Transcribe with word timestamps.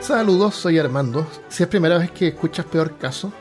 Saludos, 0.00 0.54
soy 0.54 0.78
Armando. 0.78 1.26
Si 1.48 1.64
es 1.64 1.68
primera 1.68 1.98
vez 1.98 2.12
que 2.12 2.28
escuchas 2.28 2.64
Peor 2.66 2.96
Caso, 2.96 3.32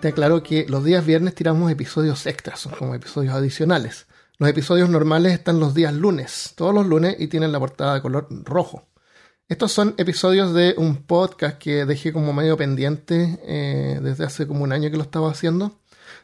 te 0.00 0.08
aclaro 0.08 0.42
que 0.42 0.66
los 0.68 0.84
días 0.84 1.04
viernes 1.04 1.34
tiramos 1.34 1.70
episodios 1.70 2.26
extras, 2.26 2.60
son 2.60 2.72
como 2.72 2.94
episodios 2.94 3.34
adicionales. 3.34 4.06
Los 4.38 4.48
episodios 4.48 4.88
normales 4.88 5.32
están 5.32 5.58
los 5.58 5.74
días 5.74 5.92
lunes, 5.92 6.52
todos 6.54 6.72
los 6.72 6.86
lunes, 6.86 7.16
y 7.18 7.26
tienen 7.26 7.52
la 7.52 7.58
portada 7.58 7.94
de 7.94 8.02
color 8.02 8.28
rojo. 8.44 8.86
Estos 9.48 9.72
son 9.72 9.94
episodios 9.98 10.54
de 10.54 10.74
un 10.78 11.02
podcast 11.02 11.58
que 11.58 11.84
dejé 11.84 12.12
como 12.12 12.32
medio 12.32 12.56
pendiente 12.56 13.40
eh, 13.44 13.98
desde 14.00 14.24
hace 14.24 14.46
como 14.46 14.62
un 14.62 14.72
año 14.72 14.90
que 14.90 14.96
lo 14.96 15.02
estaba 15.02 15.30
haciendo. 15.30 15.81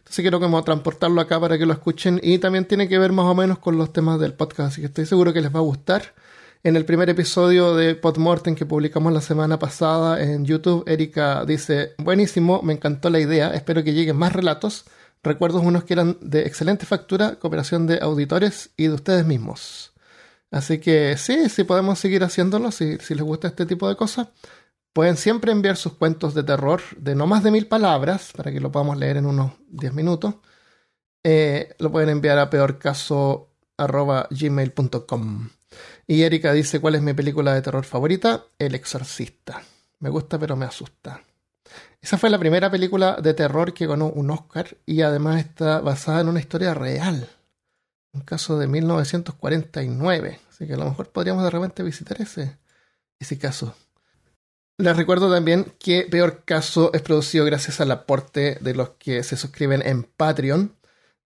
Entonces 0.09 0.23
quiero 0.23 0.41
como 0.41 0.65
transportarlo 0.65 1.21
acá 1.21 1.39
para 1.39 1.59
que 1.59 1.67
lo 1.67 1.75
escuchen 1.75 2.19
y 2.23 2.39
también 2.39 2.65
tiene 2.65 2.89
que 2.89 2.99
ver 2.99 3.13
más 3.13 3.27
o 3.27 3.35
menos 3.35 3.59
con 3.59 3.77
los 3.77 3.93
temas 3.93 4.19
del 4.19 4.33
podcast, 4.33 4.73
así 4.73 4.81
que 4.81 4.87
estoy 4.87 5.05
seguro 5.05 5.35
que 5.35 5.43
les 5.43 5.55
va 5.55 5.59
a 5.59 5.63
gustar. 5.63 6.15
En 6.65 6.77
el 6.77 6.87
primer 6.87 7.11
episodio 7.11 7.77
de 7.77 7.95
Podmortem 7.95 8.55
que 8.55 8.65
publicamos 8.65 9.13
la 9.13 9.21
semana 9.21 9.59
pasada 9.59 10.23
en 10.23 10.47
YouTube, 10.47 10.83
Erika 10.87 11.45
dice, 11.45 11.93
buenísimo, 11.99 12.63
me 12.63 12.73
encantó 12.73 13.11
la 13.11 13.21
idea, 13.21 13.51
espero 13.51 13.85
que 13.85 13.93
lleguen 13.93 14.17
más 14.17 14.33
relatos, 14.33 14.87
recuerdos 15.23 15.63
unos 15.63 15.85
que 15.85 15.93
eran 15.93 16.17
de 16.23 16.41
excelente 16.47 16.87
factura, 16.87 17.35
cooperación 17.39 17.87
de 17.87 17.99
auditores 18.01 18.71
y 18.79 18.85
de 18.85 18.95
ustedes 18.95 19.27
mismos. 19.27 19.93
Así 20.51 20.79
que 20.79 21.19
sí, 21.19 21.51
sí 21.51 21.65
podemos 21.65 21.99
seguir 21.99 22.25
haciéndolo 22.25 22.71
si 22.71 22.97
les 22.97 23.21
gusta 23.21 23.49
este 23.49 23.67
tipo 23.67 23.87
de 23.91 23.97
cosas. 23.97 24.29
Pueden 24.99 25.17
siempre 25.17 25.53
enviar 25.53 25.77
sus 25.77 25.93
cuentos 25.93 26.35
de 26.35 26.43
terror 26.43 26.83
de 26.97 27.15
no 27.15 27.29
más 27.29 27.45
de 27.45 27.53
mil 27.53 27.69
palabras 27.69 28.33
para 28.37 28.51
que 28.51 28.59
lo 28.59 28.73
podamos 28.73 28.97
leer 28.97 29.19
en 29.19 29.27
unos 29.27 29.53
10 29.69 29.95
minutos. 29.95 30.35
Eh, 31.23 31.77
lo 31.79 31.93
pueden 31.93 32.09
enviar 32.09 32.37
a 32.41 32.51
peorcaso.gmail.com. 32.51 35.51
Y 36.09 36.23
Erika 36.23 36.53
dice 36.53 36.81
cuál 36.81 36.97
es 36.97 37.03
mi 37.03 37.13
película 37.13 37.55
de 37.55 37.63
terror 37.63 37.85
favorita, 37.85 38.47
El 38.59 38.75
Exorcista. 38.75 39.63
Me 40.01 40.11
gusta 40.11 40.37
pero 40.37 40.57
me 40.57 40.67
asusta. 40.67 41.23
Esa 42.01 42.19
fue 42.19 42.29
la 42.29 42.41
primera 42.41 42.69
película 42.69 43.19
de 43.23 43.35
terror 43.35 43.73
que 43.73 43.87
ganó 43.87 44.07
un 44.07 44.33
Oscar 44.33 44.79
y 44.85 45.03
además 45.03 45.39
está 45.39 45.81
basada 45.81 46.23
en 46.23 46.29
una 46.29 46.41
historia 46.41 46.75
real. 46.75 47.29
Un 48.13 48.23
caso 48.23 48.59
de 48.59 48.67
1949. 48.67 50.41
Así 50.51 50.67
que 50.67 50.75
a 50.75 50.77
lo 50.77 50.87
mejor 50.87 51.11
podríamos 51.11 51.45
de 51.45 51.51
repente 51.51 51.85
visitar 51.85 52.21
ese, 52.21 52.59
ese 53.21 53.39
caso. 53.39 53.77
Les 54.81 54.97
recuerdo 54.97 55.29
también 55.29 55.75
que 55.81 56.07
Peor 56.09 56.45
Caso 56.45 56.93
es 56.95 57.03
producido 57.03 57.45
gracias 57.45 57.81
al 57.81 57.91
aporte 57.91 58.59
de 58.61 58.75
los 58.75 58.91
que 58.91 59.25
se 59.25 59.37
suscriben 59.37 59.83
en 59.85 60.05
Patreon. 60.05 60.73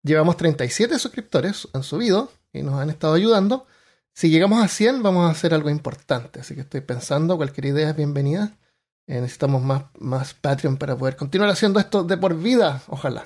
Llevamos 0.04 0.38
37 0.38 0.98
suscriptores, 0.98 1.68
han 1.74 1.84
subido 1.84 2.32
y 2.54 2.62
nos 2.64 2.76
han 2.76 2.90
estado 2.90 3.14
ayudando. 3.14 3.68
Si 4.14 4.30
llegamos 4.30 4.64
a 4.64 4.70
100 4.70 5.04
vamos 5.04 5.28
a 5.28 5.32
hacer 5.32 5.54
algo 5.54 5.70
importante, 5.70 6.40
así 6.40 6.56
que 6.56 6.62
estoy 6.62 6.80
pensando, 6.80 7.36
cualquier 7.36 7.66
idea 7.66 7.90
es 7.90 7.96
bienvenida. 7.98 8.58
Eh, 9.06 9.20
necesitamos 9.20 9.62
más, 9.62 9.84
más 10.00 10.34
Patreon 10.34 10.78
para 10.78 10.98
poder 10.98 11.18
continuar 11.18 11.50
haciendo 11.50 11.82
esto 11.82 12.06
de 12.06 12.16
por 12.16 12.38
vida, 12.38 12.82
ojalá. 12.88 13.26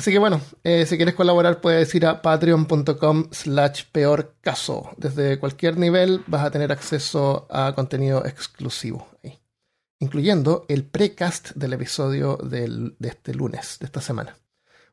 Así 0.00 0.12
que 0.12 0.20
bueno, 0.20 0.40
eh, 0.62 0.86
si 0.86 0.96
quieres 0.96 1.16
colaborar 1.16 1.60
puedes 1.60 1.92
ir 1.92 2.06
a 2.06 2.22
patreon.com 2.22 3.30
slash 3.32 3.82
peor 3.90 4.36
caso. 4.40 4.90
Desde 4.96 5.40
cualquier 5.40 5.76
nivel 5.76 6.22
vas 6.28 6.44
a 6.44 6.52
tener 6.52 6.70
acceso 6.70 7.48
a 7.50 7.74
contenido 7.74 8.24
exclusivo, 8.24 9.08
incluyendo 9.98 10.66
el 10.68 10.84
precast 10.84 11.50
del 11.56 11.72
episodio 11.72 12.36
de 12.36 12.94
este 13.00 13.34
lunes, 13.34 13.78
de 13.80 13.86
esta 13.86 14.00
semana. 14.00 14.36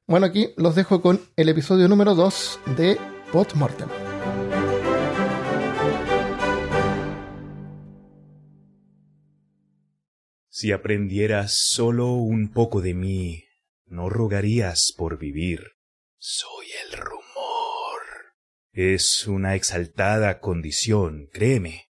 Bueno, 0.08 0.26
aquí 0.26 0.53
los 0.58 0.73
dejo 0.73 1.03
con 1.03 1.22
el 1.36 1.50
episodio 1.50 1.88
número 1.88 2.16
2 2.16 2.59
de 2.76 2.98
Mortem. 3.53 3.89
Si 10.49 10.72
aprendieras 10.72 11.54
solo 11.54 12.14
un 12.14 12.52
poco 12.52 12.82
de 12.82 12.95
mí, 12.95 13.45
no 13.95 14.10
rogarías 14.10 14.94
por 14.95 15.17
vivir. 15.17 15.61
Soy 16.17 16.67
el 16.86 16.98
rumor. 17.00 18.02
Es 18.72 19.26
una 19.26 19.56
exaltada 19.56 20.39
condición, 20.39 21.30
créeme. 21.32 21.89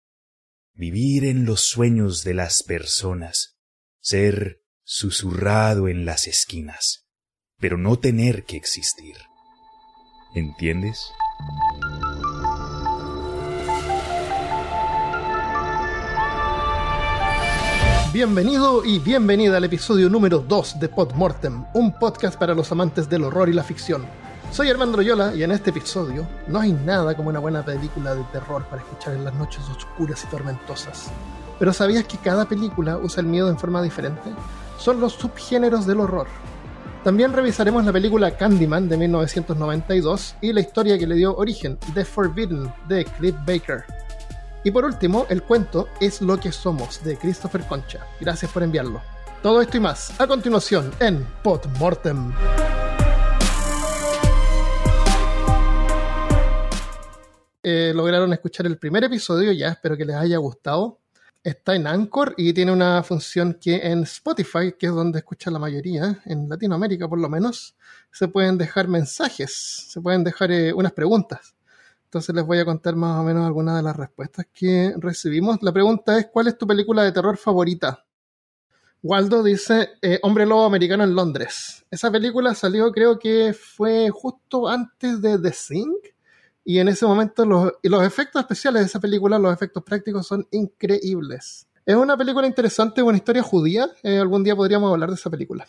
Vivir 0.74 1.24
en 1.24 1.44
los 1.44 1.60
sueños 1.60 2.24
de 2.24 2.34
las 2.34 2.62
personas, 2.62 3.58
ser 4.00 4.62
susurrado 4.82 5.88
en 5.88 6.04
las 6.04 6.26
esquinas, 6.26 7.06
pero 7.58 7.78
no 7.78 7.98
tener 7.98 8.44
que 8.44 8.56
existir. 8.56 9.16
¿Entiendes? 10.34 10.98
Bienvenido 18.12 18.84
y 18.84 18.98
bienvenida 18.98 19.56
al 19.56 19.64
episodio 19.64 20.10
número 20.10 20.40
2 20.40 20.78
de 20.78 20.90
Podmortem, 20.90 21.64
un 21.72 21.98
podcast 21.98 22.38
para 22.38 22.54
los 22.54 22.70
amantes 22.70 23.08
del 23.08 23.24
horror 23.24 23.48
y 23.48 23.54
la 23.54 23.62
ficción. 23.62 24.04
Soy 24.50 24.68
Armando 24.68 24.98
Loyola 24.98 25.34
y 25.34 25.42
en 25.42 25.50
este 25.50 25.70
episodio 25.70 26.28
no 26.46 26.60
hay 26.60 26.72
nada 26.72 27.16
como 27.16 27.30
una 27.30 27.38
buena 27.38 27.64
película 27.64 28.14
de 28.14 28.22
terror 28.24 28.66
para 28.66 28.82
escuchar 28.82 29.14
en 29.14 29.24
las 29.24 29.32
noches 29.36 29.62
oscuras 29.74 30.22
y 30.24 30.26
tormentosas. 30.26 31.10
Pero 31.58 31.72
¿sabías 31.72 32.04
que 32.04 32.18
cada 32.18 32.44
película 32.44 32.98
usa 32.98 33.22
el 33.22 33.28
miedo 33.28 33.48
en 33.48 33.58
forma 33.58 33.80
diferente? 33.80 34.28
Son 34.76 35.00
los 35.00 35.14
subgéneros 35.14 35.86
del 35.86 36.00
horror. 36.00 36.26
También 37.04 37.32
revisaremos 37.32 37.82
la 37.82 37.94
película 37.94 38.36
Candyman 38.36 38.90
de 38.90 38.98
1992 38.98 40.34
y 40.42 40.52
la 40.52 40.60
historia 40.60 40.98
que 40.98 41.06
le 41.06 41.14
dio 41.14 41.34
origen, 41.34 41.78
The 41.94 42.04
Forbidden, 42.04 42.70
de 42.88 43.06
Cliff 43.06 43.36
Baker. 43.46 44.01
Y 44.64 44.70
por 44.70 44.84
último, 44.84 45.26
el 45.28 45.42
cuento 45.42 45.88
Es 46.00 46.20
lo 46.20 46.38
que 46.38 46.52
somos 46.52 47.02
de 47.02 47.16
Christopher 47.16 47.62
Concha. 47.62 48.06
Gracias 48.20 48.50
por 48.50 48.62
enviarlo. 48.62 49.02
Todo 49.42 49.60
esto 49.60 49.76
y 49.76 49.80
más 49.80 50.20
a 50.20 50.26
continuación 50.26 50.92
en 51.00 51.26
Podmortem. 51.42 52.32
Eh, 57.64 57.92
lograron 57.94 58.32
escuchar 58.32 58.66
el 58.66 58.78
primer 58.78 59.04
episodio 59.04 59.52
ya, 59.52 59.68
espero 59.68 59.96
que 59.96 60.04
les 60.04 60.16
haya 60.16 60.36
gustado. 60.38 61.00
Está 61.42 61.74
en 61.74 61.88
Anchor 61.88 62.34
y 62.36 62.52
tiene 62.52 62.70
una 62.70 63.02
función 63.02 63.58
que 63.60 63.76
en 63.76 64.04
Spotify, 64.04 64.74
que 64.78 64.86
es 64.86 64.92
donde 64.92 65.18
escucha 65.18 65.50
la 65.50 65.58
mayoría, 65.58 66.22
en 66.24 66.48
Latinoamérica 66.48 67.08
por 67.08 67.18
lo 67.18 67.28
menos, 67.28 67.74
se 68.12 68.28
pueden 68.28 68.58
dejar 68.58 68.86
mensajes, 68.86 69.88
se 69.88 70.00
pueden 70.00 70.22
dejar 70.22 70.52
eh, 70.52 70.72
unas 70.72 70.92
preguntas. 70.92 71.56
Entonces 72.12 72.34
les 72.34 72.44
voy 72.44 72.58
a 72.58 72.66
contar 72.66 72.94
más 72.94 73.18
o 73.18 73.22
menos 73.22 73.46
algunas 73.46 73.74
de 73.74 73.82
las 73.82 73.96
respuestas 73.96 74.44
que 74.52 74.92
recibimos. 74.98 75.62
La 75.62 75.72
pregunta 75.72 76.18
es, 76.18 76.26
¿cuál 76.30 76.46
es 76.46 76.58
tu 76.58 76.66
película 76.66 77.04
de 77.04 77.10
terror 77.10 77.38
favorita? 77.38 78.04
Waldo 79.02 79.42
dice, 79.42 79.92
eh, 80.02 80.18
Hombre 80.22 80.44
Lobo 80.44 80.66
Americano 80.66 81.04
en 81.04 81.14
Londres. 81.14 81.86
Esa 81.90 82.10
película 82.10 82.54
salió 82.54 82.92
creo 82.92 83.18
que 83.18 83.54
fue 83.54 84.10
justo 84.10 84.68
antes 84.68 85.22
de 85.22 85.38
The 85.38 85.52
Thing. 85.52 85.94
Y 86.66 86.80
en 86.80 86.88
ese 86.88 87.06
momento 87.06 87.46
los, 87.46 88.04
efectos 88.04 88.42
especiales 88.42 88.82
de 88.82 88.86
esa 88.88 89.00
película, 89.00 89.38
los 89.38 89.54
efectos 89.54 89.82
prácticos 89.82 90.26
son 90.26 90.46
increíbles. 90.50 91.66
Es 91.86 91.96
una 91.96 92.14
película 92.14 92.46
interesante, 92.46 93.00
una 93.00 93.16
historia 93.16 93.42
judía. 93.42 93.88
Eh, 94.02 94.18
algún 94.18 94.44
día 94.44 94.54
podríamos 94.54 94.92
hablar 94.92 95.08
de 95.08 95.14
esa 95.14 95.30
película. 95.30 95.66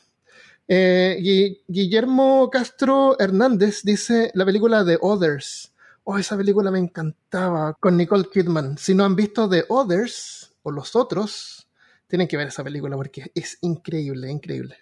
Eh, 0.67 1.61
Guillermo 1.69 2.49
Castro 2.51 3.17
Hernández 3.17 3.81
dice 3.83 4.29
la 4.33 4.43
película 4.43 4.83
The 4.83 4.97
Others 4.99 5.72
oh, 6.03 6.17
esa 6.17 6.37
película 6.37 6.71
me 6.71 6.79
encantaba 6.79 7.73
con 7.79 7.97
Nicole 7.97 8.29
Kidman. 8.31 8.77
Si 8.77 8.93
no 8.93 9.05
han 9.05 9.15
visto 9.15 9.49
The 9.49 9.65
Others 9.69 10.55
o 10.63 10.71
Los 10.71 10.95
Otros, 10.95 11.67
tienen 12.07 12.27
que 12.27 12.37
ver 12.37 12.47
esa 12.47 12.63
película 12.63 12.95
porque 12.95 13.31
es 13.33 13.57
increíble, 13.61 14.29
increíble. 14.29 14.77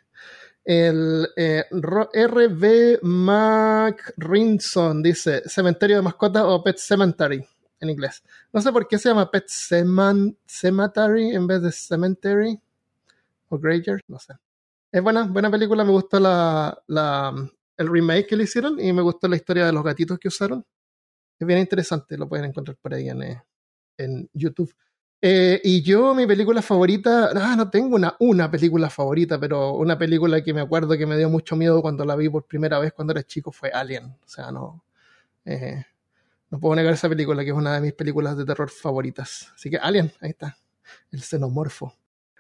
El 0.64 1.28
eh, 1.36 1.66
R.B. 2.14 3.00
McRinson 3.02 5.02
dice 5.02 5.42
Cementerio 5.48 5.98
de 5.98 6.04
Mascotas 6.04 6.44
o 6.46 6.64
Pet 6.64 6.78
Cemetery 6.78 7.44
en 7.80 7.90
inglés. 7.90 8.24
No 8.54 8.62
sé 8.62 8.72
por 8.72 8.88
qué 8.88 9.00
se 9.00 9.10
llama 9.10 9.32
Pet 9.32 9.46
Cemetery 9.48 11.36
en 11.36 11.48
vez 11.48 11.64
de 11.64 11.72
Cemetery 11.72 12.62
o 13.50 13.58
Granger, 13.58 14.02
no 14.08 14.20
sé. 14.20 14.36
Es 14.92 15.02
buena, 15.02 15.24
buena 15.24 15.50
película, 15.50 15.84
me 15.84 15.92
gustó 15.92 16.20
la, 16.20 16.78
el 17.78 17.88
remake 17.88 18.28
que 18.28 18.36
le 18.36 18.44
hicieron 18.44 18.80
y 18.80 18.94
me 18.94 19.02
gustó 19.02 19.28
la 19.28 19.38
historia 19.38 19.66
de 19.66 19.72
los 19.72 19.84
gatitos 19.84 20.20
que 20.20 20.28
usaron 20.28 20.64
es 21.44 21.48
bien 21.48 21.60
interesante, 21.60 22.18
lo 22.18 22.28
pueden 22.30 22.46
encontrar 22.46 22.78
por 22.78 22.94
ahí 22.94 23.10
en, 23.10 23.24
eh, 23.24 23.42
en 23.98 24.30
YouTube. 24.34 24.74
Eh, 25.24 25.62
y 25.64 25.84
yo, 25.84 26.16
mi 26.16 26.26
película 26.26 26.64
favorita, 26.64 27.30
ah, 27.36 27.56
no 27.56 27.70
tengo 27.70 27.96
una, 27.96 28.16
una 28.20 28.50
película 28.50 28.90
favorita, 28.90 29.40
pero 29.40 29.74
una 29.74 29.98
película 29.98 30.44
que 30.44 30.54
me 30.54 30.62
acuerdo 30.62 30.98
que 30.98 31.06
me 31.06 31.18
dio 31.18 31.30
mucho 31.30 31.56
miedo 31.56 31.82
cuando 31.82 32.06
la 32.06 32.16
vi 32.16 32.28
por 32.28 32.48
primera 32.48 32.80
vez 32.80 32.92
cuando 32.94 33.14
era 33.14 33.24
chico 33.24 33.52
fue 33.52 33.70
Alien. 33.70 34.06
O 34.06 34.28
sea, 34.28 34.52
no, 34.52 34.84
eh, 35.46 35.86
no 36.50 36.60
puedo 36.60 36.76
negar 36.76 36.94
esa 36.94 37.08
película, 37.10 37.44
que 37.44 37.52
es 37.52 37.56
una 37.56 37.76
de 37.76 37.82
mis 37.82 37.94
películas 37.94 38.36
de 38.36 38.46
terror 38.46 38.70
favoritas. 38.70 39.52
Así 39.56 39.70
que 39.70 39.78
Alien, 39.78 40.12
ahí 40.22 40.32
está, 40.32 40.58
el 41.12 41.22
xenomorfo. 41.22 41.96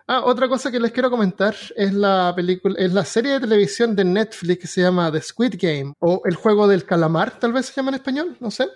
Ah, 0.07 0.24
otra 0.25 0.50
cosa 0.50 0.71
que 0.71 0.80
les 0.80 0.92
quiero 0.92 1.09
comentar 1.09 1.56
es 1.75 1.94
la 1.94 2.33
película, 2.36 2.75
es 2.77 2.92
la 2.94 3.06
serie 3.06 3.33
de 3.33 3.39
televisión 3.39 3.95
de 3.95 4.03
Netflix 4.03 4.59
que 4.62 4.68
se 4.68 4.81
llama 4.81 5.12
The 5.12 5.21
Squid 5.21 5.56
Game 5.57 5.94
o 6.00 6.21
El 6.25 6.36
juego 6.36 6.68
del 6.68 6.86
calamar, 6.86 7.39
tal 7.39 7.53
vez 7.53 7.68
se 7.68 7.74
llama 7.74 7.89
en 7.89 7.95
español, 7.95 8.38
no 8.39 8.51
sé. 8.51 8.68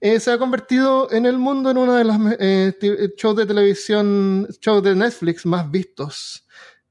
Eh, 0.00 0.18
se 0.18 0.32
ha 0.32 0.38
convertido 0.38 1.12
en 1.12 1.26
el 1.26 1.38
mundo 1.38 1.70
en 1.70 1.76
uno 1.76 1.94
de 1.94 2.04
los 2.04 2.16
eh, 2.38 3.12
shows 3.16 3.36
de 3.36 3.46
televisión, 3.46 4.48
shows 4.60 4.82
de 4.82 4.96
Netflix 4.96 5.44
más 5.44 5.70
vistos. 5.70 6.46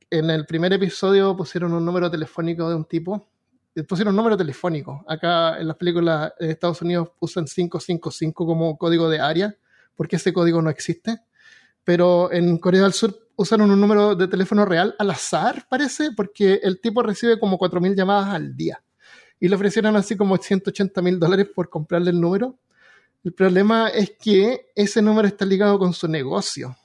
En 0.09 0.29
el 0.29 0.45
primer 0.45 0.73
episodio 0.73 1.35
pusieron 1.35 1.73
un 1.73 1.83
número 1.83 2.09
telefónico 2.09 2.69
de 2.69 2.75
un 2.75 2.85
tipo. 2.85 3.27
Eh, 3.75 3.83
pusieron 3.83 4.13
un 4.13 4.17
número 4.17 4.37
telefónico. 4.37 5.03
Acá 5.07 5.59
en 5.59 5.67
las 5.67 5.77
películas 5.77 6.33
de 6.39 6.51
Estados 6.51 6.81
Unidos 6.81 7.09
usan 7.19 7.45
555 7.45 8.45
como 8.45 8.77
código 8.77 9.09
de 9.09 9.19
área, 9.19 9.55
porque 9.95 10.15
ese 10.15 10.31
código 10.31 10.61
no 10.61 10.69
existe. 10.69 11.21
Pero 11.83 12.31
en 12.31 12.57
Corea 12.57 12.83
del 12.83 12.93
Sur 12.93 13.17
usaron 13.35 13.71
un 13.71 13.79
número 13.79 14.15
de 14.15 14.27
teléfono 14.27 14.65
real 14.65 14.95
al 14.99 15.11
azar, 15.11 15.65
parece, 15.69 16.11
porque 16.15 16.59
el 16.61 16.81
tipo 16.81 17.01
recibe 17.01 17.39
como 17.39 17.57
4.000 17.57 17.95
llamadas 17.95 18.35
al 18.35 18.55
día. 18.55 18.83
Y 19.39 19.47
le 19.47 19.55
ofrecieron 19.55 19.95
así 19.95 20.17
como 20.17 20.35
180 20.35 21.01
mil 21.01 21.19
dólares 21.19 21.47
por 21.55 21.69
comprarle 21.69 22.11
el 22.11 22.19
número. 22.19 22.59
El 23.23 23.33
problema 23.33 23.87
es 23.87 24.11
que 24.19 24.71
ese 24.75 25.01
número 25.01 25.27
está 25.27 25.45
ligado 25.45 25.79
con 25.79 25.93
su 25.93 26.07
negocio. 26.07 26.75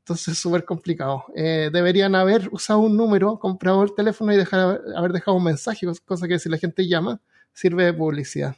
Entonces 0.00 0.28
es 0.28 0.38
súper 0.38 0.66
complicado. 0.66 1.24
Eh, 1.34 1.70
deberían 1.72 2.14
haber 2.14 2.50
usado 2.52 2.80
un 2.80 2.94
número, 2.94 3.38
comprado 3.38 3.82
el 3.82 3.94
teléfono 3.94 4.34
y 4.34 4.36
dejar, 4.36 4.82
haber 4.94 5.12
dejado 5.12 5.38
un 5.38 5.44
mensaje, 5.44 5.86
cosa 6.04 6.28
que 6.28 6.38
si 6.38 6.50
la 6.50 6.58
gente 6.58 6.86
llama, 6.86 7.22
sirve 7.54 7.84
de 7.84 7.94
publicidad. 7.94 8.54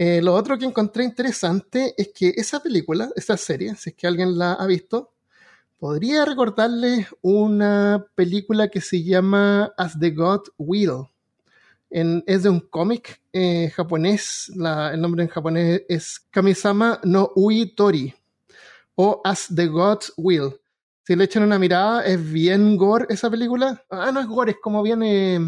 Eh, 0.00 0.22
lo 0.22 0.32
otro 0.32 0.56
que 0.56 0.64
encontré 0.64 1.02
interesante 1.02 1.92
es 1.98 2.12
que 2.14 2.32
esa 2.36 2.60
película, 2.60 3.10
esa 3.16 3.36
serie, 3.36 3.74
si 3.74 3.90
es 3.90 3.96
que 3.96 4.06
alguien 4.06 4.38
la 4.38 4.52
ha 4.52 4.64
visto, 4.64 5.12
podría 5.76 6.24
recordarles 6.24 7.08
una 7.20 8.06
película 8.14 8.68
que 8.68 8.80
se 8.80 9.02
llama 9.02 9.72
As 9.76 9.98
the 9.98 10.10
God 10.12 10.42
Will. 10.56 11.08
es 11.90 12.42
de 12.44 12.48
un 12.48 12.60
cómic 12.60 13.20
eh, 13.32 13.72
japonés, 13.74 14.52
el 14.54 15.00
nombre 15.00 15.24
en 15.24 15.30
japonés 15.30 15.82
es 15.88 16.20
Kamisama 16.30 17.00
no 17.02 17.32
Ui 17.34 17.74
Tori 17.74 18.14
o 18.94 19.20
As 19.24 19.48
the 19.52 19.66
God 19.66 19.98
Will. 20.16 20.60
Si 21.02 21.16
le 21.16 21.24
echan 21.24 21.42
una 21.42 21.58
mirada, 21.58 22.04
es 22.04 22.22
bien 22.32 22.76
gore 22.76 23.06
esa 23.08 23.28
película. 23.28 23.84
Ah, 23.90 24.12
no 24.12 24.20
es 24.20 24.28
gore, 24.28 24.52
es 24.52 24.58
como 24.62 24.80
bien, 24.80 25.02
eh, 25.02 25.40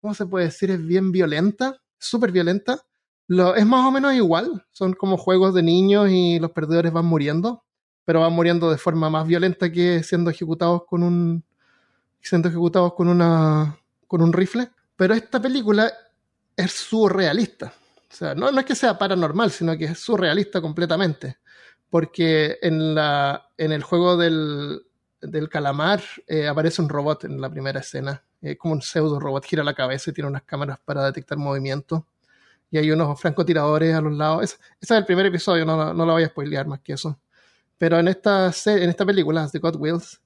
¿cómo 0.00 0.14
se 0.14 0.24
puede 0.24 0.46
decir? 0.46 0.70
Es 0.70 0.82
bien 0.82 1.12
violenta, 1.12 1.76
súper 1.98 2.32
violenta. 2.32 2.86
Lo, 3.30 3.54
es 3.54 3.64
más 3.64 3.86
o 3.86 3.90
menos 3.90 4.12
igual, 4.14 4.66
son 4.72 4.92
como 4.92 5.16
juegos 5.16 5.54
de 5.54 5.62
niños 5.62 6.10
y 6.10 6.38
los 6.38 6.50
perdedores 6.50 6.92
van 6.92 7.06
muriendo 7.06 7.64
pero 8.10 8.22
van 8.22 8.32
muriendo 8.32 8.72
de 8.72 8.76
forma 8.76 9.08
más 9.08 9.24
violenta 9.24 9.70
que 9.70 10.02
siendo 10.02 10.30
ejecutados 10.30 10.82
con 10.84 11.04
un 11.04 11.44
siendo 12.20 12.48
ejecutados 12.48 12.94
con 12.94 13.06
una 13.06 13.78
con 14.08 14.20
un 14.20 14.32
rifle. 14.32 14.68
Pero 14.96 15.14
esta 15.14 15.40
película 15.40 15.92
es 16.56 16.72
surrealista. 16.72 17.72
O 18.10 18.12
sea, 18.12 18.34
no, 18.34 18.50
no 18.50 18.58
es 18.58 18.66
que 18.66 18.74
sea 18.74 18.98
paranormal, 18.98 19.52
sino 19.52 19.78
que 19.78 19.84
es 19.84 20.00
surrealista 20.00 20.60
completamente. 20.60 21.38
Porque 21.88 22.58
en, 22.60 22.96
la, 22.96 23.48
en 23.56 23.70
el 23.70 23.84
juego 23.84 24.16
del, 24.16 24.82
del 25.20 25.48
calamar 25.48 26.02
eh, 26.26 26.48
aparece 26.48 26.82
un 26.82 26.88
robot 26.88 27.26
en 27.26 27.40
la 27.40 27.48
primera 27.48 27.78
escena. 27.78 28.24
Es 28.42 28.58
como 28.58 28.74
un 28.74 28.82
pseudo 28.82 29.20
robot, 29.20 29.44
gira 29.44 29.62
la 29.62 29.74
cabeza 29.74 30.10
y 30.10 30.14
tiene 30.14 30.28
unas 30.28 30.42
cámaras 30.42 30.80
para 30.84 31.04
detectar 31.04 31.38
movimiento. 31.38 32.06
Y 32.70 32.78
hay 32.78 32.90
unos 32.90 33.20
francotiradores 33.20 33.94
a 33.94 34.00
los 34.00 34.12
lados. 34.12 34.44
Ese, 34.44 34.56
es 34.80 34.90
el 34.90 35.04
primer 35.04 35.26
episodio, 35.26 35.64
no, 35.64 35.92
no 35.92 36.06
lo 36.06 36.12
voy 36.12 36.22
a 36.22 36.28
spoilear 36.28 36.66
más 36.66 36.80
que 36.80 36.94
eso. 36.94 37.18
Pero 37.78 37.98
en 37.98 38.08
esta, 38.08 38.52
en 38.66 38.90
esta 38.90 39.06
película, 39.06 39.48
The 39.50 39.58
God 39.58 39.76
Wheels, 39.76 40.20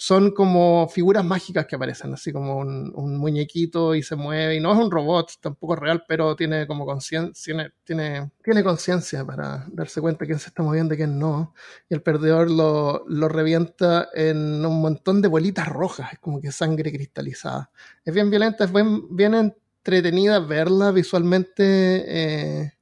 son 0.00 0.30
como 0.30 0.88
figuras 0.88 1.22
mágicas 1.22 1.66
que 1.66 1.76
aparecen, 1.76 2.14
así 2.14 2.32
como 2.32 2.56
un, 2.56 3.18
muñequito 3.18 3.94
y 3.94 4.02
se 4.02 4.16
mueve, 4.16 4.56
y 4.56 4.60
no 4.60 4.72
es 4.72 4.78
un 4.78 4.90
robot, 4.90 5.32
tampoco 5.42 5.74
es 5.74 5.80
real, 5.80 6.04
pero 6.08 6.34
tiene 6.34 6.66
como 6.66 6.86
conciencia, 6.86 7.70
tiene, 7.84 8.30
tiene 8.42 8.64
conciencia 8.64 9.26
para 9.26 9.66
darse 9.70 10.00
cuenta 10.00 10.24
quién 10.24 10.38
se 10.38 10.48
está 10.48 10.62
moviendo 10.62 10.94
y 10.94 10.96
quién 10.96 11.18
no. 11.18 11.52
Y 11.90 11.92
el 11.92 12.00
perdedor 12.00 12.50
lo, 12.50 13.04
lo, 13.08 13.28
revienta 13.28 14.08
en 14.14 14.64
un 14.64 14.80
montón 14.80 15.20
de 15.20 15.28
bolitas 15.28 15.68
rojas, 15.68 16.14
es 16.14 16.18
como 16.18 16.40
que 16.40 16.50
sangre 16.50 16.90
cristalizada. 16.92 17.70
Es 18.02 18.14
bien 18.14 18.30
violenta, 18.30 18.64
es 18.64 18.72
bien, 18.72 19.14
bien 19.14 19.54
entretenida 19.80 20.38
verla 20.40 20.90
visualmente. 20.90 22.04
Eh, 22.06 22.72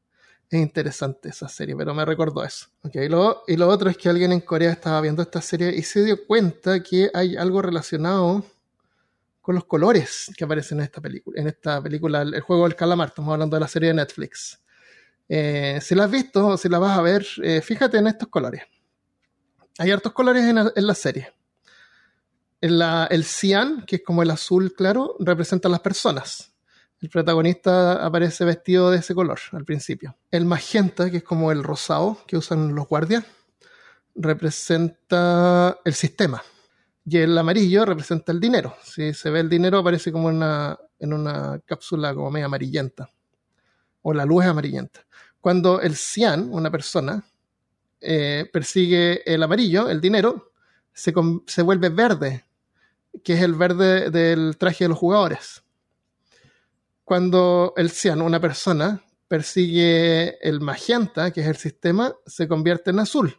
es 0.51 0.61
interesante 0.61 1.29
esa 1.29 1.47
serie, 1.47 1.77
pero 1.77 1.95
me 1.95 2.05
recordó 2.05 2.43
eso. 2.43 2.67
Y, 2.93 3.09
lo, 3.09 3.43
y 3.47 3.57
lo 3.57 3.69
otro 3.69 3.91
es 3.91 3.99
que 3.99 4.09
alguien 4.09 4.33
en 4.33 4.41
Corea 4.41 4.73
estaba 4.73 5.01
viendo 5.01 5.23
esta 5.23 5.43
serie 5.43 5.75
y 5.75 5.83
se 5.83 6.03
dio 6.05 6.27
cuenta 6.27 6.83
que 6.83 7.11
hay 7.13 7.37
algo 7.37 7.61
relacionado 7.61 8.45
con 9.43 9.55
los 9.55 9.65
colores 9.65 10.31
que 10.37 10.45
aparecen 10.45 10.79
en 10.79 10.85
esta 10.85 11.03
película. 11.03 11.41
En 11.41 11.49
esta 11.49 11.83
película, 11.83 12.23
El 12.23 12.41
juego 12.41 12.65
del 12.65 12.77
calamar, 12.77 13.09
estamos 13.09 13.33
hablando 13.33 13.57
de 13.57 13.61
la 13.61 13.69
serie 13.69 13.89
de 13.89 13.95
Netflix. 13.95 14.59
Eh, 15.29 15.79
si 15.83 15.95
la 15.95 16.05
has 16.05 16.11
visto 16.11 16.47
o 16.47 16.57
si 16.57 16.71
la 16.71 16.79
vas 16.79 16.99
a 16.99 17.03
ver, 17.03 17.27
eh, 17.43 17.61
fíjate 17.61 17.99
en 17.99 18.07
estos 18.07 18.29
colores. 18.29 18.63
Hay 19.79 19.91
hartos 19.91 20.13
colores 20.13 20.45
en, 20.45 20.87
la 20.87 20.95
serie. 20.95 21.31
El 22.61 23.25
cian, 23.25 23.85
que 23.87 23.97
es 23.97 24.03
como 24.03 24.23
el 24.23 24.31
azul 24.31 24.73
claro, 24.75 25.15
representa 25.21 25.69
a 25.69 25.71
las 25.71 25.81
personas 25.81 26.53
el 27.01 27.11
protagonista 27.11 28.05
aparece 28.05 28.45
vestido 28.45 28.91
de 28.91 28.99
ese 28.99 29.15
color 29.15 29.39
al 29.53 29.65
principio. 29.65 30.17
El 30.31 30.45
magenta, 30.47 31.11
que 31.11 31.19
es 31.19 31.23
como 31.23 31.53
el 31.53 31.63
rosado 31.63 32.19
que 32.27 32.37
usan 32.37 32.75
los 32.75 32.89
guardias, 32.89 33.25
representa 34.17 35.79
el 35.85 35.95
sistema. 35.95 36.43
Y 37.05 37.19
el 37.19 37.39
amarillo 37.39 37.85
representa 37.85 38.33
el 38.33 38.41
dinero. 38.41 38.77
Si 38.83 39.15
se 39.15 39.31
ve 39.31 39.41
el 39.41 39.49
dinero, 39.49 39.79
aparece 39.79 40.11
como 40.11 40.27
una, 40.27 40.77
en 40.99 41.13
una 41.13 41.61
cápsula 41.65 42.15
como 42.15 42.31
media 42.33 42.47
amarillenta. 42.47 43.11
O 44.03 44.13
la 44.13 44.25
luz 44.25 44.45
es 44.45 44.51
amarillenta. 44.51 45.07
Cuando 45.41 45.81
el 45.81 45.95
cian, 45.95 46.49
una 46.53 46.71
persona, 46.71 47.25
eh, 48.01 48.51
persigue 48.53 49.23
el 49.25 49.43
amarillo, 49.43 49.89
el 49.89 50.01
dinero, 50.01 50.53
se, 50.93 51.15
se 51.47 51.63
vuelve 51.63 51.91
verde, 51.91 52.45
que 53.23 53.35
es 53.35 53.43
el 53.43 53.55
verde 53.55 54.11
del 54.11 54.57
traje 54.59 54.85
de 54.85 54.89
los 54.89 54.99
jugadores 54.99 55.63
cuando 57.09 57.73
el 57.79 57.89
cian, 57.89 58.21
una 58.21 58.39
persona, 58.39 59.03
persigue 59.29 60.37
el 60.47 60.61
magenta, 60.61 61.31
que 61.31 61.41
es 61.41 61.47
el 61.47 61.57
sistema, 61.57 62.15
se 62.27 62.47
convierte 62.47 62.91
en 62.91 62.99
azul, 62.99 63.35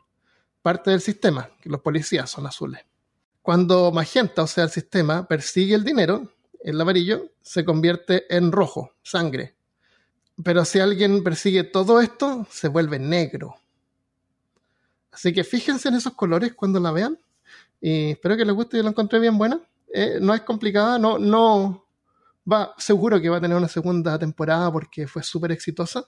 parte 0.63 0.89
del 0.89 1.01
sistema, 1.01 1.51
que 1.61 1.69
los 1.69 1.79
policías 1.79 2.31
son 2.31 2.47
azules. 2.47 2.81
Cuando 3.43 3.91
magenta, 3.91 4.41
o 4.41 4.47
sea, 4.47 4.63
el 4.63 4.71
sistema, 4.71 5.27
persigue 5.27 5.75
el 5.75 5.83
dinero, 5.83 6.33
el 6.63 6.81
amarillo, 6.81 7.29
se 7.43 7.63
convierte 7.63 8.35
en 8.35 8.51
rojo, 8.51 8.93
sangre. 9.03 9.53
Pero 10.43 10.65
si 10.65 10.79
alguien 10.79 11.23
persigue 11.23 11.63
todo 11.63 12.01
esto, 12.01 12.47
se 12.49 12.69
vuelve 12.69 12.97
negro. 12.97 13.53
Así 15.11 15.31
que 15.31 15.43
fíjense 15.43 15.89
en 15.89 15.93
esos 15.93 16.15
colores 16.15 16.55
cuando 16.55 16.79
la 16.79 16.91
vean. 16.91 17.19
Y 17.79 18.13
espero 18.13 18.35
que 18.35 18.45
les 18.45 18.55
guste 18.55 18.79
y 18.79 18.81
la 18.81 18.89
encontré 18.89 19.19
bien 19.19 19.37
buena. 19.37 19.61
Eh, 19.93 20.17
no 20.19 20.33
es 20.33 20.41
complicada, 20.41 20.97
no, 20.97 21.19
no, 21.19 21.85
va, 22.51 22.73
seguro 22.77 23.21
que 23.21 23.29
va 23.29 23.37
a 23.37 23.41
tener 23.41 23.57
una 23.57 23.67
segunda 23.67 24.17
temporada 24.17 24.71
porque 24.71 25.07
fue 25.07 25.23
súper 25.23 25.51
exitosa, 25.51 26.05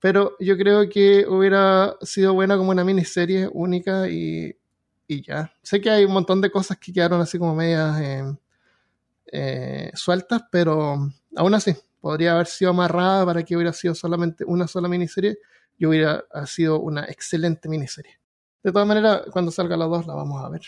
pero 0.00 0.36
yo 0.40 0.56
creo 0.56 0.88
que 0.88 1.26
hubiera 1.28 1.96
sido 2.02 2.34
buena 2.34 2.56
como 2.56 2.70
una 2.70 2.84
miniserie 2.84 3.48
única 3.52 4.08
y, 4.08 4.56
y 5.06 5.22
ya. 5.22 5.52
Sé 5.62 5.80
que 5.80 5.90
hay 5.90 6.04
un 6.04 6.12
montón 6.12 6.40
de 6.40 6.50
cosas 6.50 6.78
que 6.78 6.92
quedaron 6.92 7.20
así 7.20 7.38
como 7.38 7.54
medias 7.54 8.00
eh, 8.00 8.36
eh, 9.32 9.90
sueltas, 9.94 10.42
pero 10.50 10.98
aún 11.36 11.54
así, 11.54 11.74
podría 12.00 12.32
haber 12.32 12.46
sido 12.46 12.70
amarrada 12.70 13.24
para 13.24 13.42
que 13.44 13.56
hubiera 13.56 13.72
sido 13.72 13.94
solamente 13.94 14.44
una 14.44 14.66
sola 14.66 14.88
miniserie 14.88 15.38
y 15.78 15.86
hubiera 15.86 16.24
sido 16.46 16.80
una 16.80 17.04
excelente 17.04 17.68
miniserie. 17.68 18.18
De 18.62 18.72
todas 18.72 18.86
maneras, 18.86 19.22
cuando 19.32 19.50
salga 19.50 19.76
la 19.76 19.86
dos 19.86 20.06
la 20.06 20.14
vamos 20.14 20.44
a 20.44 20.48
ver. 20.48 20.62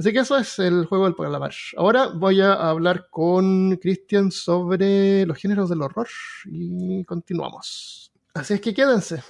Así 0.00 0.14
que 0.14 0.20
eso 0.20 0.38
es 0.38 0.58
el 0.58 0.86
juego 0.86 1.04
del 1.04 1.14
calamar. 1.14 1.52
Ahora 1.76 2.06
voy 2.06 2.40
a 2.40 2.54
hablar 2.54 3.10
con 3.10 3.76
Cristian 3.76 4.30
sobre 4.30 5.26
los 5.26 5.36
géneros 5.36 5.68
del 5.68 5.82
horror 5.82 6.08
y 6.46 7.04
continuamos. 7.04 8.10
Así 8.32 8.54
es 8.54 8.62
que 8.62 8.72
quédense. 8.72 9.22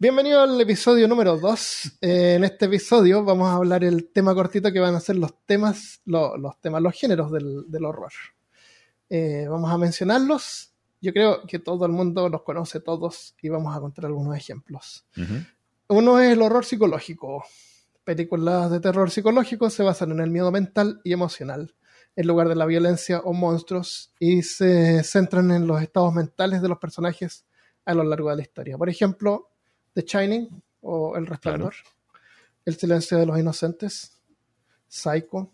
Bienvenido 0.00 0.40
al 0.40 0.60
episodio 0.60 1.06
número 1.06 1.38
2. 1.38 1.98
Eh, 2.00 2.34
en 2.38 2.42
este 2.42 2.64
episodio 2.64 3.22
vamos 3.22 3.46
a 3.46 3.54
hablar 3.54 3.84
el 3.84 4.08
tema 4.08 4.34
cortito 4.34 4.72
que 4.72 4.80
van 4.80 4.96
a 4.96 5.00
ser 5.00 5.14
los 5.14 5.32
temas, 5.46 6.00
los 6.06 6.60
temas, 6.60 6.82
los 6.82 6.92
géneros 6.92 7.30
del, 7.30 7.84
horror. 7.84 8.12
Eh, 9.08 9.46
vamos 9.48 9.70
a 9.70 9.78
mencionarlos. 9.78 10.72
Yo 11.00 11.12
creo 11.12 11.46
que 11.46 11.60
todo 11.60 11.86
el 11.86 11.92
mundo 11.92 12.28
los 12.28 12.42
conoce 12.42 12.80
todos 12.80 13.36
y 13.40 13.48
vamos 13.48 13.76
a 13.76 13.78
contar 13.78 14.06
algunos 14.06 14.36
ejemplos. 14.36 15.06
Uno 15.86 16.18
es 16.18 16.32
el 16.32 16.42
horror 16.42 16.64
psicológico 16.64 17.44
películas 18.06 18.70
de 18.70 18.80
terror 18.80 19.10
psicológico 19.10 19.68
se 19.68 19.82
basan 19.82 20.12
en 20.12 20.20
el 20.20 20.30
miedo 20.30 20.50
mental 20.50 21.00
y 21.04 21.12
emocional, 21.12 21.74
en 22.14 22.26
lugar 22.26 22.48
de 22.48 22.54
la 22.56 22.64
violencia 22.64 23.18
o 23.20 23.34
monstruos, 23.34 24.14
y 24.18 24.42
se 24.42 25.02
centran 25.02 25.50
en 25.50 25.66
los 25.66 25.82
estados 25.82 26.14
mentales 26.14 26.62
de 26.62 26.68
los 26.68 26.78
personajes 26.78 27.44
a 27.84 27.92
lo 27.92 28.04
largo 28.04 28.30
de 28.30 28.36
la 28.36 28.42
historia. 28.42 28.78
Por 28.78 28.88
ejemplo, 28.88 29.50
The 29.92 30.02
Shining 30.02 30.62
o 30.80 31.16
El 31.16 31.26
Resplandor, 31.26 31.74
El 32.64 32.76
Silencio 32.76 33.18
de 33.18 33.26
los 33.26 33.38
Inocentes, 33.38 34.18
Psycho, 34.88 35.52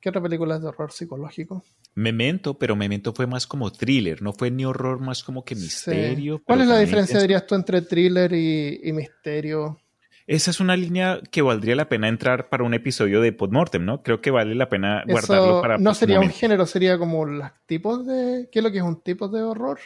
¿Qué 0.00 0.10
otra 0.10 0.22
película 0.22 0.54
es 0.56 0.62
de 0.62 0.68
horror 0.68 0.92
psicológico? 0.92 1.64
Memento, 1.96 2.56
pero 2.56 2.76
Memento 2.76 3.12
fue 3.12 3.26
más 3.26 3.48
como 3.48 3.72
thriller, 3.72 4.22
no 4.22 4.32
fue 4.32 4.48
ni 4.48 4.64
horror, 4.64 5.00
más 5.00 5.24
como 5.24 5.44
que 5.44 5.56
misterio. 5.56 6.36
Sí. 6.36 6.42
¿Cuál 6.46 6.60
es 6.60 6.68
la 6.68 6.78
diferencia, 6.78 7.16
es- 7.16 7.22
dirías 7.22 7.44
tú, 7.48 7.56
entre 7.56 7.82
thriller 7.82 8.32
y, 8.32 8.80
y 8.84 8.92
misterio? 8.92 9.80
Esa 10.28 10.50
es 10.50 10.60
una 10.60 10.76
línea 10.76 11.20
que 11.30 11.40
valdría 11.42 11.74
la 11.74 11.88
pena 11.88 12.06
entrar 12.06 12.50
para 12.50 12.62
un 12.62 12.74
episodio 12.74 13.20
de 13.22 13.32
Podmortem, 13.32 13.82
¿no? 13.84 14.02
Creo 14.02 14.20
que 14.20 14.30
vale 14.30 14.54
la 14.54 14.68
pena 14.68 15.02
guardarlo 15.08 15.44
Eso 15.52 15.62
para 15.62 15.78
no 15.78 15.94
sería 15.94 16.20
un 16.20 16.28
género, 16.30 16.66
sería 16.66 16.98
como 16.98 17.24
los 17.24 17.50
tipos 17.64 18.06
de... 18.06 18.46
¿Qué 18.52 18.58
es 18.58 18.62
lo 18.62 18.70
que 18.70 18.76
es 18.78 18.84
un 18.84 19.00
tipo 19.00 19.28
de 19.28 19.42
horror? 19.42 19.78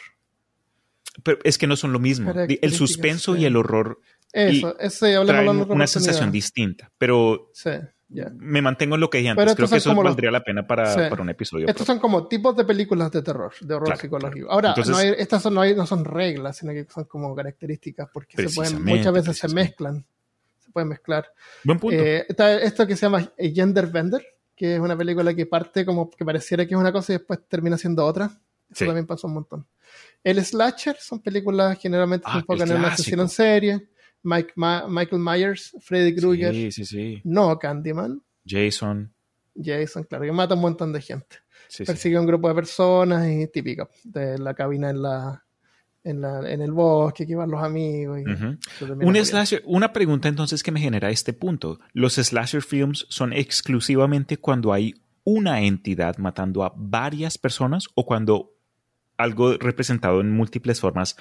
Pero 1.23 1.39
es 1.45 1.59
que 1.59 1.69
no 1.69 1.77
son 1.77 1.93
lo 1.93 2.01
mismo. 2.01 2.33
El 2.33 2.73
suspenso 2.73 3.35
sí. 3.37 3.43
y 3.43 3.45
el 3.45 3.57
horror 3.57 4.01
Eso, 4.33 4.77
ese 4.81 5.15
hablamos 5.15 5.55
traen 5.59 5.71
una 5.73 5.87
sensación 5.87 6.33
distinta, 6.33 6.91
pero 6.99 7.51
Sí, 7.55 7.71
ya. 8.09 8.33
me 8.35 8.63
mantengo 8.63 8.97
en 8.97 9.01
lo 9.03 9.11
que 9.11 9.19
dije 9.19 9.31
antes. 9.31 9.55
Creo 9.55 9.69
que 9.69 9.77
eso 9.77 9.95
los- 9.95 10.03
valdría 10.05 10.33
la 10.33 10.43
pena 10.43 10.67
para, 10.67 10.87
Sí. 10.93 11.01
para 11.09 11.23
un 11.23 11.31
episodio. 11.31 11.69
Estos 11.69 11.87
son 11.87 12.01
como 12.01 12.27
tipos 12.27 12.57
de 12.57 12.65
películas 12.65 13.13
de 13.13 13.23
terror, 13.23 13.53
de 13.61 13.75
horror 13.75 13.87
Claro, 13.87 14.01
psicológico. 14.01 14.47
claro. 14.49 14.53
Ahora, 14.53 14.69
Entonces- 14.71 14.91
no 14.91 14.97
hay- 14.99 15.15
estas 15.19 15.41
son, 15.41 15.55
no, 15.55 15.61
hay- 15.61 15.77
no 15.77 15.87
son 15.87 16.05
reglas, 16.05 16.57
sino 16.57 16.73
que 16.73 16.85
son 16.93 17.05
como 17.05 17.33
características, 17.37 18.09
porque 18.13 18.49
se 18.49 18.53
pueden, 18.57 18.83
muchas 18.85 19.13
veces 19.13 19.39
se 19.39 19.47
mezclan. 19.47 20.05
Pueden 20.73 20.89
mezclar. 20.89 21.27
Buen 21.65 21.79
punto. 21.79 21.97
Eh, 21.97 22.27
está 22.29 22.61
esto 22.61 22.87
que 22.87 22.97
se 22.97 23.07
llama 23.07 23.31
Gender 23.39 23.87
Bender, 23.87 24.25
que 24.57 24.75
es 24.75 24.81
una 24.81 24.97
película 24.97 25.35
que 25.35 25.47
parte 25.47 25.85
como 25.85 26.11
que 26.11 26.25
pareciera 26.25 26.67
que 26.67 26.75
es 26.75 26.81
una 26.81 26.93
cosa 26.93 27.13
y 27.13 27.17
después 27.19 27.41
termina 27.49 27.77
siendo 27.79 28.05
otra. 28.05 28.27
Eso 28.27 28.41
Sí. 28.81 28.87
también 28.87 29.07
pasa 29.07 29.27
un 29.27 29.35
montón. 29.35 29.67
El 30.25 30.43
slasher 30.45 30.97
son 30.99 31.21
películas 31.21 31.79
generalmente 31.79 32.25
Ah, 32.27 32.33
se 32.35 32.39
enfocan 32.39 32.71
en 32.71 32.77
un 32.79 32.85
asesino 32.87 33.23
en 33.23 33.29
serie. 33.29 33.89
Mike 34.23 34.53
Ma- 34.57 34.87
Michael 34.89 35.21
Myers, 35.21 35.77
Freddy 35.81 36.15
Krueger, 36.15 36.55
sí, 36.55 36.71
sí, 36.73 36.85
sí. 36.87 37.21
no 37.25 37.59
Candyman, 37.59 38.23
Jason. 38.47 39.13
Jason, 39.55 40.05
claro, 40.05 40.25
que 40.25 40.33
mata 40.33 40.55
un 40.55 40.61
montón 40.61 40.93
de 40.93 41.01
gente. 41.03 41.37
Sí, 41.69 41.79
sí. 41.79 41.85
Persigue 41.85 42.17
a 42.17 42.21
un 42.21 42.27
grupo 42.27 42.49
de 42.49 42.55
personas 42.55 43.29
y 43.29 43.49
típico, 43.49 43.91
de 44.05 44.39
la 44.39 44.55
cabina 44.55 44.91
en 44.91 45.03
la 45.03 45.42
en, 46.05 46.21
la, 46.21 46.51
en 46.51 46.61
el 46.63 46.73
bosque, 46.73 47.27
que 47.27 47.35
van 47.37 47.51
los 47.51 47.63
amigos. 47.63 48.21
y 48.21 48.25
Un 48.25 48.59
muriendo. 48.97 49.25
slasher, 49.25 49.63
una 49.67 49.93
pregunta 49.93 50.29
entonces 50.29 50.63
que 50.63 50.73
me 50.73 50.81
genera 50.81 51.11
este 51.11 51.33
punto. 51.33 51.79
¿Los 51.93 52.15
slasher 52.15 52.63
films 52.63 53.07
son 53.09 53.33
exclusivamente 53.33 54.37
cuando 54.37 54.73
hay 54.73 54.95
una 55.25 55.63
entidad 55.63 56.17
matando 56.19 56.65
a 56.65 56.73
varias 56.77 57.39
personas 57.39 57.87
o 57.95 58.05
cuando 58.05 58.53
algo 59.17 59.57
representado 59.59 60.21
en 60.21 60.33
múltiples 60.33 60.81
formas 60.81 61.17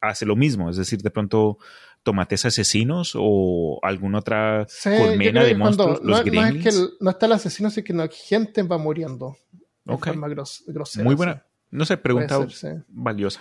hace 0.00 0.26
lo 0.26 0.36
mismo? 0.36 0.68
Es 0.68 0.76
decir, 0.76 1.00
de 1.00 1.10
pronto 1.10 1.58
tomates 2.02 2.44
asesinos 2.44 3.12
o 3.16 3.78
alguna 3.82 4.18
otra 4.18 4.66
Sí, 4.68 4.90
colmena 4.98 5.44
de 5.44 5.52
que 5.52 5.58
cuando- 5.58 5.86
monstruos, 5.86 6.02
no, 6.02 6.08
los 6.08 6.26
no 6.26 6.44
es 6.46 6.62
que 6.62 6.68
el- 6.68 6.90
no 7.00 7.10
está 7.10 7.26
el 7.26 7.32
asesino, 7.32 7.70
sino 7.70 7.84
que 7.84 7.92
no, 7.92 8.04
gente 8.10 8.62
va 8.64 8.76
muriendo 8.76 9.36
de 9.84 9.96
forma 9.96 10.28
gros- 10.28 10.64
grosera. 10.66 11.04
Muy 11.04 11.14
buena. 11.14 11.44
No 11.70 11.86
sé, 11.86 11.96
pregunta 11.96 12.36
ser, 12.36 12.50
sí. 12.52 12.82
valiosa. 12.88 13.40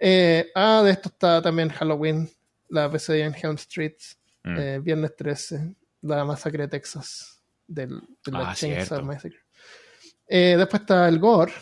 Eh, 0.00 0.50
ah, 0.54 0.82
de 0.82 0.90
esto 0.92 1.10
está 1.10 1.42
también 1.42 1.68
Halloween, 1.68 2.28
la 2.70 2.90
pesadilla 2.90 3.26
en 3.26 3.34
Helm 3.34 3.54
Street, 3.56 3.96
Mm. 4.42 4.56
eh, 4.58 4.78
Viernes 4.82 5.14
13, 5.16 5.74
la 6.00 6.24
masacre 6.24 6.62
de 6.62 6.68
Texas, 6.68 7.42
del, 7.66 8.00
de 8.24 8.32
la 8.32 8.50
Ah, 8.50 8.54
Chainsaw. 8.54 9.02
Massacre. 9.04 9.38
Eh, 10.26 10.54
después 10.56 10.80
está 10.80 11.06
el 11.08 11.18
gore, 11.18 11.52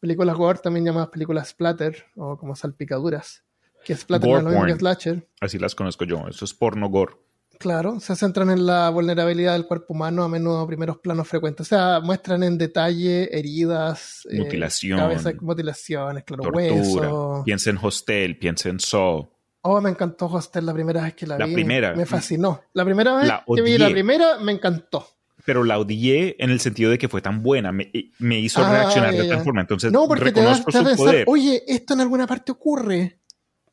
películas 0.00 0.36
gore, 0.36 0.58
también 0.58 0.84
llamadas 0.84 1.08
películas 1.08 1.48
splatter, 1.48 2.04
o 2.16 2.36
como 2.36 2.54
salpicaduras, 2.54 3.42
que 3.84 3.96
splatter 3.96 4.28
no 4.28 4.36
es 4.38 4.44
lo 4.44 4.50
mismo 4.50 4.66
que 4.66 4.74
slasher. 4.74 5.26
Así 5.40 5.58
las 5.58 5.74
conozco 5.74 6.04
yo. 6.04 6.28
Eso 6.28 6.44
es 6.44 6.52
porno 6.52 6.88
gore. 6.90 7.14
Claro, 7.60 8.00
se 8.00 8.16
centran 8.16 8.48
en 8.48 8.64
la 8.64 8.88
vulnerabilidad 8.88 9.52
del 9.52 9.66
cuerpo 9.66 9.92
humano, 9.92 10.22
a 10.24 10.30
menudo 10.30 10.66
primeros 10.66 10.96
planos 10.96 11.28
frecuentes. 11.28 11.66
O 11.66 11.68
sea, 11.68 12.00
muestran 12.00 12.42
en 12.42 12.56
detalle 12.56 13.28
heridas, 13.38 14.26
eh, 14.30 14.38
Mutilación. 14.38 14.98
cabeza- 14.98 15.32
mutilaciones, 15.42 16.24
claro, 16.24 16.44
Tortura. 16.44 16.64
huesos. 16.72 17.42
Piensa 17.44 17.68
en 17.68 17.78
Hostel, 17.82 18.38
piensa 18.38 18.70
en 18.70 18.80
Saw. 18.80 19.28
Oh, 19.60 19.80
me 19.82 19.90
encantó 19.90 20.24
Hostel 20.24 20.64
la 20.64 20.72
primera 20.72 21.02
vez 21.02 21.12
que 21.12 21.26
la, 21.26 21.36
La 21.36 21.44
vi. 21.44 21.52
primera. 21.52 21.94
Me 21.94 22.06
fascinó. 22.06 22.62
La 22.72 22.82
primera 22.82 23.14
vez 23.16 23.26
La 23.28 23.44
que 23.54 23.60
vi 23.60 23.76
la 23.76 23.90
primera 23.90 24.38
me 24.38 24.52
encantó. 24.52 25.06
pero 25.44 25.62
la 25.62 25.78
odié 25.78 26.36
en 26.38 26.48
el 26.48 26.60
sentido 26.60 26.90
de 26.90 26.96
que 26.96 27.08
fue 27.10 27.20
tan 27.20 27.42
buena, 27.42 27.72
me, 27.72 27.90
me 28.20 28.38
hizo 28.40 28.64
Ah, 28.64 28.70
reaccionar 28.72 29.12
de 29.14 29.28
tal 29.28 29.44
forma. 29.44 29.60
Entonces, 29.60 29.92
No, 29.92 30.08
porque 30.08 30.32
te 30.32 30.40
da, 30.40 30.54
reconozco 30.54 30.70
te 30.72 30.78
a 30.78 30.80
su 30.80 30.86
pensar, 30.86 31.04
poder. 31.06 31.24
oye, 31.28 31.62
esto 31.66 31.92
en 31.92 32.00
alguna 32.00 32.26
parte 32.26 32.52
ocurre. 32.52 33.20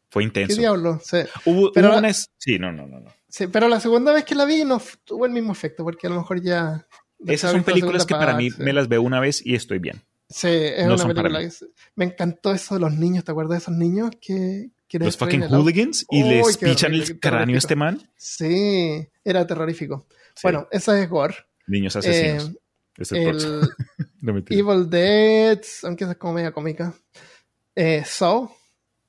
Fue 0.10 0.24
¿Qué 0.24 0.28
intenso. 0.28 0.58
diablo? 0.60 1.00
Sí. 1.02 1.20
Hubo, 1.46 1.72
Pero 1.72 1.88
hubo 1.88 1.94
la- 1.94 2.00
una 2.00 2.14
Sí, 2.14 2.60
no, 2.60 2.72
no, 2.74 2.86
no. 2.86 3.00
no. 3.00 3.12
Sí, 3.38 3.46
pero 3.48 3.68
la 3.70 3.80
segunda 3.80 4.12
vez 4.14 4.24
que 4.26 4.34
la 4.34 4.46
vi 4.46 4.64
no 4.66 4.82
tuvo 5.04 5.26
el 5.28 5.32
mismo 5.32 5.52
efecto, 5.52 5.84
porque 5.84 6.08
a 6.08 6.10
lo 6.10 6.16
mejor 6.18 6.42
ya... 6.42 6.88
Esas 7.26 7.52
son 7.52 7.64
películas 7.64 8.06
que 8.06 8.16
para 8.16 8.36
mí 8.36 8.50
Sí. 8.50 8.62
me 8.64 8.74
las 8.74 8.88
veo 8.88 9.02
una 9.04 9.20
vez 9.20 9.46
y 9.46 9.54
estoy 9.54 9.78
bien. 9.78 10.02
Sí, 10.30 10.48
es 10.50 10.88
no 10.88 10.96
una 10.96 11.08
película 11.14 11.40
que 11.40 11.50
me 11.96 12.06
encantó 12.06 12.52
eso 12.52 12.74
de 12.76 12.82
los 12.82 12.94
niños, 12.94 13.24
¿te 13.24 13.32
acuerdas 13.32 13.52
de 13.52 13.58
esos 13.60 13.76
niños 13.76 14.10
que 14.20 14.70
Los 14.94 15.18
fucking 15.18 15.44
hooligans 15.50 16.06
y 16.10 16.24
les 16.24 16.58
pichan 16.58 16.92
horrible, 16.94 17.14
el 17.14 17.20
cráneo 17.20 17.56
a 17.56 17.60
este 17.60 17.76
man. 17.76 18.02
Sí, 18.16 19.08
era 19.24 19.46
terrorífico. 19.46 20.08
Sí, 20.34 20.42
Bueno, 20.44 20.68
esa 20.72 21.00
es 21.00 21.08
Gore. 21.10 21.36
niños 21.68 21.96
asesinos. 21.96 22.50
Eh, 22.50 22.58
Es 22.98 23.12
el 23.12 23.38
No. 24.22 24.36
Evil 24.50 24.90
Dead, 24.90 25.62
aunque 25.84 26.06
esa 26.06 26.14
es 26.14 26.18
como 26.18 26.34
media 26.34 26.52
cómica. 26.52 26.92
Eh, 27.76 28.04
Saw, 28.04 28.50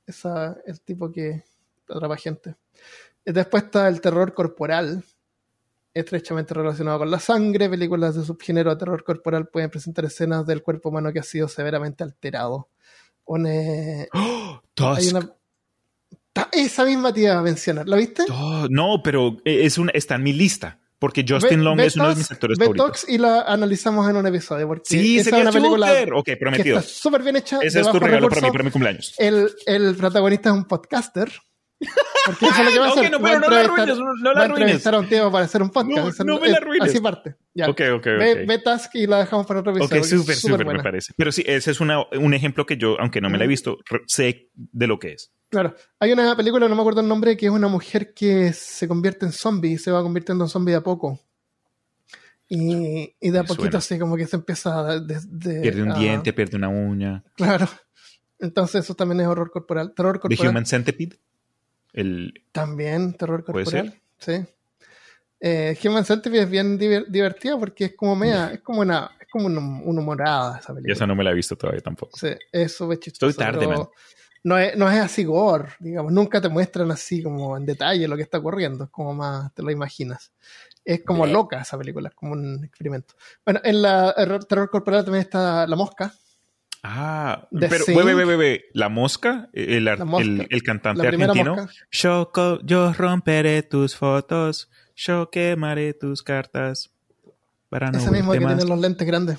esa, 0.07 0.59
el 0.67 0.81
tipo 0.83 1.11
que 1.11 1.43
atrapa 1.89 2.17
gente. 2.19 2.55
Eh, 3.29 3.33
Después 3.33 3.65
está 3.65 3.89
el 3.89 4.01
terror 4.01 4.33
corporal, 4.35 5.05
estrechamente 5.95 6.55
relacionado 6.55 6.99
con 7.01 7.11
la 7.11 7.19
sangre. 7.19 7.69
Películas 7.69 8.15
de 8.17 8.25
subgénero 8.25 8.71
de 8.71 8.77
terror 8.77 9.05
corporal 9.05 9.49
pueden 9.49 9.71
presentar 9.71 10.05
escenas 10.05 10.47
del 10.47 10.63
cuerpo 10.63 10.89
humano 10.89 11.13
que 11.13 11.19
ha 11.21 11.25
sido 11.25 11.49
severamente 11.49 12.05
alterado. 12.05 12.69
Une- 13.25 14.09
¡Oh! 14.15 14.61
hay 14.97 15.09
una- 15.09 15.31
Esa 16.53 16.85
misma 16.85 17.13
te 17.13 17.21
iba 17.23 17.37
a 17.39 17.43
mencionar. 17.43 17.89
¿La 17.89 17.97
viste? 17.97 18.25
Oh, 18.31 18.67
no, 18.71 19.03
pero 19.03 19.37
es 19.45 19.77
un, 19.77 19.91
está 19.93 20.15
en 20.15 20.23
mi 20.23 20.33
lista. 20.33 20.79
Porque 21.01 21.25
Justin 21.29 21.59
Ve- 21.59 21.65
Long 21.65 21.77
ve 21.77 21.87
es 21.87 21.95
uno 21.97 22.09
de 22.09 22.17
mis 22.17 22.31
actores 22.31 22.59
ve 22.59 22.65
favoritos. 22.65 23.09
Y 23.09 23.19
la 23.19 23.43
analizamos 23.43 24.09
en 24.11 24.17
un 24.17 24.27
episodio. 24.27 24.67
Porque 24.67 24.83
Sí, 24.85 25.19
esa 25.19 25.37
es 25.37 25.43
una 25.43 25.53
película. 25.53 25.93
Ok, 26.15 26.25
que 26.25 26.37
prometido. 26.37 26.79
está 26.79 26.89
súper 26.91 27.23
bien 27.23 27.37
hecha. 27.37 27.59
Ese 27.63 27.81
es 27.81 27.91
tu 27.91 27.99
regalo 28.01 28.29
para 28.29 28.41
recurso. 28.41 28.47
mí, 28.47 28.51
para 28.53 28.65
mi 28.65 28.71
cumpleaños. 28.71 29.15
el, 29.19 29.49
el 29.67 29.95
protagonista 29.97 30.49
es 30.49 30.55
un 30.57 30.65
podcaster. 30.65 31.31
Porque 32.27 32.47
eso 32.47 32.59
es 32.61 32.65
lo 32.67 32.73
que 32.73 32.79
va 32.81 32.87
a 32.87 32.93
Ok, 32.93 32.99
hacer. 32.99 33.11
no, 33.13 33.21
pero 33.21 33.39
no 33.41 33.49
la 33.49 33.61
arruines, 33.61 33.99
no- 33.99 34.33
la 34.33 34.49
va 34.49 34.97
a 34.97 34.99
un 34.99 35.09
tío 35.09 35.31
para 35.31 35.45
hacer 35.45 35.63
un 35.63 35.71
podcast. 35.71 36.21
No, 36.21 36.41
me 36.41 36.49
la 36.49 36.57
arruines. 36.57 36.89
Así 36.91 37.01
parte. 37.01 37.37
Ya. 37.55 37.69
Ok, 37.71 37.81
ok, 37.95 38.05
Ve, 38.05 38.33
ok. 38.43 38.49
ve 38.49 38.59
Task 38.59 38.95
y 38.97 39.07
la 39.07 39.19
dejamos 39.21 39.47
para 39.47 39.61
otro 39.61 39.73
Ok, 39.73 39.79
episodio. 39.79 40.01
es 40.03 40.09
súper, 40.11 40.35
súper 40.35 40.67
me 40.67 40.83
parece. 40.83 41.13
Pero 41.17 41.31
sí, 41.31 41.45
ese 41.47 41.71
es 41.71 41.81
una- 41.81 42.03
un 42.19 42.35
ejemplo 42.35 42.67
que 42.67 42.77
yo, 42.77 42.97
aunque 43.01 43.21
no 43.21 43.31
me 43.31 43.39
la 43.39 43.45
he 43.45 43.47
visto, 43.49 43.79
sé 44.07 44.51
de 44.55 44.87
lo 44.89 44.99
que 44.99 45.13
es. 45.13 45.33
Claro. 45.51 45.75
Hay 46.01 46.13
una 46.13 46.37
película, 46.37 46.69
no 46.69 46.75
me 46.75 46.81
acuerdo 46.83 47.01
el 47.01 47.09
nombre, 47.09 47.37
que 47.37 47.47
es 47.47 47.53
una 47.53 47.69
mujer 47.69 48.13
que 48.13 48.53
se 48.53 48.87
convierte 48.89 49.25
en 49.25 49.33
zombie 49.33 49.73
y 49.73 49.79
se 49.79 49.91
va 49.93 50.03
convirtiendo 50.03 50.45
en 50.45 50.51
zombie 50.51 50.73
de 50.73 50.79
a 50.79 50.83
poco. 50.83 51.21
Y, 52.49 53.15
y 53.21 53.31
de 53.31 53.39
a 53.39 53.43
Me 53.43 53.49
poquito 53.49 53.63
suena. 53.65 53.79
así 53.79 53.99
como 53.99 54.17
que 54.17 54.27
se 54.27 54.37
empieza 54.37 54.79
a... 54.81 55.01
de- 55.01 55.21
de- 55.29 55.61
Pierde 55.61 55.83
un 55.83 55.93
a- 55.93 55.99
diente, 55.99 56.33
pierde 56.33 56.57
una 56.57 56.69
uña. 56.69 57.23
Claro. 57.37 57.69
Entonces 58.41 58.85
eso 58.85 58.95
también 58.95 59.21
es 59.21 59.27
horror 59.27 59.51
corporal. 59.51 59.93
Terror 59.95 60.15
The 60.17 60.21
corporal. 60.21 60.51
Human 60.53 60.67
Centipede. 60.67 61.19
El, 61.93 62.43
También 62.53 63.15
terror 63.15 63.45
¿Puede 63.45 63.65
corporal. 63.65 64.01
Sí. 64.19 64.45
Eh, 65.41 65.79
Human 65.85 66.05
Centipede 66.05 66.43
es 66.43 66.51
bien 66.51 66.79
diver- 66.79 67.07
divertida 67.07 67.57
porque 67.59 67.87
es 67.87 67.95
como 67.95 68.17
media, 68.17 68.51
es 68.53 68.61
como 68.61 68.81
una, 68.81 69.13
es 69.21 69.29
como 69.31 69.47
una, 69.47 69.61
una 69.61 70.01
humorada 70.01 70.59
esa 70.59 70.73
y 70.73 70.77
película. 70.77 70.95
esa 70.95 71.07
no 71.07 71.15
me 71.15 71.23
la 71.23 71.31
he 71.31 71.35
visto 71.35 71.57
todavía 71.57 71.81
tampoco. 71.81 72.19
Sí, 72.19 72.29
es 72.51 72.75
súper 72.77 72.99
chistoso. 72.99 73.31
Estoy 73.31 73.45
tarde, 73.45 73.67
man. 73.69 73.87
No 74.45 74.57
es, 74.57 74.77
no 74.77 74.89
es 74.91 74.99
así 75.01 75.25
gore, 75.25 75.69
digamos, 75.81 76.13
nunca 76.13 76.41
te 76.41 76.49
muestran 76.49 76.91
así 76.93 77.23
como 77.23 77.57
en 77.57 77.67
detalle 77.67 78.07
lo 78.09 78.17
que 78.17 78.23
está 78.23 78.39
ocurriendo, 78.39 78.85
es 78.85 78.91
como 78.91 79.13
más 79.13 79.53
te 79.55 79.63
lo 79.63 79.71
imaginas. 79.71 80.33
Es 80.85 81.05
como 81.05 81.27
loca 81.27 81.61
esa 81.61 81.77
película, 81.77 82.09
es 82.09 82.15
como 82.15 82.33
un 82.33 82.65
experimento. 82.65 83.15
Bueno, 83.45 83.61
en 83.63 83.83
la 83.83 84.15
error- 84.17 84.45
terror 84.45 84.71
corporal 84.71 85.05
también 85.05 85.23
está 85.25 85.67
La 85.67 85.77
Mosca, 85.77 86.13
Ah, 86.83 87.49
The 87.51 87.69
pero, 87.69 87.85
ve, 88.15 88.15
ve, 88.25 88.37
ve, 88.37 88.65
La 88.73 88.89
Mosca, 88.89 89.49
el, 89.53 89.85
La 89.85 89.97
Mosca. 90.05 90.25
el, 90.25 90.47
el 90.49 90.63
cantante 90.63 91.07
argentino. 91.07 91.57
mosca. 91.57 91.73
Yo, 91.91 92.31
yo 92.63 92.93
romperé 92.93 93.63
tus 93.65 93.97
fotos, 93.97 94.71
yo 94.95 95.29
quemaré 95.31 95.95
tus 95.95 96.23
cartas 96.23 96.91
para 97.69 97.91
no 97.91 97.99
Ese 97.99 98.11
mismo 98.11 98.33
que 98.33 98.41
más. 98.41 98.57
tiene 98.57 98.69
los 98.71 98.81
lentes 98.81 99.07
grandes. 99.07 99.39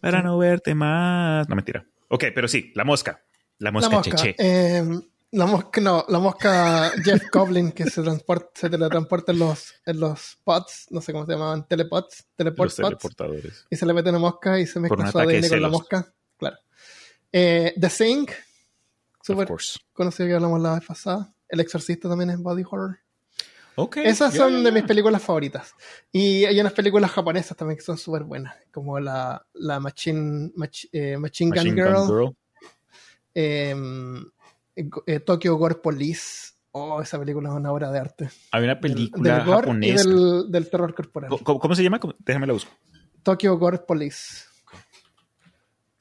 Para 0.00 0.22
no 0.22 0.38
verte 0.38 0.74
más. 0.74 1.48
No, 1.48 1.56
mentira. 1.56 1.84
Ok, 2.08 2.24
pero 2.34 2.46
sí, 2.48 2.72
La 2.74 2.84
Mosca. 2.84 3.22
La 3.58 3.70
Mosca, 3.70 3.90
la 3.90 3.96
mosca. 3.96 4.16
Cheche. 4.16 4.34
eh, 4.38 4.84
la 5.32 5.46
mosca, 5.46 5.80
no, 5.80 6.04
la 6.08 6.18
mosca 6.18 6.90
Jeff 7.02 7.22
Goblin 7.32 7.72
que 7.72 7.84
se 7.84 8.02
transporta, 8.02 8.50
se 8.54 8.68
teletransporta 8.68 9.32
en 9.32 9.38
los, 9.38 9.72
en 9.86 9.98
los 10.00 10.36
pods, 10.44 10.88
no 10.90 11.00
sé 11.00 11.12
cómo 11.12 11.24
se 11.26 11.32
llamaban, 11.32 11.66
telepods, 11.66 12.26
teleport 12.36 12.66
Los 12.70 12.74
pods, 12.76 12.84
teleportadores. 12.88 13.66
y 13.70 13.76
se 13.76 13.86
le 13.86 13.94
mete 13.94 14.10
una 14.10 14.18
mosca 14.18 14.58
y 14.60 14.66
se 14.66 14.78
mezcla 14.80 15.10
su 15.10 15.18
ADN 15.18 15.48
con 15.48 15.62
la 15.62 15.68
mosca. 15.68 16.12
Eh, 17.32 17.74
The 17.80 17.88
súper 19.22 19.46
course. 19.48 19.78
conocido 19.92 20.28
que 20.28 20.34
hablamos 20.34 20.60
la 20.60 20.74
vez 20.74 20.84
pasada. 20.86 21.32
El 21.48 21.60
Exorcista 21.60 22.08
también 22.08 22.30
es 22.30 22.38
body 22.38 22.62
horror. 22.68 22.98
Okay, 23.74 24.04
Esas 24.04 24.34
son 24.34 24.62
de 24.62 24.70
mis 24.70 24.82
películas 24.82 25.22
favoritas. 25.22 25.72
Y 26.12 26.44
hay 26.44 26.60
unas 26.60 26.74
películas 26.74 27.10
japonesas 27.10 27.56
también 27.56 27.78
que 27.78 27.82
son 27.84 27.96
súper 27.96 28.22
buenas, 28.24 28.54
como 28.70 29.00
la, 29.00 29.46
la 29.54 29.80
Machine, 29.80 30.52
Mach- 30.54 30.88
eh, 30.92 31.16
Machine 31.16 31.48
Gun 31.50 31.56
Machine 31.56 31.82
Girl, 31.82 31.94
Gun 31.94 32.06
Girl. 32.08 32.36
em, 33.34 34.24
eh, 35.06 35.20
Tokyo 35.20 35.56
Gore 35.56 35.76
Police. 35.76 36.52
Oh, 36.72 37.00
esa 37.02 37.18
película 37.18 37.48
es 37.50 37.54
una 37.54 37.72
obra 37.72 37.90
de 37.90 37.98
arte. 37.98 38.30
Hay 38.50 38.64
una 38.64 38.74
Del- 38.74 38.80
película 38.80 39.36
del 39.38 39.44
gore 39.46 39.60
japonesa. 39.60 40.04
y 40.04 40.06
del, 40.08 40.50
del 40.50 40.70
terror 40.70 40.94
corporal. 40.94 41.30
¿Cómo, 41.42 41.58
cómo 41.60 41.74
se 41.74 41.82
llama? 41.82 41.98
¿Cómo- 41.98 42.14
Déjame 42.18 42.46
la 42.46 42.52
busco. 42.54 42.70
Tokyo 43.22 43.56
Gore 43.58 43.78
Police. 43.78 44.44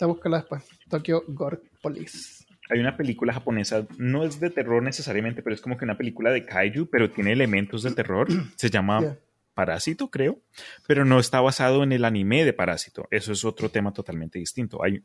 Te 0.02 0.08
búscala 0.08 0.38
después. 0.38 0.64
Tokyo 0.90 1.24
Gore 1.28 1.60
Police. 1.80 2.44
Hay 2.72 2.80
una 2.80 2.98
película 2.98 3.34
japonesa, 3.34 3.86
no 4.00 4.24
es 4.24 4.40
de 4.40 4.50
terror 4.50 4.82
necesariamente, 4.82 5.44
pero 5.44 5.54
es 5.54 5.62
como 5.62 5.78
que 5.78 5.86
una 5.86 5.96
película 5.96 6.32
de 6.32 6.44
kaiju, 6.44 6.90
pero 6.90 7.12
tiene 7.12 7.34
elementos 7.34 7.84
de 7.84 7.92
terror. 7.92 8.28
Se 8.56 8.72
llama 8.72 9.00
Yeah. 9.00 9.20
Parásito, 9.54 10.10
creo, 10.10 10.42
pero 10.88 11.06
no 11.06 11.20
está 11.20 11.40
basado 11.40 11.84
en 11.84 11.92
el 11.92 12.04
anime 12.04 12.44
de 12.44 12.52
Parásito. 12.52 13.08
Eso 13.12 13.32
es 13.32 13.46
otro 13.46 13.70
tema 13.70 13.94
totalmente 13.94 14.40
distinto. 14.40 14.84
Hay, 14.84 15.04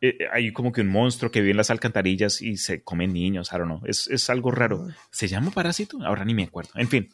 eh, 0.00 0.18
hay 0.32 0.52
como 0.52 0.70
que 0.70 0.82
un 0.82 0.88
monstruo 0.88 1.32
que 1.32 1.40
vive 1.40 1.50
en 1.50 1.56
las 1.56 1.70
alcantarillas 1.70 2.40
y 2.42 2.58
se 2.58 2.84
comen 2.84 3.12
niños, 3.12 3.50
I 3.52 3.56
don't 3.56 3.64
know. 3.64 3.80
Es, 3.86 4.06
es 4.06 4.30
algo 4.30 4.52
raro. 4.52 4.86
¿Se 5.10 5.26
llama 5.26 5.50
Parásito? 5.50 5.98
Ahora 6.04 6.24
ni 6.24 6.32
me 6.32 6.44
acuerdo. 6.44 6.70
En 6.76 6.86
fin, 6.86 7.08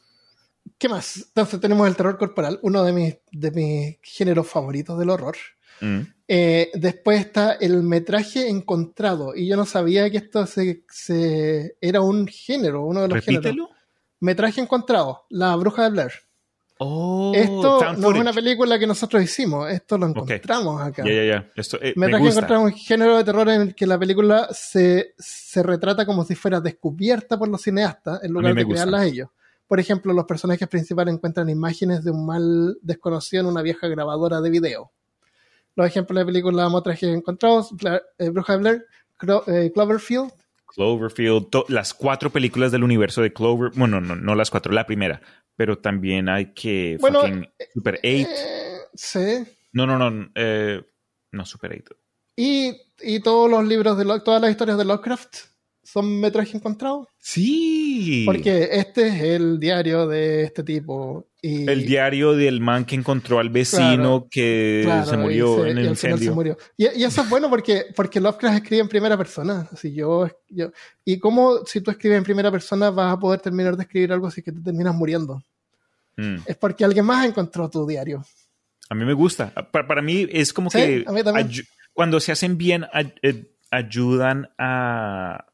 ¿Qué 0.76 0.90
más? 0.90 1.24
Entonces 1.28 1.58
tenemos 1.58 1.88
el 1.88 1.96
terror 1.96 2.18
corporal, 2.18 2.58
uno 2.62 2.84
de 2.84 2.92
mis, 2.92 3.14
de 3.32 3.50
mis 3.50 3.98
géneros 4.02 4.46
favoritos 4.46 4.98
del 4.98 5.08
horror. 5.08 5.36
Mm, 5.80 6.00
Eh, 6.30 6.70
después 6.74 7.20
está 7.20 7.52
el 7.52 7.82
metraje 7.82 8.48
encontrado. 8.48 9.34
Y 9.34 9.46
yo 9.48 9.56
no 9.56 9.64
sabía 9.64 10.10
que 10.10 10.18
esto 10.18 10.44
se, 10.46 10.84
se- 10.90 11.76
era 11.80 12.00
un 12.02 12.26
género, 12.26 12.84
uno 12.84 13.00
de 13.02 13.08
los 13.08 13.24
géneros. 13.24 13.44
repítelo. 13.44 13.70
Metraje 14.20 14.60
encontrado, 14.60 15.24
La 15.30 15.56
Bruja 15.56 15.84
de 15.84 15.90
Blair. 15.90 16.12
Oh, 16.80 17.32
esto 17.34 17.80
no 17.96 18.12
es 18.12 18.20
una 18.20 18.32
película 18.32 18.78
que 18.78 18.86
nosotros 18.86 19.20
hicimos, 19.22 19.68
esto 19.70 19.98
lo 19.98 20.06
encontramos 20.06 20.80
acá. 20.80 21.02
Ya, 21.04 21.12
ya, 21.12 21.24
ya. 21.24 21.50
Esto, 21.56 21.76
eh, 21.82 21.92
me 21.96 22.06
Metraje 22.06 22.24
gusta. 22.26 22.40
encontrado 22.40 22.68
es 22.68 22.74
un 22.74 22.78
género 22.78 23.16
de 23.16 23.24
terror 23.24 23.48
en 23.48 23.60
el 23.62 23.74
que 23.74 23.86
la 23.86 23.98
película 23.98 24.48
se, 24.52 25.14
se 25.18 25.62
retrata 25.64 26.06
como 26.06 26.24
si 26.24 26.34
fuera 26.36 26.60
descubierta 26.60 27.36
por 27.38 27.48
los 27.48 27.62
cineastas 27.62 28.22
en 28.22 28.32
lugar 28.32 28.54
de 28.54 28.62
gusta. 28.62 28.84
crearlas 28.84 29.06
ellos. 29.12 29.28
Por 29.66 29.80
ejemplo, 29.80 30.12
los 30.12 30.24
personajes 30.24 30.68
principales 30.68 31.12
encuentran 31.14 31.48
imágenes 31.50 32.04
de 32.04 32.10
un 32.12 32.24
mal 32.24 32.78
desconocido 32.80 33.40
en 33.42 33.48
una 33.48 33.62
vieja 33.62 33.88
grabadora 33.88 34.40
de 34.40 34.50
video. 34.50 34.92
Los 35.78 35.86
ejemplos 35.86 36.18
de 36.18 36.26
películas 36.26 36.72
metrajes 36.72 37.08
encontrados, 37.08 37.70
eh, 38.18 38.30
Bruja 38.30 38.54
de 38.54 38.58
Blair, 38.58 38.86
Clo- 39.16 39.44
eh, 39.46 39.70
Cloverfield, 39.72 40.32
Cloverfield, 40.66 41.46
las 41.68 41.94
cuatro 41.94 42.30
películas 42.30 42.72
del 42.72 42.82
universo 42.82 43.22
de 43.22 43.32
Clover, 43.32 43.70
bueno, 43.76 44.00
no, 44.00 44.16
no 44.16 44.34
las 44.34 44.50
cuatro, 44.50 44.72
la 44.72 44.86
primera, 44.86 45.22
pero 45.54 45.78
también 45.78 46.28
hay 46.28 46.52
que 46.52 46.96
Bueno, 47.00 47.20
fucking 47.20 47.48
Super 47.74 47.94
8. 47.94 48.00
eh, 48.04 48.26
sí, 48.92 49.44
No, 49.72 49.86
no, 49.86 49.98
no, 50.10 50.28
eh, 50.34 50.82
no 51.30 51.46
Super 51.46 51.72
8. 51.80 51.94
y, 52.34 52.72
y 53.00 53.20
todos 53.20 53.48
los 53.48 53.64
libros 53.64 53.96
de 53.96 54.04
Lo- 54.04 54.20
todas 54.24 54.40
las 54.42 54.50
historias 54.50 54.78
de 54.78 54.84
Lovecraft 54.84 55.36
son 55.92 56.20
metraje 56.20 56.56
encontrado. 56.56 57.08
Sí. 57.18 58.24
Porque 58.26 58.68
este 58.72 59.08
es 59.08 59.22
el 59.22 59.58
diario 59.58 60.06
de 60.06 60.42
este 60.44 60.62
tipo. 60.62 61.26
Y, 61.40 61.68
el 61.68 61.86
diario 61.86 62.32
del 62.34 62.60
man 62.60 62.84
que 62.84 62.94
encontró 62.96 63.38
al 63.38 63.48
vecino 63.48 64.26
que 64.30 64.82
claro, 64.84 65.06
se 65.06 65.14
y 65.14 65.18
murió 65.18 65.62
se- 65.62 65.70
en 65.70 65.78
y 65.78 65.80
el 65.82 65.88
al 65.88 65.96
final 65.96 65.96
se 65.96 66.08
incendio. 66.10 66.34
murió. 66.34 66.58
Y, 66.76 66.84
y 67.00 67.04
eso 67.04 67.22
es 67.22 67.30
bueno 67.30 67.48
porque, 67.48 67.86
porque 67.94 68.20
Lovecraft 68.20 68.56
escribe 68.56 68.82
en 68.82 68.88
primera 68.88 69.16
persona. 69.16 69.68
Así 69.72 69.94
yo, 69.94 70.28
yo, 70.48 70.70
y 71.04 71.18
cómo 71.18 71.64
si 71.64 71.80
tú 71.80 71.90
escribes 71.90 72.18
en 72.18 72.24
primera 72.24 72.50
persona 72.50 72.90
vas 72.90 73.14
a 73.14 73.18
poder 73.20 73.40
terminar 73.40 73.76
de 73.76 73.82
escribir 73.84 74.12
algo 74.12 74.26
así 74.26 74.42
que 74.42 74.52
te 74.52 74.60
terminas 74.60 74.94
muriendo. 74.94 75.42
Mm. 76.16 76.36
Es 76.46 76.56
porque 76.56 76.84
alguien 76.84 77.04
más 77.06 77.24
encontró 77.26 77.70
tu 77.70 77.86
diario. 77.86 78.24
A 78.90 78.94
mí 78.94 79.04
me 79.04 79.12
gusta. 79.12 79.52
Pa- 79.70 79.86
Para, 79.86 80.02
mí 80.02 80.26
es 80.30 80.52
como 80.52 80.70
Sí, 80.70 80.78
que 80.78 81.04
a 81.06 81.12
mí 81.12 81.20
cuando 81.92 82.20
se 82.20 82.32
hacen 82.32 82.58
bien 82.58 82.86
ay- 82.92 83.12
eh, 83.22 83.52
ayudan 83.70 84.48
a, 84.58 85.44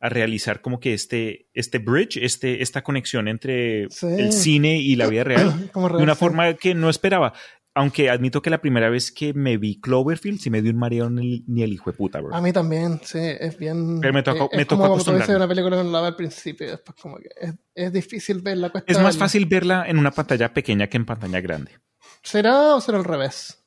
a 0.00 0.08
realizar 0.08 0.60
como 0.62 0.80
que 0.80 0.94
este, 0.94 1.48
este 1.54 1.78
bridge, 1.78 2.16
este, 2.16 2.62
esta 2.62 2.82
conexión 2.82 3.28
entre 3.28 3.86
Sí. 3.90 4.06
el 4.06 4.32
cine 4.32 4.78
y 4.78 4.96
la 4.96 5.06
vida 5.06 5.24
real 5.24 5.68
Como 5.72 5.88
de 5.90 6.02
una 6.02 6.14
forma 6.14 6.54
que 6.54 6.74
no 6.74 6.88
esperaba. 6.90 7.32
Aunque 7.72 8.10
admito 8.10 8.42
que 8.42 8.50
la 8.50 8.60
primera 8.60 8.90
vez 8.90 9.12
que 9.12 9.32
me 9.32 9.56
vi 9.56 9.80
Cloverfield 9.80 10.40
sí 10.40 10.50
me 10.50 10.60
dio 10.60 10.72
un 10.72 10.78
mareo 10.78 11.08
ni, 11.08 11.44
ni 11.46 11.62
el 11.62 11.72
hijo 11.72 11.92
de 11.92 11.96
puta, 11.96 12.20
bro. 12.20 12.34
A 12.34 12.40
mí 12.40 12.52
también, 12.52 13.00
sí, 13.04 13.18
es 13.20 13.56
bien. 13.58 14.00
Pero 14.00 14.12
me 14.12 14.24
tocó- 14.24 14.48
es 14.50 14.56
me 14.58 14.64
tocó 14.64 14.82
como 14.82 14.94
acostumbrarme. 14.94 15.36
una 15.36 15.46
película 15.48 15.76
que 15.76 15.84
no 15.84 15.90
la 15.92 16.00
ve 16.00 16.06
al 16.08 16.16
principio 16.16 16.68
después, 16.68 16.96
como 17.00 17.18
que 17.18 17.28
es, 17.40 17.54
es 17.76 17.92
difícil 17.92 18.40
verla. 18.40 18.70
cuesta 18.70 18.90
es 18.90 18.98
más 18.98 19.14
verla. 19.14 19.18
fácil 19.20 19.46
verla 19.46 19.84
en 19.86 19.98
una 19.98 20.10
pantalla 20.10 20.52
pequeña 20.52 20.88
que 20.88 20.96
en 20.96 21.06
pantalla 21.06 21.40
grande. 21.40 21.70
¿Será 22.24 22.74
o 22.74 22.80
será 22.80 22.98
al 22.98 23.04
revés? 23.04 23.59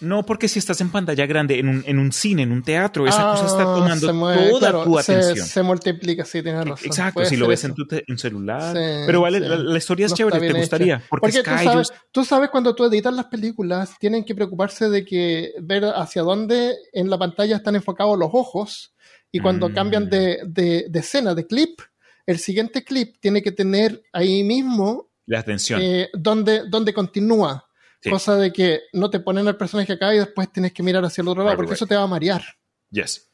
No, 0.00 0.24
porque 0.24 0.46
si 0.48 0.58
estás 0.60 0.80
en 0.80 0.90
pantalla 0.90 1.26
grande, 1.26 1.58
en 1.58 1.68
un, 1.68 1.82
en 1.86 1.98
un 1.98 2.12
cine, 2.12 2.42
en 2.42 2.52
un 2.52 2.62
teatro, 2.62 3.06
esa 3.06 3.30
cosa 3.32 3.46
está 3.46 3.62
Ah, 3.62 3.74
tomando 3.76 4.06
se 4.06 4.12
mueve, 4.12 4.48
toda 4.50 4.60
claro, 4.70 4.84
tu 4.84 4.98
se- 5.00 5.12
atención. 5.12 5.46
Se, 5.46 5.62
multiplica, 5.62 6.24
sí, 6.24 6.42
tienes 6.42 6.64
razón. 6.66 6.86
Exacto, 6.86 7.24
si 7.24 7.36
lo 7.36 7.48
ves 7.48 7.60
eso. 7.60 7.68
en 7.68 7.74
tu 7.74 7.86
te- 7.86 8.04
en 8.06 8.16
celular. 8.18 8.76
Sí, 8.76 9.02
pero 9.06 9.20
vale, 9.22 9.38
sí. 9.40 9.44
la, 9.46 9.56
la 9.56 9.78
historia 9.78 10.06
es 10.06 10.12
No 10.12 10.16
chévere, 10.16 10.38
te 10.40 10.52
gustaría. 10.58 10.96
hecha. 10.96 11.04
Porque, 11.10 11.20
Porque 11.26 11.42
tú 11.42 11.50
sabes, 11.64 11.92
tú 12.12 12.24
sabes 12.24 12.50
cuando 12.50 12.74
tú 12.74 12.84
editas 12.84 13.12
las 13.12 13.26
películas, 13.26 13.90
tienen 13.98 14.24
que 14.24 14.34
preocuparse 14.34 14.88
de 14.88 15.04
que 15.04 15.52
ver 15.60 15.84
hacia 15.84 16.22
dónde 16.22 16.76
en 16.92 17.10
la 17.10 17.18
pantalla 17.18 17.56
están 17.56 17.74
enfocados 17.76 18.16
los 18.18 18.30
ojos 18.32 18.94
y 19.32 19.40
cuando 19.40 19.68
Mm. 19.68 19.74
cambian 19.74 20.08
de, 20.08 20.38
de- 20.46 20.86
de 20.88 20.98
escena, 21.00 21.34
de 21.34 21.46
clip, 21.46 21.80
el 22.24 22.38
siguiente 22.38 22.84
clip 22.84 23.16
tiene 23.20 23.42
que 23.42 23.52
tener 23.52 24.02
ahí 24.12 24.44
mismo 24.44 25.10
La 25.26 25.40
atención. 25.40 25.80
eh, 25.82 26.08
donde, 26.12 26.68
donde 26.68 26.92
continúa. 26.94 27.64
Sí. 28.00 28.10
Cosa 28.10 28.36
de 28.36 28.52
que 28.52 28.82
no 28.92 29.10
te 29.10 29.18
ponen 29.20 29.48
al 29.48 29.56
personaje 29.56 29.92
acá 29.94 30.14
y 30.14 30.18
después 30.18 30.52
tienes 30.52 30.72
que 30.72 30.82
mirar 30.84 31.04
hacia 31.04 31.22
el 31.22 31.28
otro 31.28 31.42
lado, 31.42 31.50
Right, 31.50 31.56
porque 31.56 31.70
right. 31.70 31.76
eso 31.78 31.86
te 31.86 31.96
va 31.96 32.02
a 32.02 32.06
marear. 32.06 32.42
yes. 32.90 33.24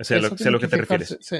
Sé, 0.00 0.16
Eso 0.18 0.50
lo, 0.50 0.58
que 0.60 0.68
te 0.68 0.76
fijarse, 0.78 1.16
refieres. 1.16 1.18
sí. 1.20 1.36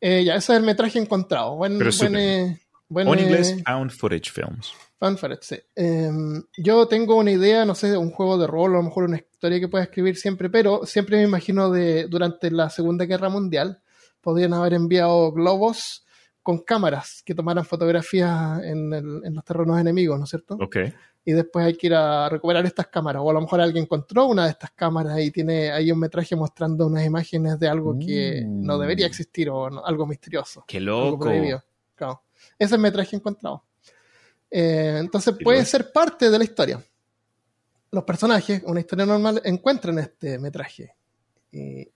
Eh, 0.00 0.24
ya, 0.24 0.36
ese 0.36 0.52
es 0.52 0.58
el 0.58 0.64
metraje 0.64 0.98
encontrado. 0.98 1.56
Buen, 1.56 1.76
Pero 1.76 1.90
buen, 1.98 2.16
eh, 2.16 2.60
buen, 2.88 3.08
O 3.08 3.12
en 3.14 3.18
eh, 3.18 3.22
inglés, 3.22 3.56
Found 3.66 3.90
Footage 3.90 4.30
Films. 4.32 4.72
Fan 4.98 5.18
footage, 5.18 5.42
sí. 5.42 5.56
Em, 5.74 6.42
yo 6.56 6.86
tengo 6.86 7.16
una 7.16 7.32
idea, 7.32 7.64
no 7.64 7.74
sé, 7.74 7.90
de 7.90 7.96
un 7.96 8.10
juego 8.10 8.38
de 8.38 8.46
rol, 8.46 8.74
a 8.74 8.78
lo 8.78 8.82
mejor 8.84 9.04
una 9.04 9.16
historia 9.16 9.58
que 9.58 9.68
pueda 9.68 9.84
escribir 9.84 10.16
siempre, 10.16 10.48
pero 10.50 10.86
siempre 10.86 11.16
me 11.16 11.22
imagino 11.24 11.70
de 11.70 12.06
durante 12.06 12.50
la 12.50 12.70
Segunda 12.70 13.06
Guerra 13.06 13.28
Mundial 13.28 13.82
podrían 14.20 14.52
haber 14.54 14.74
enviado 14.74 15.32
globos 15.32 16.04
con 16.50 16.58
cámaras 16.64 17.22
que 17.24 17.34
tomaran 17.34 17.64
fotografías 17.64 18.62
en, 18.64 18.92
el- 18.92 19.20
en 19.24 19.34
los 19.34 19.44
terrenos 19.44 19.78
enemigos, 19.78 20.18
¿no 20.18 20.24
es 20.24 20.30
cierto? 20.30 20.54
Ok. 20.60 20.76
Y 21.24 21.32
después 21.32 21.64
hay 21.66 21.74
que 21.76 21.86
ir 21.86 21.94
a 21.94 22.28
recuperar 22.28 22.64
estas 22.66 22.88
cámaras, 22.88 23.22
o 23.24 23.30
a 23.30 23.32
lo 23.34 23.40
mejor 23.40 23.60
alguien 23.60 23.84
encontró 23.84 24.26
una 24.26 24.44
de 24.46 24.50
estas 24.50 24.70
cámaras 24.72 25.20
y 25.20 25.30
tiene 25.30 25.70
ahí 25.70 25.92
un 25.92 25.98
metraje 26.00 26.34
mostrando 26.34 26.86
unas 26.86 27.04
imágenes 27.04 27.58
de 27.60 27.68
algo 27.68 27.96
que 27.98 28.42
Mm. 28.44 28.64
no 28.66 28.78
debería 28.78 29.06
existir 29.06 29.48
o 29.50 29.70
no- 29.70 29.84
algo 29.84 30.06
misterioso. 30.06 30.64
Qué 30.66 30.80
loco. 30.80 31.26
Claro. 31.94 32.22
Ese 32.58 32.64
es 32.66 32.72
el 32.72 32.78
metraje 32.80 33.14
encontrado. 33.16 33.64
Eh, 34.50 34.96
entonces 34.98 35.34
puede 35.44 35.64
ser 35.64 35.92
parte 35.92 36.30
de 36.30 36.38
la 36.38 36.44
historia. 36.44 36.82
Los 37.92 38.04
personajes, 38.04 38.62
una 38.66 38.80
historia 38.80 39.06
normal, 39.06 39.40
encuentran 39.44 39.98
este 39.98 40.38
metraje 40.38 40.94
y, 41.52 41.86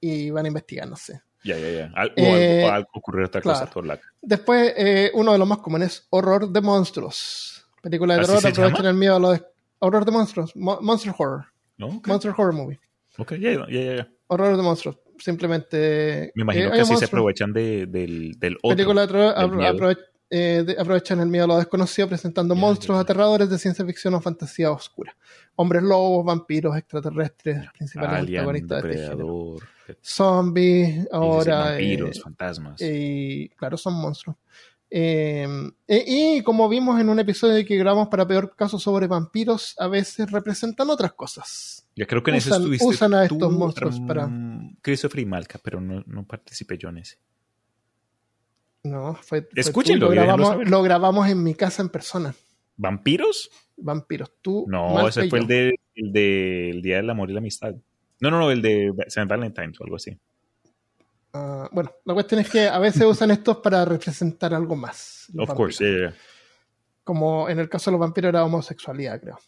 y 0.00 0.30
van 0.30 0.44
a 0.44 0.48
investigar, 0.48 0.88
no 0.88 0.96
sé. 0.96 1.22
Ya, 1.44 1.58
ya, 1.58 1.70
ya. 1.70 1.92
Al- 1.94 2.08
o 2.10 2.12
Eh, 2.16 2.62
algo, 2.62 2.66
o 2.68 2.70
algo 2.74 2.88
ocurre 2.94 3.24
otra 3.24 3.40
cosa. 3.42 3.56
claro. 3.66 3.72
todo 3.72 3.82
la- 3.84 4.00
Después, 4.20 4.72
eh, 4.76 5.10
uno 5.14 5.32
de 5.32 5.38
los 5.38 5.48
más 5.48 5.58
comunes, 5.58 6.06
horror 6.10 6.48
de 6.48 6.60
monstruos. 6.60 7.66
Película 7.82 8.14
de 8.14 8.20
¿Así 8.20 8.30
terror, 8.32 8.50
aprovechan 8.52 8.86
el 8.86 8.94
miedo 8.94 9.16
a 9.16 9.18
los... 9.18 9.42
Horror 9.80 10.04
de 10.04 10.12
monstruos, 10.12 10.54
Mo- 10.54 10.78
Monster 10.80 11.12
Horror. 11.18 11.46
¿No? 11.76 12.00
Monster 12.06 12.30
Horror 12.36 12.52
Movie. 12.52 12.78
ok, 13.18 13.32
ya, 13.32 13.66
ya, 13.68 13.96
ya. 13.96 14.08
Horror 14.28 14.56
de 14.56 14.62
monstruos. 14.62 14.98
Simplemente... 15.18 16.30
Me 16.36 16.42
imagino 16.42 16.68
eh, 16.68 16.72
que 16.72 16.80
así 16.82 16.96
se 16.96 17.04
aprovechan 17.06 17.52
de, 17.52 17.86
del, 17.86 18.38
del 18.38 18.56
otro. 18.62 18.76
película 18.76 19.00
de 19.02 19.06
terror 19.08 19.34
apro- 19.36 19.98
eh, 20.34 20.64
de- 20.66 20.76
aprovechan 20.80 21.20
el 21.20 21.28
miedo 21.28 21.44
a 21.44 21.48
lo 21.48 21.56
desconocido 21.58 22.08
presentando 22.08 22.54
monstruos 22.54 22.98
aterradores 22.98 23.50
de 23.50 23.58
ciencia 23.58 23.84
ficción 23.84 24.14
o 24.14 24.20
fantasía 24.20 24.70
oscura. 24.70 25.14
Hombres 25.56 25.82
lobos, 25.82 26.24
vampiros, 26.24 26.74
extraterrestres, 26.76 27.66
principales 27.76 28.20
Alien, 28.20 28.40
antagonistas 28.40 28.82
de 28.82 28.90
este 28.90 29.02
género. 29.08 29.56
Zombies, 30.00 31.08
ahora. 31.12 31.58
vampiros, 31.70 32.16
eh, 32.16 32.20
fantasmas. 32.22 32.80
y 32.80 33.48
claro, 33.50 33.76
son 33.76 33.94
monstruos. 33.94 34.36
Eh, 34.94 35.46
e- 35.86 36.04
y 36.38 36.42
como 36.42 36.68
vimos 36.68 37.00
en 37.00 37.08
un 37.08 37.18
episodio 37.18 37.64
que 37.66 37.76
grabamos 37.78 38.08
para 38.08 38.26
peor 38.26 38.54
caso 38.54 38.78
sobre 38.78 39.06
vampiros, 39.06 39.74
a 39.78 39.86
veces 39.88 40.30
representan 40.30 40.90
otras 40.90 41.12
cosas. 41.14 41.86
Ya 41.96 42.06
creo 42.06 42.22
que 42.22 42.30
en 42.30 42.36
ese 42.38 42.50
usan- 42.50 42.60
estuviste 42.62 42.86
usan 42.86 43.14
a 43.14 43.26
tú, 43.28 43.34
estos 43.36 43.52
monstruos 43.52 44.00
mm, 44.00 44.06
para- 44.06 44.30
Christopher 44.82 45.20
y 45.20 45.26
Malca, 45.26 45.58
pero 45.62 45.80
no, 45.80 46.02
no 46.06 46.26
participé 46.26 46.76
yo 46.78 46.88
en 46.90 46.98
ese. 46.98 47.16
No, 48.84 49.14
fue, 49.14 49.42
fue 49.42 49.48
Escúchenlo, 49.54 50.08
tú, 50.08 50.14
lo, 50.14 50.22
grabamos, 50.22 50.68
lo 50.68 50.82
grabamos 50.82 51.28
en 51.28 51.42
mi 51.42 51.54
casa 51.54 51.82
en 51.82 51.88
persona. 51.88 52.34
¿Vampiros? 52.76 53.50
Vampiros. 53.76 54.32
Tú, 54.40 54.64
No, 54.68 55.06
ese 55.06 55.28
fue 55.28 55.40
el 55.40 55.46
de, 55.46 55.74
el 55.94 56.12
de 56.12 56.70
el 56.70 56.82
Día 56.82 56.96
del 56.96 57.10
Amor 57.10 57.30
y 57.30 57.32
la 57.34 57.38
Amistad. 57.38 57.74
No, 58.20 58.30
no, 58.30 58.38
no, 58.38 58.50
el 58.50 58.62
de 58.62 58.92
St. 59.06 59.26
Valentine's 59.26 59.80
o 59.80 59.84
algo 59.84 59.96
así. 59.96 60.16
Ah, 61.32 61.68
bueno, 61.72 61.92
la 62.04 62.14
cuestión 62.14 62.40
es 62.40 62.50
que 62.50 62.68
a 62.68 62.78
veces 62.78 63.04
usan 63.04 63.30
estos 63.30 63.58
para 63.58 63.84
representar 63.84 64.52
algo 64.54 64.76
más. 64.76 65.26
Of 65.36 65.54
course, 65.54 65.84
yeah, 65.84 65.98
yeah. 65.98 66.14
Como 67.04 67.48
en 67.48 67.58
el 67.58 67.68
caso 67.68 67.90
de 67.90 67.92
los 67.92 68.00
vampiros 68.00 68.28
era 68.28 68.44
homosexualidad, 68.44 69.20
creo. 69.20 69.38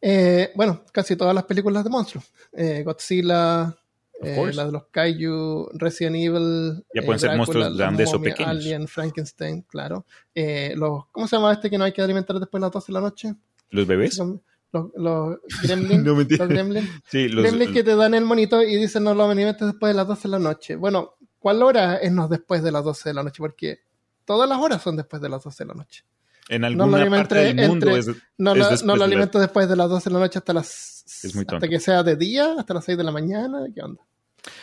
Eh, 0.00 0.52
bueno, 0.54 0.84
casi 0.92 1.16
todas 1.16 1.34
las 1.34 1.44
películas 1.44 1.82
de 1.82 1.90
monstruos. 1.90 2.30
Eh, 2.52 2.82
Godzilla, 2.84 3.74
eh, 4.22 4.52
la 4.54 4.66
de 4.66 4.72
los 4.72 4.86
Kaiju, 4.86 5.70
Resident 5.74 6.16
Evil. 6.16 6.84
Ya 6.94 7.02
eh, 7.02 7.04
pueden 7.04 7.18
ser 7.18 7.36
monstruos 7.36 7.76
grandes 7.76 8.12
o 8.14 8.20
pequeños. 8.20 8.50
Alien, 8.50 8.88
Frankenstein, 8.88 9.62
claro. 9.62 10.06
Eh, 10.34 10.74
los, 10.76 11.06
¿Cómo 11.10 11.26
se 11.26 11.36
llama 11.36 11.52
este 11.52 11.70
que 11.70 11.78
no 11.78 11.84
hay 11.84 11.92
que 11.92 12.02
alimentar 12.02 12.38
después 12.38 12.60
de 12.60 12.66
las 12.66 12.72
12 12.72 12.86
de 12.86 12.92
la 12.92 13.00
noche? 13.00 13.34
¿Los 13.70 13.86
bebés? 13.86 14.18
Los, 14.18 14.90
los 14.96 15.38
Gremlins. 15.62 16.04
No, 16.04 16.14
los 16.14 16.48
Gremlins. 16.48 16.88
Sí, 17.10 17.28
los, 17.28 17.44
Gremlins 17.44 17.72
que 17.72 17.82
te 17.82 17.96
dan 17.96 18.14
el 18.14 18.24
monito 18.24 18.62
y 18.62 18.76
dicen 18.76 19.04
no 19.04 19.14
lo 19.14 19.24
alimentes 19.24 19.66
después 19.66 19.92
de 19.92 19.96
las 19.96 20.06
12 20.06 20.22
de 20.22 20.28
la 20.28 20.38
noche. 20.38 20.76
Bueno, 20.76 21.14
¿cuál 21.38 21.62
hora 21.62 21.96
es 21.96 22.12
no 22.12 22.28
después 22.28 22.62
de 22.62 22.72
las 22.72 22.84
12 22.84 23.10
de 23.10 23.14
la 23.14 23.22
noche? 23.22 23.38
Porque 23.38 23.80
todas 24.24 24.48
las 24.48 24.58
horas 24.58 24.82
son 24.82 24.96
después 24.96 25.20
de 25.20 25.28
las 25.28 25.42
12 25.42 25.64
de 25.64 25.68
la 25.68 25.74
noche. 25.74 26.04
En 26.48 26.60
no 26.62 26.68
lo 26.86 27.10
parte 27.10 27.54
mundo 27.68 27.96
es, 27.96 28.06
No, 28.38 28.52
es 28.52 28.58
después 28.58 28.84
no 28.84 28.96
lo 28.96 29.04
alimento 29.04 29.38
después 29.38 29.68
de 29.68 29.76
las 29.76 29.88
12 29.88 30.10
de 30.10 30.14
la 30.14 30.20
noche 30.20 30.38
hasta 30.38 30.52
las 30.52 31.04
Es 31.24 31.34
muy 31.34 31.44
hasta 31.48 31.68
que 31.68 31.80
sea 31.80 32.02
de 32.02 32.16
día, 32.16 32.54
hasta 32.58 32.74
las 32.74 32.84
6 32.84 32.98
de 32.98 33.04
la 33.04 33.12
mañana. 33.12 33.58
¿Qué 33.74 33.80
onda? 33.82 34.02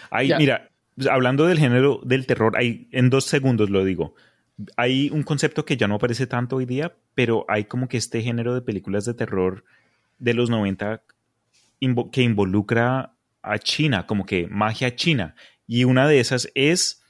Hay, 0.09 0.27
Ya. 0.27 0.37
mira, 0.37 0.69
hablando 1.09 1.45
del 1.47 1.57
género 1.59 1.99
del 2.03 2.25
terror, 2.27 2.55
hay, 2.57 2.87
en 2.91 3.09
dos 3.09 3.25
segundos 3.25 3.69
lo 3.69 3.83
digo. 3.83 4.13
Hay 4.77 5.09
un 5.11 5.23
concepto 5.23 5.65
que 5.65 5.75
ya 5.77 5.87
no 5.87 5.95
aparece 5.95 6.27
tanto 6.27 6.57
hoy 6.57 6.65
día, 6.65 6.93
pero 7.15 7.45
hay 7.47 7.63
como 7.65 7.87
que 7.87 7.97
este 7.97 8.21
género 8.21 8.53
de 8.53 8.61
películas 8.61 9.05
de 9.05 9.13
terror 9.15 9.63
de 10.19 10.33
los 10.35 10.49
90 10.51 11.01
invo- 11.79 12.11
que 12.11 12.21
involucra 12.21 13.13
a 13.41 13.57
China, 13.57 14.05
como 14.05 14.25
que 14.25 14.47
magia 14.47 14.95
china. 14.95 15.33
Y 15.65 15.85
una 15.85 16.07
de 16.07 16.19
esas 16.19 16.47
es 16.53 17.00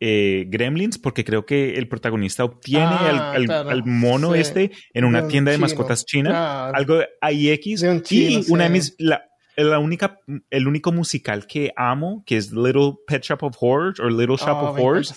eh, 0.00 0.44
Gremlins, 0.48 0.98
porque 0.98 1.24
creo 1.24 1.46
que 1.46 1.76
el 1.76 1.88
protagonista 1.88 2.44
obtiene 2.44 2.84
Ah, 2.86 3.08
al, 3.08 3.18
al- 3.36 3.44
claro, 3.46 3.70
al 3.70 3.84
mono 3.84 4.32
sí. 4.34 4.40
este 4.40 4.70
en 4.92 5.04
una 5.04 5.18
De 5.20 5.24
un 5.26 5.30
tienda 5.30 5.52
de 5.52 5.58
mascotas 5.58 6.04
china. 6.04 6.30
claro. 6.30 6.76
Algo 6.76 6.96
de 6.98 7.08
IX. 7.32 7.80
De 7.80 7.88
un 7.90 8.02
chino, 8.02 8.40
y 8.40 8.50
una 8.52 8.64
de 8.64 8.70
mis. 8.70 8.94
La, 8.98 9.24
la 9.56 9.78
única, 9.78 10.18
el 10.50 10.66
único 10.66 10.90
musical 10.90 11.46
que 11.46 11.72
amo, 11.76 12.24
que 12.26 12.36
es 12.36 12.50
Little 12.52 12.94
Pet 13.06 13.22
Shop 13.22 13.38
of 13.44 13.56
Horrors 13.60 14.00
o 14.00 14.08
Little 14.10 14.36
Shop 14.36 14.48
Ah, 14.48 14.70
of 14.70 14.80
Horrors, 14.80 15.14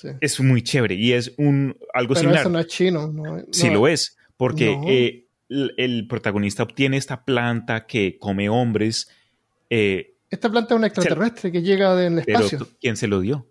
sí. 0.00 0.08
es 0.20 0.40
muy 0.40 0.62
chévere 0.62 0.94
y 0.94 1.12
es 1.12 1.34
un 1.36 1.76
algo 1.92 2.14
Pero 2.14 2.20
similar. 2.20 2.40
eso 2.40 2.48
no 2.48 2.58
es 2.58 2.66
chino. 2.68 3.08
No, 3.12 3.44
Sí 3.52 3.68
lo 3.68 3.86
es, 3.86 4.16
porque 4.38 4.74
No. 4.76 4.84
eh, 4.88 5.26
el, 5.50 5.74
el 5.76 6.06
protagonista 6.08 6.62
obtiene 6.62 6.96
esta 6.96 7.22
planta 7.24 7.84
que 7.86 8.16
come 8.18 8.48
hombres, 8.48 9.08
eh, 9.68 10.14
Esta 10.30 10.50
planta 10.50 10.74
es 10.74 10.78
un 10.78 10.84
extraterrestre 10.86 11.52
que 11.52 11.60
llega 11.62 11.94
del 11.94 12.18
espacio. 12.20 12.66
¿quién 12.80 12.96
se 12.96 13.06
lo 13.08 13.20
dio? 13.20 13.46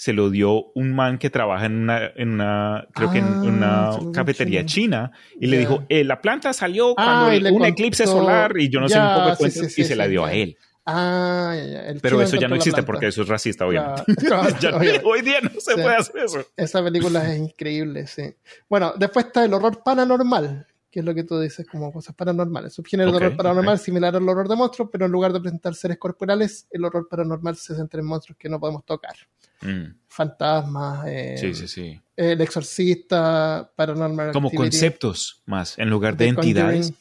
Se 0.00 0.14
lo 0.14 0.30
dio 0.30 0.70
un 0.74 0.94
man 0.94 1.18
que 1.18 1.28
trabaja 1.28 1.66
en 1.66 1.74
una, 1.82 2.06
en 2.16 2.30
una 2.30 2.86
creo 2.94 3.10
que 3.10 3.18
en 3.18 3.62
Ah, 3.62 3.98
una 4.00 4.12
cafetería 4.12 4.64
china 4.64 5.12
y 5.38 5.46
le 5.46 5.58
dijo, 5.58 5.82
eh, 5.90 6.04
la 6.04 6.22
planta 6.22 6.54
salió 6.54 6.92
Ah, 6.96 7.04
cuando 7.04 7.30
el- 7.32 7.44
un 7.52 7.58
contó- 7.58 7.66
eclipse 7.66 8.06
solar 8.06 8.54
y 8.56 8.70
yo 8.70 8.80
no 8.80 8.88
sé 8.88 8.98
un 8.98 9.14
poco 9.14 9.26
de 9.26 9.32
sí, 9.32 9.38
cuentos 9.38 9.60
sí, 9.60 9.66
y 9.66 9.84
sí, 9.84 9.84
se 9.84 9.96
la 9.96 10.08
dio 10.08 10.24
a 10.24 10.32
él. 10.32 10.56
Ah. 10.86 11.54
El 11.54 12.00
Pero 12.00 12.22
eso 12.22 12.36
ya 12.36 12.48
no 12.48 12.54
existe 12.56 12.82
porque 12.82 13.08
eso 13.08 13.20
es 13.20 13.28
racista, 13.28 13.66
obviamente. 13.66 14.04
Ya, 14.08 14.14
claro, 14.26 14.48
Ya- 14.58 14.76
obviamente. 14.78 15.02
hoy 15.04 15.20
día 15.20 15.40
no 15.42 15.50
se 15.60 15.74
puede 15.74 15.96
hacer 15.96 16.16
eso. 16.24 16.46
Esa 16.56 16.82
película 16.82 17.30
es 17.34 17.38
increíble, 17.38 18.06
sí. 18.06 18.22
Bueno, 18.70 18.94
después 18.96 19.26
está 19.26 19.44
el 19.44 19.52
horror 19.52 19.82
paranormal, 19.84 20.66
que 20.90 21.00
es 21.00 21.04
lo 21.04 21.14
que 21.14 21.24
tú 21.24 21.38
dices 21.38 21.66
como 21.70 21.92
cosas 21.92 22.14
paranormales. 22.16 22.72
Subgénero 22.72 23.10
de 23.10 23.18
horror 23.18 23.36
paranormal 23.36 23.78
similar 23.78 24.16
al 24.16 24.26
horror 24.26 24.48
de 24.48 24.56
monstruos, 24.56 24.88
pero 24.90 25.04
en 25.04 25.12
lugar 25.12 25.34
de 25.34 25.40
presentar 25.42 25.74
seres 25.74 25.98
corporales, 25.98 26.66
el 26.70 26.86
horror 26.86 27.06
paranormal 27.06 27.54
se 27.56 27.74
centra 27.76 28.00
en 28.00 28.06
monstruos 28.06 28.38
que 28.38 28.48
no 28.48 28.58
podemos 28.58 28.82
tocar. 28.86 29.14
Mm, 29.62 29.94
Fantasmas, 30.08 31.06
eh, 31.06 31.36
sí, 31.38 31.54
sí, 31.54 31.68
sí. 31.68 32.00
El 32.16 32.40
Exorcista, 32.40 33.70
Paranormal 33.76 34.32
Como 34.32 34.48
Activity, 34.48 34.70
conceptos 34.70 35.42
más, 35.46 35.78
en 35.78 35.88
lugar 35.88 36.16
de 36.16 36.28
entidades, 36.28 36.92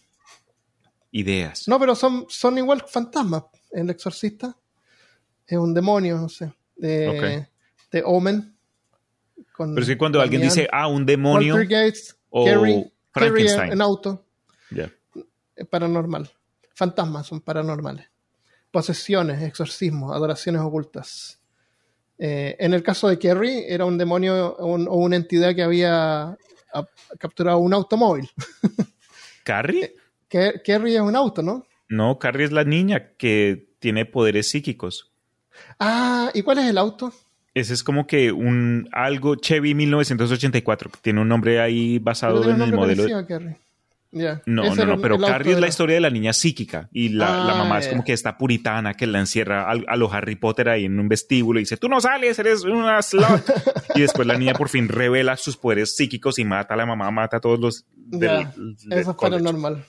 ideas. 1.11 1.67
No, 1.67 1.79
pero 1.79 1.95
son, 1.95 2.25
son 2.29 2.57
igual 2.57 2.83
fantasmas. 2.87 3.43
El 3.71 3.89
Exorcista 3.89 4.55
es 5.47 5.57
un 5.57 5.73
demonio, 5.73 6.17
no 6.17 6.29
sé. 6.29 6.53
De, 6.75 7.47
de 7.91 8.03
Omen. 8.05 8.55
con 9.51 9.73
Pero 9.73 9.81
es 9.83 9.89
que 9.89 9.97
cuando 9.97 10.21
alguien 10.21 10.41
dice, 10.41 10.67
ah, 10.71 10.87
un 10.87 11.05
demonio 11.05 11.55
o 12.29 12.45
Carrie, 12.45 12.93
Carrie 13.11 13.31
Frankenstein. 13.31 13.73
en 13.73 13.81
auto. 13.81 14.25
Es 15.55 15.67
paranormal. 15.67 16.29
Fantasmas 16.73 17.27
son 17.27 17.41
paranormales. 17.41 18.07
Posesiones, 18.71 19.41
exorcismos, 19.41 20.15
adoraciones 20.15 20.61
ocultas. 20.61 21.38
Eh, 22.19 22.55
en 22.59 22.73
el 22.73 22.83
caso 22.83 23.07
de 23.07 23.17
Kerry, 23.17 23.63
era 23.67 23.85
un 23.85 23.97
demonio 23.97 24.55
un- 24.57 24.87
o 24.87 24.95
una 24.95 25.15
entidad 25.15 25.55
que 25.55 25.63
había 25.63 26.37
capturado 27.17 27.59
un 27.59 27.73
automóvil. 27.73 28.29
¿Carrie? 29.43 29.95
Ke- 30.29 30.61
Kerry 30.63 30.95
es 30.95 31.01
un 31.01 31.15
auto, 31.15 31.41
¿no? 31.41 31.65
No, 31.87 32.19
Carrie 32.19 32.45
es 32.45 32.51
la 32.51 32.63
niña 32.63 33.13
que 33.17 33.69
tiene 33.79 34.05
poderes 34.05 34.49
psíquicos. 34.49 35.11
Ah, 35.79 36.29
¿y 36.33 36.41
cuál 36.43 36.59
es 36.59 36.65
el 36.69 36.77
auto? 36.77 37.11
Ese 37.55 37.73
es 37.73 37.83
como 37.83 38.05
que 38.05 38.31
un 38.31 38.87
algo 38.91 39.35
Chevy 39.35 39.73
1984, 39.73 40.91
que 40.91 40.99
tiene 41.01 41.21
un 41.21 41.27
nombre 41.27 41.59
ahí 41.59 41.97
basado 41.99 42.43
en 42.51 42.61
el 42.61 42.73
modelo. 42.73 43.03
A. 44.11 44.17
Ya. 44.17 44.41
No, 44.45 44.63
Ese 44.63 44.85
no, 44.85 44.95
no, 44.95 45.01
pero 45.01 45.19
Carrie 45.19 45.53
es 45.53 45.59
la 45.59 45.67
historia 45.67 45.95
de 45.95 46.01
la 46.01 46.09
niña 46.09 46.33
psíquica 46.33 46.89
y 46.91 47.09
la, 47.09 47.29
la 47.45 47.53
Ah, 47.53 47.57
mamá 47.57 47.79
es 47.79 47.85
ya. 47.85 47.91
como 47.91 48.03
que 48.03 48.13
esta 48.13 48.37
puritana 48.37 48.95
que 48.95 49.05
la 49.05 49.19
encierra 49.19 49.69
a, 49.69 49.95
los 49.95 50.13
Harry 50.13 50.35
Potter 50.35 50.69
ahí 50.69 50.85
en 50.85 50.99
un 50.99 51.07
vestíbulo 51.07 51.59
y 51.59 51.63
dice, 51.63 51.77
tú 51.77 51.87
no 51.89 52.01
sales, 52.01 52.39
eres 52.39 52.63
una 52.63 53.01
slut. 53.01 53.25
y 53.95 54.01
después 54.01 54.27
la 54.27 54.37
niña 54.37 54.53
por 54.53 54.69
fin 54.69 54.87
revela 54.89 55.37
sus 55.37 55.57
poderes 55.57 55.95
psíquicos 55.95 56.39
y 56.39 56.45
mata 56.45 56.73
a 56.73 56.77
la 56.77 56.85
mamá, 56.85 57.11
mata 57.11 57.37
a 57.37 57.39
todos 57.39 57.59
los 57.59 57.85
del, 57.95 58.29
Ya, 58.29 58.53
del 58.55 58.99
Eso 58.99 59.11
es 59.11 59.17
paranormal. 59.17 59.85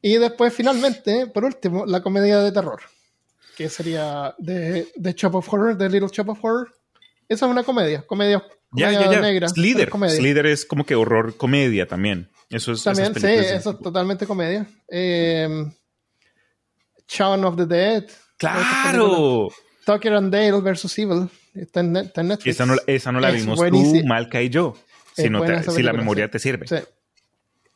Y 0.00 0.16
después, 0.18 0.54
finalmente, 0.54 1.26
por 1.26 1.44
último, 1.44 1.84
la 1.86 2.00
comedia 2.02 2.38
de 2.38 2.52
terror. 2.52 2.80
Que 3.56 3.68
sería 3.68 4.32
de, 4.38 4.86
de 4.94 5.14
Chop 5.16 5.34
of 5.34 5.52
Horror, 5.52 5.76
de 5.76 5.88
Little 5.90 6.08
Chop 6.10 6.28
of 6.28 6.38
Horror. 6.44 6.72
Esa 7.28 7.46
es 7.46 7.50
una 7.50 7.64
comedia, 7.64 8.02
comedia, 8.06 8.40
comedia 8.70 8.92
ya, 9.02 9.10
ya. 9.12 9.20
negra. 9.20 9.48
Slither. 9.48 9.88
comedia. 9.90 10.14
Slither 10.14 10.46
es 10.46 10.64
como 10.64 10.86
que 10.86 10.94
horror 10.94 11.36
comedia 11.36 11.86
también. 11.88 12.28
Eso 12.50 12.72
es 12.72 12.82
También, 12.82 13.14
sí, 13.14 13.26
eso 13.26 13.70
es 13.70 13.78
totalmente 13.80 14.26
comedia. 14.26 14.66
Eh, 14.88 15.66
Shaun 17.06 17.44
of 17.44 17.56
the 17.56 17.66
Dead. 17.66 18.04
¡Claro! 18.38 19.48
Tucker 19.84 20.14
and 20.14 20.32
Dale 20.32 20.60
versus 20.60 20.98
Evil. 20.98 21.28
Está 21.54 21.80
en, 21.80 21.96
está 21.96 22.20
en 22.20 22.28
Netflix. 22.28 22.54
Esa 22.54 22.66
no, 22.66 22.74
esa 22.86 23.12
no 23.12 23.20
la 23.20 23.30
Es 23.30 23.36
vimos 23.44 23.58
tú, 23.58 24.02
Malca 24.06 24.40
y 24.42 24.48
yo. 24.50 24.76
Si, 25.14 25.28
no 25.28 25.42
te- 25.42 25.62
si 25.70 25.82
la 25.82 25.92
memoria 25.92 26.30
te 26.30 26.38
sirve. 26.38 26.66
Sí. 26.68 26.76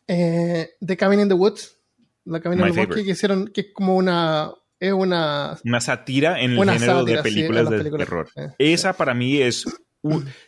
Eh, 0.06 0.70
The 0.84 0.96
Cabin 0.96 1.20
in 1.20 1.28
the 1.28 1.34
Woods. 1.34 1.76
La 2.24 2.40
Cabin 2.40 2.60
in 2.60 2.72
the 2.72 2.80
Woods 2.80 2.94
que 3.02 3.10
hicieron, 3.10 3.48
que 3.48 3.62
es 3.62 3.66
como 3.72 3.96
una. 3.96 4.52
Es 4.78 4.92
una. 4.92 5.58
Una 5.64 5.80
sátira 5.80 6.40
en 6.40 6.52
el 6.52 6.70
género 6.70 7.00
sátira, 7.00 7.16
de 7.16 7.22
películas 7.22 7.70
de 7.70 7.78
películas. 7.78 8.08
terror. 8.08 8.28
Eh, 8.36 8.48
Esa 8.58 8.92
para 8.92 9.14
mí 9.14 9.40
es. 9.40 9.64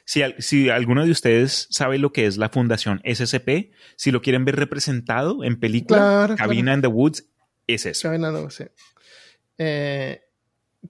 Si, 0.05 0.23
si 0.39 0.69
alguno 0.69 1.05
de 1.05 1.11
ustedes 1.11 1.67
sabe 1.71 1.99
lo 1.99 2.13
que 2.13 2.27
es 2.27 2.37
la 2.37 2.49
Fundación 2.49 3.01
SCP, 3.05 3.73
si 3.97 4.11
lo 4.11 4.21
quieren 4.23 4.45
ver 4.45 4.57
representado 4.57 5.45
en 5.45 5.59
película, 5.61 5.99
Claro, 5.99 6.37
Cabina 6.37 6.75
in 6.75 6.81
the 6.83 6.89
Woods, 6.89 7.25
es 7.67 7.87
eso. 7.87 8.09
Cabin 8.09 8.25
in 8.25 8.35
the 8.35 8.41
Woods, 8.43 8.55
sí. 8.55 8.65
Eh, 9.59 10.21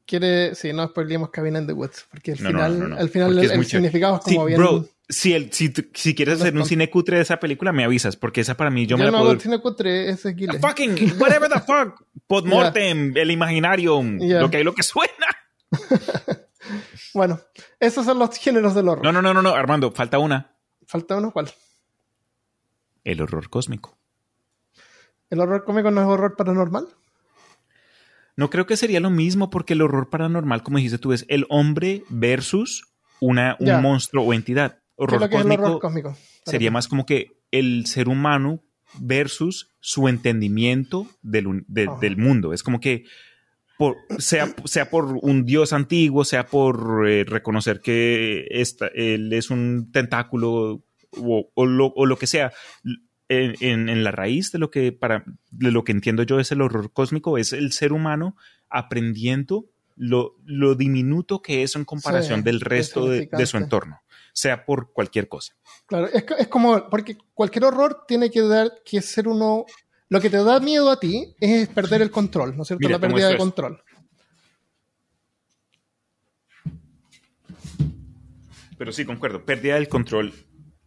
quiere. 0.06 0.54
Sí, 0.54 0.72
no 0.72 0.86
spoilemos 0.88 1.30
Cabin 1.30 1.56
in 1.56 1.66
the 1.66 1.72
Woods. 1.72 2.06
Porque 2.10 2.32
al 2.32 2.42
No, 2.42 2.48
final, 2.48 2.78
no, 2.78 2.88
no, 2.88 2.96
al 2.96 3.08
final 3.10 3.38
el, 3.38 3.64
significado 3.66 4.16
es 4.16 4.22
Sí, 4.24 4.34
como 4.34 4.46
bien. 4.46 4.58
bro, 4.58 4.88
si, 5.08 5.34
el- 5.34 5.52
si, 5.52 5.72
si 5.92 6.14
quieres 6.14 6.40
hacer 6.40 6.56
un 6.56 6.64
cine 6.64 6.88
cutre 6.88 7.16
de 7.18 7.22
esa 7.22 7.38
película, 7.38 7.72
me 7.72 7.84
avisas, 7.84 8.16
porque 8.16 8.40
esa 8.40 8.56
para 8.56 8.70
mí 8.70 8.86
yo, 8.86 8.96
yo 8.96 8.98
me 8.98 9.04
la 9.04 9.10
no 9.10 9.18
puedo. 9.18 9.30
hago 9.32 9.40
cine 9.40 9.60
cutre, 9.60 10.08
es 10.08 10.24
Guile. 10.24 10.58
Fucking, 10.58 11.18
whatever 11.20 11.50
the 11.50 11.60
fuck. 11.60 12.02
Podmortem, 12.26 13.14
el 13.16 13.30
imaginario, 13.30 14.02
lo 14.02 14.50
que 14.50 14.56
hay, 14.56 14.64
lo 14.64 14.74
que 14.74 14.82
suena. 14.82 15.12
Bueno, 17.14 17.40
esos 17.80 18.04
son 18.04 18.18
los 18.18 18.36
géneros 18.36 18.74
del 18.74 18.88
horror. 18.88 19.04
No, 19.04 19.12
no, 19.12 19.22
no, 19.22 19.32
no, 19.32 19.40
no, 19.42 19.54
Armando, 19.54 19.92
falta 19.92 20.18
una. 20.18 20.54
Falta 20.86 21.16
uno, 21.16 21.30
¿cuál? 21.32 21.50
El 23.04 23.20
horror 23.22 23.48
cósmico. 23.48 23.96
¿El 25.30 25.40
horror 25.40 25.64
cómico 25.64 25.90
no 25.90 26.00
es 26.02 26.06
horror 26.06 26.36
paranormal? 26.36 26.88
No 28.36 28.50
creo 28.50 28.66
que 28.66 28.76
sería 28.76 29.00
lo 29.00 29.10
mismo 29.10 29.48
porque 29.50 29.74
el 29.74 29.82
horror 29.82 30.10
paranormal, 30.10 30.62
como 30.62 30.78
dijiste 30.78 30.98
tú, 30.98 31.12
es 31.12 31.24
el 31.28 31.46
hombre 31.48 32.02
versus 32.08 32.92
una, 33.20 33.56
un 33.60 33.66
Ya. 33.66 33.80
monstruo 33.80 34.24
o 34.24 34.32
entidad. 34.34 34.72
¿Qué 34.72 34.78
es 34.78 34.82
Horror 34.96 35.18
que 35.20 35.24
es 35.24 35.30
el 35.32 35.36
cósmico 35.48 35.62
horror 35.64 35.80
cósmico? 35.80 36.16
Sería 36.44 36.70
más 36.70 36.88
como 36.88 37.06
que 37.06 37.40
el 37.50 37.86
ser 37.86 38.08
humano 38.08 38.60
versus 38.98 39.70
su 39.80 40.08
entendimiento 40.08 41.06
del, 41.22 41.64
de- 41.68 41.88
del 42.00 42.16
mundo. 42.16 42.52
Es 42.52 42.62
como 42.62 42.80
que 42.80 43.04
por, 43.78 43.96
sea, 44.18 44.54
sea 44.64 44.88
por 44.90 45.18
un 45.22 45.44
dios 45.44 45.72
antiguo, 45.72 46.24
sea 46.24 46.46
por 46.46 47.08
eh, 47.08 47.24
reconocer 47.24 47.80
que 47.80 48.46
esta- 48.50 48.88
él 48.94 49.32
es 49.32 49.50
un 49.50 49.90
tentáculo 49.92 50.82
o, 51.16 51.50
o 51.54 51.66
lo, 51.66 51.86
o 51.88 52.06
lo 52.06 52.16
que 52.18 52.26
sea. 52.26 52.52
En, 53.26 53.54
en- 53.60 53.88
en 53.88 54.04
la 54.04 54.10
raíz 54.10 54.52
de 54.52 54.58
lo 54.58 54.70
que 54.70 54.92
para 54.92 55.24
de 55.50 55.70
lo 55.70 55.82
que 55.82 55.92
entiendo 55.92 56.24
yo 56.24 56.40
es 56.40 56.52
el 56.52 56.60
horror 56.60 56.92
cósmico, 56.92 57.38
es 57.38 57.54
el 57.54 57.72
ser 57.72 57.94
humano 57.94 58.36
aprendiendo 58.68 59.66
lo, 59.96 60.34
lo 60.44 60.74
diminuto 60.74 61.40
que 61.40 61.62
es 61.62 61.74
en 61.74 61.84
comparación 61.84 62.40
Sí, 62.40 62.44
del 62.44 62.60
resto 62.60 63.08
de, 63.08 63.28
de 63.32 63.46
su 63.46 63.56
entorno, 63.56 64.02
sea 64.34 64.66
por 64.66 64.92
cualquier 64.92 65.28
cosa. 65.28 65.54
Claro, 65.86 66.08
es, 66.12 66.24
es 66.38 66.48
como, 66.48 66.90
porque 66.90 67.16
cualquier 67.32 67.64
horror 67.64 68.04
tiene 68.06 68.30
que 68.30 68.42
dar, 68.42 68.70
que 68.84 69.00
ser 69.00 69.26
uno, 69.28 69.64
lo 70.14 70.20
que 70.20 70.30
te 70.30 70.36
da 70.44 70.60
miedo 70.60 70.90
a 70.90 71.00
ti 71.00 71.34
es 71.40 71.66
perder 71.68 72.00
el 72.00 72.10
control, 72.12 72.56
¿no 72.56 72.62
es 72.62 72.68
cierto? 72.68 72.86
Mira, 72.86 72.98
la 72.98 73.00
pérdida 73.08 73.28
de 73.30 73.36
control. 73.36 73.82
Pero 78.78 78.92
sí, 78.92 79.04
concuerdo, 79.04 79.44
pérdida 79.44 79.74
del 79.74 79.88
control 79.88 80.32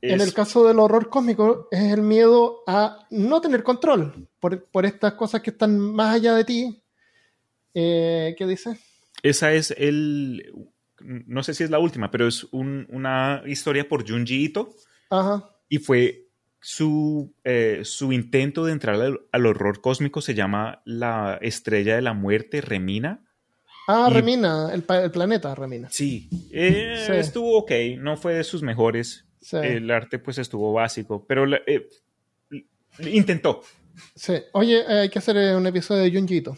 es... 0.01 0.13
En 0.13 0.21
el 0.21 0.33
caso 0.33 0.65
del 0.65 0.79
horror 0.79 1.09
cósmico 1.09 1.67
es 1.71 1.91
el 1.91 2.03
miedo 2.03 2.63
a 2.67 3.05
no 3.11 3.41
tener 3.41 3.63
control 3.63 4.29
por, 4.39 4.63
por 4.65 4.85
estas 4.85 5.13
cosas 5.15 5.41
que 5.41 5.49
están 5.49 5.77
más 5.77 6.15
allá 6.15 6.33
de 6.35 6.45
ti. 6.45 6.83
Eh, 7.73 8.33
¿Qué 8.37 8.45
dice? 8.47 8.77
Esa 9.23 9.51
es 9.51 9.71
el... 9.71 10.53
No 11.01 11.43
sé 11.43 11.53
si 11.53 11.65
es 11.65 11.69
la 11.69 11.79
última, 11.79 12.09
pero 12.11 12.27
es 12.27 12.45
un- 12.51 12.87
una 12.89 13.43
historia 13.45 13.87
por 13.89 14.09
Junji 14.09 14.45
Ito 14.45 14.69
Ajá. 15.09 15.49
y 15.67 15.79
fue 15.79 16.26
su, 16.69 17.33
eh, 17.45 17.79
su 17.85 18.11
intento 18.11 18.65
de 18.65 18.73
entrar 18.73 18.95
al, 18.99 19.21
al 19.31 19.45
horror 19.45 19.79
cósmico 19.79 20.19
se 20.19 20.33
llama 20.33 20.81
La 20.83 21.39
Estrella 21.41 21.95
de 21.95 22.01
la 22.01 22.11
Muerte, 22.11 22.59
Remina. 22.59 23.23
Ah, 23.87 24.09
Y- 24.09 24.13
Remina, 24.13 24.73
el, 24.73 24.83
el 25.01 25.11
planeta 25.11 25.55
Remina. 25.55 25.87
Sí, 25.89 26.27
eh, 26.51 27.01
Sí. 27.07 27.13
estuvo 27.13 27.57
ok, 27.59 27.71
no 27.99 28.17
fue 28.17 28.33
de 28.33 28.43
sus 28.43 28.63
mejores. 28.63 29.23
Sí, 29.39 29.55
El 29.55 29.89
arte 29.91 30.19
pues 30.19 30.39
estuvo 30.39 30.73
básico, 30.73 31.25
pero 31.25 31.45
la- 31.45 31.61
eh, 31.65 31.87
intentó. 32.99 33.61
sí. 34.13 34.33
Oye, 34.51 34.85
hay 34.85 35.07
que 35.07 35.19
hacer 35.19 35.55
un 35.55 35.65
episodio 35.67 36.03
de 36.03 36.11
Junjito. 36.11 36.57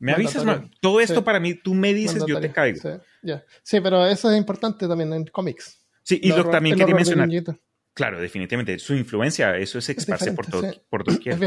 Me 0.00 0.10
avisas, 0.12 0.44
todo 0.80 0.98
esto 1.00 1.20
Sí. 1.20 1.22
para 1.22 1.38
mí, 1.38 1.54
tú 1.54 1.72
me 1.72 1.94
dices, 1.94 2.24
yo 2.26 2.40
te 2.40 2.50
caigo. 2.50 2.80
Sí. 2.82 3.32
Sí, 3.62 3.80
pero 3.80 4.04
eso 4.06 4.28
es 4.28 4.36
importante 4.36 4.88
también 4.88 5.12
en 5.12 5.24
cómics. 5.26 5.80
Sí, 6.02 6.18
y 6.20 6.30
lo 6.30 6.50
también 6.50 6.76
quería 6.76 6.96
mencionar. 6.96 7.28
Claro, 7.94 8.20
definitivamente, 8.20 8.78
su 8.78 8.94
influencia, 8.94 9.56
eso 9.56 9.78
es 9.78 9.88
esparce 9.88 10.32
por, 10.32 10.46
todo, 10.46 10.70
sí. 10.70 10.80
por 10.90 11.04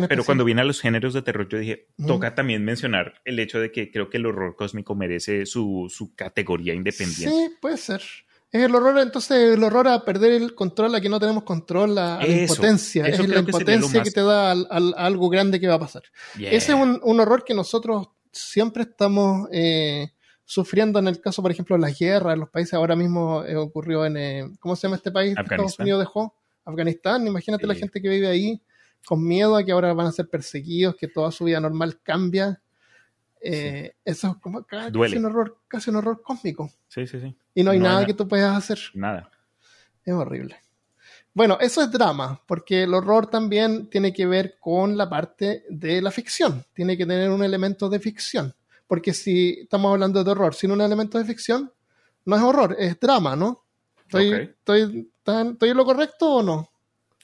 Pero 0.07 0.23
cuando 0.23 0.43
viene 0.45 0.61
a 0.61 0.63
los 0.63 0.81
géneros 0.81 1.13
de 1.13 1.21
terror, 1.21 1.47
yo 1.47 1.59
dije, 1.59 1.87
toca 2.07 2.33
también 2.33 2.63
mencionar 2.65 3.21
el 3.25 3.37
hecho 3.39 3.59
de 3.59 3.71
que 3.71 3.91
creo 3.91 4.09
que 4.09 4.17
el 4.17 4.25
horror 4.25 4.55
cósmico 4.55 4.95
merece 4.95 5.45
su, 5.45 5.87
su 5.93 6.15
categoría 6.15 6.73
independiente. 6.73 7.29
Sí, 7.29 7.49
puede 7.61 7.77
ser. 7.77 8.01
Es 8.49 8.63
el 8.63 8.73
horror, 8.73 8.97
entonces, 8.99 9.55
el 9.55 9.61
horror 9.61 9.89
a 9.89 10.05
perder 10.05 10.31
el 10.31 10.55
control, 10.55 10.95
a 10.95 11.01
que 11.01 11.09
no 11.09 11.19
tenemos 11.19 11.43
control, 11.43 11.97
a, 11.97 12.17
a 12.19 12.25
la 12.25 12.27
impotencia. 12.43 13.05
eso 13.05 13.23
es 13.23 13.27
la 13.27 13.35
que 13.35 13.39
impotencia 13.41 14.03
que 14.03 14.11
te 14.11 14.21
da 14.21 14.51
al- 14.51 14.67
al- 14.69 14.93
a 14.97 15.05
algo 15.05 15.27
grande 15.29 15.59
que 15.59 15.67
va 15.67 15.73
a 15.75 15.79
pasar. 15.79 16.03
Yeah. 16.37 16.51
Ese 16.51 16.71
es 16.71 16.77
un, 16.77 16.99
un 17.03 17.19
horror 17.19 17.43
que 17.43 17.53
nosotros 17.53 18.07
siempre 18.31 18.83
estamos 18.83 19.49
eh, 19.51 20.13
sufriendo 20.49 20.97
en 20.99 21.09
el 21.09 21.19
caso, 21.19 21.41
por 21.41 21.51
ejemplo, 21.51 21.75
de 21.75 21.81
las 21.81 21.99
guerras 21.99 22.33
en 22.35 22.39
los 22.39 22.49
países. 22.49 22.73
Ahora 22.73 22.95
mismo 22.95 23.43
eh, 23.43 23.57
ocurrió 23.57 24.05
en, 24.05 24.15
eh, 24.15 24.49
¿cómo 24.61 24.77
se 24.77 24.83
llama 24.87 24.95
este 24.95 25.11
país 25.11 25.35
Estados. 25.37 25.77
Unidos 25.77 25.99
dejó? 25.99 26.33
Afganistán. 26.63 27.27
Imagínate 27.27 27.67
la 27.67 27.75
gente 27.75 28.01
que 28.01 28.07
vive 28.07 28.27
ahí 28.27 28.61
con 29.05 29.21
miedo 29.25 29.57
a 29.57 29.63
que 29.65 29.73
ahora 29.73 29.93
van 29.93 30.07
a 30.07 30.11
ser 30.13 30.29
perseguidos, 30.29 30.95
que 30.95 31.09
toda 31.09 31.31
su 31.31 31.43
vida 31.43 31.59
normal 31.59 31.99
cambia. 32.01 32.61
Eh, 33.41 33.93
Eso 34.05 34.29
es 34.29 34.37
como 34.37 34.63
casi 34.63 34.91
Duele. 34.91 35.17
un, 35.19 35.25
horror, 35.25 35.57
casi 35.67 35.89
un 35.89 35.97
horror 35.97 36.21
cósmico. 36.21 36.71
Sí, 36.87 37.05
sí, 37.07 37.19
sí. 37.19 37.35
Y 37.53 37.63
no 37.63 37.71
hay 37.71 37.79
No 37.79 37.83
hay 37.85 37.89
nada 37.89 37.99
na- 38.01 38.05
que 38.07 38.13
tú 38.13 38.25
puedas 38.27 38.55
hacer. 38.57 38.79
Nada. 38.93 39.29
Es 40.05 40.13
horrible. 40.13 40.55
Bueno, 41.33 41.57
eso 41.61 41.81
es 41.83 41.91
drama, 41.91 42.41
porque 42.47 42.83
el 42.83 42.93
horror 42.93 43.27
también 43.29 43.89
tiene 43.89 44.11
que 44.11 44.25
ver 44.25 44.57
con 44.59 44.97
la 44.97 45.07
parte 45.09 45.65
de 45.69 46.01
la 46.01 46.09
ficción. 46.09 46.65
Tiene 46.73 46.97
que 46.97 47.05
tener 47.05 47.29
un 47.29 47.43
elemento 47.43 47.89
de 47.89 47.99
ficción. 47.99 48.55
Porque 48.87 49.13
si 49.13 49.59
estamos 49.61 49.91
hablando 49.91 50.23
de 50.23 50.31
horror 50.31 50.55
sin 50.55 50.71
un 50.71 50.81
elemento 50.81 51.17
de 51.17 51.25
ficción, 51.25 51.71
no 52.25 52.35
es 52.35 52.41
horror, 52.41 52.75
es 52.79 52.99
drama, 52.99 53.35
¿no? 53.35 53.63
¿Estoy, 54.05 54.31
estoy, 54.31 55.11
tan- 55.23 55.51
¿estoy 55.53 55.69
en 55.69 55.77
lo 55.77 55.85
correcto 55.85 56.35
o 56.35 56.43
no? 56.43 56.69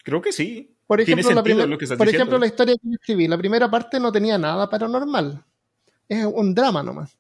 Creo 0.04 0.22
que 0.22 0.32
sí. 0.34 0.70
Por 0.86 1.00
ejemplo, 1.00 1.22
la, 1.30 1.36
sentido 1.36 1.44
primer- 1.44 1.70
lo 1.70 1.78
que 1.78 1.88
por 1.88 1.98
diciendo. 1.98 2.12
ejemplo 2.18 2.38
la 2.38 2.46
historia 2.48 2.76
que 2.76 2.90
escribí, 2.92 3.28
la 3.28 3.38
primera 3.38 3.72
parte 3.72 4.00
no 4.00 4.12
tenía 4.12 4.38
nada 4.38 4.70
paranormal. 4.70 5.44
Es 6.10 6.26
un 6.26 6.54
drama 6.54 6.84
nomás. 6.84 7.18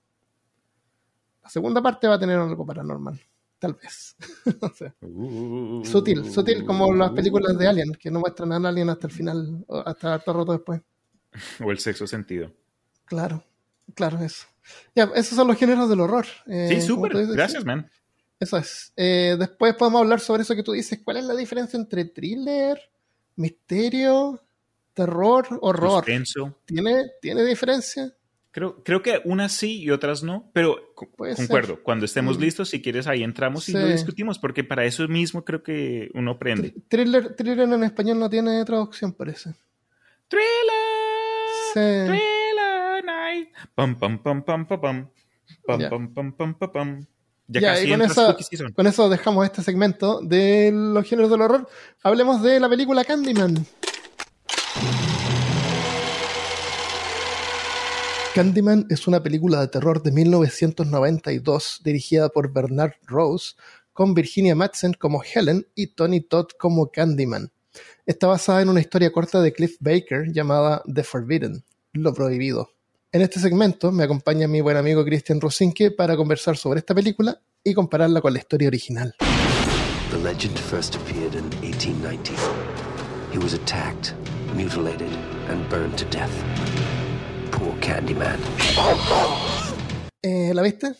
La 1.41 1.49
segunda 1.49 1.81
parte 1.81 2.07
va 2.07 2.15
a 2.15 2.19
tener 2.19 2.37
algo 2.37 2.65
paranormal. 2.65 3.19
Tal 3.59 3.73
vez. 3.75 4.15
no 4.61 4.69
sé. 4.73 4.93
Uh, 5.01 5.83
Sutil, 5.85 6.29
sutil, 6.29 6.65
como 6.65 6.93
las 6.93 7.11
películas 7.11 7.57
de 7.57 7.67
Alien, 7.67 7.93
que 7.93 8.11
no 8.11 8.19
muestran 8.19 8.51
a 8.51 8.57
Alien 8.69 8.89
hasta 8.89 9.07
el 9.07 9.13
final, 9.13 9.65
hasta 9.85 10.15
harto 10.15 10.33
rato 10.33 10.51
después. 10.51 10.81
O 11.63 11.71
el 11.71 11.79
sexo 11.79 12.05
sentido. 12.05 12.51
Claro, 13.05 13.43
claro, 13.95 14.19
eso. 14.21 14.47
Ya, 14.95 15.09
esos 15.15 15.35
son 15.35 15.47
los 15.47 15.57
géneros 15.57 15.89
del 15.89 15.99
horror. 15.99 16.25
eh, 16.47 16.67
Sí, 16.69 16.81
súper. 16.81 17.13
Gracias, 17.27 17.65
man. 17.65 17.89
Eso 18.39 18.57
es. 18.57 18.91
Eh, 18.95 19.35
después 19.37 19.75
podemos 19.75 20.01
hablar 20.01 20.19
sobre 20.19 20.41
eso 20.43 20.55
que 20.55 20.63
tú 20.63 20.71
dices. 20.73 20.99
¿Cuál 21.03 21.17
es 21.17 21.25
la 21.25 21.35
diferencia 21.35 21.77
entre 21.77 22.05
thriller, 22.05 22.79
misterio, 23.35 24.41
terror, 24.93 25.47
horror? 25.61 26.03
Suspenso. 26.03 26.57
¿Tiene, 26.65 27.05
¿Tiene 27.21 27.43
diferencia? 27.45 28.13
Creo, 28.51 28.83
creo 28.83 29.01
que 29.01 29.19
unas 29.25 29.51
sí 29.51 29.81
y 29.81 29.89
otras 29.89 30.21
no, 30.23 30.51
pero 30.53 30.93
Puede 31.17 31.35
concuerdo. 31.35 31.81
Cuando 31.81 32.05
estemos 32.05 32.37
Mm. 32.37 32.41
listos, 32.41 32.69
si 32.69 32.81
quieres, 32.81 33.07
ahí 33.07 33.23
entramos 33.23 33.67
y 33.69 33.73
lo 33.73 33.87
discutimos, 33.87 34.37
porque 34.39 34.63
para 34.63 34.85
eso 34.85 35.07
mismo 35.07 35.43
creo 35.43 35.63
que 35.63 36.11
uno 36.13 36.31
aprende. 36.31 36.71
Thr- 36.73 36.83
Thriller, 36.87 37.35
thriller 37.35 37.59
en 37.61 37.83
español 37.83 38.19
no 38.19 38.29
tiene 38.29 38.63
traducción, 38.63 39.11
parece. 39.13 39.55
Thriller, 40.27 40.43
Sí. 41.73 41.79
Thriller. 41.79 42.32
Pam, 43.75 43.97
pam, 43.97 44.21
pam, 44.21 44.43
pam, 44.43 44.65
pam, 44.67 44.79
pam. 44.81 45.09
Pam, 45.65 45.79
Ya. 45.79 45.89
pam, 45.89 46.13
pam, 46.13 46.31
pam, 46.33 46.53
pam, 46.57 46.71
pam. 46.71 47.05
Ya, 47.47 47.59
Ya, 47.61 47.73
casi 47.73 47.87
y 47.87 47.91
con 47.91 48.01
esa-. 48.01 48.37
Con 48.75 48.87
eso 48.87 49.09
dejamos 49.09 49.45
este 49.45 49.61
segmento 49.61 50.21
de 50.21 50.71
los 50.73 51.07
géneros 51.07 51.29
del 51.29 51.41
horror. 51.41 51.67
Hablemos 52.01 52.41
de 52.41 52.59
la 52.59 52.69
película 52.69 53.03
Candyman. 53.03 53.65
Candyman 58.33 58.87
es 58.89 59.07
una 59.07 59.21
película 59.21 59.61
de 59.61 59.67
terror 59.67 60.01
de 60.01 60.11
1992 60.11 61.81
dirigida 61.83 62.29
por 62.29 62.51
Bernard 62.51 62.93
Rose, 63.05 63.53
con 63.93 64.15
Virginia 64.15 64.55
Madsen 64.55 64.93
como 64.93 65.21
Helen 65.23 65.67
y 65.75 65.87
Tony 65.87 66.21
Todd 66.21 66.47
como 66.57 66.89
Candyman. 66.89 67.51
Está 68.07 68.25
basada 68.27 68.61
en 68.63 68.69
una 68.69 68.79
historia 68.79 69.11
corta 69.11 69.39
de 69.41 69.53
Cliff 69.53 69.77
Baker 69.79 70.31
llamada 70.31 70.81
The 70.91 71.03
Forbidden, 71.03 71.63
lo 71.93 72.13
prohibido. 72.13 72.71
En 73.13 73.21
este 73.21 73.39
segmento 73.39 73.91
me 73.91 74.03
acompaña 74.03 74.47
mi 74.47 74.61
buen 74.61 74.75
amigo 74.77 75.05
Christian 75.05 75.39
Rosinke 75.39 75.91
para 75.91 76.15
conversar 76.17 76.57
sobre 76.57 76.79
esta 76.79 76.95
película 76.95 77.39
y 77.63 77.73
compararla 77.73 78.21
con 78.21 78.33
la 78.33 78.39
historia 78.39 78.67
original. 78.67 79.13
The 80.11 80.17
legend 80.17 80.57
first 80.57 80.95
appeared 80.95 81.33
in 81.35 81.45
1890. 81.61 82.33
He 83.31 83.37
was 83.37 83.53
attacked, 83.53 84.13
mutilated, 84.55 85.11
and 85.49 85.67
burned 85.69 85.95
to 85.97 86.05
death. 86.05 86.31
Poor 87.51 87.79
Candyman. 87.79 88.39
Eh, 90.23 90.51
¿La 90.53 90.61
viste? 90.63 90.93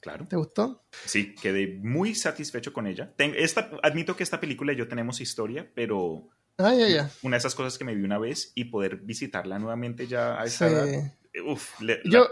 Claro. 0.00 0.26
¿Te 0.26 0.36
gustó? 0.36 0.84
Sí, 1.04 1.34
quedé 1.40 1.78
muy 1.82 2.14
satisfecho 2.14 2.72
con 2.72 2.86
ella. 2.86 3.12
Ten- 3.16 3.34
esta, 3.36 3.70
admito 3.82 4.16
que 4.16 4.22
esta 4.22 4.40
película 4.40 4.72
y 4.72 4.76
yo 4.76 4.88
tenemos 4.88 5.20
historia, 5.20 5.70
pero 5.74 6.28
Ah, 6.58 6.74
ya, 6.74 6.88
ya. 6.88 7.10
una 7.22 7.36
de 7.36 7.38
esas 7.38 7.54
cosas 7.54 7.76
que 7.78 7.84
me 7.84 7.94
vi 7.94 8.02
una 8.02 8.18
vez 8.18 8.52
y 8.54 8.64
poder 8.64 8.96
visitarla 8.96 9.58
nuevamente 9.58 10.06
ya 10.06 10.38
a 10.40 10.46
Sí. 10.46 10.54
esa 10.54 10.68
edad. 10.68 11.12
Uf, 11.46 11.80
le- 11.80 12.00
la- 12.04 12.10
Yo, 12.10 12.28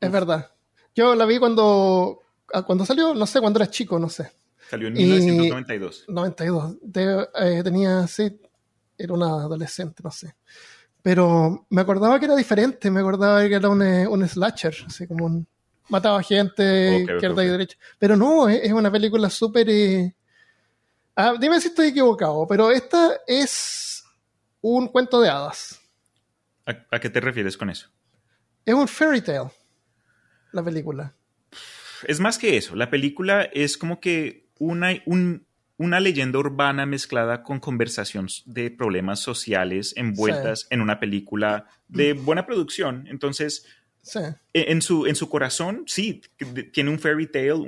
es 0.00 0.10
verdad. 0.12 0.50
Yo 0.94 1.14
la 1.14 1.24
vi 1.24 1.38
cuando, 1.38 2.20
ah, 2.52 2.62
cuando 2.62 2.84
salió, 2.84 3.14
no 3.14 3.26
sé, 3.26 3.40
cuando 3.40 3.58
era 3.58 3.70
chico, 3.70 3.98
no 3.98 4.08
sé. 4.08 4.32
salió 4.68 4.88
en 4.88 4.96
y- 4.96 5.04
1992. 5.04 6.04
92. 6.08 6.76
De- 6.82 7.28
eh, 7.36 7.62
tenía, 7.62 8.06
sí, 8.06 8.40
era 8.98 9.14
una 9.14 9.26
adolescente, 9.26 10.02
no 10.02 10.10
sé. 10.10 10.34
Pero 11.02 11.66
me 11.70 11.80
acordaba 11.80 12.18
que 12.18 12.26
era 12.26 12.36
diferente, 12.36 12.90
me 12.90 13.00
acordaba 13.00 13.40
que 13.48 13.54
era 13.54 13.68
un, 13.68 13.82
eh, 13.82 14.06
un 14.06 14.26
slasher, 14.28 14.74
así 14.86 15.06
como 15.06 15.26
un... 15.26 15.46
Mataba 15.88 16.22
gente 16.22 16.98
izquierda 17.00 17.42
y 17.44 17.48
derecha. 17.48 17.76
Pero 17.98 18.16
no, 18.16 18.48
es, 18.48 18.60
es 18.62 18.72
una 18.72 18.90
película 18.92 19.28
súper... 19.30 19.68
eh, 19.70 20.14
ah, 21.16 21.34
dime 21.40 21.60
si 21.60 21.68
estoy 21.68 21.88
equivocado, 21.88 22.46
pero 22.46 22.70
esta 22.70 23.18
es 23.26 24.04
un 24.60 24.88
cuento 24.88 25.20
de 25.20 25.30
hadas. 25.30 25.80
¿A, 26.66 26.76
a 26.96 27.00
qué 27.00 27.08
te 27.10 27.20
refieres 27.20 27.56
con 27.56 27.70
eso? 27.70 27.88
Es 28.64 28.74
un 28.74 28.86
fairy 28.88 29.20
tale, 29.22 29.50
la 30.52 30.62
película. 30.62 31.14
Es 32.06 32.20
más 32.20 32.38
que 32.38 32.56
eso. 32.56 32.76
La 32.76 32.90
película 32.90 33.42
es 33.42 33.76
como 33.76 34.00
que 34.00 34.46
una, 34.58 34.90
un- 35.06 35.46
una 35.76 35.98
leyenda 36.00 36.38
urbana 36.38 36.84
mezclada 36.86 37.42
con 37.42 37.58
conversación 37.58 38.28
de 38.44 38.70
problemas 38.70 39.20
sociales 39.20 39.94
envueltas 39.96 40.66
en 40.70 40.82
una 40.82 41.00
película 41.00 41.66
de 41.88 42.12
buena 42.12 42.46
producción. 42.46 43.06
Entonces, 43.08 43.66
Sí. 44.02 44.20
e- 44.54 44.72
en 44.72 44.82
su, 44.82 45.06
en 45.06 45.14
su 45.16 45.28
corazón, 45.28 45.84
sí, 45.86 46.22
tiene 46.72 46.90
un 46.90 46.98
fairy 46.98 47.26
tale, 47.26 47.52
un- 47.54 47.66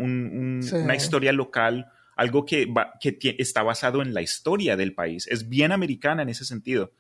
un- 0.59 0.63
Sí. 0.63 0.77
una 0.77 0.95
historia 0.95 1.33
local, 1.33 1.87
algo 2.17 2.45
que, 2.45 2.67
va- 2.67 2.93
que 3.01 3.19
está 3.39 3.63
basado 3.63 4.03
en 4.03 4.13
la 4.15 4.21
historia 4.23 4.77
del 4.77 4.95
país. 4.95 5.27
Es 5.29 5.49
bien 5.49 5.73
americana 5.73 6.23
en 6.23 6.29
ese 6.29 6.45
sentido. 6.45 6.93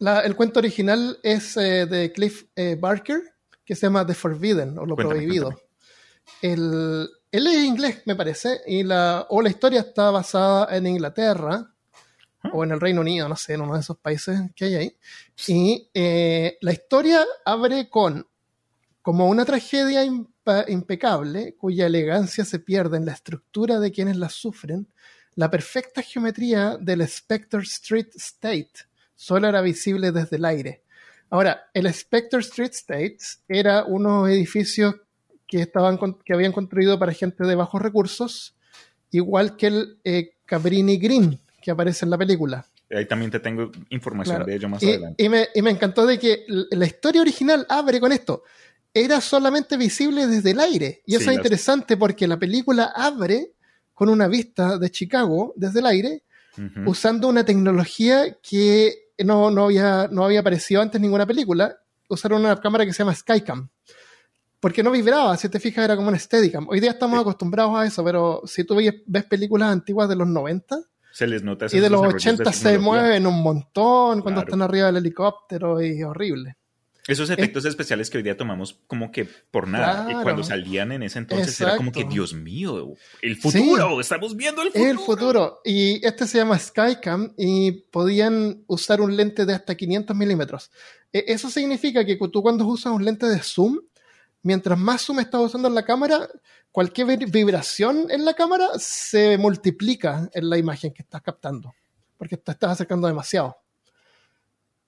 La- 0.00 0.20
el 0.20 0.34
cuento 0.34 0.58
original 0.58 1.18
es 1.22 1.56
eh, 1.56 1.86
de 1.86 2.10
Cliff 2.12 2.46
eh, 2.56 2.76
Barker, 2.78 3.22
que 3.64 3.74
se 3.76 3.86
llama 3.86 4.04
The 4.06 4.14
Forbidden, 4.14 4.76
o 4.78 4.84
Lo 4.86 4.96
Cuéntame, 4.96 5.20
Prohibido. 5.20 5.44
cuéntame. 5.52 5.68
el, 6.42 7.08
él 7.30 7.46
es 7.46 7.64
inglés, 7.64 8.02
me 8.06 8.16
parece, 8.16 8.60
y 8.66 8.82
la, 8.82 9.26
o 9.30 9.40
la 9.40 9.48
historia 9.50 9.80
está 9.80 10.10
basada 10.10 10.76
en 10.76 10.86
Inglaterra 10.86 11.72
o 12.52 12.64
en 12.64 12.72
el 12.72 12.80
Reino 12.80 13.02
Unido, 13.02 13.28
no 13.28 13.36
sé, 13.36 13.52
en 13.54 13.60
uno 13.60 13.74
de 13.74 13.80
esos 13.80 13.98
países 13.98 14.40
que 14.56 14.64
hay 14.64 14.74
ahí. 14.74 14.96
Y 15.46 15.90
eh, 15.94 16.56
la 16.62 16.72
historia 16.72 17.24
abre 17.44 17.88
con 17.88 18.26
como 19.02 19.28
una 19.28 19.44
tragedia 19.44 20.02
impecable 20.68 21.54
cuya 21.56 21.86
elegancia 21.86 22.44
se 22.44 22.58
pierde 22.58 22.96
en 22.96 23.06
la 23.06 23.12
estructura 23.12 23.78
de 23.80 23.92
quienes 23.92 24.16
la 24.16 24.28
sufren, 24.28 24.88
la 25.36 25.50
perfecta 25.50 26.02
geometría 26.02 26.76
del 26.80 27.06
Spectre 27.08 27.60
Street 27.62 28.08
State 28.14 28.72
solo 29.20 29.48
era 29.48 29.60
visible 29.60 30.12
desde 30.12 30.36
el 30.36 30.46
aire. 30.46 30.82
Ahora, 31.28 31.68
el 31.74 31.92
Spectre 31.92 32.40
Street 32.40 32.72
State 32.72 33.18
era 33.46 33.84
unos 33.84 34.30
edificios 34.30 34.94
que, 35.46 35.60
estaban, 35.60 35.98
que 36.24 36.32
habían 36.32 36.52
construido 36.52 36.98
para 36.98 37.12
gente 37.12 37.44
de 37.44 37.54
bajos 37.54 37.82
recursos, 37.82 38.56
igual 39.10 39.56
que 39.56 39.66
el 39.66 39.98
eh, 40.04 40.30
Cabrini 40.46 40.96
Green, 40.96 41.38
que 41.60 41.70
aparece 41.70 42.06
en 42.06 42.10
la 42.10 42.16
película. 42.16 42.64
Ahí 42.90 43.06
también 43.06 43.30
te 43.30 43.40
tengo 43.40 43.70
información 43.90 44.42
de 44.46 44.54
ello 44.56 44.70
más 44.70 44.82
adelante. 44.82 45.22
Y 45.22 45.28
me, 45.28 45.48
y 45.54 45.60
me, 45.60 45.70
encantó 45.70 46.06
de 46.06 46.18
que 46.18 46.46
la 46.48 46.86
historia 46.86 47.20
original 47.20 47.66
abre 47.68 48.00
con 48.00 48.12
esto. 48.12 48.42
Era 48.94 49.20
solamente 49.20 49.76
visible 49.76 50.26
desde 50.28 50.52
el 50.52 50.60
aire. 50.60 51.02
Y 51.04 51.14
eso 51.14 51.30
es 51.30 51.36
interesante 51.36 51.98
porque 51.98 52.26
la 52.26 52.38
película 52.38 52.90
abre 52.96 53.52
con 53.92 54.08
una 54.08 54.28
vista 54.28 54.78
de 54.78 54.90
Chicago 54.90 55.52
desde 55.56 55.80
el 55.80 55.86
aire, 55.86 56.22
usando 56.86 57.28
una 57.28 57.44
tecnología 57.44 58.38
que 58.42 59.09
no, 59.24 59.50
no, 59.50 59.64
había, 59.64 60.08
no 60.10 60.24
había 60.24 60.40
aparecido 60.40 60.82
antes 60.82 61.00
ninguna 61.00 61.26
película. 61.26 61.76
Usaron 62.08 62.40
una 62.40 62.56
cámara 62.60 62.84
que 62.84 62.92
se 62.92 62.98
llama 62.98 63.14
Skycam. 63.14 63.68
Porque 64.60 64.82
no 64.82 64.90
vibraba, 64.90 65.36
si 65.36 65.48
te 65.48 65.58
fijas, 65.58 65.84
era 65.84 65.96
como 65.96 66.08
un 66.08 66.18
Steadicam. 66.18 66.68
Hoy 66.68 66.80
día 66.80 66.90
estamos 66.90 67.18
acostumbrados 67.18 67.74
a 67.76 67.86
eso, 67.86 68.04
pero 68.04 68.42
si 68.44 68.64
tú 68.64 68.76
ves 69.06 69.24
películas 69.24 69.70
antiguas 69.70 70.08
de 70.08 70.16
los 70.16 70.28
90, 70.28 70.78
se 71.12 71.26
les 71.26 71.42
nota 71.42 71.66
Y 71.72 71.80
de 71.80 71.90
los 71.90 72.02
80 72.02 72.52
se 72.52 72.78
mueven 72.78 73.26
un 73.26 73.42
montón 73.42 74.22
cuando 74.22 74.42
están 74.42 74.62
arriba 74.62 74.86
del 74.86 74.98
helicóptero 74.98 75.82
y 75.82 75.98
es 76.00 76.04
horrible. 76.04 76.56
Esos 77.06 77.30
efectos 77.30 77.64
especiales 77.64 78.10
que 78.10 78.18
hoy 78.18 78.22
día 78.22 78.36
tomamos 78.36 78.78
como 78.86 79.10
que 79.10 79.24
por 79.24 79.68
nada. 79.68 80.10
Y 80.10 80.22
cuando 80.22 80.42
salían 80.44 80.92
en 80.92 81.02
ese 81.02 81.18
entonces 81.18 81.60
era 81.60 81.76
como 81.76 81.92
que, 81.92 82.04
Dios 82.04 82.34
mío, 82.34 82.94
el 83.22 83.36
futuro, 83.36 84.00
estamos 84.00 84.36
viendo 84.36 84.62
el 84.62 84.68
futuro. 84.68 84.90
El 84.90 84.98
futuro. 84.98 85.60
Y 85.64 86.06
este 86.06 86.26
se 86.26 86.38
llama 86.38 86.58
Skycam 86.58 87.34
y 87.36 87.72
podían 87.72 88.64
usar 88.66 89.00
un 89.00 89.16
lente 89.16 89.46
de 89.46 89.54
hasta 89.54 89.74
500 89.74 90.16
milímetros. 90.16 90.70
E, 91.12 91.24
eso 91.28 91.50
significa 91.50 92.04
que 92.04 92.16
tú 92.16 92.42
cuando 92.42 92.66
usas 92.66 92.92
un 92.92 93.04
lente 93.04 93.26
de 93.26 93.40
zoom, 93.40 93.80
mientras 94.42 94.78
más 94.78 95.02
zoom 95.02 95.20
estás 95.20 95.40
usando 95.40 95.68
en 95.68 95.74
la 95.74 95.84
cámara, 95.84 96.28
cualquier 96.72 97.18
vibración 97.28 98.06
en 98.10 98.24
la 98.24 98.34
cámara 98.34 98.68
se 98.78 99.36
multiplica 99.38 100.28
en 100.32 100.48
la 100.48 100.58
imagen 100.58 100.92
que 100.92 101.02
estás 101.02 101.22
captando, 101.22 101.74
porque 102.16 102.36
te 102.36 102.52
estás 102.52 102.72
acercando 102.72 103.06
demasiado. 103.06 103.56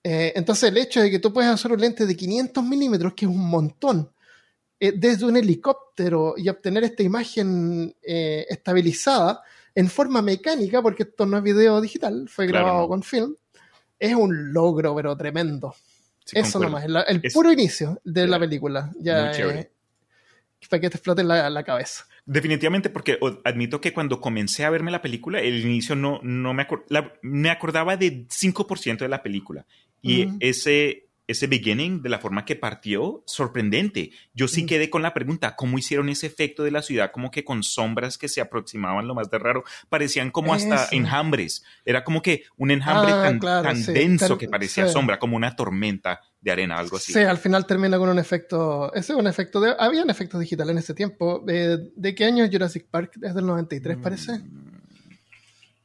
Eh, 0.03 0.33
entonces 0.35 0.69
el 0.69 0.77
hecho 0.77 1.01
de 1.01 1.09
que 1.09 1.19
tú 1.19 1.31
puedes 1.31 1.49
hacer 1.49 1.71
un 1.71 1.79
lente 1.79 2.05
de 2.05 2.15
500 2.15 2.63
milímetros, 2.63 3.13
que 3.13 3.25
es 3.25 3.31
un 3.31 3.49
montón, 3.49 4.11
eh, 4.79 4.91
desde 4.95 5.25
un 5.25 5.37
helicóptero 5.37 6.33
y 6.35 6.49
obtener 6.49 6.83
esta 6.83 7.03
imagen 7.03 7.95
eh, 8.01 8.45
estabilizada 8.49 9.41
en 9.73 9.89
forma 9.89 10.21
mecánica, 10.21 10.81
porque 10.81 11.03
esto 11.03 11.25
no 11.25 11.37
es 11.37 11.43
video 11.43 11.79
digital, 11.79 12.27
fue 12.27 12.47
grabado 12.47 12.87
con 12.87 13.01
film, 13.01 13.35
es 13.97 14.13
un 14.13 14.51
logro, 14.51 14.93
pero 14.95 15.15
tremendo. 15.15 15.73
Eso 16.31 16.59
nomás, 16.59 16.85
el, 16.85 17.21
puro 17.33 17.51
inicio 17.51 17.99
de 18.03 18.27
la 18.27 18.39
película. 18.39 18.91
Ya, 18.99 19.31
para 20.69 20.79
que 20.79 20.89
te 20.89 20.97
flote 20.97 21.23
la, 21.23 21.49
la 21.49 21.63
cabeza. 21.63 22.05
Definitivamente, 22.25 22.89
porque 22.89 23.19
admito 23.43 23.81
que 23.81 23.93
cuando 23.93 24.21
comencé 24.21 24.63
a 24.63 24.69
verme 24.69 24.91
la 24.91 25.01
película, 25.01 25.41
el 25.41 25.59
inicio 25.59 25.95
no, 25.95 26.19
no 26.23 26.53
me, 26.53 26.65
me 27.21 27.49
acordaba 27.49 27.97
de 27.97 28.27
5% 28.27 28.99
de 28.99 29.09
la 29.09 29.21
película. 29.21 29.65
Y 30.03 30.27
ese, 30.41 31.07
ese 31.27 31.47
beginning, 31.47 32.01
de 32.01 32.09
la 32.09 32.19
forma 32.19 32.43
que 32.43 32.57
partió, 32.57 33.23
sorprendente. 33.25 34.11
Yo 34.33 34.49
sí 34.49 34.65
quedé 34.65 34.89
con 34.89 35.01
la 35.01 35.13
pregunta, 35.13 35.55
¿cómo 35.55 35.77
hicieron 35.77 36.09
ese 36.09 36.27
efecto 36.27 36.63
de 36.63 36.71
la 36.71 36.81
ciudad? 36.81 37.11
Como 37.11 37.31
que 37.31 37.45
con 37.45 37.63
sombras 37.63 38.17
que 38.17 38.27
se 38.27 38.41
aproximaban 38.41 39.07
lo 39.07 39.15
más 39.15 39.29
de 39.29 39.39
raro, 39.39 39.63
parecían 39.87 40.31
como 40.31 40.53
hasta 40.53 40.89
enjambres. 40.91 41.63
Era 41.85 42.03
como 42.03 42.21
que 42.21 42.43
un 42.57 42.71
enjambre 42.71 43.13
ah, 43.13 43.39
tan, 43.63 43.85
denso 43.85 44.37
que 44.37 44.49
parecía 44.49 44.87
sombra, 44.89 45.17
como 45.17 45.37
una 45.37 45.55
tormenta 45.55 46.19
de 46.41 46.51
arena, 46.51 46.77
algo 46.77 46.97
así. 46.97 47.13
Sí, 47.13 47.19
al 47.19 47.37
final 47.37 47.65
termina 47.65 47.97
con 47.97 48.09
un 48.09 48.19
efecto. 48.19 48.93
Ese 48.93 49.13
es 49.13 49.19
un 49.19 49.27
efecto 49.27 49.61
de. 49.61 49.73
Habían 49.79 50.09
efectos 50.09 50.41
digitales 50.41 50.73
en 50.73 50.77
ese 50.79 50.93
tiempo. 50.93 51.41
¿De 51.45 52.15
qué 52.15 52.25
año 52.25 52.45
Jurassic 52.51 52.85
Park? 52.91 53.13
Es 53.21 53.33
del 53.33 53.45
93, 53.45 53.97
parece. 53.97 54.41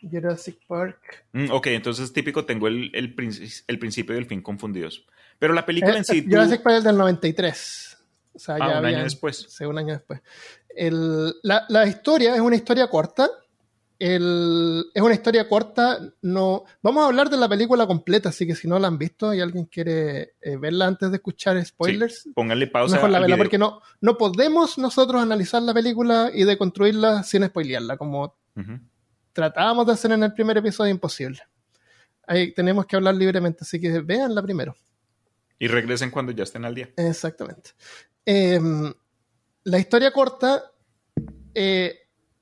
Jurassic 0.00 0.58
Park. 0.66 1.26
Mm, 1.32 1.50
ok, 1.50 1.66
entonces 1.68 2.12
típico 2.12 2.44
tengo 2.44 2.68
el, 2.68 2.90
el, 2.94 3.14
el, 3.66 3.78
principio 3.78 4.14
y 4.14 4.18
el 4.18 4.26
fin 4.26 4.42
confundidos. 4.42 5.06
Pero 5.38 5.54
la 5.54 5.64
película 5.64 5.96
en 5.96 6.04
sí. 6.04 6.24
Jurassic 6.24 6.62
Park 6.62 6.78
es 6.78 6.84
del 6.84 6.96
93. 6.96 7.98
O 8.34 8.38
sea, 8.38 8.56
ah, 8.60 8.78
un 8.80 8.86
año 8.86 9.02
después. 9.02 9.46
Sí, 9.48 9.64
un 9.64 9.78
año 9.78 9.94
después. 9.94 10.20
El, 10.74 11.34
la, 11.42 11.64
la, 11.68 11.86
historia 11.86 12.34
es 12.34 12.40
una 12.40 12.56
historia 12.56 12.88
corta 12.88 13.28
es 13.98 15.02
una 15.02 15.14
historia 15.14 15.48
corta. 15.48 15.98
No, 16.22 16.64
vamos 16.82 17.02
a 17.02 17.06
hablar 17.08 17.30
de 17.30 17.36
la 17.36 17.48
película 17.48 17.86
completa, 17.86 18.28
así 18.28 18.46
que 18.46 18.54
si 18.54 18.68
no 18.68 18.78
la 18.78 18.88
han 18.88 18.98
visto 18.98 19.34
y 19.34 19.40
alguien 19.40 19.64
quiere 19.66 20.34
eh, 20.40 20.56
verla 20.56 20.86
antes 20.86 21.10
de 21.10 21.16
escuchar 21.16 21.62
spoilers, 21.64 22.28
pónganle 22.34 22.68
pausa. 22.68 22.96
Mejor 22.96 23.10
la 23.10 23.20
verla, 23.20 23.36
porque 23.36 23.58
no, 23.58 23.80
no 24.00 24.16
podemos 24.16 24.78
nosotros 24.78 25.20
analizar 25.20 25.62
la 25.62 25.74
película 25.74 26.30
y 26.32 26.44
deconstruirla 26.44 27.24
sin 27.24 27.44
spoilearla, 27.44 27.96
como 27.96 28.36
tratábamos 29.38 29.86
de 29.86 29.92
hacer 29.92 30.10
en 30.10 30.24
el 30.24 30.32
primer 30.32 30.58
episodio, 30.58 30.90
imposible. 30.90 31.38
Ahí 32.26 32.52
tenemos 32.52 32.86
que 32.86 32.96
hablar 32.96 33.14
libremente, 33.14 33.58
así 33.60 33.80
que 33.80 34.00
véanla 34.00 34.42
primero. 34.42 34.74
Y 35.60 35.68
regresen 35.68 36.10
cuando 36.10 36.32
ya 36.32 36.42
estén 36.42 36.64
al 36.64 36.74
día. 36.74 36.90
Exactamente. 36.96 37.70
Em, 38.24 38.92
la 39.62 39.78
historia 39.78 40.10
corta. 40.10 40.72
Eh, 41.54 42.00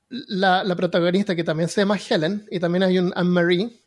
la, 0.08 0.74
protagonista, 0.74 1.36
que 1.36 1.44
también 1.44 1.68
se 1.68 1.82
llama 1.82 1.98
Helen, 1.98 2.46
y 2.50 2.58
también 2.58 2.84
hay 2.84 2.98
un 2.98 3.12
Anne-Marie, 3.14 3.78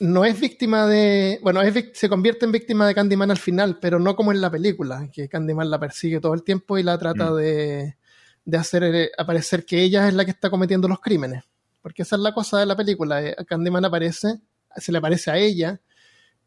no 0.00 0.24
es 0.24 0.40
víctima 0.40 0.88
de. 0.88 1.38
Bueno, 1.44 1.60
se 1.92 2.08
convierte 2.08 2.44
en 2.44 2.50
víctima 2.50 2.88
de 2.88 2.94
Candyman 2.96 3.30
al 3.30 3.38
final, 3.38 3.78
pero 3.80 4.00
no 4.00 4.16
como 4.16 4.32
en 4.32 4.40
la 4.40 4.50
película, 4.50 5.08
que 5.12 5.28
Candyman 5.28 5.70
la 5.70 5.78
persigue 5.78 6.18
todo 6.18 6.34
el 6.34 6.42
tiempo 6.42 6.76
y 6.76 6.82
la 6.82 6.98
trata 6.98 7.30
mm. 7.30 7.36
de, 7.36 7.96
de, 8.44 8.58
hacer 8.58 8.82
eh, 8.82 9.10
aparecer 9.16 9.64
que 9.64 9.80
ella 9.80 10.08
es 10.08 10.14
la 10.14 10.24
que 10.24 10.32
está 10.32 10.50
cometiendo 10.50 10.88
los 10.88 10.98
crímenes. 10.98 11.44
Porque 11.82 12.02
esa 12.02 12.16
es 12.16 12.22
la 12.22 12.34
cosa 12.34 12.58
de 12.58 12.66
la 12.66 12.76
película. 12.76 13.22
Eh, 13.22 13.36
Candyman 13.46 13.84
aparece, 13.84 14.40
se 14.76 14.92
le 14.92 14.98
aparece 14.98 15.30
a 15.30 15.38
ella, 15.38 15.80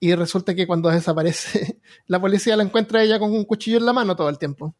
y 0.03 0.13
resulta 0.15 0.53
que 0.53 0.67
cuando 0.67 0.89
desaparece, 0.89 1.79
la 2.07 2.19
policía 2.19 2.57
la 2.57 2.63
encuentra 2.63 2.99
a 2.99 3.03
ella 3.03 3.19
con 3.19 3.31
un 3.31 3.45
cuchillo 3.45 3.77
en 3.77 3.85
la 3.85 3.93
mano 3.93 4.17
todo 4.17 4.27
el 4.27 4.37
tiempo. 4.37 4.75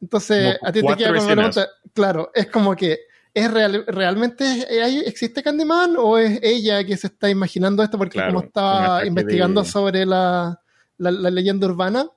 Entonces, 0.00 0.58
a 0.60 0.72
ti 0.72 0.82
te 0.82 0.96
queda 0.96 1.14
como 1.14 1.26
pregunta, 1.28 1.68
claro, 1.94 2.32
es 2.34 2.48
como 2.48 2.74
que, 2.74 3.02
¿es 3.32 3.48
real, 3.48 3.84
¿realmente 3.86 4.66
existe 5.06 5.44
Candyman 5.44 5.94
o 5.96 6.18
es 6.18 6.40
ella 6.42 6.84
que 6.84 6.96
se 6.96 7.06
está 7.06 7.30
imaginando 7.30 7.84
esto 7.84 7.96
porque 7.98 8.20
como 8.20 8.40
estaba 8.40 9.06
investigando 9.06 9.64
sobre 9.64 10.04
la, 10.04 10.60
la, 10.98 11.30
leyenda 11.30 11.68
urbana? 11.68 12.08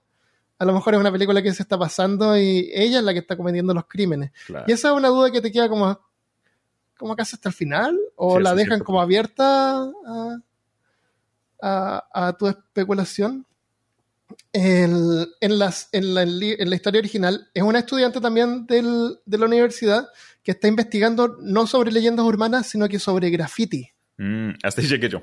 A 0.57 0.65
lo 0.65 0.73
mejor 0.73 0.95
es 0.95 0.99
una 0.99 1.11
película 1.11 1.43
que 1.43 1.53
se 1.53 1.61
está 1.61 1.77
pasando 1.77 2.35
y 2.35 2.71
ella 2.73 2.97
es 2.97 3.03
la 3.03 3.13
que 3.13 3.19
está 3.19 3.37
cometiendo 3.37 3.71
los 3.71 3.85
crímenes. 3.85 4.31
Y 4.65 4.71
esa 4.71 4.87
es 4.87 4.95
una 4.95 5.09
duda 5.09 5.29
que 5.29 5.41
te 5.41 5.51
queda 5.51 5.69
como, 5.69 5.99
como 6.97 7.13
acaso 7.13 7.35
hasta 7.35 7.49
el 7.49 7.55
final 7.55 7.99
o 8.15 8.39
la 8.39 8.55
dejan 8.55 8.79
como 8.79 9.01
abierta 9.01 9.81
a, 9.81 10.39
a, 11.61 12.07
a 12.13 12.37
tu 12.37 12.47
especulación 12.47 13.45
en, 14.53 15.59
las, 15.59 15.89
en, 15.91 16.13
la, 16.13 16.75
historia 16.75 16.99
original, 16.99 17.49
es 17.53 17.63
una 17.63 17.79
estudiante 17.79 18.21
también 18.21 18.65
de 18.65 19.37
la 19.37 19.45
universidad 19.45 20.07
que 20.43 20.51
está 20.51 20.67
investigando 20.67 21.37
no 21.41 21.67
sobre 21.67 21.91
leyendas 21.91 22.25
urbanas, 22.25 22.67
sino 22.67 22.87
que 22.87 22.99
sobre 22.99 23.29
graffiti. 23.29 23.89
Mm, 24.17 24.51
hasta 24.63 24.81
ahí 24.81 24.87
llegué 24.87 25.09
yo. 25.09 25.21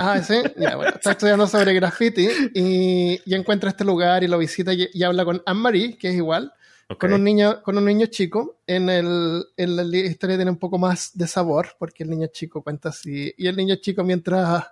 Ah, 0.00 0.20
sí, 0.22 0.34
está 0.94 1.12
estudiando 1.12 1.46
sobre 1.46 1.74
graffiti 1.74 2.28
y, 2.54 3.34
encuentra 3.34 3.70
este 3.70 3.84
lugar 3.84 4.24
y 4.24 4.28
lo 4.28 4.38
visita 4.38 4.72
y, 4.72 5.02
habla 5.02 5.24
con 5.24 5.42
Anne-Marie, 5.46 5.96
que 5.96 6.08
es 6.08 6.16
igual, 6.16 6.52
con, 6.98 7.12
un 7.12 7.24
niño, 7.24 7.62
con 7.62 7.78
un 7.78 7.84
niño 7.84 8.06
chico. 8.06 8.60
En, 8.66 8.88
el, 8.88 9.44
en 9.56 9.76
la 9.76 9.82
historia 9.96 10.36
tiene 10.36 10.50
un 10.50 10.58
poco 10.58 10.78
más 10.78 11.10
de 11.14 11.26
sabor, 11.26 11.76
porque 11.78 12.04
el 12.04 12.10
niño 12.10 12.28
chico 12.28 12.62
cuenta 12.62 12.90
así. 12.90 13.32
Y 13.36 13.46
el 13.46 13.56
niño 13.56 13.76
chico, 13.76 14.04
mientras 14.04 14.64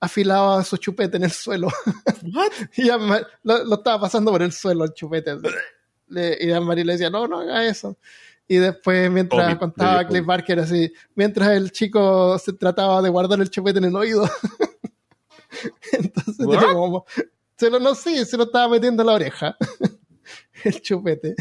afilaba 0.00 0.64
su 0.64 0.76
chupete 0.78 1.16
en 1.16 1.24
el 1.24 1.30
suelo. 1.30 1.68
y 2.76 2.88
lo, 3.44 3.74
estaba 3.74 4.00
pasando 4.00 4.32
por 4.32 4.42
el 4.42 4.52
suelo 4.52 4.84
el 4.84 4.92
chupete. 4.92 5.36
y 6.40 6.50
a 6.50 6.60
María 6.60 6.84
le 6.84 6.92
decía, 6.94 7.10
no, 7.10 7.28
no 7.28 7.40
haga 7.40 7.64
eso. 7.66 7.96
Y 8.48 8.56
después, 8.56 9.10
mientras 9.10 9.56
contaba 9.56 10.06
Cliff 10.06 10.26
Barker 10.26 10.58
así, 10.58 10.92
mientras 11.14 11.50
el 11.50 11.70
chico 11.70 12.38
se 12.38 12.52
trataba 12.52 13.00
de 13.00 13.08
guardar 13.08 13.40
el 13.40 13.48
chupete 13.48 13.78
en 13.78 13.84
el 13.84 13.96
oído. 13.96 14.28
Entonces, 15.92 16.46
como, 16.46 17.06
se 17.56 17.70
lo, 17.70 17.78
no 17.78 17.94
sé, 17.94 18.24
se 18.24 18.36
lo 18.36 18.44
estaba 18.44 18.68
metiendo 18.68 19.02
en 19.02 19.06
la 19.06 19.14
oreja. 19.14 19.56
el 20.64 20.82
chupete. 20.82 21.36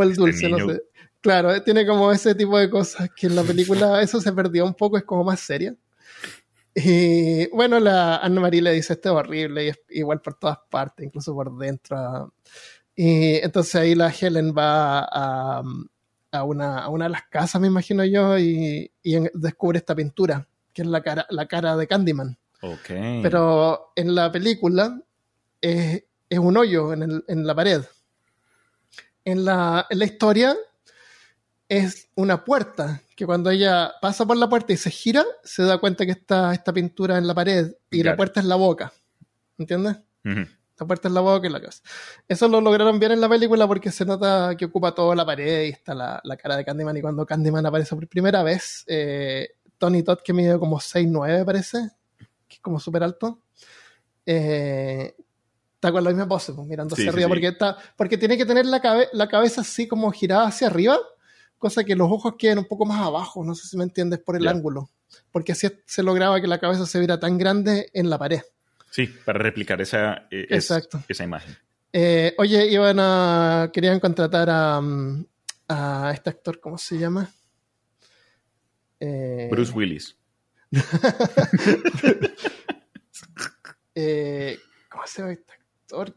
El 0.00 0.10
Este 0.10 0.20
dulce, 0.22 0.48
no 0.48 0.56
sé. 0.72 0.82
Claro, 1.20 1.54
eh, 1.54 1.60
tiene 1.60 1.86
como 1.86 2.10
ese 2.10 2.34
tipo 2.34 2.58
de 2.58 2.70
cosas 2.70 3.10
que 3.14 3.26
en 3.26 3.36
la 3.36 3.42
película 3.42 4.00
eso 4.02 4.20
se 4.20 4.32
perdió 4.32 4.64
un 4.64 4.74
poco, 4.74 4.96
es 4.96 5.04
como 5.04 5.24
más 5.24 5.40
seria. 5.40 5.74
Y 6.74 7.48
bueno, 7.50 7.78
la 7.80 8.16
Anne 8.16 8.40
Marie 8.40 8.62
le 8.62 8.72
dice 8.72 8.94
esto 8.94 9.10
es 9.10 9.14
horrible 9.16 9.64
y 9.66 9.68
es 9.68 9.80
igual 9.90 10.20
por 10.22 10.34
todas 10.38 10.58
partes, 10.70 11.04
incluso 11.04 11.34
por 11.34 11.56
dentro. 11.58 12.32
Y 12.96 13.34
entonces 13.36 13.74
ahí 13.74 13.94
la 13.94 14.10
Helen 14.10 14.54
va 14.56 15.00
a, 15.00 15.62
a 16.32 16.44
una, 16.44 16.78
a 16.78 16.88
una 16.88 17.04
de 17.06 17.10
las 17.10 17.24
casas, 17.28 17.60
me 17.60 17.66
imagino 17.66 18.04
yo, 18.04 18.38
y, 18.38 18.90
y 19.02 19.16
descubre 19.34 19.78
esta 19.78 19.94
pintura, 19.94 20.46
que 20.72 20.82
es 20.82 20.88
la 20.88 21.02
cara, 21.02 21.26
la 21.30 21.46
cara 21.46 21.76
de 21.76 21.86
Candyman. 21.86 22.38
Ok. 22.62 22.88
Pero 23.22 23.92
en 23.96 24.14
la 24.14 24.32
película 24.32 24.98
es, 25.60 26.04
es 26.28 26.38
un 26.38 26.56
hoyo 26.56 26.92
en, 26.94 27.02
el- 27.02 27.24
en 27.28 27.46
la 27.46 27.54
pared. 27.54 27.82
En 29.24 29.44
la, 29.44 29.86
en 29.88 29.98
la 29.98 30.04
historia 30.04 30.56
es 31.68 32.08
una 32.16 32.44
puerta, 32.44 33.00
que 33.16 33.24
cuando 33.24 33.50
ella 33.50 33.92
pasa 34.00 34.26
por 34.26 34.36
la 34.36 34.48
puerta 34.48 34.72
y 34.72 34.76
se 34.76 34.90
gira, 34.90 35.24
se 35.44 35.62
da 35.62 35.78
cuenta 35.78 36.04
que 36.04 36.12
está 36.12 36.52
esta 36.52 36.72
pintura 36.72 37.16
en 37.18 37.26
la 37.26 37.34
pared 37.34 37.72
y 37.90 37.98
la 37.98 38.02
Claro. 38.02 38.16
puerta 38.16 38.40
es 38.40 38.46
la 38.46 38.56
boca. 38.56 38.92
¿Entiendes? 39.58 39.96
Ujú. 40.24 40.46
La 40.78 40.86
puerta 40.86 41.08
es 41.08 41.14
la 41.14 41.20
boca 41.20 41.46
y 41.46 41.50
la 41.50 41.60
cabeza. 41.60 41.82
Eso 42.26 42.48
lo 42.48 42.60
lograron 42.60 42.98
bien 42.98 43.12
en 43.12 43.20
la 43.20 43.28
película 43.28 43.66
porque 43.68 43.90
se 43.92 44.04
nota 44.04 44.56
que 44.56 44.64
ocupa 44.64 44.94
toda 44.94 45.14
la 45.14 45.24
pared 45.24 45.64
y 45.66 45.68
está 45.68 45.94
la, 45.94 46.20
la 46.24 46.36
cara 46.36 46.56
de 46.56 46.64
Candyman. 46.64 46.96
Y 46.96 47.00
cuando 47.00 47.24
Candyman 47.24 47.64
aparece 47.64 47.94
por 47.94 48.08
primera 48.08 48.42
vez, 48.42 48.84
eh, 48.88 49.50
Tony 49.78 50.02
Todd, 50.02 50.18
que 50.24 50.32
mide 50.32 50.58
como 50.58 50.80
6'9, 50.80 51.44
parece, 51.44 51.90
que 52.48 52.56
es 52.56 52.60
como 52.60 52.80
súper 52.80 53.02
alto, 53.04 53.40
eh, 54.26 55.14
está 55.82 55.90
con 55.90 56.04
la 56.04 56.10
misma 56.10 56.28
pose, 56.28 56.52
pues, 56.52 56.68
mirando 56.68 56.94
hacia 56.94 57.02
sí, 57.02 57.08
arriba, 57.08 57.26
sí. 57.26 57.30
Porque, 57.30 57.48
está, 57.48 57.76
porque 57.96 58.16
tiene 58.16 58.38
que 58.38 58.46
tener 58.46 58.64
la, 58.66 58.80
cabe- 58.80 59.08
la 59.12 59.28
cabeza 59.28 59.62
así 59.62 59.88
como 59.88 60.12
girada 60.12 60.46
hacia 60.46 60.68
arriba, 60.68 60.96
cosa 61.58 61.82
que 61.82 61.96
los 61.96 62.08
ojos 62.08 62.34
queden 62.38 62.58
un 62.58 62.66
poco 62.66 62.86
más 62.86 63.00
abajo, 63.04 63.42
no 63.44 63.56
sé 63.56 63.66
si 63.66 63.76
me 63.76 63.82
entiendes, 63.82 64.20
por 64.20 64.36
el 64.36 64.46
ángulo. 64.46 64.90
Porque 65.32 65.50
así 65.52 65.68
se 65.84 66.04
lograba 66.04 66.40
que 66.40 66.46
la 66.46 66.60
cabeza 66.60 66.86
se 66.86 67.00
viera 67.00 67.18
tan 67.18 67.36
grande 67.36 67.90
en 67.94 68.08
la 68.10 68.16
pared. 68.16 68.42
Sí, 68.92 69.08
para 69.24 69.40
replicar 69.40 69.80
esa, 69.80 70.28
eh, 70.30 70.46
es- 70.50 70.70
Exacto. 70.70 71.02
esa 71.08 71.24
imagen. 71.24 71.56
Eh, 71.92 72.32
oye, 72.38 72.68
iban 72.68 72.98
a. 73.00 73.70
Querían 73.72 73.98
contratar 74.00 74.48
a, 74.50 74.80
mm, 74.80 75.26
a 75.68 76.12
este 76.14 76.30
actor, 76.30 76.60
¿cómo 76.60 76.78
se 76.78 76.96
llama? 76.96 77.28
Eh, 79.00 79.48
Bruce 79.50 79.72
Willis. 79.72 80.16
eh, 83.94 84.58
¿Cómo 84.90 85.06
se 85.06 85.22
llama 85.22 85.32
este 85.32 85.52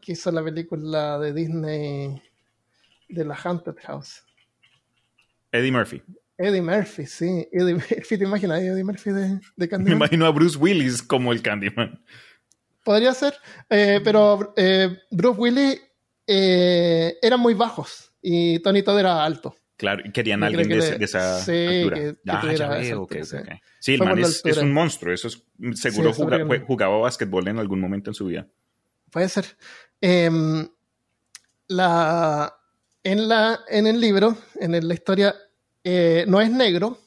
que 0.00 0.12
hizo 0.12 0.30
la 0.32 0.42
película 0.42 1.18
de 1.18 1.32
Disney 1.32 2.22
de 3.08 3.24
la 3.24 3.34
Haunted 3.34 3.74
House? 3.84 4.22
Eddie 5.52 5.70
Murphy. 5.72 6.02
Eddie 6.38 6.62
Murphy, 6.62 7.06
sí. 7.06 7.48
Eddie 7.52 7.74
Murphy, 7.74 8.18
¿te 8.18 8.24
imaginas 8.24 8.60
Eddie 8.60 8.84
Murphy 8.84 9.10
de, 9.10 9.28
de 9.28 9.40
Me 9.56 9.68
Candyman? 9.68 9.96
imagino 9.96 10.26
a 10.26 10.30
Bruce 10.30 10.58
Willis 10.58 11.02
como 11.02 11.32
el 11.32 11.40
Candyman. 11.42 12.02
Podría 12.84 13.12
ser, 13.14 13.34
eh, 13.70 14.00
pero 14.04 14.52
eh, 14.56 14.98
Bruce 15.10 15.40
Willis 15.40 15.80
eh, 16.26 17.16
eran 17.22 17.40
muy 17.40 17.54
bajos 17.54 18.12
y 18.22 18.58
Tony 18.60 18.82
Todd 18.82 18.98
era 19.00 19.24
alto. 19.24 19.54
Claro, 19.76 20.02
y 20.06 20.10
querían 20.12 20.42
a 20.42 20.46
alguien 20.46 20.68
de, 20.68 20.74
que 20.74 20.80
le- 20.92 20.98
de 20.98 21.04
esa 21.04 21.40
sí, 21.40 21.66
altura. 21.66 21.96
que- 21.96 22.16
ah, 22.28 22.54
ya 22.54 22.68
veo, 22.68 23.06
sí. 23.80 23.94
el 23.94 23.98
man 24.00 24.18
es, 24.18 24.42
un 24.58 24.72
monstruo. 24.72 25.12
Eso 25.12 25.28
es, 25.28 25.42
seguro 25.80 26.12
Sí, 26.14 26.22
juga- 26.22 26.38
sobre- 26.38 26.44
jue- 26.44 26.64
jugaba 26.66 26.96
básquetbol 26.98 27.46
en 27.48 27.58
algún 27.58 27.80
momento 27.80 28.10
en 28.10 28.14
su 28.14 28.26
vida. 28.26 28.46
Puede 29.16 29.30
ser. 29.30 29.56
Em, 29.98 30.68
la, 31.68 32.54
en, 33.02 33.26
la, 33.28 33.60
en 33.70 33.86
el 33.86 33.98
libro, 33.98 34.36
en 34.56 34.86
la 34.86 34.92
historia, 34.92 35.34
eh, 35.82 36.26
no 36.28 36.38
es 36.38 36.50
negro, 36.50 36.98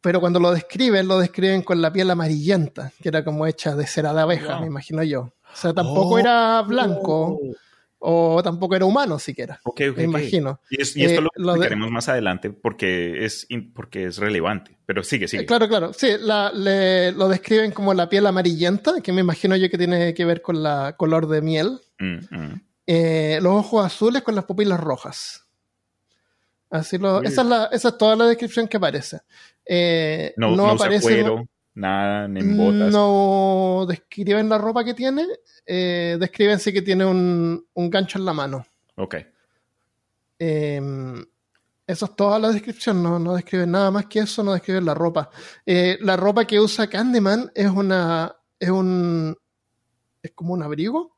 pero 0.00 0.18
cuando 0.18 0.40
lo 0.40 0.50
describen, 0.50 1.06
lo 1.08 1.18
describen 1.18 1.60
con 1.60 1.82
la 1.82 1.92
piel 1.92 2.08
amarillenta, 2.10 2.90
que 3.02 3.10
era 3.10 3.22
como 3.22 3.46
hecha 3.46 3.76
de 3.76 3.86
cera 3.86 4.14
de 4.14 4.22
abeja, 4.22 4.52
Wow. 4.54 4.60
me 4.62 4.66
imagino 4.68 5.02
yo. 5.02 5.20
O 5.20 5.56
sea, 5.56 5.74
tampoco 5.74 6.14
Oh. 6.14 6.18
era 6.18 6.62
blanco 6.62 7.38
o 8.04 8.42
tampoco 8.42 8.74
era 8.74 8.84
humano 8.84 9.18
siquiera, 9.18 9.60
Ok, 9.64 9.80
ok, 9.92 9.96
me 9.98 10.02
imagino. 10.04 10.60
Y, 10.70 10.82
es- 10.82 10.96
y 10.96 11.04
esto 11.04 11.20
Eh, 11.20 11.22
lo 11.22 11.30
lo 11.36 11.52
de- 11.52 11.58
explicaremos 11.58 11.90
más 11.90 12.08
adelante 12.08 12.50
porque 12.50 13.24
es, 13.24 13.46
porque 13.74 14.04
es 14.06 14.18
relevante. 14.18 14.76
Pero 14.86 15.04
sigue, 15.04 15.28
sigue. 15.28 15.44
Eh, 15.44 15.46
Claro, 15.46 15.68
claro. 15.68 15.92
Sí, 15.92 16.08
la- 16.20 16.50
le- 16.52 17.12
lo 17.12 17.28
describen 17.28 17.70
como 17.70 17.94
la 17.94 18.08
piel 18.08 18.26
amarillenta, 18.26 19.00
que 19.00 19.12
me 19.12 19.20
imagino 19.20 19.54
yo 19.56 19.70
que 19.70 19.78
tiene 19.78 20.12
que 20.14 20.24
ver 20.24 20.42
con 20.42 20.62
la 20.62 20.94
color 20.96 21.28
de 21.28 21.42
miel. 21.42 21.80
Mm, 22.00 22.18
mm. 22.30 22.60
Eh, 22.86 23.38
los 23.40 23.54
ojos 23.54 23.86
azules 23.86 24.22
con 24.22 24.34
las 24.34 24.44
pupilas 24.44 24.80
rojas. 24.80 25.46
Así 26.70 26.98
lo, 26.98 27.22
esa, 27.22 27.42
es 27.42 27.46
la, 27.48 27.64
esa 27.66 27.88
es 27.90 27.98
toda 27.98 28.16
la 28.16 28.26
descripción 28.26 28.66
que 28.66 28.78
aparece. 28.78 29.20
No, 30.36 30.56
no, 30.56 30.70
aparece. 30.70 31.02
cuero, 31.02 31.46
nada, 31.74 32.28
ni 32.28 32.40
en 32.40 32.56
botas. 32.56 32.92
No 32.92 33.86
describen 33.88 34.48
la 34.48 34.58
ropa 34.58 34.84
que 34.84 34.94
tiene, 34.94 35.26
eh, 35.66 36.16
describen 36.18 36.58
sí 36.58 36.72
que 36.72 36.82
tiene 36.82 37.04
un, 37.04 37.66
un 37.74 37.90
gancho 37.90 38.18
en 38.18 38.24
la 38.24 38.32
mano. 38.32 38.66
Ok. 38.96 39.16
Eh, 40.38 40.80
eso 41.86 42.06
es 42.06 42.16
toda 42.16 42.38
la 42.38 42.50
descripción, 42.50 43.02
no, 43.02 43.18
no 43.18 43.34
describen 43.34 43.70
nada 43.70 43.90
más 43.90 44.06
que 44.06 44.20
eso, 44.20 44.42
no 44.42 44.52
describen 44.52 44.84
la 44.84 44.94
ropa. 44.94 45.30
Eh, 45.66 45.98
la 46.00 46.16
ropa 46.16 46.46
que 46.46 46.60
usa 46.60 46.88
Candyman 46.88 47.50
es 47.54 47.68
una. 47.68 48.34
es 48.58 48.70
un. 48.70 49.36
es 50.22 50.32
como 50.32 50.54
un 50.54 50.62
abrigo. 50.62 51.16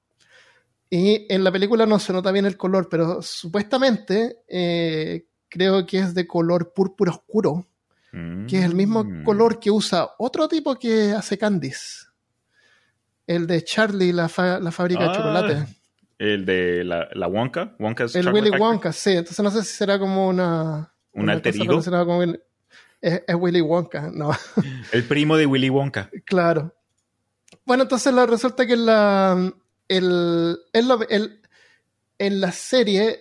Y 0.90 1.26
en 1.32 1.44
la 1.44 1.52
película 1.52 1.86
no 1.86 1.98
se 1.98 2.12
nota 2.12 2.32
bien 2.32 2.46
el 2.46 2.57
color, 2.57 2.88
pero 2.88 3.20
supuestamente 3.20 4.42
eh, 4.48 5.26
creo 5.48 5.84
que 5.86 5.98
es 5.98 6.14
de 6.14 6.26
color 6.26 6.72
púrpura 6.72 7.12
oscuro, 7.12 7.66
que 8.48 8.58
es 8.58 8.64
el 8.64 8.74
mismo 8.74 9.04
Mm. 9.04 9.24
color 9.24 9.58
que 9.60 9.70
usa 9.70 10.08
otro 10.18 10.46
tipo 10.48 10.76
que 10.78 11.12
hace 11.12 11.36
candies. 11.38 12.08
El 13.26 13.46
de 13.46 13.64
Charlie, 13.64 14.12
la, 14.12 14.28
fa- 14.28 14.58
la 14.60 14.70
fábrica 14.70 15.04
Ah, 15.04 15.08
de 15.08 15.14
chocolate. 15.16 15.66
El 16.18 16.44
de 16.44 16.84
la, 16.84 17.08
la 17.14 17.26
Wonka. 17.26 17.74
Wonka's 17.78 18.14
El 18.14 18.28
Willy 18.28 18.50
Factory. 18.50 18.60
Wonka, 18.60 18.92
sí. 18.92 19.10
Entonces 19.12 19.42
no 19.42 19.50
sé 19.50 19.62
si 19.62 19.74
será 19.74 19.98
como 19.98 20.28
una. 20.28 20.92
¿Un 21.12 21.22
una 21.22 21.32
alter 21.32 21.54
ego? 21.56 21.80
con 21.82 22.18
Willy- 22.18 22.40
Es, 23.00 23.22
es 23.26 23.34
Willy 23.34 23.60
Wonka, 23.60 24.10
no, 24.12 24.30
El 24.92 25.04
primo 25.04 25.36
de 25.36 25.46
Willy 25.46 25.68
Wonka. 25.70 26.10
claro. 26.24 26.74
Bueno, 27.66 27.84
entonces 27.84 28.12
la- 28.12 28.26
resulta 28.26 28.66
que 28.66 28.74
en 28.74 28.86
la. 28.86 29.52
El, 29.88 30.58
el- 30.72 31.40
en 32.18 32.40
la 32.40 32.52
serie, 32.52 33.20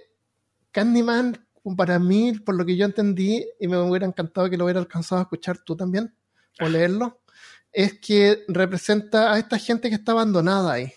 Candyman, 0.72 1.43
para 1.78 1.98
mí, 2.00 2.34
por 2.40 2.56
lo 2.56 2.66
que 2.66 2.76
yo 2.76 2.86
entendí, 2.86 3.46
y 3.60 3.68
me 3.68 3.78
hubiera 3.78 4.06
encantado 4.06 4.50
que 4.50 4.58
lo 4.58 4.66
hubiera 4.66 4.80
alcanzado 4.80 5.20
a 5.20 5.24
escuchar 5.24 5.58
tú 5.60 5.76
también, 5.76 6.14
o 6.60 6.68
leerlo, 6.68 7.22
es 7.72 8.00
que 8.00 8.44
representa 8.48 9.34
a 9.34 9.40
esta 9.40 9.58
gente 9.58 9.90
que 9.90 9.96
está 9.96 10.12
abandonada 10.12 10.74
ahí. 10.74 10.92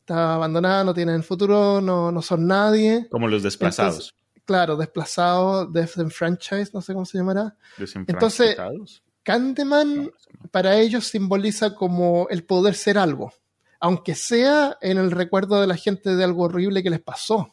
Está 0.00 0.34
abandonada, 0.34 0.84
no 0.84 0.94
tienen 0.94 1.22
futuro, 1.24 1.80
no, 1.80 2.12
no 2.12 2.22
son 2.22 2.46
nadie. 2.46 3.08
Como 3.10 3.26
los 3.26 3.42
desplazados. 3.42 4.14
claro, 4.44 4.76
desplazado, 4.76 5.68
Franchise, 6.10 6.70
no 6.72 6.80
sé 6.80 6.92
cómo 6.92 7.04
se 7.04 7.18
llamará. 7.18 7.56
entonces. 8.06 8.56
Candyman 9.24 9.96
No, 9.96 10.02
eso 10.04 10.30
no. 10.40 10.50
para 10.52 10.78
ellos 10.78 11.08
simboliza 11.08 11.74
como 11.74 12.28
el 12.30 12.44
poder 12.44 12.76
ser 12.76 12.96
algo, 12.96 13.32
aunque 13.80 14.14
sea 14.14 14.78
en 14.80 14.98
el 14.98 15.10
recuerdo 15.10 15.60
de 15.60 15.66
la 15.66 15.74
gente 15.74 16.14
de 16.14 16.22
algo 16.22 16.44
horrible 16.44 16.84
que 16.84 16.90
les 16.90 17.00
pasó. 17.00 17.52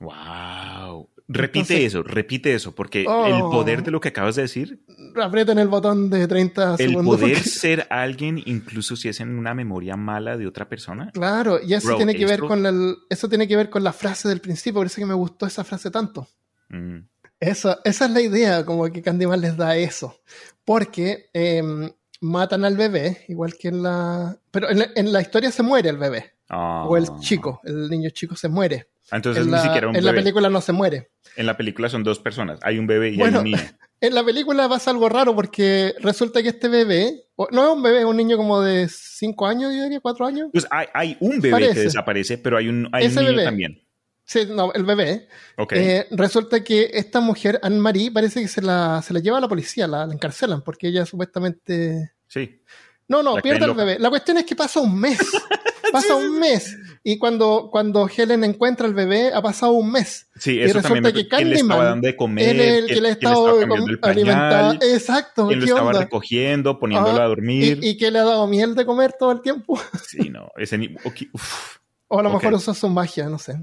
Wow. 0.00 1.08
Repite 1.26 1.60
Entonces- 1.74 1.86
eso, 1.86 2.02
repite 2.02 2.54
eso, 2.54 2.74
porque 2.74 3.06
Oh. 3.08 3.24
el 3.26 3.40
poder 3.42 3.82
de 3.82 3.90
lo 3.90 3.98
que 4.00 4.08
acabas 4.08 4.36
de 4.36 4.42
decir, 4.42 4.84
Aprieten 5.16 5.58
el 5.58 5.68
botón 5.68 6.10
de 6.10 6.28
30 6.28 6.72
el 6.72 6.76
segundos. 6.90 7.18
poder 7.18 7.36
porque- 7.36 7.48
ser 7.48 7.86
alguien, 7.88 8.42
incluso 8.44 8.94
si 8.94 9.08
es 9.08 9.20
en 9.20 9.38
una 9.38 9.54
memoria 9.54 9.96
mala 9.96 10.36
de 10.36 10.46
otra 10.46 10.68
persona. 10.68 11.10
Claro, 11.12 11.58
y 11.62 11.72
eso 11.74 11.88
Bro, 11.88 11.96
tiene 11.96 12.14
que 12.14 12.26
ver 12.26 12.40
con 12.40 12.66
el, 12.66 12.96
eso 13.08 13.28
tiene 13.28 13.48
que 13.48 13.56
ver 13.56 13.70
con 13.70 13.82
la 13.82 13.92
frase 13.94 14.28
del 14.28 14.40
principio, 14.42 14.80
por 14.80 14.86
eso 14.86 14.94
es 14.94 14.98
que 14.98 15.06
me 15.06 15.14
gustó 15.14 15.46
esa 15.46 15.64
frase 15.64 15.90
tanto. 15.90 16.28
Mm, 16.68 16.98
Esa, 17.40 17.80
esa 17.84 18.04
es 18.06 18.10
la 18.10 18.20
idea, 18.20 18.64
como 18.64 18.84
que 18.90 19.02
Candyman 19.02 19.40
les 19.40 19.56
da 19.56 19.76
eso. 19.76 20.20
Porque 20.64 21.30
em, 21.34 21.90
matan 22.20 22.64
al 22.64 22.76
bebé, 22.76 23.24
igual 23.28 23.54
que 23.58 23.68
en 23.68 23.82
la. 23.82 24.38
Pero 24.50 24.70
en 24.70 24.78
la, 24.78 24.86
en 24.94 25.12
la 25.12 25.20
historia 25.20 25.50
se 25.50 25.62
muere 25.62 25.90
el 25.90 25.98
bebé. 25.98 26.33
Ah. 26.48 26.86
O 26.88 26.96
el 26.96 27.06
chico, 27.20 27.60
el 27.64 27.88
niño 27.88 28.10
chico 28.10 28.36
se 28.36 28.48
muere. 28.48 28.88
Entonces 29.12 29.42
en 29.42 29.50
ni 29.50 29.56
la, 29.56 29.62
siquiera 29.62 29.88
un 29.88 29.96
en 29.96 30.04
la 30.04 30.14
película 30.14 30.48
no 30.48 30.60
se 30.60 30.72
muere. 30.72 31.10
En 31.36 31.46
la 31.46 31.56
película 31.56 31.88
son 31.88 32.04
dos 32.04 32.18
personas. 32.18 32.58
Hay 32.62 32.78
un 32.78 32.86
bebé 32.86 33.10
y 33.10 33.16
Bueno, 33.16 33.40
hay 33.40 33.44
un 33.44 33.50
niño. 33.50 33.58
En 34.00 34.14
la 34.14 34.22
película 34.22 34.68
pasa 34.68 34.90
algo 34.90 35.08
raro 35.08 35.34
porque 35.34 35.94
resulta 36.00 36.42
que 36.42 36.50
este 36.50 36.68
bebé, 36.68 37.24
no 37.52 37.64
es 37.64 37.70
un 37.70 37.82
bebé, 37.82 38.00
es 38.00 38.04
un 38.04 38.16
niño 38.18 38.36
como 38.36 38.60
de 38.60 38.86
5 38.86 39.46
años, 39.46 39.72
yo 39.74 39.82
diría, 39.82 40.00
4 40.00 40.26
años. 40.26 40.48
Pues 40.52 40.66
hay, 40.70 40.88
hay 40.92 41.16
un 41.20 41.40
bebé 41.40 41.52
Parece. 41.52 41.74
que 41.74 41.80
desaparece, 41.80 42.36
pero 42.36 42.58
hay 42.58 42.68
un, 42.68 42.86
hay 42.92 43.06
un 43.06 43.10
Ese 43.10 43.20
niño 43.20 43.32
bebé. 43.32 43.44
también. 43.44 43.82
Sí, 44.24 44.46
no, 44.50 44.74
el 44.74 44.84
bebé. 44.84 45.28
Eh, 45.70 46.06
resulta 46.10 46.62
que 46.62 46.90
esta 46.92 47.20
mujer, 47.20 47.58
Anne-Marie, 47.62 48.10
parece 48.10 48.42
que 48.42 48.48
se 48.48 48.60
la, 48.60 49.00
se 49.00 49.14
la 49.14 49.20
lleva 49.20 49.38
a 49.38 49.40
la 49.40 49.48
policía, 49.48 49.86
la, 49.86 50.06
la 50.06 50.12
encarcelan, 50.12 50.60
porque 50.62 50.88
ella 50.88 51.06
supuestamente... 51.06 52.12
sí. 52.26 52.60
No, 53.06 53.22
no, 53.22 53.36
pierde 53.36 53.66
el 53.66 53.74
bebé. 53.74 53.98
La 53.98 54.08
cuestión 54.08 54.38
es 54.38 54.44
que 54.44 54.56
pasa 54.56 54.80
un 54.80 54.98
mes. 54.98 55.18
Pasa 55.94 56.16
un 56.16 56.38
mes. 56.38 56.76
Y 57.02 57.18
cuando, 57.18 57.68
cuando 57.70 58.08
Helen 58.08 58.44
encuentra 58.44 58.86
al 58.86 58.94
bebé, 58.94 59.30
ha 59.34 59.42
pasado 59.42 59.72
un 59.72 59.90
mes. 59.92 60.28
Sí, 60.36 60.54
y 60.54 60.60
eso 60.62 60.78
resulta 60.78 60.94
también. 61.02 61.14
que 61.14 61.28
¿Quién 61.28 61.50
le 61.50 61.56
estaba 61.56 61.68
Candyman, 61.80 61.86
dando 61.94 62.06
de 62.06 62.16
comer? 62.16 62.48
él 62.48 62.60
es 62.60 62.68
el 62.78 62.86
que 62.86 62.92
¿Quién- 62.92 63.02
le 63.02 63.08
el 63.10 63.98
alimentando. 64.02 64.84
Exacto, 64.86 65.46
¿Quién 65.48 65.60
lo 65.60 65.64
¿qué 65.66 65.70
estaba 65.72 65.88
onda? 65.88 66.00
recogiendo, 66.00 66.78
poniéndolo 66.78 67.20
Ah, 67.20 67.24
a 67.24 67.28
dormir? 67.28 67.78
Y, 67.82 67.90
y 67.90 67.96
que 67.98 68.10
le 68.10 68.18
ha 68.20 68.24
dado 68.24 68.46
miel 68.46 68.74
de 68.74 68.86
comer 68.86 69.14
todo 69.18 69.32
el 69.32 69.40
tiempo. 69.42 69.78
Sí, 70.08 70.30
no. 70.30 70.48
Ese 70.56 70.78
ni- 70.78 70.94
uf, 71.32 71.76
O 72.08 72.18
a 72.20 72.22
lo 72.22 72.30
mejor 72.30 72.54
usa 72.54 72.72
su 72.74 72.88
magia, 72.88 73.28
no 73.28 73.38
sé. 73.38 73.54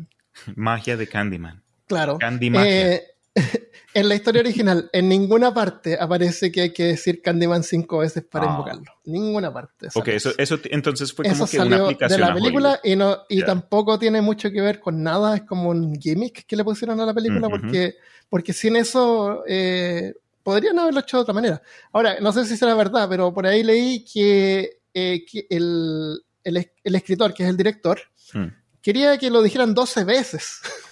magia 0.56 0.96
de 0.98 1.08
Candyman. 1.08 1.64
Claro. 1.88 2.18
Candy 2.20 2.50
magia. 2.50 2.94
Eh, 2.94 3.04
en 3.94 4.10
la 4.10 4.16
historia 4.16 4.42
original, 4.42 4.90
en 4.94 5.08
ninguna 5.10 5.54
parte 5.54 5.98
aparece 6.00 6.52
que 6.52 6.62
hay 6.62 6.74
que 6.74 6.84
decir 6.86 7.22
Candyman 7.22 7.64
cinco 7.64 8.00
veces 8.00 8.24
para 8.24 8.46
Ah. 8.48 8.52
invocarlo. 8.52 8.84
Ninguna 9.06 9.54
parte. 9.54 9.88
ok, 9.88 9.94
sale 9.94 10.16
eso, 10.16 10.32
eso 10.38 10.60
entonces 10.66 11.14
fue 11.14 11.26
Eso 11.28 11.36
como 11.40 11.48
que 11.50 11.58
una 11.58 11.70
salió 11.70 11.84
aplicación 11.86 12.20
de 12.22 12.28
la 12.28 12.34
película 12.34 12.80
y, 12.84 12.96
no, 12.96 13.18
y 13.30 13.40
Ya. 13.40 13.46
tampoco 13.46 13.98
tiene 14.00 14.22
mucho 14.22 14.52
que 14.52 14.62
ver 14.62 14.80
con 14.80 15.02
nada, 15.04 15.36
es 15.36 15.44
como 15.44 15.70
un 15.70 15.96
gimmick 16.00 16.46
que 16.46 16.56
le 16.56 16.64
pusieron 16.64 17.00
a 17.00 17.06
la 17.06 17.14
película 17.14 17.48
Ujú. 17.48 17.60
porque, 17.62 17.96
porque 18.30 18.54
sin 18.54 18.76
eso 18.76 19.44
eh, 19.48 20.14
podrían 20.44 20.78
haberlo 20.80 21.00
hecho 21.02 21.18
de 21.18 21.22
otra 21.24 21.34
manera. 21.34 21.62
Ahora, 21.94 22.18
no 22.20 22.32
sé 22.34 22.46
si 22.46 22.58
será 22.58 22.74
verdad, 22.76 23.08
pero 23.10 23.34
por 23.34 23.46
ahí 23.48 23.64
leí 23.64 24.04
que, 24.04 24.80
eh, 24.94 25.24
que 25.30 25.48
el, 25.50 26.22
el, 26.44 26.72
el 26.84 26.96
escritor, 26.96 27.34
que 27.34 27.44
es 27.44 27.50
el 27.50 27.58
director. 27.58 28.00
Hmm. 28.34 28.48
quería 28.82 29.18
que 29.18 29.30
lo 29.30 29.42
dijeran 29.42 29.74
12 29.74 30.04
veces. 30.06 30.60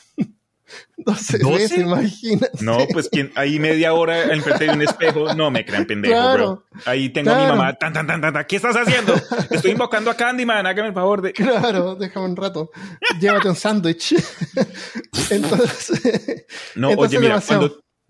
12, 0.98 1.40
¿12? 1.40 1.54
veces, 1.54 1.80
imagínate. 1.80 2.64
No, 2.64 2.78
pues 2.92 3.10
ahí 3.36 3.60
media 3.60 3.94
hora 3.94 4.34
enfrente 4.34 4.66
de 4.66 4.72
un 4.72 4.82
espejo, 4.82 5.34
no 5.34 5.52
me 5.52 5.66
crean 5.66 5.86
pendejo, 5.86 6.14
Claro, 6.14 6.66
bro. 6.72 6.82
Ahí 6.86 7.10
tengo 7.10 7.32
a 7.32 7.40
mi 7.40 7.48
mamá, 7.48 7.74
tan, 7.74 7.94
tan, 7.94 8.08
tan, 8.08 8.22
tan, 8.22 8.46
¿qué 8.46 8.56
estás 8.56 8.76
haciendo? 8.76 9.14
Estoy 9.52 9.72
invocando 9.72 10.12
a 10.12 10.16
Candyman, 10.16 10.66
hágame 10.66 10.90
el 10.90 10.94
favor 10.94 11.22
de... 11.22 11.34
Claro, 11.34 11.96
déjame 11.96 12.26
un 12.28 12.36
rato. 12.36 12.72
Llévate 13.20 13.50
un 13.50 13.56
sándwich. 13.56 14.14
Entonces, 15.30 16.46
No, 16.76 16.92
Entonces, 16.92 17.18
oye, 17.18 17.20
mira, 17.20 17.42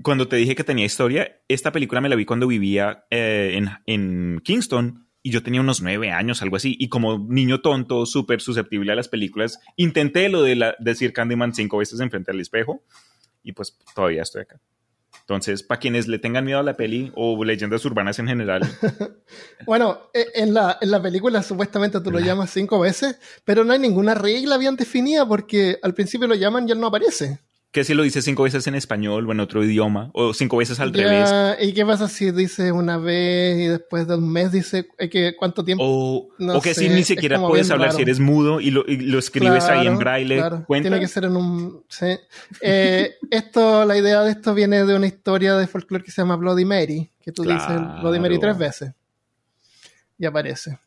cuando 0.02 0.28
te 0.28 0.38
dije 0.38 0.56
que 0.56 0.64
tenía 0.64 0.86
historia, 0.86 1.42
esta 1.48 1.72
película 1.72 2.02
me 2.02 2.10
la 2.10 2.16
vi 2.16 2.26
cuando 2.26 2.48
vivía 2.48 3.06
eh, 3.10 3.56
en, 3.56 3.70
en 3.86 4.42
Kingston 4.44 5.09
y 5.22 5.32
yo 5.32 5.44
tenía 5.44 5.62
unos 5.62 5.82
nueve 5.82 6.12
años, 6.12 6.42
algo 6.42 6.56
así, 6.56 6.76
y 6.80 6.88
como 6.90 7.18
niño 7.28 7.62
tonto, 7.62 8.06
súper 8.06 8.42
susceptible 8.42 8.92
a 8.92 8.96
las 8.96 9.10
películas, 9.10 9.60
intenté 9.76 10.30
lo 10.30 10.42
de 10.44 10.56
la- 10.56 10.76
decir 10.80 11.12
Candyman 11.14 11.54
cinco 11.54 11.78
veces 11.78 12.00
enfrente 12.00 12.32
al 12.32 12.40
espejo 12.40 12.84
y 13.44 13.52
pues 13.54 13.78
todavía 13.96 14.22
estoy 14.24 14.44
acá. 14.44 14.60
Entonces, 15.22 15.62
para 15.62 15.80
quienes 15.80 16.08
le 16.08 16.18
tengan 16.20 16.46
miedo 16.46 16.60
a 16.60 16.64
la 16.64 16.76
peli 16.78 17.12
o 17.16 17.44
leyendas 17.44 17.84
urbanas 17.86 18.18
en 18.20 18.28
general, 18.28 18.62
Bueno, 19.66 20.10
e- 20.14 20.28
en 20.36 20.54
la, 20.54 20.78
en 20.82 20.90
la 20.92 21.02
película 21.02 21.44
supuestamente 21.44 22.00
tú 22.02 22.10
lo 22.12 22.20
llamas 22.20 22.50
cinco 22.52 22.80
veces, 22.80 23.20
pero 23.46 23.64
no 23.64 23.74
hay 23.74 23.80
ninguna 23.80 24.16
regla 24.16 24.58
bien 24.58 24.76
definida 24.76 25.28
porque 25.28 25.78
al 25.84 25.94
principio 25.94 26.28
lo 26.28 26.36
llaman 26.36 26.68
y 26.68 26.72
él 26.72 26.80
no 26.80 26.88
aparece. 26.88 27.40
Que 27.72 27.84
si 27.84 27.94
lo 27.94 28.02
dice 28.02 28.24
cinco 28.24 28.44
veces 28.44 28.66
en 28.66 28.74
español 28.74 29.28
o 29.28 29.32
en 29.32 29.40
otro 29.40 29.64
idioma, 29.64 30.10
o 30.14 30.34
cinco 30.34 30.58
veces 30.58 30.80
al 30.80 30.92
revés, 30.92 31.30
¿Y 31.62 31.74
qué 31.74 31.86
pasa 31.86 32.08
si 32.08 32.32
dice 32.32 32.72
una 32.72 32.98
vez 32.98 33.60
y 33.60 33.68
después 33.68 34.08
de 34.08 34.16
un 34.16 34.32
mes 34.32 34.52
dice 34.52 34.88
eh, 34.98 35.10
que 35.10 35.36
cuánto 35.36 35.64
tiempo? 35.64 35.84
o, 35.86 36.30
no 36.40 36.58
o 36.58 36.62
que 36.62 36.74
si 36.74 36.90
ni 36.90 37.04
siquiera 37.04 37.40
puedes 37.40 37.70
hablar 37.70 37.90
raro. 37.90 37.98
si 37.98 38.02
eres 38.02 38.20
mudo 38.20 38.60
y 38.60 38.72
lo, 38.72 38.84
y 38.88 38.98
lo 38.98 39.20
escribes 39.20 39.66
ahí 39.66 39.86
en 39.86 40.00
braille, 40.00 40.38
claro. 40.38 40.64
¿cuenta? 40.66 40.90
Tiene 40.90 41.00
que 41.00 41.08
ser 41.08 41.26
en 41.26 41.36
un. 41.36 41.84
sí. 41.88 42.18
Eh, 42.62 43.16
esto, 43.30 43.86
la 43.86 43.98
idea 43.98 44.24
de 44.24 44.32
esto 44.32 44.56
viene 44.56 44.84
de 44.84 44.96
una 44.96 45.06
historia 45.06 45.56
de 45.56 45.68
folclore 45.68 46.04
que 46.04 46.12
se 46.12 46.24
llama 46.24 46.38
Bloody 46.38 46.66
Mary, 46.66 47.12
que 47.22 47.32
tú 47.32 47.44
dices. 47.44 47.80
Bloody 48.02 48.20
Mary 48.20 48.40
tres 48.40 48.58
veces. 48.58 48.92
Y 50.18 50.26
aparece. 50.26 50.80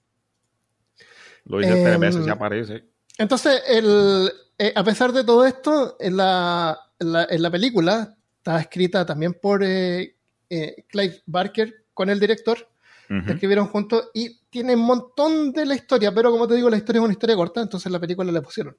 Lo 1.44 1.58
dice 1.58 1.72
tres 1.72 1.94
Em, 1.94 2.00
veces 2.00 2.26
y 2.26 2.30
aparece. 2.30 2.84
Entonces, 3.18 3.62
el, 3.68 4.32
eh, 4.62 4.72
a 4.76 4.84
pesar 4.84 5.12
de 5.12 5.24
todo 5.24 5.44
esto, 5.44 5.96
en 5.98 6.16
la, 6.16 6.78
en 7.00 7.12
la, 7.12 7.26
en 7.28 7.42
la 7.42 7.50
película 7.50 8.16
está 8.36 8.60
escrita 8.60 9.04
también 9.04 9.34
por 9.34 9.64
eh, 9.64 10.14
eh, 10.48 10.84
Clive 10.86 11.20
Barker 11.26 11.86
con 11.92 12.08
el 12.10 12.20
director. 12.20 12.68
La 13.08 13.32
escribieron 13.32 13.66
juntos 13.66 14.08
y 14.14 14.38
tiene 14.48 14.74
un 14.74 14.86
montón 14.86 15.52
de 15.52 15.66
la 15.66 15.74
historia, 15.74 16.14
pero 16.14 16.30
como 16.30 16.46
te 16.46 16.54
digo, 16.54 16.70
la 16.70 16.78
historia 16.78 17.00
es 17.00 17.04
una 17.04 17.12
historia 17.12 17.36
corta, 17.36 17.60
entonces 17.60 17.92
la 17.92 18.00
película 18.00 18.32
le 18.32 18.40
pusieron, 18.40 18.74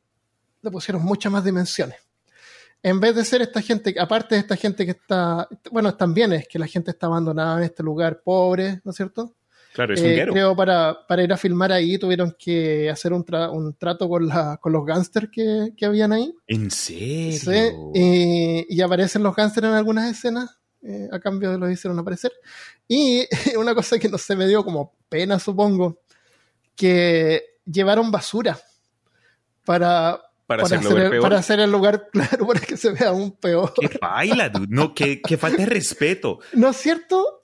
le 0.61 0.71
pusieron 0.71 1.03
muchas 1.03 1.31
más 1.31 1.43
dimensiones. 1.43 1.97
En 2.81 2.99
vez 2.99 3.13
de 3.13 3.25
ser 3.25 3.43
esta 3.43 3.61
gente, 3.61 3.93
aparte 3.99 4.33
de 4.33 4.41
esta 4.41 4.55
gente 4.55 4.85
que 4.85 4.91
está, 4.91 5.47
bueno, 5.69 5.93
también 5.95 6.33
es 6.33 6.47
que 6.47 6.57
la 6.57 6.65
gente 6.65 6.91
está 6.91 7.07
abandonada 7.07 7.57
en 7.57 7.63
este 7.65 7.83
lugar 7.83 8.21
pobre, 8.23 8.81
¿no 8.83 8.89
es 8.89 8.97
cierto? 8.97 9.35
Claro, 9.73 9.93
es 9.93 10.01
Eh, 10.01 10.05
un 10.07 10.15
guero. 10.15 10.33
creo 10.33 10.55
para, 10.55 11.05
para 11.07 11.23
ir 11.23 11.33
a 11.33 11.37
filmar 11.37 11.71
ahí 11.71 11.97
tuvieron 11.97 12.35
que 12.37 12.89
hacer 12.89 13.11
un, 13.13 13.25
tra- 13.25 13.51
un 13.51 13.73
trato 13.75 14.07
con, 14.07 14.27
la, 14.27 14.57
con 14.61 14.71
los 14.71 14.85
gángsters 14.85 15.29
que, 15.31 15.73
que 15.75 15.85
habían 15.85 16.11
ahí. 16.13 16.33
¿En 16.47 16.69
serio? 16.71 17.39
Sí, 17.93 17.99
y, 17.99 18.65
y 18.77 18.81
aparecen 18.81 19.23
los 19.23 19.35
gángsters 19.35 19.67
en 19.67 19.73
algunas 19.73 20.09
escenas, 20.11 20.57
eh, 20.83 21.07
a 21.11 21.19
cambio 21.19 21.51
de 21.51 21.57
los 21.57 21.71
hicieron 21.71 21.97
aparecer. 21.97 22.31
Y 22.87 23.25
una 23.57 23.73
cosa 23.73 23.97
que 23.97 24.09
no 24.09 24.17
se 24.17 24.35
me 24.35 24.47
dio 24.47 24.63
como 24.63 24.93
pena, 25.09 25.39
supongo, 25.39 26.01
que 26.75 27.41
llevaron 27.65 28.11
basura 28.11 28.59
para, 29.65 30.21
para, 30.45 30.63
para, 30.63 30.63
hacerlo 30.63 30.89
hacer 30.89 30.95
ver 30.97 31.05
el, 31.05 31.09
peor. 31.11 31.21
para 31.23 31.37
hacer 31.39 31.59
el 31.59 31.71
lugar 31.71 32.09
claro, 32.11 32.47
para 32.47 32.59
que 32.59 32.77
se 32.77 32.91
vea 32.91 33.09
aún 33.09 33.31
peor. 33.31 33.73
Qué 33.79 33.97
baila, 34.01 34.49
dude. 34.49 34.67
No, 34.69 34.93
qué, 34.93 35.21
qué 35.21 35.37
falta 35.37 35.57
de 35.57 35.65
respeto. 35.67 36.39
¿No 36.53 36.69
es 36.69 36.77
cierto? 36.77 37.41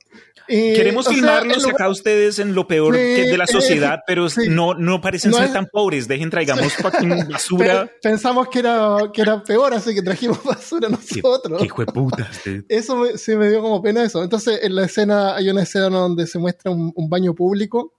Eh, 0.49 0.73
Queremos 0.75 1.05
sea, 1.05 1.13
filmarlos 1.13 1.57
lugar- 1.63 1.75
acá 1.75 1.89
ustedes 1.89 2.39
en 2.39 2.55
lo 2.55 2.67
peor 2.67 2.95
que 2.95 3.25
de 3.29 3.37
la 3.37 3.43
eh, 3.43 3.47
sociedad, 3.47 3.99
pero 4.07 4.29
sí. 4.29 4.49
no, 4.49 4.73
no 4.73 4.99
parecen 4.99 5.31
No 5.31 5.37
ser 5.37 5.45
es- 5.47 5.53
tan 5.53 5.67
pobres. 5.67 6.07
Dejen, 6.07 6.29
traigamos 6.29 6.73
fucking 6.73 7.27
basura. 7.29 7.89
pensamos 8.01 8.49
que 8.49 8.59
era, 8.59 8.97
que 9.13 9.21
era 9.21 9.43
peor, 9.43 9.73
así 9.73 9.93
que 9.93 10.01
trajimos 10.01 10.43
basura 10.43 10.89
nosotros. 10.89 11.59
qué 11.59 11.65
hijo 11.65 11.85
de 11.85 11.91
dude. 11.93 12.65
Eso 12.67 12.95
me, 12.97 13.17
sí 13.17 13.35
me 13.35 13.49
dio 13.49 13.61
como 13.61 13.81
pena 13.81 14.03
eso. 14.03 14.23
Entonces, 14.23 14.59
en 14.63 14.75
la 14.75 14.85
escena, 14.85 15.35
hay 15.35 15.49
una 15.49 15.63
escena 15.63 15.89
donde 15.89 16.25
se 16.27 16.39
muestra 16.39 16.71
un, 16.71 16.91
un 16.95 17.09
baño 17.09 17.33
público 17.35 17.93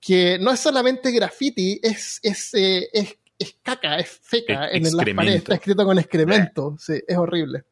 que 0.00 0.38
no 0.40 0.50
es 0.50 0.58
solamente 0.58 1.10
graffiti, 1.12 1.78
es, 1.82 2.18
es, 2.22 2.54
eh, 2.54 2.88
es, 2.92 3.16
es 3.38 3.56
caca, 3.62 3.98
es 3.98 4.08
feca 4.22 4.68
E- 4.68 4.78
en 4.78 4.82
las 4.84 4.94
paredes, 5.14 5.36
está 5.36 5.54
escrito 5.54 5.84
con 5.84 5.98
excremento. 5.98 6.76
Sí, 6.80 6.94
es 7.06 7.16
horrible. 7.16 7.64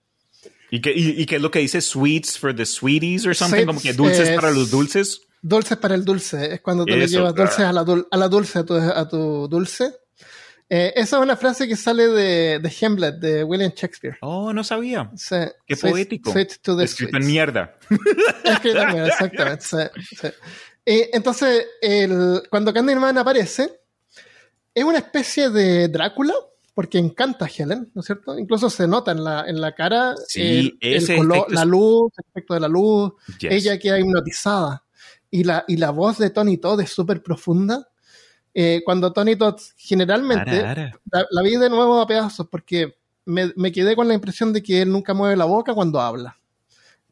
¿Y 0.71 0.81
qué, 0.81 0.93
y, 0.95 1.21
y 1.23 1.27
qué 1.27 1.37
es 1.37 1.43
lo 1.43 1.51
que 1.51 1.59
dice? 1.61 1.81
Sweets 1.81 2.39
for 2.39 2.55
the 2.55 2.65
sweeties 2.67 3.27
or 3.27 3.35
something? 3.35 3.57
Sweets 3.65 3.67
Como 3.67 3.81
que 3.81 3.93
dulces 3.93 4.29
es- 4.29 4.37
para 4.37 4.51
los 4.51 4.71
dulces. 4.71 5.23
Dulces 5.43 5.79
para 5.79 5.95
el 5.95 6.05
dulce, 6.05 6.55
es 6.55 6.61
cuando 6.61 6.85
tú 6.85 6.95
le 6.95 7.05
Eso, 7.05 7.17
llevas 7.17 7.33
claro. 7.33 7.49
dulces 7.51 7.65
a 7.67 7.73
la, 7.73 7.83
dul- 7.85 8.07
a 8.11 8.17
la 8.19 8.29
dulce, 8.29 8.59
a 8.59 8.65
tu, 8.65 8.75
a 8.75 9.09
tu 9.09 9.49
dulce. 9.49 9.95
Eh, 10.69 10.93
esa 10.95 11.17
es 11.17 11.23
una 11.23 11.35
frase 11.37 11.67
que 11.67 11.77
sale 11.77 12.09
de, 12.09 12.59
de 12.61 12.73
Hamlet, 12.83 13.15
de 13.17 13.43
William 13.43 13.73
Shakespeare. 13.75 14.19
Oh, 14.21 14.53
no 14.53 14.63
sabía. 14.63 15.11
Sí, 15.17 15.35
Qué 15.67 15.75
sweet- 15.77 15.91
poético. 15.93 16.31
sweet 16.33 16.59
to 16.63 16.77
the 16.77 16.85
Escrito 16.85 17.17
en 17.17 17.27
mierda. 17.27 17.77
Escrito 18.45 18.83
en 18.83 18.89
mierda, 18.93 19.09
exactamente. 19.09 19.65
sí, 19.65 19.77
sí. 20.21 20.29
Eh, 20.87 21.11
entonces, 21.15 21.67
el, 21.81 22.43
cuando 22.51 22.73
Candyman 22.75 23.17
aparece, 23.19 23.81
es 24.75 24.85
una 24.85 24.99
especie 24.99 25.49
de 25.51 25.89
Drácula, 25.89 26.35
porque 26.81 26.97
encanta 26.97 27.45
a 27.45 27.49
Helen, 27.55 27.91
¿no 27.95 28.01
es 28.01 28.07
cierto? 28.07 28.39
Incluso 28.39 28.71
se 28.71 28.89
nota 28.89 29.13
en 29.13 29.23
la, 29.23 29.45
en 29.47 29.61
la 29.61 29.75
cara 29.75 30.15
Sí, 30.27 30.79
el, 30.81 31.05
el 31.11 31.17
color, 31.19 31.45
es- 31.49 31.55
la 31.55 31.67
luz, 31.67 32.11
el 32.17 32.25
efecto 32.31 32.55
de 32.55 32.61
la 32.61 32.69
luz. 32.69 33.13
Yes. 33.39 33.53
Ella 33.53 33.79
queda 33.79 33.99
hipnotizada. 34.01 34.83
Y 35.31 35.45
la, 35.45 35.63
y 35.69 35.77
la 35.77 35.91
voz 35.91 36.17
de 36.17 36.31
Tony 36.31 36.57
Todd 36.57 36.81
es 36.81 36.89
súper 36.91 37.23
profunda. 37.23 37.87
Eh, 38.55 38.81
cuando 38.83 39.13
Tony 39.13 39.37
Todd 39.37 39.61
generalmente 39.77 40.59
Ara, 40.61 40.71
ara. 40.71 41.01
la, 41.13 41.27
la 41.31 41.43
vi 41.43 41.57
de 41.57 41.69
nuevo 41.69 42.01
a 42.01 42.07
pedazos 42.07 42.49
porque 42.51 42.97
me, 43.27 43.53
me 43.57 43.73
quedé 43.73 43.95
con 43.95 44.09
la 44.09 44.15
impresión 44.15 44.55
de 44.55 44.63
que 44.63 44.81
él 44.81 44.91
nunca 44.91 45.13
mueve 45.13 45.37
la 45.37 45.45
boca 45.45 45.75
cuando 45.75 46.01
habla. 46.01 46.39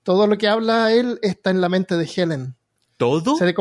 Todo 0.03 0.27
lo 0.27 0.39
que 0.39 0.49
habla 0.49 0.95
él 0.95 1.19
está 1.21 1.51
en 1.51 1.61
la 1.61 1.69
mente 1.69 1.95
de 1.99 2.11
Helen. 2.17 2.57
¿Todo? 2.97 3.37
Se 3.37 3.55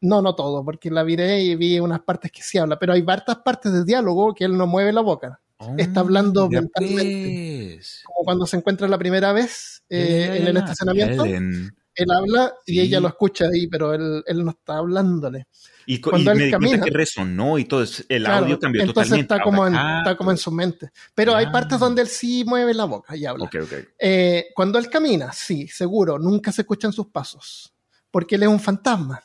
no, 0.00 0.20
no 0.22 0.34
todo, 0.34 0.64
porque 0.64 0.90
la 0.90 1.04
viré 1.04 1.40
y 1.40 1.54
vi 1.54 1.78
unas 1.78 2.00
partes 2.00 2.32
que 2.32 2.42
sí 2.42 2.58
habla, 2.58 2.80
pero 2.80 2.94
hay 2.94 3.04
hartas 3.06 3.36
partes 3.44 3.72
de 3.72 3.84
diálogo 3.84 4.34
que 4.34 4.44
él 4.44 4.56
no 4.56 4.66
mueve 4.66 4.92
la 4.92 5.02
boca. 5.02 5.40
Está 5.78 6.00
hablando 6.00 6.48
ya 6.50 6.60
mentalmente. 6.60 7.74
pues. 7.76 8.02
Como 8.04 8.24
cuando 8.24 8.46
se 8.46 8.56
encuentra 8.56 8.88
la 8.88 8.98
primera 8.98 9.32
vez 9.32 9.82
eh, 9.88 10.38
en 10.40 10.46
el 10.48 10.56
estacionamiento, 10.56 11.24
Helen. 11.24 11.74
él 11.94 12.10
habla 12.10 12.54
y 12.66 12.72
Sí. 12.74 12.80
ella 12.80 13.00
lo 13.00 13.08
escucha 13.08 13.46
ahí, 13.52 13.66
pero 13.66 13.92
él, 13.94 14.22
él 14.26 14.44
no 14.44 14.50
está 14.52 14.78
hablándole. 14.78 15.46
Y, 15.84 16.00
Cuando 16.00 16.30
y 16.30 16.32
él 16.32 16.38
me 16.38 16.44
di 16.44 16.50
cuenta 16.52 16.68
camina. 16.68 16.84
que 16.84 16.90
resonó 16.92 17.58
y 17.58 17.64
todo. 17.64 17.82
El 18.08 18.22
Claro, 18.24 18.44
audio 18.44 18.58
cambió 18.58 18.82
entonces 18.82 19.08
totalmente. 19.10 19.34
está 19.34 19.42
como, 19.44 19.66
en, 19.66 19.74
Ah, 19.74 19.98
está 20.04 20.16
como 20.16 20.30
en 20.30 20.36
su 20.38 20.52
mente. 20.52 20.90
Pero 21.14 21.34
hay 21.34 21.46
Ya. 21.46 21.52
partes 21.52 21.78
donde 21.80 22.02
él 22.02 22.08
sí 22.08 22.44
mueve 22.46 22.72
la 22.72 22.84
boca 22.84 23.16
y 23.16 23.26
habla. 23.26 23.44
Ok, 23.46 23.56
ok. 23.62 23.72
Eh, 23.98 24.46
cuando 24.54 24.78
él 24.78 24.88
camina, 24.88 25.32
sí, 25.32 25.66
seguro, 25.68 26.18
nunca 26.20 26.52
se 26.52 26.62
escuchan 26.62 26.92
sus 26.92 27.08
pasos, 27.08 27.74
porque 28.12 28.36
él 28.36 28.44
es 28.44 28.48
un 28.48 28.60
fantasma. 28.60 29.22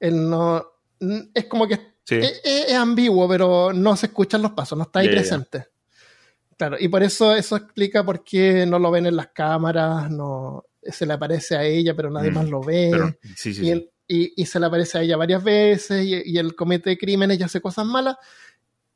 Él 0.00 0.28
no... 0.28 0.64
Es 1.34 1.44
como 1.44 1.68
que 1.68 1.95
Sí. 2.06 2.14
es, 2.16 2.40
es- 2.44 2.74
ambiguo, 2.74 3.28
pero 3.28 3.72
no 3.72 3.96
se 3.96 4.06
escuchan 4.06 4.40
los 4.40 4.52
pasos, 4.52 4.78
no 4.78 4.84
está 4.84 5.00
ahí 5.00 5.08
presente. 5.08 5.66
Claro, 6.56 6.76
y 6.80 6.88
por 6.88 7.02
eso 7.02 7.34
eso 7.36 7.56
explica 7.56 8.02
por 8.04 8.22
qué 8.24 8.64
no 8.64 8.78
lo 8.78 8.90
ven 8.90 9.06
en 9.06 9.16
las 9.16 9.26
cámaras, 9.28 10.10
no 10.10 10.64
se 10.82 11.04
le 11.04 11.12
aparece 11.12 11.56
a 11.56 11.64
ella, 11.64 11.94
pero 11.94 12.10
nadie 12.10 12.30
Mm, 12.30 12.34
más 12.34 12.48
lo 12.48 12.60
ve. 12.62 12.88
Pero, 12.92 13.14
sí, 13.36 13.52
sí, 13.52 13.90
y, 14.08 14.46
se 14.46 14.60
le 14.60 14.66
aparece 14.66 14.98
a 14.98 15.02
ella 15.02 15.16
varias 15.16 15.42
veces 15.42 16.04
y, 16.06 16.22
y 16.24 16.38
él 16.38 16.54
comete 16.54 16.96
crímenes 16.96 17.38
y 17.38 17.42
hace 17.42 17.60
cosas 17.60 17.84
malas. 17.84 18.16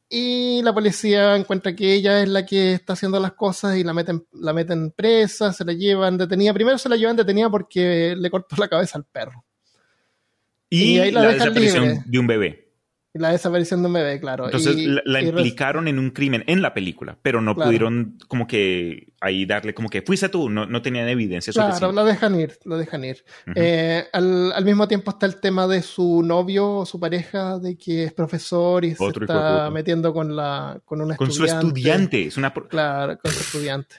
Y 0.08 0.60
la 0.62 0.72
policía 0.72 1.36
encuentra 1.36 1.74
que 1.74 1.92
ella 1.94 2.22
es 2.22 2.28
la 2.28 2.46
que 2.46 2.72
está 2.74 2.92
haciendo 2.94 3.18
las 3.20 3.32
cosas 3.32 3.76
y 3.76 3.82
la 3.84 3.92
meten, 3.92 4.24
la 4.32 4.52
meten 4.52 4.92
presa, 4.92 5.52
se 5.52 5.64
la 5.64 5.72
llevan 5.72 6.16
detenida. 6.16 6.54
Primero 6.54 6.78
se 6.78 6.88
la 6.88 6.96
llevan 6.96 7.16
detenida 7.16 7.50
porque 7.50 8.14
le 8.16 8.30
cortó 8.30 8.56
la 8.56 8.68
cabeza 8.68 8.98
al 8.98 9.04
perro. 9.04 9.44
Y, 10.68 10.94
Y 10.94 10.98
ahí 11.00 11.10
la 11.10 11.22
la, 11.24 11.32
desaparición 11.32 11.82
libre. 11.84 12.02
de 12.06 12.18
un 12.18 12.26
bebé. 12.26 12.69
La 13.12 13.32
desaparición 13.32 13.82
de 13.82 13.88
un 13.88 13.92
bebé, 13.94 14.20
claro. 14.20 14.44
Entonces 14.44 14.76
Y- 14.76 14.86
la, 14.86 15.02
la 15.04 15.20
y 15.20 15.24
res- 15.32 15.40
implicaron 15.40 15.88
en 15.88 15.98
un 15.98 16.10
crimen 16.10 16.44
en 16.46 16.62
la 16.62 16.72
película, 16.74 17.18
pero 17.22 17.40
no 17.40 17.56
Claro. 17.56 17.68
pudieron 17.68 18.18
como 18.28 18.46
que 18.46 19.08
ahí 19.20 19.46
darle 19.46 19.74
como 19.74 19.88
que 19.88 20.02
fuiste 20.02 20.28
tú, 20.28 20.48
no, 20.48 20.64
no 20.66 20.80
tenían 20.80 21.08
evidencia 21.08 21.52
Claro, 21.52 21.70
suficiente. 21.72 21.94
lo 21.96 22.04
dejan 22.04 22.40
ir, 22.40 22.56
lo 22.64 22.78
dejan 22.78 23.04
ir. 23.04 23.24
Eh, 23.56 24.04
al, 24.12 24.52
al 24.52 24.64
mismo 24.64 24.86
tiempo 24.86 25.10
está 25.10 25.26
el 25.26 25.40
tema 25.40 25.66
de 25.66 25.82
su 25.82 26.22
novio 26.22 26.70
o 26.76 26.86
su 26.86 27.00
pareja, 27.00 27.58
de 27.58 27.76
que 27.76 28.04
es 28.04 28.12
profesor 28.12 28.84
y 28.84 28.94
Otro 28.96 29.26
se 29.26 29.32
está 29.32 29.70
metiendo 29.70 30.12
con, 30.14 30.36
la, 30.36 30.80
con 30.84 31.00
una 31.00 31.16
Con 31.16 31.32
su 31.32 31.44
estudiante. 31.44 31.66
estudiante. 31.66 32.26
Es 32.26 32.36
una... 32.36 32.52
Claro, 32.54 33.18
con 33.18 33.32
su 33.32 33.40
estudiante. 33.40 33.96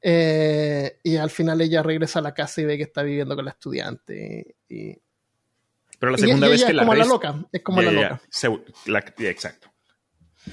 Eh, 0.00 0.98
y 1.04 1.16
al 1.16 1.30
final 1.30 1.60
ella 1.60 1.82
regresa 1.82 2.18
a 2.18 2.22
la 2.22 2.34
casa 2.34 2.60
y 2.60 2.64
ve 2.64 2.76
que 2.76 2.82
está 2.84 3.02
viviendo 3.02 3.36
con 3.36 3.44
la 3.44 3.50
estudiante. 3.52 4.56
Y, 4.68 4.74
y- 4.74 5.01
Pero 6.02 6.10
la 6.12 6.18
segunda 6.18 6.48
y 6.48 6.50
vez 6.50 6.64
que 6.64 6.70
es 6.70 6.74
la 6.74 6.82
como 6.82 6.94
la 6.96 7.04
loca, 7.04 7.44
es 7.52 7.62
como 7.62 7.80
la 7.80 7.92
loca. 7.92 8.20
ya. 8.24 8.48
Segu- 8.48 8.64
la- 8.86 9.04
ya, 9.16 9.28
exacto. 9.30 9.68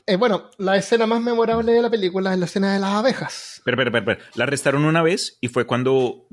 Eh, 0.06 0.16
bueno, 0.18 0.52
la 0.60 0.78
escena 0.78 1.08
más 1.08 1.20
memorable 1.22 1.72
de 1.72 1.82
la 1.82 1.90
película 1.90 2.32
es 2.32 2.38
la 2.40 2.46
escena 2.46 2.72
de 2.72 2.80
las 2.80 2.92
abejas. 2.92 3.60
Pero, 3.66 3.76
pero, 3.76 3.92
pero, 3.92 4.06
pero, 4.06 4.22
la 4.36 4.44
arrestaron 4.44 4.86
una 4.86 5.02
vez 5.02 5.40
y 5.42 5.48
fue 5.48 5.66
cuando 5.66 6.28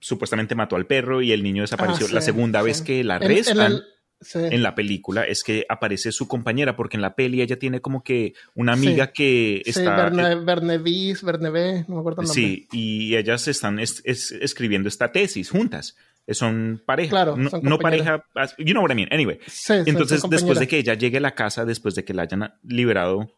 supuestamente 0.00 0.54
mató 0.56 0.74
al 0.74 0.86
perro 0.86 1.22
y 1.22 1.30
el 1.32 1.42
niño 1.44 1.62
desapareció. 1.62 2.06
Ah, 2.06 2.08
sí, 2.08 2.14
la 2.16 2.20
segunda 2.20 2.60
sí. 2.60 2.64
vez 2.66 2.82
que 2.82 3.04
la 3.04 3.16
En- 3.18 3.22
en 3.22 3.30
arrestan 3.30 3.60
el- 3.72 3.82
sí. 4.20 4.38
en 4.42 4.62
la 4.64 4.74
película 4.74 5.22
es 5.22 5.44
que 5.44 5.64
aparece 5.68 6.10
su 6.10 6.26
compañera, 6.26 6.74
porque 6.74 6.96
en 6.96 7.02
la 7.02 7.14
peli 7.14 7.42
ella 7.42 7.58
tiene 7.60 7.80
como 7.80 8.02
que 8.02 8.34
una 8.56 8.72
amiga 8.72 9.12
que 9.12 9.62
Sí, 9.64 9.70
está... 9.70 9.94
Berne, 10.10 10.34
Bernevis, 10.44 11.22
Bernabé, 11.22 11.84
no 11.86 11.94
me 11.94 12.00
acuerdo 12.00 12.22
el 12.22 12.26
nombre. 12.26 12.42
Sí, 12.42 12.66
y 12.72 13.14
ellas 13.16 13.46
están 13.48 13.78
es- 13.78 14.02
es- 14.04 14.32
escribiendo 14.32 14.88
esta 14.88 15.12
tesis 15.12 15.50
juntas. 15.50 15.96
Son 16.30 16.82
pareja. 16.84 17.10
Claro, 17.10 17.36
no, 17.36 17.50
son 17.50 17.62
no 17.62 17.78
pareja. 17.78 18.24
You 18.58 18.72
know 18.72 18.82
what 18.82 18.90
I 18.90 18.94
mean. 18.94 19.08
Anyway. 19.10 19.38
Sí, 19.46 19.72
Entonces, 19.86 20.20
son 20.20 20.30
después 20.30 20.58
de 20.58 20.68
que 20.68 20.78
ella 20.78 20.94
llegue 20.94 21.18
a 21.18 21.20
la 21.20 21.34
casa, 21.34 21.64
después 21.64 21.94
de 21.94 22.04
que 22.04 22.12
la 22.14 22.22
hayan 22.22 22.52
liberado 22.62 23.32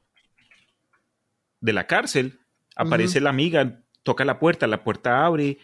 de 1.61 1.73
la 1.73 1.87
cárcel, 1.87 2.41
aparece 2.77 3.21
la 3.21 3.31
amiga, 3.31 3.83
toca 4.03 4.25
la 4.25 4.39
puerta, 4.39 4.67
la 4.67 4.83
puerta 4.83 5.25
abre 5.25 5.59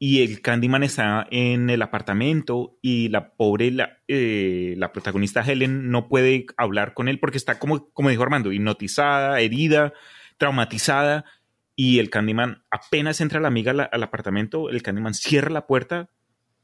y 0.00 0.22
el 0.22 0.40
Candyman 0.42 0.82
está 0.82 1.26
en 1.30 1.70
el 1.70 1.82
apartamento 1.82 2.78
y 2.82 3.08
la 3.08 3.32
pobre, 3.34 3.70
la, 3.70 3.98
eh, 4.08 4.74
la 4.76 4.92
protagonista 4.92 5.42
Helen 5.42 5.90
no 5.90 6.08
puede 6.08 6.46
hablar 6.56 6.94
con 6.94 7.08
él 7.08 7.18
porque 7.18 7.38
está 7.38 7.58
como, 7.58 7.88
como 7.92 8.10
dijo 8.10 8.22
Armando, 8.22 8.52
hipnotizada, 8.52 9.40
herida, 9.40 9.92
traumatizada 10.36 11.24
y 11.74 11.98
el 11.98 12.10
Candyman 12.10 12.64
apenas 12.70 13.20
entra 13.20 13.40
la 13.40 13.48
amiga 13.48 13.72
la- 13.72 13.84
al 13.84 14.02
apartamento, 14.02 14.70
el 14.70 14.82
Candyman 14.82 15.14
cierra 15.14 15.50
la 15.50 15.66
puerta 15.66 16.10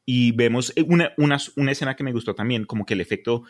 y 0.06 0.32
vemos 0.32 0.72
una, 0.86 1.12
una, 1.16 1.38
una 1.56 1.72
escena 1.72 1.96
que 1.96 2.04
me 2.04 2.12
gustó 2.12 2.34
también, 2.34 2.64
como 2.64 2.84
que 2.86 2.94
el 2.94 3.00
efecto 3.00 3.44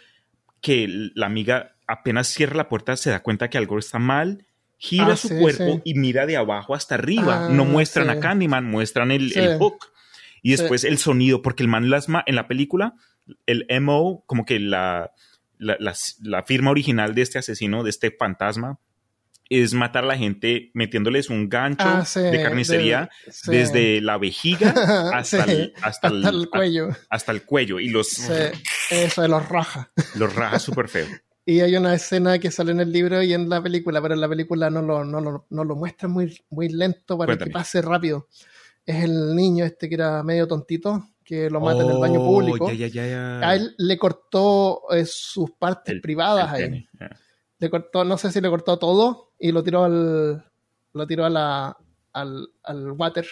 que 0.60 0.86
la 1.14 1.26
amiga 1.26 1.74
apenas 1.86 2.28
cierra 2.28 2.56
la 2.56 2.68
puerta 2.68 2.96
se 2.96 3.10
da 3.10 3.22
cuenta 3.22 3.50
que 3.50 3.58
algo 3.58 3.78
está 3.78 3.98
mal, 3.98 4.46
gira 4.78 5.12
Ah, 5.12 5.16
su 5.16 5.28
sí, 5.28 5.34
cuerpo 5.38 5.74
sí. 5.76 5.80
y 5.84 5.94
mira 5.94 6.26
de 6.26 6.36
abajo 6.36 6.74
hasta 6.74 6.94
arriba. 6.94 7.46
Ah, 7.46 7.48
no 7.50 7.64
muestran 7.64 8.06
sí. 8.06 8.12
a 8.12 8.20
Candyman, 8.20 8.64
muestran 8.64 9.10
el, 9.10 9.36
el 9.36 9.58
hook. 9.58 9.86
Y 10.42 10.50
después 10.52 10.84
el 10.84 10.98
sonido, 10.98 11.40
porque 11.42 11.62
el 11.62 11.68
man 11.68 11.88
las 11.90 12.06
en 12.26 12.34
la 12.34 12.46
película, 12.48 12.94
el 13.46 13.66
MO, 13.80 14.22
como 14.26 14.44
que 14.44 14.60
la, 14.60 15.12
la, 15.58 15.76
la- 15.80 15.94
la 16.22 16.42
firma 16.44 16.70
original 16.70 17.14
de 17.14 17.22
este 17.22 17.38
asesino, 17.38 17.82
de 17.82 17.90
este 17.90 18.10
fantasma, 18.10 18.78
es 19.50 19.74
matar 19.74 20.04
a 20.04 20.06
la 20.08 20.16
gente 20.16 20.70
metiéndoles 20.74 21.28
un 21.30 21.48
gancho 21.48 21.84
Ah, 21.86 22.04
sí, 22.04 22.20
de 22.20 22.42
carnicería 22.42 23.10
de- 23.26 23.32
sí. 23.32 23.50
desde 23.52 24.00
la 24.00 24.16
vejiga 24.18 24.70
hasta, 25.12 25.44
Sí, 25.46 25.50
el, 25.52 25.74
hasta, 25.82 26.08
el, 26.08 26.24
hasta 26.24 26.30
el 26.36 26.48
cuello. 26.48 26.88
hasta 27.10 27.32
el 27.32 27.42
cuello 27.44 27.78
y 27.80 27.88
los, 27.90 28.18
eso 28.90 29.22
de 29.22 29.28
los 29.28 29.48
rajas. 29.48 29.88
los 30.16 30.34
raja 30.34 30.58
súper 30.60 30.88
feo. 30.88 31.06
Y 31.46 31.60
hay 31.60 31.76
una 31.76 31.92
escena 31.94 32.38
que 32.38 32.50
sale 32.50 32.72
en 32.72 32.80
el 32.80 32.90
libro 32.90 33.22
y 33.22 33.34
en 33.34 33.50
la 33.50 33.62
película, 33.62 34.00
pero 34.00 34.14
en 34.14 34.20
la 34.22 34.28
película 34.30 34.70
no 34.70 34.80
lo, 34.80 35.04
no 35.04 35.20
lo, 35.20 35.46
no 35.50 35.62
lo 35.64 35.76
muestran 35.76 36.10
muy, 36.10 36.34
muy 36.48 36.70
lento 36.70 37.18
para 37.18 37.26
Cuéntame. 37.26 37.50
que 37.50 37.52
pase 37.52 37.82
rápido. 37.82 38.28
Es 38.86 39.04
el 39.04 39.36
niño 39.36 39.66
este 39.66 39.90
que 39.90 39.96
era 39.96 40.22
medio 40.22 40.48
tontito, 40.48 41.10
que 41.22 41.50
lo 41.50 41.60
mata 41.60 41.82
en 41.82 41.90
el 41.90 41.98
baño 41.98 42.22
Oh, 42.22 42.24
público. 42.24 42.70
ya, 42.72 42.86
ya, 42.86 43.04
ya, 43.04 43.06
ya. 43.06 43.46
A 43.46 43.56
él 43.56 43.74
le 43.76 43.98
cortó 43.98 44.84
eh, 44.90 45.04
sus 45.04 45.50
partes 45.50 45.94
El- 45.94 46.00
privadas 46.00 46.50
ahí. 46.50 46.88
Le 47.58 47.68
cortó, 47.68 48.04
no 48.04 48.16
sé 48.16 48.32
si 48.32 48.40
le 48.40 48.48
cortó 48.48 48.78
todo 48.78 49.33
y 49.46 49.52
lo 49.52 49.62
tiró 49.62 49.84
al, 49.84 50.42
lo 50.94 51.06
tiró 51.06 51.26
a 51.26 51.28
la, 51.28 51.76
al, 52.14 52.48
al 52.62 52.90
water. 52.92 53.26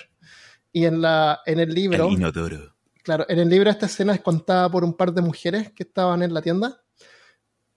Y 0.71 0.85
en 0.85 1.01
la, 1.01 1.41
en 1.47 1.59
el 1.59 1.73
libro. 1.73 2.07
El 2.07 2.13
inodoro. 2.13 2.75
Claro, 3.03 3.25
en 3.31 3.39
el 3.39 3.49
libro 3.49 3.71
esta 3.71 3.87
escena 3.87 4.13
es 4.15 4.21
contada 4.21 4.71
por 4.71 4.85
un 4.85 4.95
par 4.95 5.13
de 5.15 5.23
mujeres 5.23 5.73
que 5.73 5.85
estaban 5.85 6.23
en 6.23 6.35
la 6.35 6.43
tienda 6.43 6.83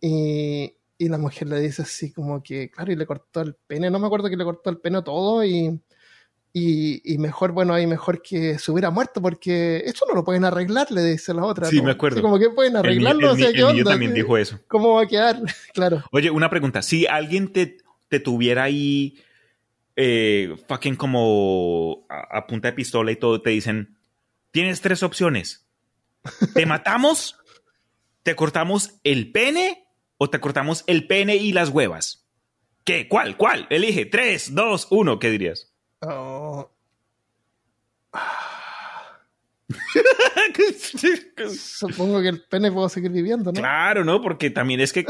y, 0.02 0.76
y 0.98 1.10
la 1.10 1.18
mujer 1.18 1.48
le 1.48 1.60
dice 1.60 1.82
así 1.82 2.12
como 2.12 2.44
que, 2.44 2.70
claro, 2.70 2.92
y 2.92 2.96
le 2.96 3.06
cortó 3.06 3.42
el 3.42 3.56
pene, 3.56 3.90
no 3.90 4.00
me 4.00 4.08
acuerdo 4.08 4.30
que 4.30 4.38
le 4.38 4.44
cortó 4.44 4.70
el 4.70 4.78
pene 4.80 5.02
todo 5.02 5.44
y, 5.44 5.82
y, 6.54 7.14
y 7.14 7.18
mejor, 7.18 7.52
bueno, 7.54 7.74
ahí 7.74 7.88
mejor 7.88 8.22
que 8.22 8.60
se 8.60 8.72
hubiera 8.72 8.92
muerto 8.92 9.22
porque 9.22 9.82
eso 9.86 10.06
no 10.08 10.14
lo 10.14 10.24
pueden 10.24 10.46
arreglar, 10.46 10.92
le 10.92 11.04
dice 11.04 11.34
la 11.34 11.44
otra. 11.46 11.68
Sí, 11.68 11.82
me 11.82 11.92
acuerdo. 11.92 12.18
así 12.18 12.22
como 12.22 12.38
que 12.40 12.50
pueden 12.52 12.76
arreglarlo, 12.76 13.28
el 13.32 13.34
o 13.34 13.36
sea, 13.36 13.48
ni- 13.48 13.54
¿qué 13.54 13.60
el 13.62 13.66
onda? 13.66 13.92
también 13.92 14.12
¿Qué- 14.12 14.18
dijo 14.22 14.38
eso. 14.38 14.60
¿Cómo 14.68 14.94
va 14.96 15.04
a 15.04 15.08
quedar? 15.08 15.42
claro. 15.74 16.04
Oye, 16.12 16.30
una 16.30 16.50
pregunta. 16.50 16.82
Si 16.82 17.08
alguien 17.08 17.52
te, 17.52 17.78
te 18.08 18.20
tuviera 18.20 18.64
ahí 18.64 19.20
eh, 19.96 20.56
fucking 20.68 20.96
como 20.96 22.06
a, 22.10 22.38
a 22.38 22.48
punta 22.48 22.70
de 22.70 22.74
pistola 22.74 23.12
y 23.12 23.16
todo, 23.16 23.42
te 23.42 23.52
dicen, 23.52 23.98
tienes 24.52 24.82
tres 24.82 25.04
opciones. 25.04 25.68
¿Te 26.54 26.66
matamos? 26.66 27.38
¿Te 28.24 28.36
cortamos 28.36 29.00
el 29.04 29.32
pene? 29.32 29.88
¿O 30.18 30.30
te 30.30 30.40
cortamos 30.40 30.84
el 30.88 31.08
pene 31.08 31.36
y 31.36 31.52
las 31.52 31.70
huevas? 31.70 32.26
¿Qué? 32.84 33.08
¿Cuál? 33.08 33.38
¿Cuál? 33.38 33.68
Elige. 33.70 34.06
Tres, 34.06 34.54
dos, 34.54 34.88
uno. 34.92 35.20
¿Qué 35.20 35.30
dirías? 35.30 35.74
Oh, 36.02 36.72
supongo 41.58 42.22
que 42.22 42.30
el 42.30 42.42
pene 42.44 42.72
puedo 42.72 42.88
seguir 42.90 43.12
viviendo, 43.12 43.52
¿no? 43.52 43.60
Claro, 43.60 44.04
¿no? 44.04 44.22
Porque 44.22 44.50
también 44.50 44.80
es 44.80 44.94
que 44.94 45.06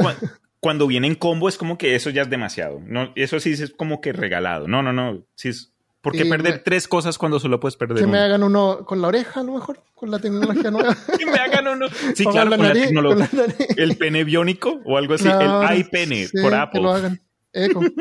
cuando 0.65 0.87
viene 0.87 1.05
en 1.05 1.13
combo 1.13 1.47
es 1.47 1.59
como 1.59 1.77
que 1.77 1.93
eso 1.93 2.09
ya 2.09 2.23
es 2.23 2.29
demasiado. 2.31 2.81
No, 2.87 3.11
eso 3.13 3.39
sí 3.39 3.51
es 3.51 3.69
como 3.69 4.01
que 4.01 4.11
regalado. 4.13 4.67
No, 4.67 4.81
no, 4.81 4.91
no. 4.93 5.23
Sí 5.35 5.49
es, 5.49 5.71
¿Por 6.01 6.13
qué 6.13 6.25
Y 6.25 6.29
perder 6.29 6.53
me- 6.53 6.57
tres 6.59 6.87
cosas 6.87 7.19
cuando 7.19 7.39
solo 7.39 7.59
puedes 7.59 7.75
perder 7.75 7.97
Que 7.99 8.07
me 8.07 8.17
hagan 8.17 8.41
uno 8.41 8.79
con 8.83 8.99
la 8.99 9.09
oreja, 9.09 9.41
a 9.41 9.43
lo 9.43 9.53
mejor, 9.53 9.83
con 9.93 10.09
la 10.09 10.17
tecnología 10.17 10.71
nueva. 10.71 10.97
Que 11.19 11.25
me 11.27 11.37
hagan 11.37 11.67
uno. 11.67 11.85
Sí, 12.15 12.25
O 12.25 12.31
claro, 12.31 12.49
con 12.49 12.61
la 12.61 12.67
nariz, 12.69 12.85
tecnología. 12.85 13.27
con 13.27 13.37
la 13.41 13.45
nariz. 13.47 13.67
El 13.77 13.95
pene 13.97 14.23
biónico 14.23 14.81
o 14.85 14.97
algo 14.97 15.13
así. 15.13 15.27
El 15.29 15.77
iPene 15.81 16.25
sí, 16.25 16.41
por 16.41 16.49
Que 16.49 16.57
Apple. 16.57 16.81
lo 16.81 16.91
hagan. 16.93 17.21
Eco. 17.53 17.81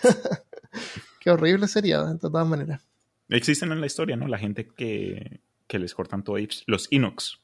Qué 1.20 1.30
horrible 1.30 1.68
sería, 1.68 2.02
de 2.04 2.18
todas 2.18 2.46
maneras. 2.46 2.80
Existen 3.28 3.70
en 3.72 3.80
la 3.82 3.86
historia, 3.86 4.16
¿no? 4.16 4.28
La 4.28 4.38
gente 4.38 4.66
que, 4.66 5.40
que 5.66 5.78
les 5.78 5.92
cortan 5.94 6.24
todo. 6.24 6.36
Los 6.66 6.86
Inox. 6.90 7.38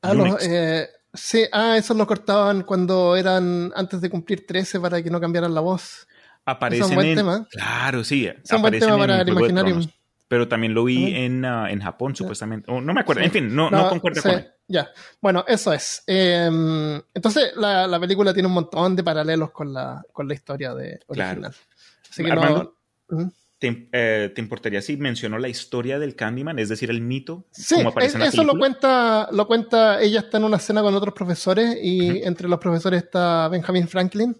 Ah, 0.00 0.14
los, 0.14 0.42
eh, 0.46 0.88
sí, 1.14 1.44
ah, 1.52 1.76
esos 1.76 1.96
lo 1.96 2.06
cortaban 2.06 2.62
cuando 2.62 3.16
eran 3.16 3.72
antes 3.74 4.00
de 4.00 4.10
cumplir 4.10 4.46
13 4.46 4.80
para 4.80 5.02
que 5.02 5.10
no 5.10 5.20
cambiaran 5.20 5.54
la 5.54 5.60
voz. 5.60 6.06
Aparecen 6.44 6.84
es 6.84 6.88
un 6.90 6.94
buen 6.94 7.06
en. 7.08 7.16
tema. 7.16 7.46
Claro, 7.50 8.04
sí. 8.04 8.26
Es 8.26 8.50
un 8.52 8.62
buen 8.62 8.78
tema 8.78 8.96
para 8.96 9.20
el 9.20 9.28
Imaginarium. 9.28 9.86
Pero 10.28 10.46
también 10.46 10.74
lo 10.74 10.84
vi 10.84 11.14
en, 11.14 11.44
ah, 11.46 11.70
en 11.70 11.80
Japón, 11.80 12.14
supuestamente. 12.14 12.70
Oh, 12.70 12.80
no 12.82 12.92
me 12.92 13.00
acuerdo. 13.00 13.22
En 13.22 13.30
fin, 13.30 13.54
no, 13.54 13.70
no, 13.70 13.84
No, 13.84 13.88
concuerdo 13.88 14.20
sí, 14.20 14.28
con 14.28 14.38
él. 14.38 14.52
Ya, 14.66 14.90
bueno, 15.22 15.42
eso 15.48 15.72
es. 15.72 16.02
Eh, 16.06 17.00
entonces, 17.14 17.52
la, 17.56 17.86
la 17.86 17.98
película 17.98 18.34
tiene 18.34 18.46
un 18.46 18.52
montón 18.52 18.94
de 18.94 19.02
paralelos 19.02 19.50
con 19.52 19.72
la, 19.72 20.02
con 20.12 20.28
la 20.28 20.34
historia 20.34 20.74
de 20.74 20.98
Claro. 21.08 21.40
original. 21.40 21.54
Así 22.10 22.22
que 22.24 22.30
Armando, 22.32 22.74
no. 23.08 23.18
¿Mm? 23.24 23.30
¿Te, 23.58 23.88
eh, 23.92 24.30
te 24.34 24.40
importaría 24.40 24.80
si 24.80 24.96
menciono 24.96 25.38
la 25.38 25.48
historia 25.48 25.98
del 25.98 26.14
Candyman? 26.14 26.58
Es 26.58 26.68
decir, 26.68 26.90
el 26.90 27.00
mito. 27.00 27.44
Sí, 27.50 27.74
como 27.74 27.88
aparece 27.88 28.14
en 28.14 28.20
la 28.20 28.26
eso 28.28 28.44
lo 28.44 28.56
cuenta, 28.56 29.28
lo 29.32 29.46
cuenta, 29.48 30.00
ella 30.00 30.20
está 30.20 30.38
en 30.38 30.44
una 30.44 30.58
cena 30.60 30.80
con 30.82 30.94
otros 30.94 31.12
profesores 31.12 31.76
y 31.82 32.10
Ujú. 32.10 32.20
entre 32.28 32.48
los 32.48 32.60
profesores 32.60 33.02
está 33.02 33.48
Benjamin 33.48 33.88
Franklin. 33.88 34.36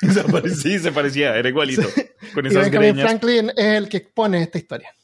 Se 0.00 0.50
sí, 0.50 0.78
se 0.78 0.92
parecía, 0.92 1.36
era 1.36 1.48
igualito. 1.48 1.82
Con 2.34 2.46
Y 2.46 2.48
esas 2.48 2.64
Benjamin 2.64 2.90
greñas. 2.94 3.06
Franklin 3.06 3.50
es 3.50 3.64
el 3.64 3.88
que 3.88 3.98
expone 3.98 4.42
esta 4.42 4.58
historia. 4.58 4.94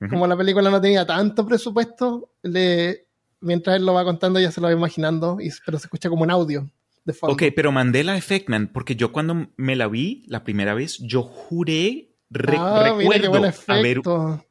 Ujú. 0.00 0.10
Como 0.10 0.26
la 0.26 0.36
película 0.36 0.70
no 0.70 0.80
tenía 0.80 1.06
tanto 1.06 1.46
presupuesto, 1.46 2.32
le, 2.42 3.06
mientras 3.40 3.76
él 3.76 3.84
lo 3.84 3.92
va 3.94 4.04
contando 4.04 4.38
ella 4.38 4.50
se 4.50 4.60
lo 4.60 4.68
va 4.68 4.72
imaginando, 4.72 5.38
y, 5.40 5.50
pero 5.64 5.78
se 5.78 5.86
escucha 5.86 6.08
como 6.08 6.22
un 6.22 6.30
audio 6.30 6.70
de 7.04 7.12
fondo. 7.12 7.34
Ok, 7.34 7.44
pero 7.54 7.72
Mandela 7.72 8.16
Effect, 8.16 8.48
man, 8.48 8.70
porque 8.72 8.96
yo 8.96 9.12
cuando 9.12 9.48
me 9.56 9.76
la 9.76 9.88
vi 9.88 10.24
la 10.26 10.44
primera 10.44 10.74
vez, 10.74 10.98
yo 10.98 11.22
juré, 11.22 12.09
re- 12.30 12.56
ah, 12.58 12.94
mira 12.96 13.10
qué 13.16 13.28
recuerdo 13.28 13.52
haber. 13.68 14.00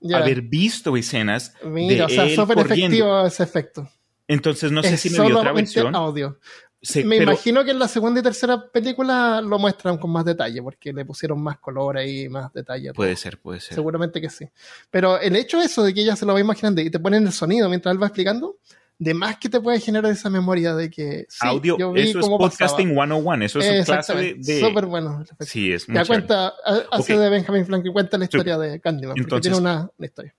Ya. 0.01 0.17
haber 0.17 0.41
visto 0.41 0.95
escenas 0.97 1.53
Mira, 1.63 1.95
de 1.95 2.03
o 2.03 2.09
sea, 2.09 2.23
él 2.25 2.35
súper 2.35 2.57
corriendo. 2.57 2.85
efectivo 2.95 3.25
ese 3.25 3.43
efecto. 3.43 3.89
Entonces 4.27 4.71
no 4.71 4.83
sé 4.83 4.93
es 4.93 5.01
si 5.01 5.09
me 5.09 5.25
vi 5.27 5.31
otra 5.33 5.51
versión. 5.53 5.95
audio. 5.95 6.37
Sí, 6.81 7.03
Me 7.03 7.17
pero- 7.17 7.31
imagino 7.33 7.65
que 7.65 7.71
en 7.71 7.79
la 7.79 7.89
segunda 7.89 8.21
y 8.21 8.23
tercera 8.23 8.67
película 8.71 9.41
lo 9.41 9.59
muestran 9.59 9.97
con 9.97 10.11
más 10.11 10.23
detalle, 10.23 10.61
porque 10.63 10.93
le 10.93 11.03
pusieron 11.03 11.41
más 11.41 11.57
color 11.59 11.97
ahí, 11.97 12.29
más 12.29 12.53
detalle. 12.53 12.87
todo. 12.87 12.93
Puede 12.95 13.17
ser, 13.17 13.37
puede 13.37 13.59
ser. 13.59 13.75
Seguramente 13.75 14.21
que 14.21 14.29
sí. 14.29 14.47
Pero 14.89 15.19
el 15.19 15.35
hecho 15.35 15.59
eso 15.61 15.83
de 15.83 15.93
que 15.93 16.01
ella 16.01 16.15
se 16.15 16.25
lo 16.25 16.33
va 16.33 16.39
imaginando 16.39 16.79
y 16.79 16.89
te 16.89 16.99
ponen 16.99 17.25
el 17.27 17.33
sonido 17.33 17.67
mientras 17.67 17.93
él 17.93 18.01
va 18.01 18.07
explicando, 18.07 18.57
de 19.01 19.13
más 19.13 19.37
que 19.37 19.47
te 19.49 19.59
puede 19.61 19.79
generar 19.79 20.11
esa 20.11 20.29
memoria 20.29 20.75
de 20.75 20.89
que 20.89 21.25
sí, 21.29 21.39
Audio, 21.47 21.77
yo 21.79 21.93
vi 21.93 22.01
eso 22.01 22.19
es 22.19 22.27
podcasting 22.27 22.89
pasaba. 22.89 23.07
101, 23.07 23.45
eso 23.45 23.59
es 23.59 23.79
un 23.79 23.85
clase 23.85 24.13
de... 24.15 24.33
De- 24.35 24.59
Súper 24.59 24.85
bueno. 24.87 25.23
Sí, 25.39 25.71
es 25.71 25.87
muy 25.87 26.05
cuenta, 26.05 26.47
ha- 26.65 26.83
hace 26.91 27.13
Ok. 27.15 27.19
de 27.21 27.29
Benjamin 27.29 27.65
Franklin, 27.65 27.93
cuenta 27.93 28.17
la 28.17 28.25
historia 28.25 28.57
de 28.57 28.79
Candyman, 28.81 29.11
porque 29.15 29.21
Entonces- 29.21 29.51
tiene 29.53 29.57
una, 29.57 29.89
una 29.97 30.05
historia. 30.05 30.35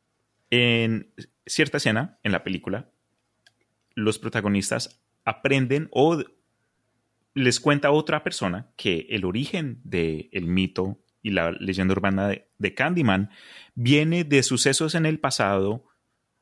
En 0.50 1.10
cierta 1.46 1.78
escena 1.78 2.18
en 2.22 2.32
la 2.32 2.44
película, 2.44 2.90
los 3.94 4.18
protagonistas 4.18 5.00
aprenden 5.24 5.88
o 5.92 6.22
les 7.34 7.60
cuenta 7.60 7.88
a 7.88 7.92
otra 7.92 8.22
persona 8.22 8.70
que 8.76 9.06
el 9.10 9.24
origen 9.24 9.80
del 9.84 10.28
mito 10.42 10.98
y 11.22 11.30
la 11.30 11.52
leyenda 11.52 11.92
urbana 11.92 12.28
de, 12.28 12.48
de 12.58 12.74
Candyman 12.74 13.30
viene 13.74 14.24
de 14.24 14.42
sucesos 14.42 14.94
en 14.94 15.06
el 15.06 15.18
pasado. 15.20 15.84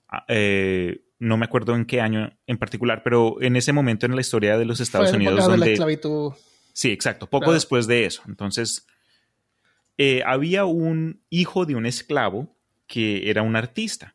ah, 0.09 0.25
eh, 0.29 1.05
no 1.19 1.37
me 1.37 1.45
acuerdo 1.47 1.75
en 1.75 1.85
qué 1.85 2.01
año 2.01 2.33
en 2.47 2.59
particular, 2.59 3.03
pero 3.03 3.41
en 3.43 3.57
ese 3.57 3.73
momento 3.73 4.07
en 4.07 4.15
la 4.15 4.21
historia 4.21 4.57
de 4.59 4.65
los 4.65 4.81
Estados 4.81 5.11
Fue 5.11 5.17
Unidos 5.17 5.35
época 5.35 5.45
de 5.45 5.51
la 5.51 5.57
donde 5.59 5.73
esclavitud. 5.73 6.33
Sí, 6.73 6.91
exacto, 6.91 7.27
poco 7.27 7.45
Claro. 7.47 7.55
después 7.55 7.87
de 7.89 8.05
eso. 8.05 8.23
Entonces, 8.29 8.87
eh, 9.97 10.23
había 10.25 10.65
un 10.65 11.21
hijo 11.31 11.67
de 11.67 11.75
un 11.75 11.87
esclavo 11.87 12.55
que 12.87 13.29
era 13.31 13.43
un 13.43 13.57
artista. 13.57 14.15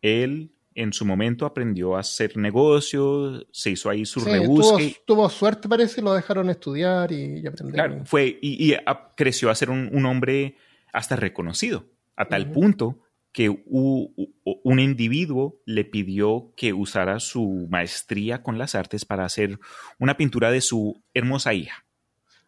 Él 0.00 0.50
en 0.74 0.92
su 0.92 1.04
momento 1.04 1.44
aprendió 1.46 1.96
a 1.96 2.00
hacer 2.00 2.36
negocios, 2.36 3.46
se 3.52 3.70
hizo 3.70 3.88
ahí 3.90 4.04
su 4.06 4.20
Sí, 4.20 4.26
tuvo, 4.26 4.32
rebusque. 4.34 4.96
tuvo 5.06 5.28
suerte, 5.28 5.68
parece, 5.68 6.00
lo 6.02 6.14
dejaron 6.14 6.48
estudiar 6.50 7.12
y, 7.12 7.40
y 7.40 7.46
aprender. 7.46 7.74
Claro, 7.74 8.04
fue 8.04 8.38
y, 8.40 8.72
y, 8.72 8.76
creció 9.16 9.50
a 9.50 9.54
ser 9.54 9.70
un, 9.70 9.90
un 9.92 10.06
hombre 10.06 10.56
hasta 10.92 11.14
reconocido, 11.14 11.86
a 12.16 12.24
tal 12.26 12.50
punto 12.50 12.98
que 13.32 13.48
un 13.64 14.78
individuo 14.78 15.60
le 15.64 15.84
pidió 15.84 16.52
que 16.56 16.72
usara 16.72 17.18
su 17.18 17.66
maestría 17.70 18.42
con 18.42 18.58
las 18.58 18.74
artes 18.74 19.04
para 19.04 19.24
hacer 19.24 19.58
una 19.98 20.16
pintura 20.16 20.50
de 20.50 20.60
su 20.60 21.02
hermosa 21.14 21.54
hija. 21.54 21.86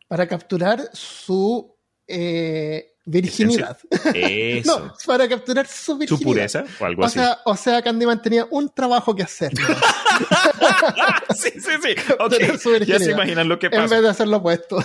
Para 0.09 0.28
capturar 0.28 0.82
su 0.93 1.74
eh, 2.07 2.93
virginidad. 3.07 3.78
Eso. 4.14 4.78
no, 4.80 4.95
para 5.07 5.26
capturar 5.26 5.66
su 5.66 5.93
su 5.93 5.99
virginidad. 5.99 6.24
pureza 6.24 6.64
o 6.78 6.85
algo 6.85 7.03
O 7.03 7.07
así. 7.07 7.18
sea, 7.18 7.39
o 7.47 7.57
sea, 7.57 7.80
Candyman 7.82 8.20
tenía 8.20 8.47
un 8.51 8.68
trabajo 8.68 9.16
que 9.16 9.22
hacer. 9.22 9.53
¿no? 9.59 9.66
sí, 11.35 11.51
sí, 11.55 11.70
sí. 11.82 11.95
Ok, 12.18 12.30
Tener 12.37 12.59
su 12.59 12.76
Ya 12.78 12.99
se 12.99 13.12
imaginan 13.12 13.49
lo 13.49 13.59
que 13.59 13.66
en 13.66 13.72
pasa. 13.72 13.95
vez 13.95 14.03
de 14.03 14.09
hacer 14.11 14.28
lo 14.28 14.37
opuesto. 14.37 14.76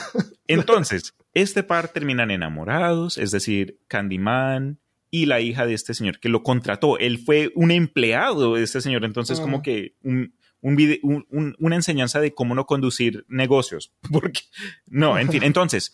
Entonces, 0.48 1.14
este 1.34 1.64
par 1.64 1.90
terminan 1.90 2.32
enamorados, 2.32 3.18
es 3.18 3.32
decir, 3.32 3.80
Candyman 3.88 4.80
y 5.12 5.26
la 5.26 5.42
hija 5.42 5.66
de 5.66 5.74
este 5.74 5.94
señor 5.94 6.20
que 6.20 6.30
lo 6.30 6.44
contrató. 6.44 6.98
Él 6.98 7.18
fue 7.20 7.52
un 7.56 7.72
empleado 7.72 8.56
de 8.56 8.64
este 8.64 8.82
señor, 8.82 9.04
entonces 9.06 9.40
como 9.40 9.62
que 9.62 9.96
un, 10.04 10.34
un 10.62 10.76
vide- 10.76 11.00
un- 11.04 11.26
un- 11.30 11.56
una 11.60 11.76
enseñanza 11.76 12.20
de 12.20 12.34
cómo 12.34 12.54
no 12.56 12.66
conducir 12.66 13.26
negocios. 13.28 13.92
Porque, 14.12 14.42
no, 14.88 15.18
en 15.18 15.30
fin, 15.32 15.44
entonces, 15.44 15.94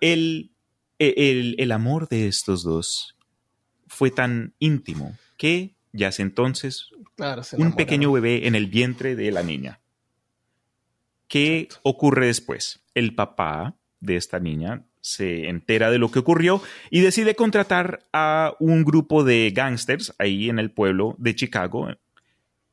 el, 0.00 0.50
el, 0.98 1.54
el 1.58 1.72
amor 1.72 2.08
de 2.08 2.26
estos 2.28 2.62
dos 2.62 3.16
fue 3.86 4.10
tan 4.10 4.54
íntimo 4.58 5.16
que 5.36 5.74
ya 5.92 6.08
hace 6.08 6.22
entonces 6.22 6.90
Claro, 7.16 7.42
un 7.56 7.74
pequeño 7.74 8.12
bebé 8.12 8.46
en 8.46 8.54
el 8.54 8.66
vientre 8.66 9.16
de 9.16 9.30
la 9.32 9.42
niña. 9.42 9.80
¿Qué 11.26 11.68
ocurre 11.82 12.26
después? 12.26 12.82
El 12.94 13.14
papá 13.14 13.76
de 14.00 14.16
esta 14.16 14.38
niña 14.40 14.84
se 15.00 15.48
entera 15.48 15.90
de 15.90 15.98
lo 15.98 16.10
que 16.10 16.18
ocurrió 16.18 16.62
y 16.90 17.00
decide 17.00 17.34
contratar 17.34 18.00
a 18.12 18.54
un 18.58 18.84
grupo 18.84 19.24
de 19.24 19.50
gángsters 19.54 20.14
ahí 20.18 20.48
en 20.48 20.58
el 20.58 20.70
pueblo 20.70 21.14
de 21.18 21.34
Chicago. 21.34 21.88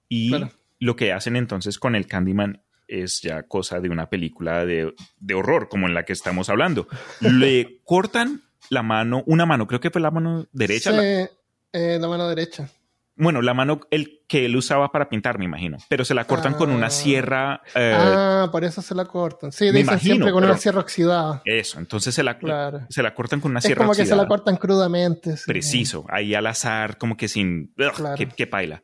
Y 0.10 0.30
Claro. 0.30 0.52
lo 0.80 0.96
que 0.96 1.12
hacen 1.14 1.36
entonces 1.36 1.80
con 1.80 1.96
el 1.96 2.08
Candyman 2.08 2.62
es 2.88 3.22
ya 3.22 3.44
cosa 3.44 3.80
de 3.80 3.90
una 3.90 4.10
película 4.10 4.66
de, 4.66 4.94
de 5.20 5.34
horror, 5.34 5.70
como 5.70 5.88
en 5.88 5.94
la 5.94 6.06
que 6.06 6.14
estamos 6.14 6.50
hablando. 6.50 6.88
Le 7.22 7.80
cortan 7.84 8.42
la 8.70 8.84
mano, 8.84 9.24
una 9.26 9.46
mano, 9.46 9.66
creo 9.68 9.80
que 9.80 9.90
fue 9.92 10.02
la 10.02 10.12
mano 10.12 10.48
derecha, 10.52 10.92
Sí, 10.92 10.98
la- 10.98 11.30
eh, 11.74 11.98
la 12.00 12.08
mano 12.08 12.28
derecha. 12.30 12.70
Bueno, 13.18 13.42
la 13.42 13.54
mano 13.54 13.80
el 13.92 14.22
que 14.28 14.46
él 14.46 14.56
usaba 14.56 14.92
para 14.92 15.08
pintar, 15.08 15.40
me 15.40 15.46
imagino. 15.46 15.78
Pero 15.88 16.04
se 16.04 16.14
la 16.14 16.26
cortan 16.26 16.54
con 16.56 16.70
una 16.72 16.88
Ah. 16.88 16.90
sierra. 16.90 17.62
eh, 17.76 17.94
ah, 17.96 18.50
por 18.52 18.64
eso 18.66 18.82
se 18.82 18.94
la 18.96 19.06
cortan. 19.06 19.52
Sí, 19.52 19.66
me 19.66 19.72
dicen 19.72 19.84
imagino, 19.94 20.16
siempre 20.16 20.32
con 20.34 20.44
una 20.44 20.58
sierra 20.58 20.80
oxidada. 20.82 21.42
Eso. 21.46 21.80
Entonces 21.80 22.14
se 22.14 22.24
la, 22.24 22.38
Claro. 22.38 22.82
se 22.90 23.02
la 23.04 23.14
cortan 23.14 23.40
con 23.40 23.52
una 23.52 23.60
Es 23.60 23.66
sierra. 23.66 23.80
como 23.80 23.92
que 23.92 23.98
se 23.98 24.02
oxidada. 24.04 24.22
la 24.24 24.28
cortan 24.28 24.58
crudamente. 24.58 25.38
sí. 25.38 25.44
Preciso. 25.48 26.06
Ahí 26.10 26.34
al 26.36 26.48
azar, 26.48 26.98
como 26.98 27.16
que 27.18 27.28
sin. 27.28 27.74
Claro. 27.76 28.16
qué, 28.18 28.28
qué 28.28 28.48
paila. 28.48 28.82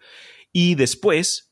Y 0.53 0.75
después, 0.75 1.51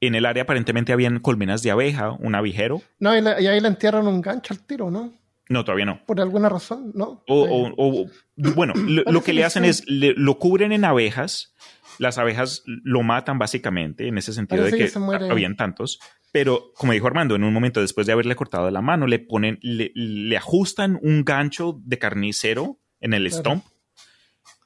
en 0.00 0.14
el 0.14 0.26
área 0.26 0.44
aparentemente 0.44 0.92
habían 0.92 1.18
colmenas 1.20 1.62
de 1.62 1.70
abeja, 1.70 2.12
un 2.12 2.34
abejero. 2.34 2.82
No, 2.98 3.16
y, 3.16 3.20
la- 3.20 3.40
y 3.40 3.46
ahí 3.46 3.60
le 3.60 3.68
entierran 3.68 4.06
un 4.06 4.20
gancho 4.20 4.54
al 4.54 4.60
tiro, 4.66 4.90
¿no? 4.90 5.12
No, 5.48 5.64
todavía 5.64 5.84
no. 5.84 6.00
Por 6.06 6.20
alguna 6.20 6.48
razón, 6.48 6.92
¿no? 6.94 7.24
O, 7.26 7.42
o- 7.42 7.74
o- 7.76 8.06
bueno, 8.54 8.72
lo, 8.76 9.22
que 9.22 9.32
le 9.32 9.40
que 9.40 9.44
hacen 9.44 9.64
es 9.64 9.84
le- 9.88 10.14
lo 10.16 10.38
cubren 10.38 10.70
en 10.72 10.84
abejas. 10.84 11.54
Las 12.00 12.16
abejas 12.18 12.62
lo 12.64 13.02
matan 13.02 13.38
básicamente, 13.38 14.08
en 14.08 14.16
ese 14.16 14.32
sentido 14.32 14.62
Parece 14.62 14.76
de 14.76 14.84
que 14.86 14.92
que, 15.26 15.30
habían 15.30 15.54
tantos. 15.56 16.00
Pero, 16.32 16.72
como 16.76 16.92
dijo 16.92 17.06
Armando, 17.06 17.34
en 17.36 17.44
un 17.44 17.52
momento 17.52 17.80
después 17.80 18.06
de 18.06 18.14
haberle 18.14 18.34
cortado 18.36 18.70
la 18.70 18.80
mano, 18.80 19.06
le 19.06 19.18
ponen, 19.18 19.58
le, 19.62 19.92
le 19.94 20.36
ajustan 20.36 20.98
un 21.02 21.24
gancho 21.24 21.78
de 21.84 21.98
carnicero 21.98 22.78
en 23.00 23.12
el 23.12 23.24
Claro. 23.28 23.40
stomp. 23.40 23.64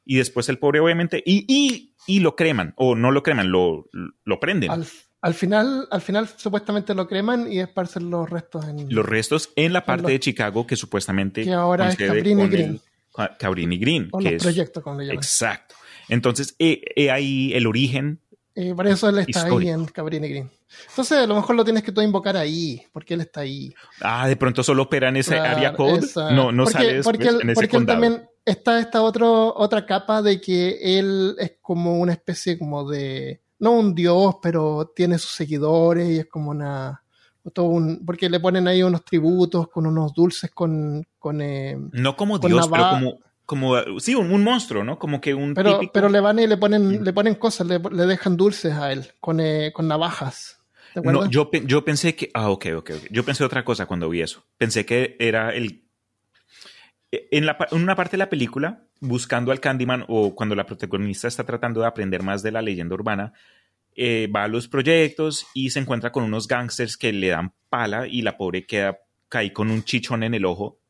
Y 0.04 0.16
después 0.16 0.48
el 0.48 0.58
pobre, 0.58 0.80
obviamente, 0.80 1.22
y, 1.26 1.44
y, 1.48 1.94
y 2.06 2.20
lo 2.20 2.36
creman, 2.36 2.72
o 2.76 2.94
no 2.94 3.10
lo 3.10 3.22
creman, 3.22 3.50
lo, 3.50 3.88
lo 4.24 4.38
prenden. 4.40 4.70
al, 4.70 4.86
al 5.22 5.34
final, 5.34 5.88
al 5.90 6.02
final 6.02 6.28
supuestamente 6.36 6.94
lo 6.94 7.08
creman 7.08 7.50
y 7.50 7.58
esparcen 7.60 8.10
los 8.10 8.28
restos 8.30 8.66
en 8.68 8.94
los 8.94 9.06
restos 9.06 9.50
en 9.56 9.72
la 9.72 9.84
parte 9.86 10.02
los- 10.02 10.10
de 10.12 10.20
Chicago 10.20 10.66
que 10.66 10.76
supuestamente 10.76 11.42
Que 11.44 11.52
ahora 11.54 11.88
es 11.88 11.96
Cabrini 11.96 12.46
Green. 12.48 12.80
el- 13.16 13.30
Cabrini 13.38 13.78
Green, 13.78 14.08
o 14.12 14.18
que 14.18 14.24
los 14.24 14.32
es 14.34 14.42
proyectos, 14.42 14.82
como 14.82 14.98
le 14.98 15.06
llaman. 15.06 15.16
exacto. 15.16 15.74
Entonces, 16.08 16.54
he, 16.58 16.82
he 16.96 17.10
ahí 17.10 17.52
el 17.54 17.66
origen. 17.66 18.20
Eh, 18.56 18.72
por 18.74 18.86
eso 18.86 19.08
él 19.08 19.18
está 19.18 19.40
ahí 19.40 19.46
Histórico. 19.46 19.72
en 19.72 19.84
Cabrini 19.86 20.28
Green. 20.28 20.50
Entonces, 20.90 21.18
a 21.18 21.26
lo 21.26 21.34
mejor 21.34 21.56
lo 21.56 21.64
tienes 21.64 21.82
que 21.82 21.90
tú 21.92 22.00
invocar 22.00 22.36
ahí, 22.36 22.82
porque 22.92 23.14
él 23.14 23.20
está 23.20 23.40
ahí. 23.40 23.74
Ah, 24.00 24.28
de 24.28 24.36
pronto 24.36 24.62
solo 24.62 24.84
opera 24.84 25.08
en 25.08 25.16
ese 25.16 25.34
Claro, 25.36 25.56
área 25.56 25.72
code. 25.74 25.98
esa- 25.98 26.30
No, 26.30 26.52
no 26.52 26.64
porque, 26.64 26.78
sale 26.78 27.02
porque 27.02 27.28
él, 27.28 27.40
en 27.42 27.50
ese 27.50 27.54
porque 27.54 27.76
él 27.76 27.82
condado. 27.86 28.00
también 28.00 28.28
está 28.44 28.78
esta 28.78 29.02
otro, 29.02 29.54
otra 29.56 29.84
capa 29.86 30.22
de 30.22 30.40
que 30.40 30.98
él 30.98 31.34
es 31.38 31.54
como 31.60 31.98
una 31.98 32.12
especie 32.12 32.56
como 32.58 32.88
de, 32.88 33.40
no 33.58 33.72
un 33.72 33.94
dios, 33.94 34.36
pero 34.42 34.92
tiene 34.94 35.18
sus 35.18 35.32
seguidores 35.32 36.08
y 36.10 36.18
es 36.18 36.26
como 36.26 36.50
una, 36.50 37.02
todo 37.52 37.66
un, 37.66 38.04
porque 38.06 38.28
le 38.30 38.38
ponen 38.40 38.68
ahí 38.68 38.82
unos 38.84 39.04
tributos 39.04 39.68
con 39.68 39.86
unos 39.86 40.12
dulces 40.14 40.50
con, 40.52 41.04
con 41.18 41.40
eh, 41.40 41.76
No 41.92 42.14
como 42.16 42.38
con 42.38 42.50
Dios, 42.50 42.68
pero 42.70 42.88
como, 42.90 43.18
como 43.46 43.76
sí, 44.00 44.14
un, 44.14 44.30
un 44.32 44.42
monstruo, 44.42 44.84
¿no? 44.84 44.98
Como 44.98 45.20
que 45.20 45.34
un 45.34 45.54
pero, 45.54 45.78
típico- 45.78 45.92
pero 45.92 46.08
le 46.08 46.20
van 46.20 46.38
y 46.38 46.46
le 46.46 46.56
ponen, 46.56 47.00
Mm. 47.00 47.04
le 47.04 47.12
ponen 47.12 47.34
cosas, 47.34 47.66
le, 47.66 47.78
le 47.78 48.06
dejan 48.06 48.36
dulces 48.36 48.72
a 48.74 48.90
él, 48.92 49.06
con, 49.20 49.40
eh, 49.40 49.70
con 49.74 49.86
navajas. 49.88 50.60
¿Te 50.94 51.00
No, 51.02 51.28
yo, 51.28 51.50
yo 51.64 51.84
pensé 51.84 52.14
que. 52.14 52.30
Ah, 52.34 52.50
ok, 52.50 52.66
ok, 52.76 52.90
ok. 52.96 53.02
Yo 53.10 53.24
pensé 53.24 53.42
otra 53.44 53.64
cosa 53.64 53.86
cuando 53.86 54.08
vi 54.08 54.20
eso. 54.22 54.44
Pensé 54.56 54.86
que 54.86 55.16
era 55.18 55.50
el. 55.54 55.82
En, 57.10 57.46
la, 57.46 57.56
en 57.70 57.82
una 57.82 57.94
parte 57.94 58.12
de 58.12 58.18
la 58.18 58.28
película, 58.30 58.82
buscando 59.00 59.52
al 59.52 59.60
Candyman 59.60 60.04
o 60.08 60.34
cuando 60.34 60.54
la 60.56 60.66
protagonista 60.66 61.28
está 61.28 61.44
tratando 61.44 61.80
de 61.80 61.86
aprender 61.86 62.22
más 62.24 62.42
de 62.42 62.50
la 62.50 62.60
leyenda 62.62 62.94
urbana, 62.94 63.32
eh, 63.94 64.28
va 64.34 64.44
a 64.44 64.48
los 64.48 64.66
proyectos 64.66 65.46
y 65.54 65.70
se 65.70 65.78
encuentra 65.78 66.10
con 66.10 66.24
unos 66.24 66.48
gangsters 66.48 66.96
que 66.96 67.12
le 67.12 67.28
dan 67.28 67.52
pala 67.68 68.08
y 68.08 68.22
la 68.22 68.36
pobre 68.36 68.66
queda 68.66 68.98
cae 69.28 69.52
con 69.52 69.70
un 69.70 69.84
chichón 69.84 70.22
en 70.24 70.34
el 70.34 70.44
ojo. 70.44 70.80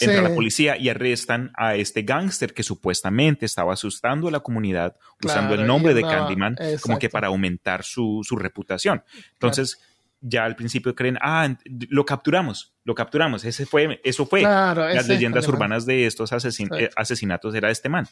Entra 0.00 0.18
Sí. 0.18 0.22
la 0.22 0.34
policía 0.34 0.76
y 0.76 0.88
arrestan 0.88 1.50
a 1.56 1.74
este 1.74 2.02
gángster 2.02 2.54
que 2.54 2.62
supuestamente 2.62 3.44
estaba 3.46 3.72
asustando 3.72 4.28
a 4.28 4.30
la 4.30 4.40
comunidad 4.40 4.94
usando 5.24 5.54
el 5.54 5.66
nombre 5.66 5.94
de 5.94 6.02
Candyman 6.02 6.56
como 6.80 6.98
que 6.98 7.08
para 7.08 7.26
aumentar 7.28 7.82
su, 7.82 8.20
su 8.22 8.36
reputación. 8.36 9.02
Entonces, 9.32 9.80
ya 10.20 10.44
al 10.44 10.54
principio 10.54 10.94
creen, 10.94 11.18
ah, 11.22 11.56
lo 11.88 12.04
capturamos, 12.04 12.74
lo 12.84 12.94
capturamos. 12.94 13.44
Ese 13.44 13.64
fue, 13.66 14.00
eso 14.04 14.26
fue. 14.26 14.40
Claro, 14.40 14.86
Las 14.88 15.08
leyendas 15.08 15.48
urbanas 15.48 15.86
de 15.86 16.06
estos 16.06 16.32
asesin- 16.32 16.68
eh, 16.78 16.90
asesinatos 16.94 17.54
era 17.54 17.70
este 17.70 17.88
man. 17.88 18.06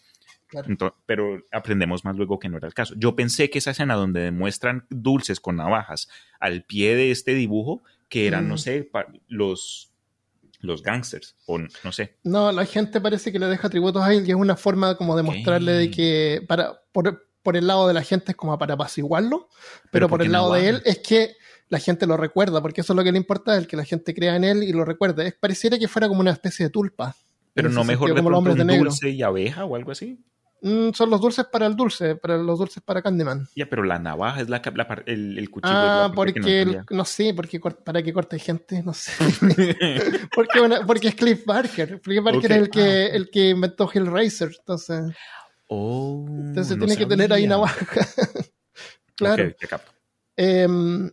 Claro. 0.49 0.97
Pero 1.05 1.43
aprendemos 1.53 2.07
más 2.07 2.16
luego 2.16 2.39
que 2.39 2.49
no 2.49 2.57
era 2.57 2.66
el 2.66 2.72
caso. 2.72 2.95
Yo 2.97 3.14
pensé 3.14 3.51
que 3.51 3.59
esa 3.59 3.72
escena 3.72 3.95
donde 3.95 4.20
demuestran 4.20 4.87
dulces 4.89 5.39
con 5.39 5.57
navajas 5.57 6.09
al 6.41 6.64
pie 6.64 6.97
de 6.97 7.11
este 7.11 7.35
dibujo, 7.35 7.83
que 8.09 8.26
eran, 8.26 8.47
Mm. 8.47 8.49
no 8.49 8.57
sé, 8.57 8.85
pa- 8.91 9.07
los, 9.29 9.93
los 10.61 10.83
gangsters, 10.83 11.37
o 11.47 11.59
no 11.59 11.93
sé. 11.93 12.17
No, 12.25 12.51
la 12.53 12.65
gente 12.67 13.01
parece 13.01 13.33
que 13.33 13.39
le 13.39 13.47
deja 13.47 13.69
tributos 13.69 14.03
a 14.03 14.13
él 14.13 14.27
y 14.27 14.31
es 14.31 14.37
una 14.37 14.57
forma 14.57 14.97
como 14.97 15.17
de 15.17 15.23
mostrarle 15.23 15.73
de 15.73 15.91
que 15.91 16.45
para 16.49 16.81
por, 16.93 17.29
por 17.43 17.57
el 17.57 17.67
lado 17.67 17.87
de 17.89 17.95
la 17.95 18.03
gente 18.03 18.33
es 18.33 18.37
como 18.37 18.59
para 18.59 18.75
apaciguarlo, 18.75 19.49
pero, 19.49 19.91
Pero 19.91 20.09
por 20.09 20.19
¿por 20.19 20.27
el 20.27 20.33
lado 20.33 20.49
no 20.49 20.55
de 20.55 20.69
él 20.69 20.83
es 20.85 20.99
que 20.99 21.37
la 21.69 21.79
gente 21.79 22.07
lo 22.07 22.17
recuerda, 22.17 22.61
porque 22.63 22.81
eso 22.81 22.93
es 22.93 22.97
lo 22.97 23.05
que 23.05 23.13
le 23.13 23.19
importa, 23.19 23.57
el 23.57 23.67
que 23.67 23.77
la 23.77 23.85
gente 23.85 24.15
crea 24.15 24.37
en 24.37 24.45
él 24.45 24.63
y 24.63 24.73
lo 24.73 24.85
recuerde. 24.85 25.29
Es, 25.29 25.35
pareciera 25.35 25.79
que 25.79 25.89
fuera 25.89 26.09
como 26.09 26.21
una 26.21 26.33
especie 26.33 26.67
de 26.67 26.71
tulpa. 26.71 27.15
Pero 27.55 27.69
no 27.69 27.85
mejor 27.85 28.09
sentido, 28.09 28.15
de 28.15 28.33
como 28.33 28.47
los 28.47 28.57
de 28.57 28.65
negro. 28.65 28.91
dulce 28.91 29.11
y 29.11 29.23
abeja 29.23 29.65
o 29.65 29.77
algo 29.77 29.91
así. 29.91 30.19
Mm, 30.61 30.91
son 30.93 31.09
los 31.11 31.21
dulces 31.21 31.47
para 31.47 31.67
el 31.67 31.77
dulce, 31.77 32.17
para 32.17 32.37
los 32.37 32.59
dulces 32.59 32.83
para 32.83 33.01
Candyman. 33.01 33.47
Ya, 33.55 33.69
pero 33.71 33.85
la 33.85 33.99
navaja 34.01 34.41
es 34.41 34.49
la, 34.49 34.61
la 34.75 35.03
el, 35.07 35.39
el 35.39 35.51
cuchillo. 35.51 35.75
Ah, 35.77 36.13
porque 36.15 36.33
que 36.35 36.41
no 36.41 36.47
el- 36.49 36.53
entendía. 36.55 36.85
no, 36.91 37.05
sé, 37.05 37.33
porque 37.35 37.61
para 37.61 38.03
que 38.03 38.13
corte 38.13 38.39
gente, 38.41 38.83
no 38.83 38.93
sé. 38.93 39.13
porque, 40.35 40.61
porque 40.87 41.09
es 41.09 41.15
Cliff 41.15 41.45
Barker. 41.47 42.01
Cliff 42.01 42.23
Barker 42.23 42.51
es 42.53 42.59
el 42.59 42.71
que, 42.71 42.81
Ah, 42.81 43.07
ok. 43.09 43.15
el 43.15 43.31
que 43.31 43.49
inventó 43.51 43.91
Hellraiser. 43.93 44.51
Entonces, 44.59 45.15
Oh, 45.71 46.25
entonces 46.29 46.77
no 46.79 46.87
tiene 46.87 46.99
que 46.99 47.07
tener 47.07 47.33
ahí 47.33 47.47
navaja. 47.47 47.87
claro. 49.15 49.45
Ok, 49.49 49.57
te 49.59 49.67
capto. 49.69 49.93
Em, 50.35 51.11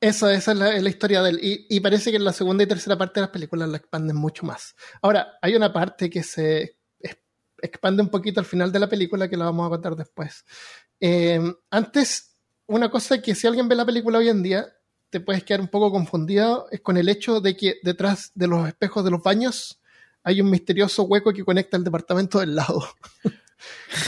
esa, 0.00 0.32
esa 0.34 0.52
es, 0.52 0.58
la, 0.58 0.78
la 0.80 0.88
historia 0.88 1.22
de 1.22 1.30
él. 1.30 1.40
Y, 1.42 1.66
y 1.68 1.80
parece 1.80 2.10
que 2.10 2.16
en 2.18 2.24
la 2.24 2.32
segunda 2.32 2.62
y 2.62 2.66
tercera 2.66 2.96
parte 2.96 3.20
de 3.20 3.22
las 3.22 3.30
películas 3.30 3.68
la 3.68 3.78
expanden 3.78 4.16
mucho 4.16 4.44
más. 4.46 4.74
Ahora, 5.02 5.38
hay 5.42 5.56
una 5.56 5.72
parte 5.72 6.08
que 6.10 6.22
se 6.22 6.76
expande 7.64 8.02
un 8.02 8.08
poquito 8.08 8.40
al 8.40 8.46
final 8.46 8.70
de 8.72 8.78
la 8.78 8.88
película 8.88 9.28
que 9.28 9.36
la 9.36 9.46
vamos 9.46 9.66
a 9.66 9.70
contar 9.70 9.96
después. 9.96 10.44
Em, 11.00 11.54
antes, 11.70 12.36
una 12.66 12.90
cosa 12.90 13.20
que 13.20 13.34
si 13.34 13.46
alguien 13.46 13.68
ve 13.68 13.74
la 13.74 13.84
película 13.86 14.18
hoy 14.18 14.28
en 14.28 14.42
día, 14.42 14.66
te 15.10 15.20
puedes 15.20 15.44
quedar 15.44 15.60
un 15.60 15.68
poco 15.68 15.90
confundido, 15.92 16.66
es 16.70 16.80
con 16.80 16.96
el 16.96 17.08
hecho 17.08 17.40
de 17.40 17.56
que 17.56 17.76
detrás 17.82 18.32
de 18.34 18.46
los 18.48 18.66
espejos 18.66 19.04
de 19.04 19.10
los 19.10 19.22
baños 19.22 19.80
hay 20.22 20.40
un 20.40 20.50
misterioso 20.50 21.02
hueco 21.04 21.32
que 21.32 21.44
conecta 21.44 21.76
el 21.76 21.84
departamento 21.84 22.38
del 22.40 22.54
lado. 22.56 22.84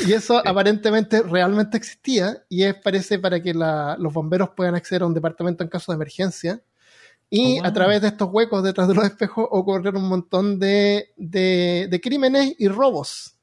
Y 0.06 0.12
eso 0.12 0.42
aparentemente 0.46 1.22
realmente 1.22 1.78
existía 1.78 2.44
y 2.50 2.64
es 2.64 2.74
parece 2.74 3.18
para 3.18 3.40
que 3.40 3.54
la- 3.54 3.96
los 3.98 4.12
bomberos 4.12 4.50
puedan 4.50 4.74
acceder 4.74 5.00
a 5.02 5.06
un 5.06 5.14
departamento 5.14 5.62
en 5.64 5.70
caso 5.70 5.92
de 5.92 5.96
emergencia. 5.96 6.60
Y 7.30 7.58
Oh, 7.58 7.62
wow. 7.62 7.66
a 7.66 7.72
través 7.72 8.02
de 8.02 8.08
estos 8.08 8.28
huecos 8.30 8.62
detrás 8.62 8.86
de 8.88 8.94
los 8.94 9.04
espejos 9.04 9.46
ocurrieron 9.50 10.02
un 10.02 10.08
montón 10.10 10.58
de, 10.58 11.10
de- 11.16 11.86
de 11.90 12.00
crímenes 12.02 12.54
y 12.58 12.68
robos. 12.68 13.35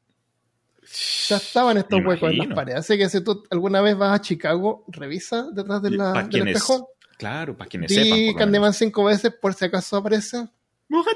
Ya 1.28 1.38
estaban 1.38 1.78
estos 1.78 2.00
Me 2.00 2.08
huecos 2.08 2.32
en 2.32 2.38
las 2.38 2.48
paredes. 2.56 2.80
Así 2.82 2.98
que 2.98 3.10
si 3.10 3.22
tú 3.24 3.44
alguna 3.50 3.82
vez 3.82 3.98
vas 3.98 4.14
a 4.20 4.22
Chicago, 4.22 4.84
revisa 4.88 5.48
detrás 5.52 5.82
de 5.82 5.89
Y 5.89 5.98
la- 5.98 6.14
del 6.14 6.30
quienes 6.30 6.56
espejo. 6.58 6.89
Claro, 7.18 7.56
para 7.58 7.70
quienes 7.70 7.94
sepan. 7.94 8.20
Menos. 8.20 8.36
Candyman 8.38 8.74
cinco 8.74 9.04
veces 9.06 9.34
por 9.41 9.54
si 9.54 9.66
acaso 9.66 9.98
aparece. 9.98 10.48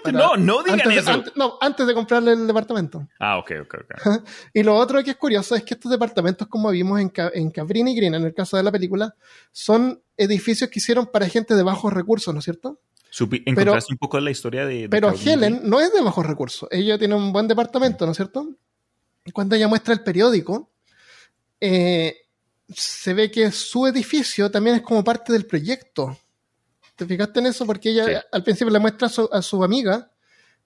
Para- 0.03 0.17
No, 0.17 0.36
no 0.38 0.63
digan 0.63 0.82
Antes 0.82 0.97
eso. 1.03 1.11
antes- 1.11 1.34
no, 1.36 1.57
antes 1.61 1.86
de 1.86 1.93
comprarle 1.93 2.32
el 2.32 2.47
departamento. 2.47 3.07
Ah, 3.19 3.38
ok, 3.38 3.51
ok, 3.63 3.75
ok. 3.84 3.91
Y 4.53 4.63
lo 4.63 4.75
otro 4.75 5.03
que 5.03 5.11
es 5.11 5.17
curioso 5.17 5.53
es 5.55 5.61
que 5.63 5.75
estos 5.75 5.91
departamentos, 5.91 6.47
como 6.47 6.71
vimos 6.71 6.99
en, 6.99 7.11
en 7.34 7.51
Cabrini 7.51 7.95
Green, 7.95 8.15
en 8.15 8.23
el 8.23 8.34
caso 8.34 8.57
de 8.57 8.63
la 8.63 8.71
película, 8.71 9.13
son 9.51 10.01
edificios 10.15 10.69
que 10.71 10.80
hicieron 10.80 11.05
para 11.07 11.28
gente 11.30 11.53
de 11.55 11.61
bajos 11.61 11.93
recursos, 11.93 12.34
¿no 12.34 12.39
es 12.39 12.45
cierto? 12.45 12.80
Supi- 13.11 13.43
¿Encontraste 13.45 13.93
un 13.93 13.97
poco 13.99 14.19
la 14.19 14.32
historia 14.32 14.65
de, 14.65 14.73
de 14.84 14.89
Pero 14.89 15.13
Helen 15.13 15.61
no 15.63 15.80
es 15.80 15.93
de 15.93 16.01
bajos 16.01 16.25
recursos. 16.25 16.67
Ella 16.71 16.97
tiene 16.97 17.13
un 17.13 17.32
buen 17.32 17.47
departamento, 17.47 18.05
¿no 18.05 18.11
es 18.13 18.17
cierto? 18.17 18.49
Cuando 19.34 19.55
ella 19.55 19.67
muestra 19.67 19.93
el 19.93 20.01
periódico, 20.01 20.71
eh, 21.59 22.15
se 22.73 23.13
ve 23.13 23.32
que 23.32 23.51
su 23.51 23.88
edificio 23.88 24.51
también 24.51 24.78
es 24.78 24.82
como 24.82 25.03
parte 25.03 25.32
del 25.34 25.45
proyecto. 25.45 26.17
¿Te 26.95 27.05
fijaste 27.05 27.39
en 27.39 27.45
eso? 27.47 27.65
Porque 27.65 27.89
ella 27.91 28.05
Sí. 28.05 28.25
al 28.32 28.43
principio 28.43 28.71
le 28.71 28.80
muestra 28.80 29.07
a 29.07 29.09
su, 29.09 29.30
a 29.32 29.41
su 29.41 29.63
amiga, 29.63 30.11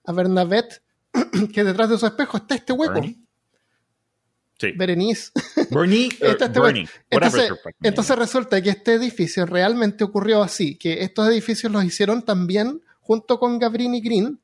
a 0.04 0.12
Bernadette, 0.12 0.82
que 1.52 1.62
detrás 1.64 1.90
de 1.90 1.98
su 1.98 2.06
espejo 2.06 2.38
está 2.38 2.54
este 2.54 2.72
hueco. 2.72 2.94
Bernie. 2.94 3.18
Sí. 4.58 4.72
Berenice. 4.76 5.32
Bernie, 5.70 6.08
este 6.20 6.60
Bernie, 6.60 6.88
Entonces, 7.10 7.50
entonces 7.82 8.16
resulta 8.16 8.62
que 8.62 8.70
este 8.70 8.94
edificio 8.94 9.44
realmente 9.44 10.04
ocurrió 10.04 10.42
así, 10.42 10.76
que 10.76 11.02
estos 11.02 11.28
edificios 11.28 11.72
los 11.72 11.84
hicieron 11.84 12.22
también 12.24 12.80
junto 13.00 13.38
con 13.40 13.58
Gabrini 13.58 14.00
Green, 14.00 14.40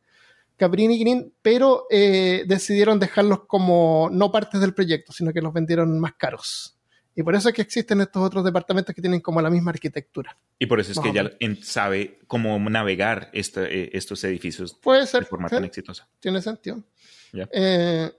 Gabrini 0.59 0.99
Green, 0.99 1.33
pero 1.43 1.87
eh, 1.91 2.45
decidieron 2.47 2.99
dejarlos 2.99 3.47
como 3.47 4.09
no 4.13 4.33
partes 4.33 4.61
del 4.61 4.75
proyecto, 4.75 5.13
sino 5.13 5.33
que 5.33 5.41
los 5.41 5.53
vendieron 5.53 5.99
más 6.01 6.15
caros. 6.15 6.75
Y 7.15 7.23
por 7.25 7.35
eso 7.35 7.49
es 7.49 7.55
que 7.55 7.63
existen 7.63 8.01
estos 8.01 8.23
otros 8.23 8.45
departamentos 8.45 8.95
que 8.95 9.01
tienen 9.01 9.21
como 9.21 9.41
la 9.43 9.51
misma 9.51 9.71
arquitectura. 9.73 10.37
Y 10.59 10.67
por 10.67 10.79
eso 10.79 10.93
es 10.93 11.01
que 11.01 11.09
ella 11.09 11.33
en- 11.41 11.63
sabe 11.65 12.21
cómo 12.29 12.59
navegar 12.71 13.29
este- 13.33 13.83
eh, 13.85 13.91
estos 13.93 14.23
edificios 14.25 14.75
Puede 14.75 15.01
de 15.01 15.07
ser, 15.09 15.25
forma 15.25 15.49
¿sí? 15.49 15.57
tan 15.57 15.65
exitosa. 15.65 16.09
tiene 16.21 16.41
sentido. 16.43 16.85
Ya. 17.33 17.49
Eh, 17.53 18.13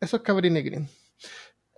eso 0.00 0.16
es 0.16 0.22
Cabrini 0.22 0.62
Green. 0.62 0.88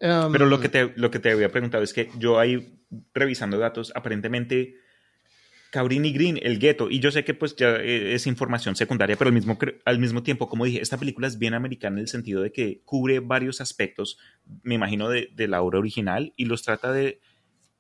Um, 0.03 0.33
Pero 0.33 0.47
lo 0.47 0.61
que, 0.61 0.69
te, 0.71 0.93
lo 0.97 1.11
que 1.11 1.19
te 1.19 1.31
había 1.31 1.51
preguntado 1.51 1.83
es 1.85 1.93
que 1.93 2.11
yo 2.19 2.39
ahí, 2.39 2.79
revisando 3.15 3.59
datos, 3.59 3.93
aparentemente 3.95 4.77
Cabrini 5.71 6.13
Green, 6.13 6.39
el 6.43 6.59
gueto, 6.59 6.91
y 6.91 6.99
yo 7.01 7.11
sé 7.13 7.23
que 7.25 7.33
pues 7.35 7.55
ya 7.57 7.77
eh, 7.77 8.15
es 8.15 8.27
información 8.27 8.75
secundaria, 8.77 9.17
pero 9.17 9.29
al 9.29 9.35
mismo, 9.35 9.57
cre- 9.59 9.81
al 9.85 9.99
mismo 9.99 10.23
tiempo, 10.23 10.49
como 10.49 10.65
dije, 10.65 10.81
esta 10.81 10.99
película 10.99 11.27
es 11.29 11.39
bien 11.39 11.55
americana 11.55 11.97
en 11.97 12.01
el 12.03 12.09
sentido 12.09 12.43
de 12.43 12.51
que 12.53 12.83
cubre 12.85 13.21
varios 13.21 13.61
aspectos, 13.61 14.19
me 14.63 14.75
imagino, 14.75 15.09
de, 15.09 15.31
de 15.35 15.49
la 15.49 15.63
obra 15.63 15.79
original 15.79 16.33
y 16.37 16.47
los 16.47 16.63
trata 16.63 16.93
de, 16.93 17.21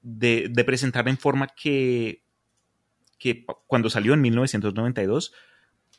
de, 0.02 0.48
de 0.50 0.64
presentar 0.64 1.08
en 1.08 1.18
forma 1.18 1.48
que, 1.48 2.22
que 3.18 3.44
cuando 3.66 3.90
salió 3.90 4.14
en 4.14 4.20
1992, 4.22 5.34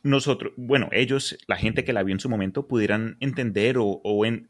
nosotros, 0.03 0.53
bueno, 0.57 0.89
ellos, 0.91 1.37
la 1.47 1.57
gente 1.57 1.83
que 1.83 1.93
la 1.93 2.01
vio 2.03 2.15
en 2.15 2.19
su 2.19 2.29
momento, 2.29 2.67
pudieran 2.67 3.17
entender 3.19 3.77
o, 3.77 3.85
o, 3.85 4.25
en, 4.25 4.49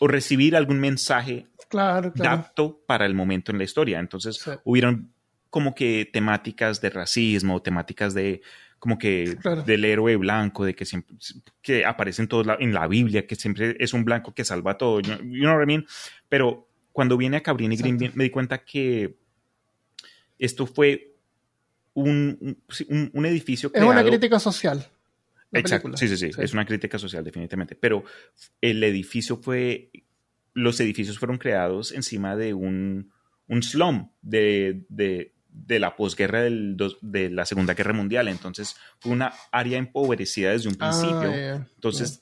o 0.00 0.08
recibir 0.08 0.56
algún 0.56 0.80
mensaje 0.80 1.46
Claro, 1.70 2.12
claro. 2.12 2.36
apto 2.40 2.82
para 2.86 3.06
el 3.06 3.14
momento 3.14 3.50
en 3.50 3.58
la 3.58 3.64
historia. 3.64 3.98
Entonces, 3.98 4.36
Sí. 4.36 4.50
hubieron 4.64 5.13
como 5.54 5.72
que 5.72 6.10
temáticas 6.12 6.80
de 6.80 6.90
racismo, 6.90 7.62
temáticas 7.62 8.12
de 8.12 8.42
como 8.80 8.98
que 8.98 9.36
Claro. 9.40 9.62
del 9.62 9.84
héroe 9.84 10.16
blanco, 10.16 10.64
de 10.64 10.74
que 10.74 10.84
siempre 10.84 11.14
que 11.62 11.84
aparece 11.84 12.22
en, 12.22 12.26
todos 12.28 12.44
la- 12.44 12.56
en 12.58 12.74
la 12.74 12.88
Biblia, 12.88 13.24
que 13.24 13.36
siempre 13.36 13.76
es 13.78 13.92
un 13.94 14.04
blanco 14.04 14.34
que 14.34 14.44
salva 14.44 14.76
todo, 14.76 14.98
you 15.00 15.44
know 15.44 15.54
what 15.56 15.62
I 15.62 15.66
mean? 15.66 15.86
Pero 16.28 16.68
cuando 16.90 17.16
viene 17.16 17.36
a 17.36 17.40
Cabrini 17.44 17.76
Green 17.76 17.96
me 18.14 18.24
di 18.24 18.30
cuenta 18.30 18.64
que 18.64 19.16
esto 20.40 20.66
fue 20.66 21.14
un, 21.94 22.36
un- 22.90 23.10
un- 23.14 23.26
edificio 23.26 23.70
Es 23.72 23.80
una 23.80 23.92
creado- 23.92 24.08
crítica 24.10 24.40
social. 24.40 24.84
Exacto, 25.52 25.96
sí, 25.96 26.08
sí, 26.08 26.16
sí, 26.16 26.32
Sí. 26.32 26.40
es 26.42 26.52
una 26.52 26.66
crítica 26.66 26.98
social 26.98 27.22
definitivamente, 27.22 27.76
pero 27.76 28.02
el 28.60 28.82
edificio 28.82 29.36
fue, 29.36 29.90
los 30.52 30.80
edificios 30.80 31.16
fueron 31.16 31.38
creados 31.38 31.92
encima 31.92 32.34
de 32.34 32.54
un, 32.54 33.12
un 33.46 33.62
slum 33.62 34.08
de, 34.20 34.84
de, 34.88 35.33
de 35.56 35.78
la 35.78 35.94
posguerra 35.96 36.42
del 36.42 36.76
de 37.00 37.30
la 37.30 37.46
Segunda 37.46 37.74
Guerra 37.74 37.92
Mundial, 37.94 38.26
entonces 38.28 38.76
fue 38.98 39.12
una 39.12 39.32
área 39.52 39.78
empobrecida 39.78 40.50
desde 40.50 40.68
un 40.68 40.74
Ah, 40.74 40.90
principio, 40.90 41.32
ya, 41.32 41.40
ya. 41.40 41.68
entonces 41.76 42.20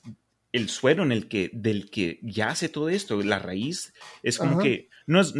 el 0.51 0.69
suelo 0.69 1.01
en 1.03 1.11
el 1.11 1.27
que, 1.27 1.49
del 1.51 1.89
que 1.89 2.19
yace 2.21 2.69
todo 2.69 2.89
esto, 2.89 3.21
la 3.23 3.39
raíz, 3.39 3.91
es 4.21 4.37
como 4.37 4.59
que, 4.59 4.89
no 5.07 5.19
es, 5.19 5.33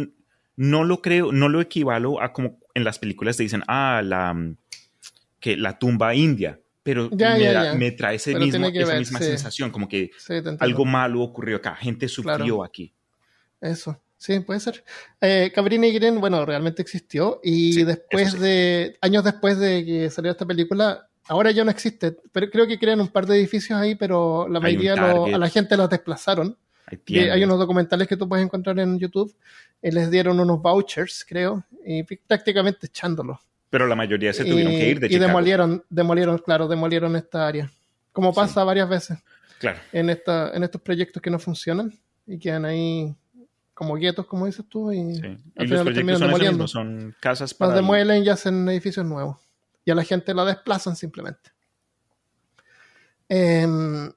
no 0.56 0.82
lo 0.84 1.00
creo, 1.02 1.30
no 1.30 1.48
lo 1.48 1.60
equivalo 1.60 2.20
a 2.20 2.32
como 2.32 2.58
en 2.74 2.82
las 2.82 2.98
películas 2.98 3.36
te 3.36 3.44
dicen, 3.44 3.62
ah, 3.68 4.02
la, 4.04 4.34
mm, 4.34 4.56
que 5.38 5.56
la 5.56 5.78
tumba 5.78 6.14
india, 6.16 6.60
pero 6.82 7.08
Ya, 7.12 7.34
me, 7.36 7.44
ya, 7.44 7.52
da- 7.52 7.62
ya. 7.64 7.74
me 7.74 7.92
trae 7.92 8.16
ese 8.16 8.32
Pero 8.32 8.44
mismo- 8.46 8.66
esa 8.66 8.86
ver, 8.88 8.98
misma 8.98 9.18
sí. 9.20 9.24
sensación, 9.26 9.70
como 9.70 9.88
que 9.88 10.10
Sí, 10.18 10.34
algo 10.58 10.84
malo 10.84 11.20
ocurrió 11.22 11.58
acá, 11.58 11.76
gente 11.76 12.08
sufrió 12.08 12.36
Claro. 12.36 12.64
aquí. 12.64 12.92
Eso, 13.60 14.02
sí, 14.16 14.40
puede 14.40 14.60
ser. 14.60 14.84
Eh, 15.20 15.50
Cabrini 15.54 15.92
Green, 15.92 16.20
bueno, 16.20 16.44
realmente 16.46 16.82
existió 16.82 17.40
y 17.42 17.72
Sí, 17.72 17.84
después 17.84 18.32
sí. 18.32 18.38
de, 18.38 18.96
años 19.00 19.24
después 19.24 19.58
de 19.58 19.84
que 19.84 20.10
salió 20.10 20.30
esta 20.30 20.46
película, 20.46 21.08
ahora 21.26 21.50
ya 21.50 21.64
no 21.64 21.70
existe, 21.70 22.16
pero 22.32 22.50
creo 22.50 22.66
que 22.66 22.78
crean 22.78 23.00
un 23.00 23.08
par 23.08 23.26
de 23.26 23.36
edificios 23.36 23.78
ahí, 23.78 23.94
pero 23.94 24.46
la 24.48 24.58
Hay 24.58 24.62
mayoría 24.76 24.96
lo- 24.96 25.26
a 25.26 25.38
la 25.38 25.48
gente 25.48 25.76
los 25.76 25.88
desplazaron. 25.90 26.56
Hay, 26.86 27.16
hay 27.18 27.42
unos 27.44 27.58
documentales 27.58 28.06
que 28.06 28.16
tú 28.16 28.28
puedes 28.28 28.44
encontrar 28.44 28.78
en 28.78 28.98
YouTube, 28.98 29.34
eh, 29.80 29.90
les 29.90 30.10
dieron 30.10 30.38
unos 30.38 30.60
vouchers, 30.60 31.24
creo, 31.26 31.64
y 31.84 32.02
prácticamente 32.02 32.86
echándolos. 32.86 33.38
Pero 33.70 33.86
la 33.86 33.94
mayoría 33.96 34.32
se 34.32 34.44
tuvieron 34.44 34.72
y, 34.72 34.76
que 34.78 34.88
ir 34.90 35.00
de 35.00 35.06
y 35.06 35.10
Chicago. 35.10 35.26
demolieron, 35.28 35.84
demolieron, 35.88 36.38
claro, 36.38 36.68
demolieron 36.68 37.16
esta 37.16 37.46
área. 37.48 37.70
Como 38.12 38.32
Sí. 38.32 38.36
pasa 38.36 38.62
varias 38.64 38.88
veces 38.88 39.18
Claro, 39.58 39.78
en, 39.92 40.10
esta, 40.10 40.52
en 40.54 40.62
estos 40.62 40.80
proyectos 40.82 41.20
que 41.22 41.30
no 41.30 41.38
funcionan 41.38 41.92
y 42.26 42.38
quedan 42.38 42.64
ahí 42.66 43.14
como 43.74 43.96
guetos, 43.96 44.26
como 44.26 44.46
dices 44.46 44.64
tú, 44.68 44.92
y 44.92 45.16
sí. 45.16 45.22
al 45.24 45.64
Y 45.64 45.68
final 45.68 45.84
los 45.84 45.94
terminan 45.94 46.18
son 46.18 46.26
demoliendo. 46.28 46.68
son 46.68 47.16
casas 47.20 47.50
Los 47.50 47.54
para... 47.58 47.74
demuelen 47.74 48.24
y 48.24 48.28
hacen 48.28 48.68
edificios 48.68 49.04
nuevos. 49.04 49.38
Y 49.84 49.90
a 49.90 49.94
la 49.94 50.04
gente 50.04 50.32
la 50.32 50.44
desplazan 50.44 50.96
simplemente. 50.96 51.50
Em, 53.28 54.10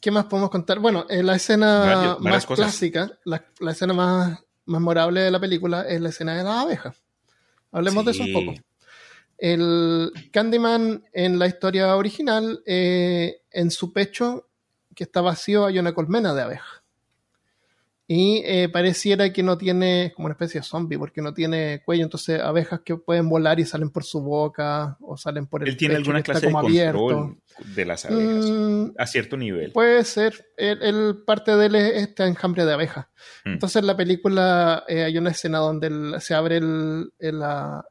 ¿Qué 0.00 0.10
más 0.10 0.24
podemos 0.26 0.50
contar? 0.50 0.78
Bueno, 0.78 1.04
eh, 1.10 1.22
la 1.22 1.36
escena 1.36 1.80
Varias- 1.80 2.00
varias 2.18 2.20
más 2.20 2.46
cosas. 2.46 2.64
clásica, 2.66 3.10
la, 3.24 3.44
la 3.60 3.72
escena 3.72 3.92
más, 3.92 4.38
memorable 4.66 5.20
de 5.22 5.30
la 5.30 5.40
película 5.40 5.82
es 5.82 6.00
la 6.00 6.08
escena 6.10 6.36
de 6.36 6.44
las 6.44 6.54
abejas. 6.64 7.02
Hablemos 7.72 8.04
de 8.04 8.10
eso 8.12 8.22
un 8.24 8.32
poco. 8.32 8.54
El 9.36 10.12
Candyman 10.32 11.04
en 11.12 11.38
la 11.38 11.46
historia 11.46 11.96
original, 11.96 12.62
eh, 12.66 13.42
en 13.50 13.70
su 13.70 13.92
pecho, 13.92 14.48
que 14.94 15.04
está 15.04 15.20
vacío, 15.22 15.66
hay 15.66 15.78
una 15.78 15.92
colmena 15.94 16.34
de 16.34 16.42
abejas. 16.42 16.79
Y 18.12 18.42
eh, 18.44 18.68
pareciera 18.68 19.32
que 19.32 19.40
no 19.44 19.56
tiene, 19.56 20.12
como 20.16 20.26
una 20.26 20.32
especie 20.32 20.60
de 20.60 20.66
zombie, 20.66 20.98
porque 20.98 21.22
no 21.22 21.32
tiene 21.32 21.80
cuello. 21.84 22.02
Entonces, 22.02 22.40
abejas 22.40 22.80
que 22.84 22.96
pueden 22.96 23.28
volar 23.28 23.60
y 23.60 23.64
salen 23.64 23.90
por 23.90 24.02
su 24.02 24.20
boca 24.20 24.96
o 25.00 25.16
salen 25.16 25.46
por 25.46 25.62
el 25.62 25.68
Él 25.68 25.76
tiene 25.76 25.94
alguna 25.94 26.20
clase 26.20 26.46
de 26.48 26.52
control 26.52 26.72
abierto. 26.72 27.36
de 27.76 27.84
las 27.84 28.04
abejas 28.06 28.46
Mm, 28.50 28.84
a 28.98 29.06
cierto 29.06 29.36
nivel. 29.36 29.70
Puede 29.70 30.02
ser. 30.02 30.44
El, 30.56 30.82
el- 30.82 31.22
parte 31.24 31.54
de 31.56 31.66
él 31.66 31.74
es 31.76 32.02
este 32.02 32.24
enjambre 32.24 32.64
de 32.64 32.72
abejas. 32.72 33.06
Mm. 33.44 33.50
Entonces 33.52 33.76
en 33.80 33.86
la 33.86 33.96
película 33.96 34.82
eh, 34.88 35.04
hay 35.04 35.16
una 35.16 35.30
escena 35.30 35.58
donde 35.58 36.18
se 36.18 36.34
abre 36.34 36.56
el, 36.56 37.12
el- 37.20 37.38
la, 37.38 37.84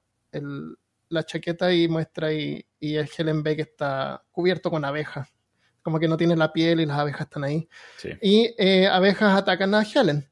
la 1.07 1.23
chaqueta 1.23 1.73
y 1.73 1.87
muestra 1.87 2.33
y, 2.33 2.61
y 2.77 2.95
el 2.95 3.09
Helen 3.17 3.41
ve 3.41 3.55
que 3.55 3.61
está 3.61 4.21
cubierto 4.31 4.69
con 4.69 4.83
abejas. 4.83 5.29
Como 5.89 5.99
que 5.99 6.07
no 6.07 6.17
tiene 6.17 6.35
la 6.35 6.53
piel 6.53 6.79
y 6.81 6.85
las 6.85 6.99
abejas 6.99 7.21
están 7.21 7.43
ahí. 7.43 7.67
Sí. 7.97 8.09
Y 8.21 8.53
eh, 8.57 8.87
abejas 8.87 9.35
atacan 9.37 9.73
a 9.73 9.81
Helen. 9.83 10.29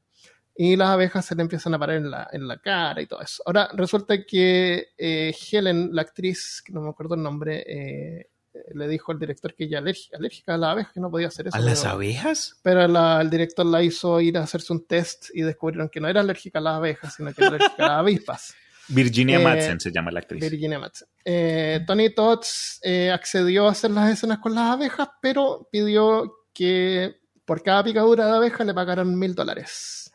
Y 0.56 0.76
las 0.76 0.88
abejas 0.88 1.24
se 1.24 1.34
le 1.34 1.42
empiezan 1.42 1.74
a 1.74 1.78
parar 1.78 1.96
en 1.96 2.10
la, 2.10 2.28
en 2.32 2.46
la 2.48 2.58
cara 2.58 3.00
y 3.02 3.06
todo 3.06 3.20
eso. 3.20 3.42
Ahora, 3.46 3.68
resulta 3.74 4.24
que 4.24 4.88
eh, 4.96 5.34
Helen, 5.52 5.90
la 5.92 6.02
actriz, 6.02 6.62
que 6.64 6.72
no 6.72 6.80
me 6.80 6.88
acuerdo 6.90 7.14
el 7.16 7.22
nombre, 7.22 7.64
eh, 7.66 8.30
le 8.74 8.88
dijo 8.88 9.12
al 9.12 9.18
director 9.20 9.54
que 9.54 9.64
ella 9.64 9.78
alérgica, 9.78 10.16
alérgica 10.16 10.54
a 10.54 10.58
las 10.58 10.70
abejas, 10.72 10.92
que 10.92 11.00
no 11.00 11.10
podía 11.10 11.28
hacer 11.28 11.46
eso. 11.46 11.56
¿A 11.56 11.60
las 11.60 11.84
abejas? 11.84 12.58
pero 12.62 12.88
la- 12.88 13.20
el 13.20 13.30
director 13.30 13.64
la 13.66 13.82
hizo 13.82 14.20
ir 14.20 14.36
a 14.36 14.42
hacerse 14.42 14.72
un 14.72 14.84
test 14.86 15.26
y 15.32 15.42
descubrieron 15.42 15.88
que 15.88 16.00
no 16.00 16.08
era 16.08 16.20
alérgica 16.22 16.58
a 16.58 16.62
las 16.62 16.74
abejas, 16.76 17.14
sino 17.14 17.32
que 17.32 17.40
era 17.44 17.54
alérgica 17.54 17.84
a 17.84 17.88
las 17.88 17.98
avispas. 18.00 18.54
Virginia 18.88 19.38
Eh, 19.40 19.44
Madsen 19.44 19.80
se 19.80 19.90
llama 19.92 20.10
la 20.10 20.20
actriz. 20.20 20.40
Virginia 20.40 20.78
Madsen. 20.78 21.08
Eh, 21.24 21.80
Tony 21.86 22.10
Tots 22.14 22.80
eh, 22.82 23.10
accedió 23.10 23.68
a 23.68 23.72
hacer 23.72 23.90
las 23.90 24.10
escenas 24.10 24.38
con 24.38 24.54
las 24.54 24.72
abejas, 24.72 25.08
pero 25.20 25.68
pidió 25.70 26.34
que 26.52 27.16
por 27.44 27.62
cada 27.62 27.82
picadura 27.84 28.26
de 28.26 28.32
abeja 28.36 28.64
le 28.64 28.74
pagaran 28.74 29.18
mil 29.18 29.34
dólares. 29.34 30.12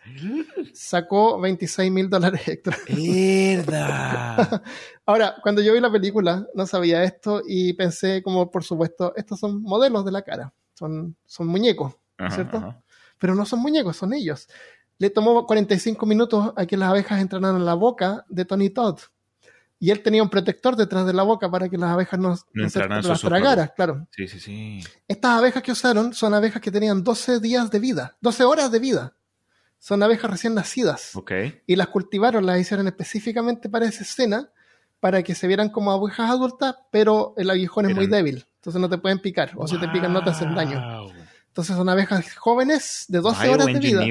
Sacó 0.74 1.40
26 1.40 1.92
mil 1.92 2.10
dólares 2.10 2.48
extra. 2.48 2.78
¡Mierda! 2.90 4.62
Ahora, 5.06 5.36
cuando 5.42 5.62
yo 5.62 5.74
vi 5.74 5.80
la 5.80 5.92
película, 5.92 6.46
no 6.54 6.66
sabía 6.68 7.04
esto 7.04 7.42
y 7.48 7.74
pensé 7.74 8.22
como, 8.22 8.50
por 8.52 8.64
supuesto, 8.64 9.14
estos 9.16 9.40
son 9.40 9.62
modelos 9.62 10.04
de 10.06 10.12
la 10.12 10.22
cara, 10.22 10.54
son, 10.74 11.16
son 11.26 11.48
muñecos, 11.48 11.94
Ajá, 12.18 12.36
¿cierto? 12.36 12.58
ajá. 12.58 12.84
pero 13.18 13.36
no 13.36 13.46
son 13.46 13.60
muñecos, 13.60 13.96
son 13.98 14.14
ellos. 14.14 14.48
Le 15.04 15.10
tomó 15.10 15.46
45 15.46 16.06
minutos 16.06 16.54
a 16.56 16.66
que 16.66 16.78
las 16.78 16.90
abejas 16.90 17.20
entraran 17.20 17.58
en 17.58 17.66
la 17.66 17.74
boca 17.74 18.24
de 18.30 18.46
Tony 18.46 18.70
Todd. 18.70 19.00
Y 19.78 19.92
él 19.92 20.02
tenía 20.02 20.24
un 20.24 20.30
protector 20.30 20.78
detrás 20.78 21.06
de 21.06 21.12
la 21.12 21.24
boca 21.24 21.52
para 21.52 21.68
que 21.68 21.78
las 21.78 21.90
abejas 21.90 22.18
no, 22.18 22.38
no 22.54 22.64
entraran 22.64 23.06
las 23.06 23.20
tragaran, 23.20 23.70
claro. 23.76 24.08
Sí, 24.12 24.30
sí, 24.30 24.40
sí. 24.40 24.82
Estas 25.06 25.32
abejas 25.32 25.62
que 25.62 25.74
usaron 25.74 26.14
son 26.14 26.34
abejas 26.34 26.62
que 26.62 26.72
tenían 26.72 27.04
12 27.04 27.42
días 27.42 27.70
de 27.70 27.80
vida, 27.80 28.16
12 28.22 28.46
horas 28.46 28.72
de 28.72 28.80
vida. 28.80 29.14
Son 29.78 30.02
abejas 30.02 30.32
recién 30.32 30.54
nacidas. 30.54 31.18
Y 31.68 31.76
las 31.76 31.90
cultivaron, 31.90 32.46
las 32.46 32.62
hicieron 32.62 32.88
específicamente 32.88 33.68
para 33.68 33.86
esa 33.86 34.04
escena, 34.04 34.52
para 35.02 35.22
que 35.22 35.36
se 35.36 35.48
vieran 35.48 35.68
como 35.68 35.92
abejas 35.92 36.30
adultas, 36.30 36.78
pero 36.92 37.34
el 37.36 37.50
aguijón 37.50 37.90
es 37.90 37.94
muy 37.94 38.08
débil. 38.08 38.46
Entonces 38.56 38.80
no 38.80 38.88
te 38.88 39.00
pueden 39.00 39.20
picar, 39.20 39.52
o 39.58 39.68
si 39.68 39.78
te 39.78 39.90
pican 39.90 40.14
no 40.14 40.24
te 40.24 40.30
hacen 40.30 40.56
daño. 40.56 41.12
Entonces 41.50 41.76
son 41.76 41.90
abejas 41.90 42.36
jóvenes 42.36 43.04
de 43.10 43.20
12 43.20 43.50
horas 43.50 43.66
de 43.66 43.80
vida. 43.80 44.02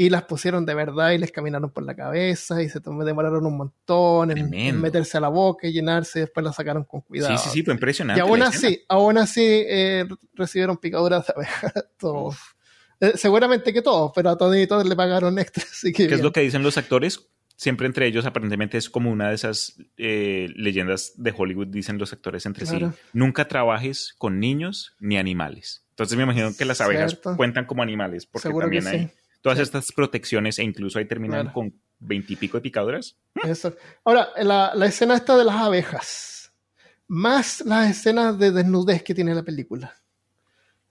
Y 0.00 0.10
las 0.10 0.22
pusieron 0.22 0.64
de 0.64 0.76
verdad 0.76 1.10
y 1.10 1.18
les 1.18 1.32
caminaron 1.32 1.70
por 1.70 1.82
la 1.82 1.96
cabeza 1.96 2.62
y 2.62 2.68
se 2.68 2.78
demoraron 2.78 3.44
un 3.44 3.56
montón 3.56 4.30
en, 4.30 4.80
meterse 4.80 5.16
a 5.16 5.20
la 5.20 5.28
boca 5.28 5.66
y 5.66 5.72
llenarse 5.72 6.20
y 6.20 6.22
después 6.22 6.44
la 6.44 6.52
sacaron 6.52 6.84
con 6.84 7.00
cuidado. 7.00 7.36
Sí, 7.36 7.42
sí, 7.42 7.50
sí, 7.50 7.62
fue 7.64 7.74
impresionante. 7.74 8.20
y 8.20 8.22
aún 8.22 8.40
así, 8.42 8.84
aún 8.88 9.18
así 9.18 9.42
eh, 9.44 10.06
recibieron 10.34 10.76
picaduras 10.76 11.26
de 11.26 11.32
abeja 11.34 11.72
todos. 11.98 12.36
Eh, 13.00 13.14
seguramente 13.16 13.72
que 13.72 13.82
todos, 13.82 14.12
pero 14.14 14.30
a 14.30 14.38
todos 14.38 14.56
y 14.56 14.68
todos 14.68 14.86
le 14.86 14.94
pagaron 14.94 15.36
extra. 15.36 15.64
Así 15.68 15.92
que 15.92 16.06
¿Qué 16.06 16.14
es 16.14 16.22
lo 16.22 16.32
que 16.32 16.42
dicen 16.42 16.62
los 16.62 16.78
actores? 16.78 17.28
Siempre 17.56 17.88
entre 17.88 18.06
ellos, 18.06 18.24
aparentemente 18.24 18.78
es 18.78 18.88
como 18.88 19.10
una 19.10 19.30
de 19.30 19.34
esas 19.34 19.78
eh, 19.96 20.48
leyendas 20.54 21.14
de 21.16 21.34
Hollywood, 21.36 21.66
dicen 21.66 21.98
los 21.98 22.12
actores 22.12 22.46
entre 22.46 22.66
Claro. 22.66 22.92
sí. 22.92 22.98
Nunca 23.14 23.48
trabajes 23.48 24.14
con 24.16 24.38
niños 24.38 24.94
ni 25.00 25.18
animales. 25.18 25.84
Entonces 25.90 26.16
me 26.16 26.22
imagino 26.22 26.56
que 26.56 26.64
las 26.64 26.80
abejas 26.80 27.10
Cierto. 27.10 27.36
cuentan 27.36 27.66
como 27.66 27.82
animales, 27.82 28.26
porque 28.26 28.46
Seguro 28.46 28.66
también 28.66 28.86
hay 28.86 29.06
sí. 29.06 29.12
Todas 29.54 29.58
estas 29.66 29.92
protecciones 29.92 30.58
e 30.58 30.64
incluso 30.64 30.98
ahí 30.98 31.06
terminan 31.06 31.42
Claro. 31.46 31.54
con 31.54 31.74
veintipico 31.98 32.56
de 32.58 32.62
picaduras. 32.62 33.16
Eso. 33.42 33.74
Ahora, 34.04 34.28
la, 34.36 34.72
la 34.74 34.86
escena 34.86 35.14
esta 35.16 35.36
de 35.36 35.44
las 35.44 35.56
abejas, 35.56 36.52
más 37.08 37.62
las 37.62 37.90
escenas 37.90 38.38
de 38.38 38.50
desnudez 38.52 39.02
que 39.02 39.14
tiene 39.14 39.34
la 39.34 39.42
película. 39.42 39.94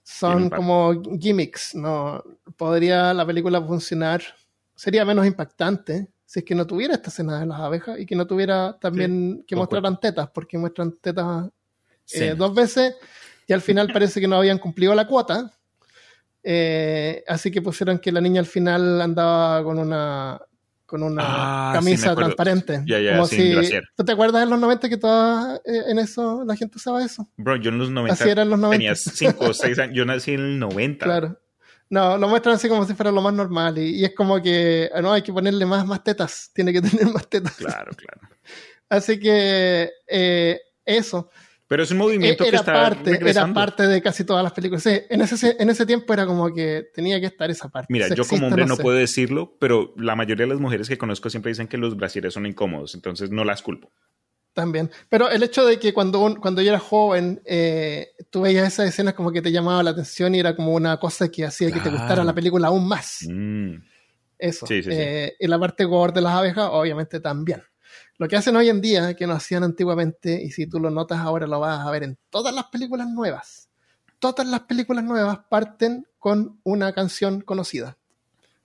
Son 0.03 0.49
como 0.49 1.01
gimmicks, 1.19 1.75
¿no? 1.75 2.23
Podría 2.55 3.13
la 3.13 3.25
película 3.25 3.61
funcionar, 3.61 4.21
sería 4.73 5.03
menos 5.03 5.25
impactante 5.25 6.07
si 6.25 6.39
es 6.39 6.45
que 6.45 6.55
no 6.55 6.65
tuviera 6.67 6.93
esta 6.93 7.09
escena 7.09 7.39
de 7.39 7.45
las 7.45 7.59
abejas 7.59 7.99
y 7.99 8.05
que 8.05 8.15
no 8.15 8.25
tuviera 8.27 8.77
también 8.79 9.43
que 9.47 9.55
mostraran 9.55 9.99
tetas, 9.99 10.29
porque 10.29 10.57
muestran 10.57 10.93
tetas 10.97 11.49
eh, 12.13 12.35
dos 12.37 12.53
veces 12.53 12.95
y 13.47 13.53
al 13.53 13.61
final 13.61 13.87
parece 13.93 14.19
que 14.19 14.27
no 14.27 14.37
habían 14.37 14.59
cumplido 14.59 14.93
la 14.95 15.07
cuota. 15.07 15.51
Eh, 16.49 17.25
así 17.27 17.51
que 17.51 17.61
pusieron 17.61 17.99
que 17.99 18.09
la 18.09 18.21
niña 18.21 18.39
al 18.39 18.45
final 18.45 19.01
andaba 19.01 19.61
con 19.65 19.77
una 19.79 20.39
con 20.85 21.03
una 21.03 21.21
Ah, 21.25 21.71
camisa 21.73 22.15
transparente. 22.15 22.83
Ya, 22.85 22.99
ya, 23.01 23.11
como 23.15 23.27
si. 23.27 23.53
¿Tú 23.97 24.05
te 24.05 24.13
acuerdas 24.13 24.43
en 24.43 24.49
los 24.51 24.57
90 24.57 24.87
que 24.87 24.95
todas 24.95 25.59
eh, 25.65 25.81
en 25.89 25.99
eso 25.99 26.45
la 26.45 26.55
gente 26.55 26.77
usaba 26.77 27.03
eso? 27.03 27.27
Bro, 27.35 27.57
yo 27.57 27.69
en 27.69 27.79
los 27.79 27.89
90 27.91 28.13
Así 28.13 28.29
eran 28.29 28.49
los 28.49 28.57
90. 28.59 28.77
tenía 28.77 28.95
5 28.95 29.43
o 29.45 29.53
6 29.53 29.77
años. 29.79 29.93
Yo 29.97 30.05
nací 30.05 30.35
en 30.35 30.39
el 30.39 30.59
90. 30.59 31.03
Claro. 31.05 31.37
No, 31.89 32.17
lo 32.17 32.29
muestran 32.29 32.55
así 32.55 32.69
como 32.69 32.85
si 32.85 32.93
fuera 32.93 33.11
lo 33.11 33.21
más 33.21 33.33
normal 33.33 33.77
y, 33.77 33.97
y 33.99 34.05
es 34.05 34.15
como 34.15 34.41
que 34.41 34.89
ah, 34.93 35.01
no 35.01 35.11
hay 35.11 35.21
que 35.23 35.33
ponerle 35.33 35.65
más, 35.65 35.85
más 35.85 36.01
tetas, 36.01 36.51
tiene 36.53 36.71
que 36.71 36.81
tener 36.89 37.07
más 37.07 37.27
tetas. 37.27 37.55
Claro, 37.57 37.91
claro. 37.93 38.21
Así 38.87 39.19
que 39.19 39.89
eh, 40.07 40.61
eso. 40.85 41.29
Pero 41.67 41.83
es 41.83 41.91
un 41.91 41.97
movimiento 41.97 42.43
que 42.45 42.49
era 42.49 42.59
está 42.59 42.71
parte, 42.73 43.09
era 43.09 43.19
regresando. 43.19 43.53
parte 43.53 43.87
de 43.87 44.01
casi 44.01 44.23
todas 44.23 44.41
las 44.43 44.53
películas. 44.53 44.83
Sí, 44.83 44.91
en, 45.09 45.19
ese, 45.21 45.57
en 45.59 45.69
ese 45.69 45.85
tiempo 45.85 46.13
era 46.13 46.25
como 46.25 46.53
que 46.53 46.85
tenía 46.93 47.19
que 47.19 47.25
estar 47.25 47.49
esa 47.51 47.67
parte. 47.69 47.87
Mira, 47.91 48.07
yo 48.15 48.23
como 48.25 48.47
hombre 48.47 48.65
no, 48.65 48.77
sé. 48.77 48.83
puedo 48.83 48.97
decirlo, 48.97 49.57
pero 49.59 49.93
la 49.97 50.15
mayoría 50.15 50.45
de 50.45 50.51
las 50.53 50.61
mujeres 50.61 50.87
que 50.87 50.97
conozco 50.97 51.29
siempre 51.29 51.49
dicen 51.51 51.67
que 51.67 51.77
los 51.77 51.97
brasieres 51.97 52.33
son 52.33 52.45
incómodos, 52.45 52.95
entonces 52.95 53.31
no 53.31 53.43
las 53.43 53.61
culpo. 53.61 53.91
También. 54.53 54.89
Pero 55.09 55.29
el 55.29 55.43
hecho 55.43 55.65
de 55.65 55.77
que 55.77 55.93
cuando, 55.93 56.19
un- 56.23 56.35
cuando 56.37 56.61
yo 56.61 56.69
era 56.69 56.79
joven, 56.79 57.41
eh, 57.45 58.11
tú 58.31 58.41
veías 58.41 58.67
esas 58.73 58.87
escenas 58.87 59.13
como 59.13 59.31
que 59.31 59.41
te 59.41 59.51
llamaba 59.51 59.83
la 59.83 59.91
atención 59.91 60.33
y 60.35 60.39
era 60.39 60.55
como 60.55 60.73
una 60.73 60.97
cosa 60.97 61.29
que 61.29 61.45
hacía 61.45 61.69
que 61.71 61.79
te 61.79 61.89
gustara 61.91 62.23
la 62.23 62.33
película 62.33 62.69
aún 62.69 62.87
más. 62.87 63.19
Mm, 63.29 63.73
Eso. 64.39 64.65
Sí, 64.65 64.81
sí. 64.81 64.89
Eh, 64.91 65.35
y 65.39 65.47
la 65.47 65.59
parte 65.59 65.83
gore 65.85 66.13
de 66.13 66.21
las 66.21 66.33
abejas, 66.33 66.69
obviamente 66.71 67.19
también. 67.19 67.61
Lo 68.19 68.27
que 68.27 68.35
hacen 68.35 68.55
hoy 68.55 68.69
en 68.69 68.81
día, 68.81 69.15
que 69.15 69.27
no 69.27 69.33
hacían 69.33 69.63
antiguamente, 69.63 70.41
y 70.43 70.49
si 70.51 70.65
tú 70.67 70.79
lo 70.79 70.89
notas 70.89 71.19
ahora 71.19 71.45
lo 71.47 71.59
vas 71.59 71.85
a 71.85 71.91
ver 71.91 72.03
en 72.03 72.17
todas 72.29 72.53
las 72.53 72.65
películas 72.65 73.07
nuevas. 73.07 73.69
Todas 74.19 74.47
las 74.47 74.61
películas 74.61 75.03
nuevas 75.03 75.39
parten 75.49 76.07
con 76.17 76.59
una 76.63 76.91
canción 76.93 77.41
conocida. 77.41 77.97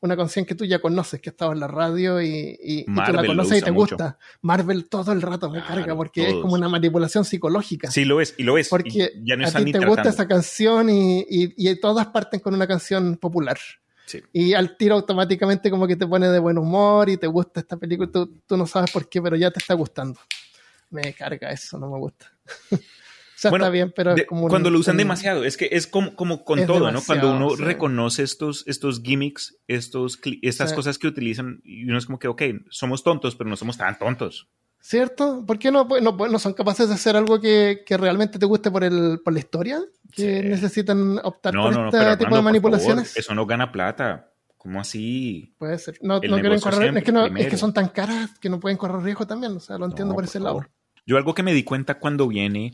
Una 0.00 0.16
canción 0.16 0.44
que 0.46 0.55
tú 0.57 0.64
ya 0.64 0.80
conoces, 0.80 1.20
que 1.20 1.28
ha 1.28 1.32
estado 1.32 1.53
en 1.53 1.61
la 1.61 1.68
radio 1.68 2.20
y, 2.22 2.26
y- 2.28 2.80
y 2.80 2.84
tú 2.86 3.12
la 3.12 3.24
conoces 3.24 3.59
y 3.59 3.62
te 3.62 3.70
mucho. 3.70 3.94
gusta. 3.96 4.18
Marvel 4.40 4.88
todo 4.88 5.12
el 5.12 5.22
rato 5.22 5.48
me 5.50 5.61
Claro, 5.61 5.74
carga 5.82 5.94
porque 5.94 6.28
es 6.28 6.34
como 6.36 6.55
una 6.55 6.68
manipulación 6.68 7.24
psicológica. 7.24 7.90
Sí, 7.90 8.05
lo 8.05 8.20
es, 8.20 8.34
y 8.38 8.42
lo 8.42 8.57
es. 8.59 8.68
porque 8.68 9.12
ya 9.22 9.36
no 9.36 9.46
a 9.46 9.50
ti 9.53 9.70
te 9.70 9.78
gusta 9.86 10.09
esa 10.09 10.26
canción 10.26 10.88
y, 10.90 11.20
y- 11.28 11.55
y 11.57 11.78
todas 11.78 12.07
parten 12.07 12.40
con 12.40 12.55
una 12.55 12.66
canción 12.66 13.16
popular. 13.16 13.59
Sí. 14.07 14.20
Y 14.32 14.55
al 14.55 14.76
tiro 14.76 14.94
automáticamente 14.96 15.70
como 15.70 15.86
que 15.86 15.96
te 15.96 16.07
pone 16.07 16.28
de 16.28 16.38
buen 16.38 16.59
humor 16.59 17.09
y 17.09 17.16
te 17.16 17.26
gusta 17.26 17.61
esta 17.61 17.76
película, 17.76 18.11
tú, 18.11 18.42
tú 18.46 18.57
no 18.57 18.66
sabes 18.66 18.90
por 18.90 19.09
qué, 19.09 19.22
pero 19.22 19.36
ya 19.36 19.50
te 19.50 19.59
está 19.59 19.74
gustando. 19.74 20.18
Me 20.90 21.12
carga 21.14 21.50
eso, 21.50 21.78
no 21.78 21.88
me 21.90 21.98
gusta. 21.98 22.30
o 22.72 22.78
sea, 23.36 23.50
Bueno, 23.50 23.64
está 23.64 23.70
bien, 23.72 23.92
pero 23.96 24.14
De- 24.14 24.22
es 24.22 24.26
como 24.28 24.42
un- 24.44 24.48
cuando 24.50 24.70
lo 24.70 24.78
usan 24.78 24.94
un- 24.94 24.98
demasiado, 24.98 25.44
es 25.44 25.57
que 25.57 25.68
es 25.72 25.86
como, 25.86 26.14
como 26.14 26.44
con 26.44 26.64
todo, 26.66 26.90
¿no? 26.92 27.00
Cuando 27.03 27.32
uno 27.34 27.50
sí. 27.57 27.62
reconoce 27.62 28.22
estos, 28.24 28.64
estos 28.66 29.03
gimmicks, 29.03 29.57
estos, 29.68 30.20
estas 30.42 30.70
Sí. 30.70 30.76
cosas 30.76 30.98
que 30.98 31.07
utilizan, 31.09 31.61
y 31.64 31.84
uno 31.84 31.96
es 31.98 32.07
como 32.07 32.18
que, 32.18 32.28
ok, 32.28 32.42
somos 32.70 33.03
tontos, 33.03 33.34
pero 33.36 33.48
no 33.48 33.57
somos 33.57 33.76
tan 33.78 33.98
tontos. 33.98 34.48
¿Cierto? 34.85 35.45
¿Por 35.47 35.61
qué 35.61 35.70
no, 35.70 35.87
pu- 35.89 36.03
no, 36.03 36.16
pu- 36.16 36.28
no 36.28 36.39
son 36.41 36.55
capaces 36.55 36.89
de 36.89 36.95
hacer 36.95 37.16
algo 37.16 37.41
que, 37.41 37.85
que 37.87 37.97
realmente 37.97 38.37
te 38.41 38.47
guste 38.47 38.68
por, 38.70 38.83
el, 38.83 39.20
por 39.24 39.33
la 39.33 39.39
historia? 39.39 39.80
Que 40.12 40.43
Sí. 40.43 40.49
necesitan 40.49 41.18
optar 41.22 41.55
No, 41.55 41.62
por 41.62 41.72
este 41.72 41.89
tipo 41.91 41.97
Armando, 42.09 42.37
de 42.37 42.43
manipulaciones. 42.43 43.09
favor, 43.11 43.18
eso 43.20 43.35
no 43.37 43.47
gana 43.47 43.70
plata. 43.70 44.33
¿Cómo 44.59 44.80
así? 44.80 45.55
Puede 45.59 45.78
ser. 45.78 45.99
No, 46.03 46.20
quieren 46.20 46.59
correr, 46.61 46.97
es 46.97 47.05
que, 47.05 47.12
no, 47.12 47.26
es 47.26 47.47
que 47.49 47.57
son 47.57 47.72
tan 47.72 47.89
caras 47.91 48.37
que 48.41 48.49
no 48.49 48.59
pueden 48.61 48.76
correr 48.76 49.03
riesgo 49.03 49.24
también. 49.26 49.53
O 49.57 49.61
sea, 49.61 49.78
lo 49.78 49.87
entiendo 49.87 50.14
por 50.14 50.22
por 50.24 50.28
ese 50.28 50.39
lado. 50.41 50.57
favor. 50.57 50.70
Yo 51.07 51.16
algo 51.16 51.33
que 51.35 51.43
me 51.45 51.55
di 51.55 51.62
cuenta 51.64 51.99
cuando 52.01 52.26
viene 52.28 52.72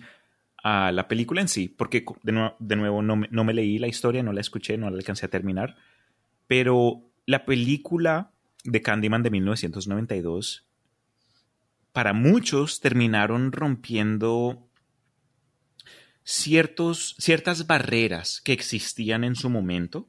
a 0.63 0.91
la 0.93 1.09
película 1.09 1.41
en 1.43 1.49
sí, 1.49 1.69
porque 1.69 2.05
de 2.23 2.33
nuevo, 2.33 2.57
de 2.59 2.77
nuevo 2.77 3.01
no, 3.03 3.17
me, 3.17 3.29
no 3.31 3.45
me 3.45 3.55
leí 3.55 3.79
la 3.79 3.87
historia, 3.87 4.23
no 4.23 4.33
la 4.33 4.41
escuché, 4.41 4.77
no 4.77 4.89
la 4.91 4.97
alcancé 4.97 5.27
a 5.27 5.31
terminar, 5.31 5.77
pero 6.47 7.03
la 7.27 7.45
película 7.47 8.33
de 8.65 8.83
Candyman 8.83 9.23
de 9.23 9.31
1992, 9.31 10.67
para 11.93 12.13
muchos 12.13 12.81
terminaron 12.81 13.53
rompiendo 13.53 14.69
ciertos, 16.25 17.15
ciertas 17.19 17.67
barreras 17.67 18.41
que 18.43 18.53
existían 18.53 19.25
en 19.25 19.35
su 19.35 19.49
momento 19.51 20.09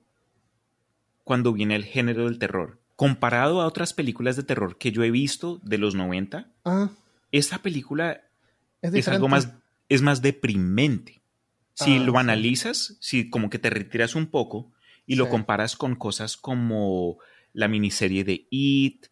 cuando 1.24 1.54
viene 1.54 1.76
el 1.76 1.86
género 1.86 2.26
del 2.26 2.40
terror. 2.40 2.80
Comparado 2.96 3.62
a 3.62 3.66
otras 3.68 3.94
películas 3.94 4.36
de 4.36 4.44
terror 4.44 4.78
que 4.78 4.92
yo 4.92 5.04
he 5.04 5.12
visto 5.12 5.60
de 5.64 5.78
los 5.78 5.96
90, 5.96 6.52
Ah, 6.66 6.90
esta 7.32 7.62
película 7.62 8.22
es, 8.82 8.94
es 8.94 9.08
algo 9.08 9.30
más, 9.30 9.54
es 9.88 10.02
más 10.02 10.22
deprimente. 10.22 11.22
Si 11.76 11.96
Ah, 11.98 12.00
lo 12.04 12.12
sí. 12.14 12.18
analizas, 12.18 12.98
si 13.00 13.30
como 13.30 13.50
que 13.50 13.60
te 13.60 13.70
retiras 13.70 14.16
un 14.16 14.28
poco 14.28 14.72
y 15.06 15.16
lo 15.16 15.30
comparas 15.30 15.78
con 15.78 15.96
cosas 15.96 16.36
como 16.36 17.18
la 17.54 17.68
miniserie 17.70 18.24
de 18.26 18.48
It, 18.50 19.08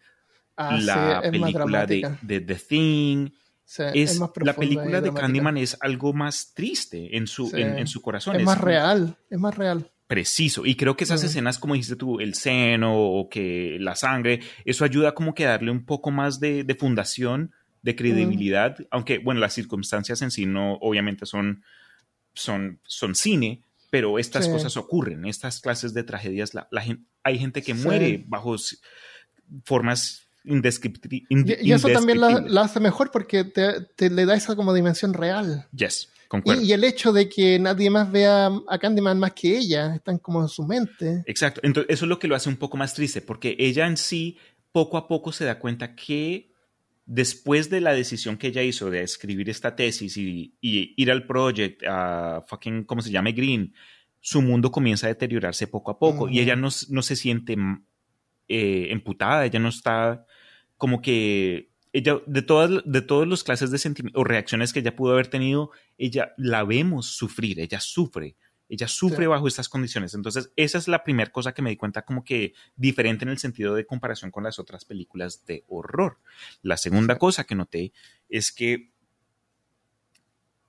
Ah, 0.58 0.78
la 0.82 1.22
película 1.22 1.86
de, 1.86 2.18
The 2.42 2.56
Thing, 2.56 3.30
Sí, 3.64 3.84
es, 3.94 4.20
la 4.20 4.54
película 4.56 5.02
de. 5.02 5.14
Candyman 5.14 5.58
es 5.58 5.78
algo 5.82 6.14
más 6.14 6.54
triste 6.54 7.16
en 7.18 7.28
su, 7.28 7.48
Sí. 7.50 7.62
en, 7.62 7.78
en 7.80 7.88
su 7.88 8.02
corazón. 8.02 8.38
Es 8.38 8.44
más 8.44 8.60
real, 8.60 9.18
es 9.30 9.38
más 9.40 9.56
real. 9.58 9.92
Preciso. 10.08 10.66
Y 10.66 10.76
creo 10.76 10.96
que 10.96 11.04
esas 11.04 11.22
escenas, 11.24 11.60
como 11.60 11.74
dijiste 11.74 11.98
tú, 11.98 12.22
el 12.22 12.34
seno 12.34 12.96
o 12.98 13.28
que 13.30 13.76
la 13.82 13.96
sangre, 13.96 14.40
eso 14.64 14.86
ayuda 14.86 15.14
como 15.14 15.34
que 15.36 15.46
a 15.46 15.50
darle 15.50 15.70
un 15.70 15.86
poco 15.86 16.12
más 16.12 16.40
de, 16.40 16.64
de 16.64 16.76
fundación, 16.76 17.52
de 17.82 17.96
credibilidad, 17.98 18.78
aunque, 18.90 19.18
bueno, 19.20 19.42
las 19.42 19.54
circunstancias 19.54 20.22
en 20.22 20.32
sí 20.32 20.46
no, 20.46 20.76
obviamente 20.76 21.26
son, 21.26 21.64
son, 22.34 22.80
son 22.84 23.16
cine, 23.16 23.64
pero 23.90 24.18
estas 24.18 24.46
Sí. 24.46 24.52
cosas 24.52 24.78
ocurren, 24.78 25.26
estas 25.26 25.60
clases 25.60 25.94
de 25.94 26.04
tragedias, 26.04 26.54
la, 26.54 26.70
hay 27.24 27.38
gente 27.38 27.62
que 27.62 27.74
muere 27.74 28.24
bajo 28.28 28.56
formas 29.66 30.27
indescripti- 30.48 31.26
Y, 31.30 31.72
eso 31.72 31.90
también 31.90 32.20
la, 32.22 32.62
hace 32.62 32.80
mejor 32.80 33.12
porque 33.12 33.44
te, 33.44 33.82
te 33.96 34.10
le 34.10 34.26
da 34.26 34.36
esa 34.36 34.56
como 34.56 34.74
dimensión 34.74 35.14
real. 35.14 35.68
Yes, 35.76 36.10
concuerdo. 36.28 36.62
Y, 36.62 36.70
y 36.70 36.74
el 36.74 36.84
hecho 36.84 37.14
de 37.14 37.30
que 37.30 37.60
nadie 37.60 37.90
más 37.90 38.12
vea 38.12 38.50
a 38.68 38.78
Candyman 38.80 39.20
más 39.20 39.34
que 39.34 39.58
ella, 39.58 39.96
están 39.96 40.18
como 40.18 40.42
en 40.42 40.48
su 40.48 40.66
mente. 40.66 41.24
Exacto. 41.26 41.62
Entonces, 41.64 41.94
eso 41.94 42.06
es 42.06 42.10
lo 42.10 42.20
que 42.20 42.28
lo 42.28 42.36
hace 42.36 42.50
un 42.50 42.58
poco 42.58 42.78
más 42.78 42.94
triste, 42.94 43.22
porque 43.22 43.56
ella 43.60 43.86
en 43.88 43.98
sí, 43.98 44.38
poco 44.72 44.98
a 44.98 45.08
poco 45.08 45.32
se 45.32 45.46
da 45.46 45.60
cuenta 45.60 45.96
que 45.96 46.52
después 47.06 47.70
de 47.70 47.82
la 47.82 47.94
decisión 47.94 48.38
que 48.38 48.48
ella 48.48 48.62
hizo 48.64 48.90
de 48.90 49.02
escribir 49.02 49.50
esta 49.50 49.76
tesis 49.76 50.18
y, 50.18 50.56
y 50.60 50.94
ir 50.98 51.10
al 51.10 51.26
project, 51.26 51.84
a 51.88 52.44
fucking, 52.48 52.84
¿cómo 52.84 53.02
se 53.02 53.12
llama? 53.12 53.32
Green, 53.32 53.74
su 54.20 54.42
mundo 54.42 54.72
comienza 54.72 55.08
a 55.08 55.10
deteriorarse 55.10 55.68
poco 55.68 55.92
a 55.92 56.00
poco 56.00 56.28
y 56.28 56.40
ella 56.40 56.58
no, 56.58 56.68
no 56.90 57.02
se 57.02 57.16
siente 57.16 57.56
eh, 58.50 58.88
emputada, 58.90 59.46
ella 59.46 59.60
no 59.60 59.70
está 59.70 60.26
como 60.78 61.02
que 61.02 61.70
ella 61.94 62.20
de 62.28 62.42
todas 62.42 62.84
de 62.86 63.02
todas 63.02 63.28
las 63.28 63.44
clases 63.44 63.72
de 63.72 63.78
sentimientos 63.78 64.20
o 64.20 64.24
reacciones 64.24 64.72
que 64.74 64.80
ella 64.80 64.96
pudo 64.96 65.14
haber 65.14 65.28
tenido, 65.28 65.72
ella 65.98 66.34
la 66.38 66.64
vemos 66.64 67.08
sufrir, 67.08 67.60
ella 67.60 67.80
sufre, 67.80 68.36
ella 68.70 68.88
sufre 68.88 69.24
Sí. 69.24 69.28
bajo 69.28 69.48
estas 69.48 69.70
condiciones. 69.70 70.14
Entonces, 70.14 70.52
esa 70.56 70.78
es 70.78 70.88
la 70.88 71.04
primera 71.04 71.32
cosa 71.32 71.54
que 71.54 71.62
me 71.62 71.70
di 71.70 71.78
cuenta 71.78 72.04
como 72.04 72.24
que 72.24 72.54
diferente 72.76 73.24
en 73.26 73.30
el 73.30 73.38
sentido 73.40 73.74
de 73.74 73.86
comparación 73.86 74.30
con 74.30 74.44
las 74.44 74.60
otras 74.60 74.86
películas 74.86 75.46
de 75.46 75.64
horror. 75.68 76.20
La 76.62 76.78
segunda 76.78 77.14
Sí. 77.16 77.20
cosa 77.20 77.46
que 77.46 77.56
noté 77.56 77.94
es 78.30 78.52
que 78.52 78.92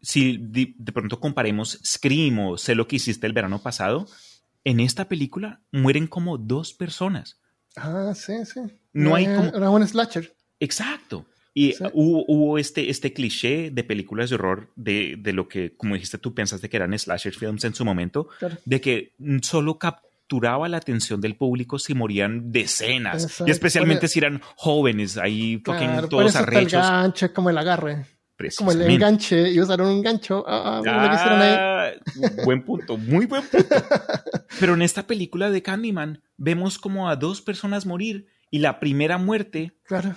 si 0.00 0.38
de, 0.38 0.74
de 0.78 0.92
pronto 0.92 1.18
comparemos 1.20 1.80
Scream 1.84 2.38
o 2.38 2.56
Sé 2.58 2.74
lo 2.74 2.86
que 2.86 2.96
hiciste 2.96 3.26
el 3.26 3.32
verano 3.32 3.60
pasado, 3.60 4.06
en 4.64 4.80
esta 4.80 5.08
película 5.08 5.60
mueren 5.72 6.06
como 6.06 6.38
dos 6.38 6.72
personas. 6.72 7.40
Ah, 7.80 8.12
sí, 8.14 8.44
sí. 8.44 8.60
No 8.92 9.14
hay 9.14 9.24
Es- 9.26 9.36
como- 9.36 9.48
Era 9.56 9.70
un 9.70 9.86
slasher. 9.86 10.34
Exacto. 10.60 11.26
Y 11.54 11.72
Sí. 11.72 11.84
hubo, 11.92 12.24
hubo 12.28 12.58
este, 12.58 12.88
este 12.90 13.12
cliché 13.12 13.70
de 13.72 13.82
películas 13.84 14.30
de 14.30 14.36
horror 14.36 14.70
de, 14.76 15.16
de 15.18 15.32
lo 15.32 15.48
que, 15.48 15.74
como 15.76 15.94
dijiste, 15.94 16.18
tú 16.18 16.34
pensaste 16.34 16.68
que 16.68 16.76
eran 16.76 16.96
slasher 16.98 17.34
films 17.34 17.64
en 17.64 17.74
su 17.74 17.84
momento, 17.84 18.28
Claro. 18.38 18.56
de 18.64 18.80
que 18.80 19.14
solo 19.42 19.78
capturaba 19.78 20.68
la 20.68 20.76
atención 20.76 21.20
del 21.20 21.34
público 21.36 21.78
si 21.78 21.94
morían 21.94 22.52
decenas, 22.52 23.24
Exacto. 23.24 23.46
y 23.48 23.50
especialmente 23.50 24.06
si 24.08 24.18
eran 24.20 24.40
jóvenes, 24.56 25.16
ahí 25.16 25.60
fucking 25.64 25.88
Claro, 25.88 26.08
todos 26.08 26.26
está 26.26 26.40
el 26.40 26.44
arrechos. 26.44 26.72
gancho, 26.82 27.32
como 27.34 27.50
el 27.50 27.58
agarre. 27.58 28.04
Como 28.56 28.70
el 28.70 28.82
enganche, 28.82 29.50
y 29.50 29.60
usaron 29.60 29.88
un 29.88 30.00
gancho. 30.00 30.44
Ah, 30.46 30.76
ah, 30.86 31.02
lo 31.02 31.08
que 31.08 31.14
hicieron 31.16 31.42
ahí. 31.42 31.54
Ah, 31.96 32.42
buen 32.44 32.62
punto, 32.64 32.96
muy 32.96 33.26
buen 33.26 33.42
punto. 33.46 33.74
Pero 34.60 34.74
en 34.74 34.82
esta 34.82 35.06
película 35.06 35.50
de 35.50 35.62
Candyman 35.62 36.22
vemos 36.36 36.78
como 36.78 37.08
a 37.08 37.16
dos 37.16 37.40
personas 37.42 37.86
morir 37.86 38.26
y 38.50 38.58
la 38.60 38.80
primera 38.80 39.18
muerte 39.18 39.72
Claro. 39.84 40.14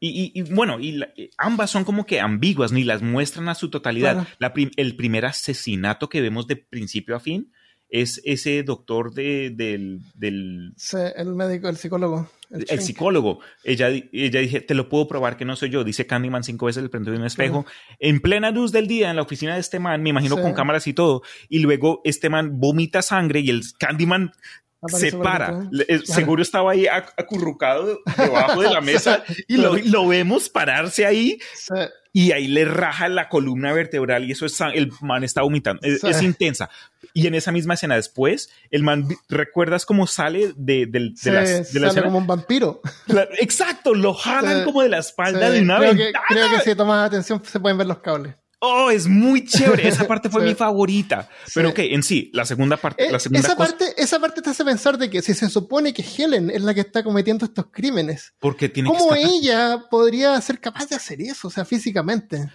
Y, 0.00 0.08
y- 0.34 0.40
y, 0.40 0.42
bueno, 0.54 0.80
y 0.80 0.92
la- 0.92 1.12
ambas 1.38 1.70
son 1.70 1.84
como 1.84 2.04
que 2.04 2.20
ambiguas, 2.20 2.72
ni 2.72 2.84
las 2.84 3.00
muestran 3.00 3.48
a 3.48 3.54
su 3.54 3.70
totalidad. 3.70 4.14
Claro. 4.14 4.28
La 4.38 4.52
prim- 4.52 4.70
el 4.76 4.96
primer 4.96 5.24
asesinato 5.24 6.08
que 6.10 6.20
vemos 6.20 6.46
de 6.46 6.56
principio 6.56 7.16
a 7.16 7.20
fin 7.20 7.50
es 7.88 8.20
ese 8.24 8.62
doctor 8.62 9.12
de- 9.14 9.50
del, 9.54 10.00
del 10.14 10.72
Sí, 10.76 10.96
el 11.16 11.34
médico, 11.34 11.68
el 11.68 11.76
psicólogo. 11.76 12.28
El, 12.50 12.80
psicólogo. 12.80 13.40
Ella, 13.64 13.88
ella 13.88 14.40
dije, 14.40 14.60
te 14.60 14.74
lo 14.74 14.88
puedo 14.88 15.08
probar 15.08 15.36
que 15.36 15.44
no 15.44 15.56
soy 15.56 15.70
yo. 15.70 15.82
Dice 15.82 16.06
Candyman 16.06 16.44
cinco 16.44 16.66
veces 16.66 16.84
el 16.84 16.90
frente 16.90 17.10
de 17.10 17.16
un 17.16 17.24
espejo. 17.24 17.66
En 17.98 18.20
plena 18.20 18.50
luz 18.52 18.70
del 18.70 18.86
día, 18.86 19.10
en 19.10 19.16
la 19.16 19.22
oficina 19.22 19.54
de 19.54 19.60
este 19.60 19.80
man, 19.80 20.02
me 20.02 20.10
imagino 20.10 20.36
Sí. 20.36 20.42
con 20.42 20.52
cámaras 20.52 20.86
y 20.86 20.92
todo. 20.94 21.22
Y 21.48 21.60
luego 21.60 22.00
este 22.04 22.30
man 22.30 22.60
vomita 22.60 23.02
sangre 23.02 23.40
y 23.40 23.50
el 23.50 23.62
Candyman 23.78 24.32
se 24.88 25.12
para. 25.16 25.48
eh, 25.72 25.84
Claro. 25.86 26.02
Seguro 26.06 26.42
estaba 26.42 26.72
ahí 26.72 26.84
ac- 26.84 27.12
acurrucado 27.16 28.00
debajo 28.16 28.60
de 28.62 28.70
la 28.70 28.80
mesa 28.82 29.24
y 29.48 29.56
lo, 29.56 30.08
vemos 30.08 30.48
pararse 30.48 31.06
ahí 31.06 31.38
Sí, 31.54 31.74
y 32.12 32.32
ahí 32.32 32.46
le 32.46 32.64
raja 32.64 33.08
la 33.08 33.28
columna 33.28 33.72
vertebral 33.72 34.24
y 34.28 34.32
eso 34.32 34.46
es 34.46 34.60
el 34.60 34.92
man 35.00 35.24
está 35.24 35.42
vomitando. 35.42 35.80
Es, 35.82 36.00
Sí. 36.00 36.08
es 36.08 36.22
intensa. 36.22 36.70
Y 37.12 37.26
en 37.28 37.34
esa 37.34 37.52
misma 37.52 37.74
escena 37.74 37.94
después, 37.96 38.50
el 38.70 38.82
man, 38.82 39.08
¿recuerdas 39.28 39.86
cómo 39.86 40.06
sale 40.06 40.52
de, 40.56 40.86
de 40.86 41.12
sí, 41.16 41.30
las- 41.30 41.72
de 41.72 41.80
la 41.80 41.88
escena? 41.88 42.06
como 42.06 42.18
un 42.18 42.26
vampiro. 42.26 42.80
La- 43.06 43.28
exacto, 43.40 43.94
lo 43.94 44.14
jalan 44.14 44.64
como 44.64 44.82
de 44.82 44.88
la 44.88 44.98
espalda 44.98 45.50
de 45.50 45.60
una 45.60 45.78
creo, 45.78 45.92
que, 45.92 46.04
ventana. 46.04 46.24
creo 46.28 46.50
que 46.50 46.60
si 46.60 46.74
tomas 46.76 47.06
atención 47.06 47.42
se 47.44 47.58
pueden 47.60 47.78
ver 47.78 47.86
los 47.86 47.98
cables. 47.98 48.34
Oh, 48.66 48.90
es 48.90 49.06
muy 49.06 49.44
chévere. 49.44 49.86
Esa 49.88 50.06
parte 50.08 50.30
fue 50.30 50.42
Sí. 50.42 50.48
mi 50.48 50.54
favorita. 50.54 51.28
Pero 51.54 51.68
Sí. 51.68 51.72
ok, 51.72 51.78
en 51.92 52.02
sí, 52.02 52.30
la 52.32 52.44
segunda 52.44 52.76
parte, 52.76 53.06
Eh, 53.06 53.12
la 53.12 53.18
segunda 53.18 53.40
esa, 53.40 53.56
cosa, 53.56 53.68
parte, 53.70 53.94
esa 53.96 54.18
parte 54.20 54.42
te 54.42 54.50
hace 54.50 54.64
pensar 54.64 54.96
de 54.98 55.10
que 55.10 55.22
si 55.22 55.34
se 55.34 55.48
supone 55.50 55.92
que 55.92 56.02
Helen 56.04 56.50
es 56.50 56.62
la 56.62 56.72
que 56.74 56.80
está 56.80 57.02
cometiendo 57.02 57.44
estos 57.44 57.66
crímenes, 57.70 58.32
porque 58.38 58.68
tiene 58.68 58.88
¿cómo 58.88 59.14
ella 59.14 59.84
podría 59.90 60.40
ser 60.40 60.60
capaz 60.60 60.88
de 60.88 60.96
hacer 60.96 61.20
eso? 61.20 61.48
O 61.48 61.50
sea, 61.50 61.64
físicamente. 61.64 62.50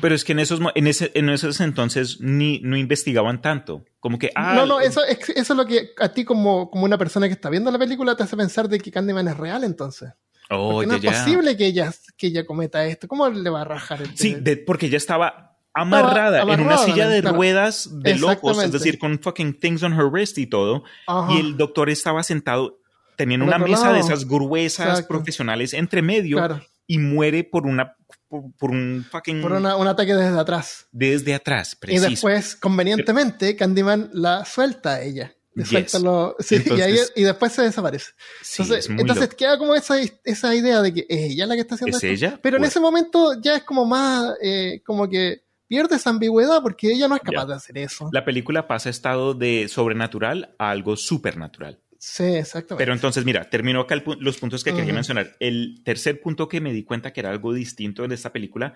Pero 0.00 0.14
es 0.14 0.24
que 0.24 0.30
en 0.30 0.38
esos, 0.38 0.60
en 0.76 0.86
ese, 0.86 1.10
en 1.14 1.28
esos 1.28 1.60
entonces 1.60 2.18
ni, 2.20 2.60
no 2.60 2.76
investigaban 2.76 3.42
tanto. 3.42 3.84
Como 3.98 4.16
que, 4.16 4.30
ah, 4.36 4.54
no, 4.54 4.64
no, 4.64 4.80
eso, 4.80 5.04
es- 5.04 5.28
eso 5.30 5.52
es 5.52 5.56
lo 5.56 5.66
que 5.66 5.90
a 5.98 6.10
ti 6.10 6.24
como, 6.24 6.70
como 6.70 6.84
una 6.84 6.96
persona 6.96 7.26
que 7.26 7.32
está 7.32 7.50
viendo 7.50 7.70
la 7.72 7.80
película 7.80 8.16
te 8.16 8.22
hace 8.22 8.36
pensar 8.36 8.68
de 8.68 8.78
que 8.78 8.92
Candyman 8.92 9.26
es 9.26 9.36
real 9.36 9.64
entonces. 9.64 10.10
Oh, 10.50 10.72
Porque 10.74 10.86
no 10.86 10.96
ya, 10.98 11.10
es 11.10 11.18
posible 11.18 11.56
que 11.56 11.66
ella, 11.66 11.92
que 12.16 12.26
ella 12.28 12.46
cometa 12.46 12.84
esto. 12.86 13.08
¿Cómo 13.08 13.28
le 13.28 13.50
va 13.50 13.62
a 13.62 13.64
rajar 13.64 14.02
el 14.02 14.16
Sí, 14.16 14.34
de- 14.34 14.56
porque 14.56 14.86
ella 14.86 14.96
estaba 14.96 15.56
amarrada, 15.74 16.38
en 16.42 16.44
una 16.44 16.54
amarrada, 16.54 16.84
silla 16.86 17.08
de 17.08 17.20
claro. 17.20 17.36
ruedas 17.36 17.88
de 18.02 18.16
locos, 18.16 18.62
es 18.62 18.72
decir, 18.72 18.98
con 18.98 19.18
fucking 19.20 19.58
things 19.60 19.82
on 19.82 19.92
her 19.92 20.06
wrist 20.06 20.36
y 20.38 20.46
todo. 20.46 20.82
Ajá. 21.06 21.32
Y 21.32 21.38
el 21.40 21.56
doctor 21.56 21.88
estaba 21.90 22.22
sentado, 22.24 22.80
tenían 23.16 23.42
Al 23.42 23.48
una 23.48 23.58
mesa 23.58 23.88
de 23.92 23.98
lado. 23.98 24.06
esas 24.06 24.26
gruesas 24.26 24.86
Exacto. 24.88 25.08
profesionales 25.08 25.74
entre 25.74 26.02
medio 26.02 26.38
Claro, 26.38 26.60
y 26.86 26.98
muere 26.98 27.44
por 27.44 27.66
una 27.66 27.94
por, 28.28 28.42
por 28.58 28.70
un 28.72 29.06
fucking 29.10 29.40
por 29.40 29.52
una- 29.52 29.76
un 29.76 29.86
ataque 29.86 30.14
desde 30.14 30.38
atrás. 30.38 30.86
desde 30.92 31.34
atrás, 31.34 31.74
Y 31.74 31.76
preciso. 31.80 32.10
después, 32.10 32.56
convenientemente, 32.56 33.54
Candyman 33.56 34.10
la 34.12 34.44
suelta 34.44 34.94
a 34.94 35.02
ella. 35.02 35.32
Le 35.58 35.64
Yes. 35.64 35.90
suelta 35.90 35.98
lo- 35.98 36.36
sí, 36.38 36.54
y, 36.54 36.58
ahí- 36.70 36.90
Entonces- 36.92 37.12
y 37.16 37.22
después 37.24 37.52
se 37.52 37.62
desaparece. 37.62 38.12
Entonces, 38.58 38.88
loco. 38.88 39.36
queda 39.36 39.58
como 39.58 39.74
esa, 39.74 39.96
esa 40.24 40.54
idea 40.54 40.80
de 40.82 40.94
que 40.94 41.06
es 41.08 41.32
ella 41.32 41.46
la 41.46 41.54
que 41.54 41.60
está 41.62 41.74
haciendo 41.74 41.96
¿Es 41.96 42.04
esto. 42.04 42.26
ella? 42.26 42.38
Pero 42.42 42.56
en 42.56 42.62
Pues- 42.62 42.70
ese 42.70 42.80
momento 42.80 43.40
ya 43.40 43.56
es 43.56 43.64
como 43.64 43.84
más, 43.84 44.34
eh, 44.42 44.80
como 44.86 45.08
que 45.08 45.42
pierde 45.66 45.96
esa 45.96 46.10
ambigüedad 46.10 46.62
porque 46.62 46.92
ella 46.92 47.08
no 47.08 47.16
es 47.16 47.20
capaz 47.22 47.42
Ya. 47.42 47.46
de 47.46 47.54
hacer 47.54 47.78
eso. 47.78 48.08
La 48.12 48.24
película 48.24 48.66
pasa 48.66 48.88
estado 48.88 49.34
de 49.34 49.68
sobrenatural 49.68 50.54
a 50.58 50.70
algo 50.70 50.96
supernatural. 50.96 51.78
Sí, 51.98 52.22
exactamente. 52.22 52.80
Pero 52.82 52.92
entonces, 52.92 53.24
mira, 53.24 53.50
termino 53.50 53.80
acá 53.80 53.94
el 53.94 54.04
los 54.20 54.38
puntos 54.38 54.62
que 54.62 54.72
quería 54.72 54.92
mencionar. 54.94 55.34
El 55.40 55.82
tercer 55.84 56.20
punto 56.20 56.48
que 56.48 56.60
me 56.60 56.72
di 56.72 56.84
cuenta 56.84 57.12
que 57.12 57.18
era 57.20 57.30
algo 57.30 57.52
distinto 57.52 58.04
en 58.04 58.12
esta 58.12 58.32
película 58.32 58.74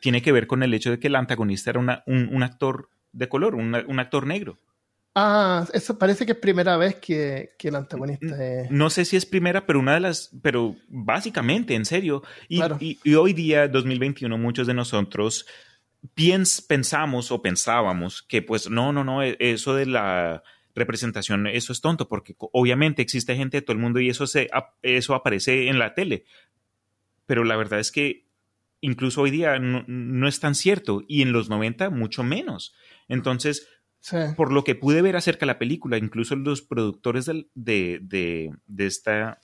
tiene 0.00 0.22
que 0.22 0.30
ver 0.30 0.46
con 0.46 0.62
el 0.62 0.72
hecho 0.72 0.90
de 0.92 0.98
que 1.00 1.08
el 1.08 1.16
antagonista 1.16 1.70
era 1.70 1.80
una- 1.80 2.04
un, 2.06 2.28
un 2.32 2.42
actor 2.44 2.88
de 3.12 3.28
color, 3.28 3.54
un, 3.56 3.74
un 3.74 3.98
actor 3.98 4.26
negro. 4.26 4.58
Ah, 5.18 5.66
eso 5.72 5.98
parece 5.98 6.26
que 6.26 6.32
es 6.32 6.38
primera 6.38 6.76
vez 6.76 6.96
que, 6.96 7.54
que 7.58 7.68
el 7.68 7.76
antagonista 7.76 8.36
es... 8.44 8.70
No 8.70 8.90
sé 8.90 9.06
si 9.06 9.16
es 9.16 9.24
primera, 9.24 9.64
pero 9.64 9.78
una 9.80 9.94
de 9.94 10.00
las, 10.00 10.30
pero 10.42 10.76
básicamente, 10.88 11.74
en 11.74 11.86
serio. 11.86 12.22
Y, 12.50 12.56
Claro. 12.58 12.76
y- 12.80 12.98
y 13.02 13.14
hoy 13.14 13.32
día, 13.32 13.66
2021, 13.66 14.36
muchos 14.36 14.66
de 14.66 14.74
nosotros 14.74 15.46
piens- 16.14 16.60
pensamos 16.66 17.30
o 17.32 17.40
pensábamos 17.40 18.22
que 18.22 18.42
pues 18.42 18.68
no, 18.68 18.92
no, 18.92 19.04
no, 19.04 19.22
e- 19.22 19.38
eso 19.40 19.74
de 19.74 19.86
la 19.86 20.42
representación, 20.74 21.46
eso 21.46 21.72
es 21.72 21.80
tonto, 21.80 22.06
porque 22.08 22.36
obviamente 22.38 23.00
existe 23.00 23.34
gente 23.36 23.56
de 23.56 23.62
todo 23.62 23.72
el 23.72 23.82
mundo 23.82 23.98
y 24.00 24.10
eso, 24.10 24.26
se, 24.26 24.50
eso 24.82 25.14
aparece 25.14 25.68
en 25.68 25.78
la 25.78 25.94
tele. 25.94 26.24
Pero 27.24 27.42
la 27.44 27.56
verdad 27.56 27.80
es 27.80 27.90
que 27.90 28.26
incluso 28.82 29.22
hoy 29.22 29.30
día 29.30 29.58
no, 29.58 29.82
no 29.88 30.28
es 30.28 30.40
tan 30.40 30.54
cierto 30.54 31.02
y 31.08 31.22
en 31.22 31.32
los 31.32 31.48
90 31.48 31.88
mucho 31.88 32.22
menos. 32.22 32.74
Entonces, 33.08 33.66
Sí. 34.00 34.16
por 34.36 34.52
lo 34.52 34.62
que 34.62 34.74
pude 34.76 35.02
ver 35.02 35.16
acerca 35.16 35.40
de 35.40 35.46
la 35.52 35.58
película, 35.58 35.98
incluso 35.98 36.36
los 36.36 36.62
productores 36.62 37.26
del- 37.26 37.48
de, 37.54 37.98
de- 38.02 38.52
de 38.66 38.86
esta, 38.86 39.40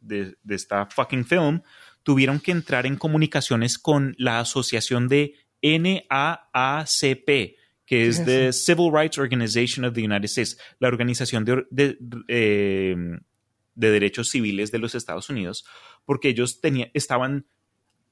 de, 0.00 0.36
de 0.42 0.54
esta 0.54 0.86
fucking 0.86 1.24
film 1.26 1.60
tuvieron 2.02 2.40
que 2.40 2.52
entrar 2.52 2.86
en 2.86 2.96
comunicaciones 2.96 3.78
con 3.78 4.14
la 4.16 4.40
asociación 4.40 5.08
de 5.08 5.34
NAACP, 5.62 7.26
que 7.84 8.06
es 8.06 8.20
¿Qué 8.20 8.20
es 8.20 8.24
the 8.24 8.52
Civil 8.52 8.90
Rights 8.92 9.18
Organization 9.18 9.84
of 9.84 9.94
the 9.94 10.04
United 10.04 10.24
States, 10.24 10.58
la 10.78 10.88
organización 10.88 11.44
de, 11.44 11.66
de, 11.70 11.98
eh, 12.28 12.96
de 13.74 13.90
derechos 13.90 14.28
civiles 14.30 14.70
de 14.70 14.78
los 14.78 14.94
Estados 14.94 15.28
Unidos, 15.30 15.64
porque 16.04 16.28
ellos 16.28 16.60
tenían, 16.60 16.90
estaban 16.94 17.46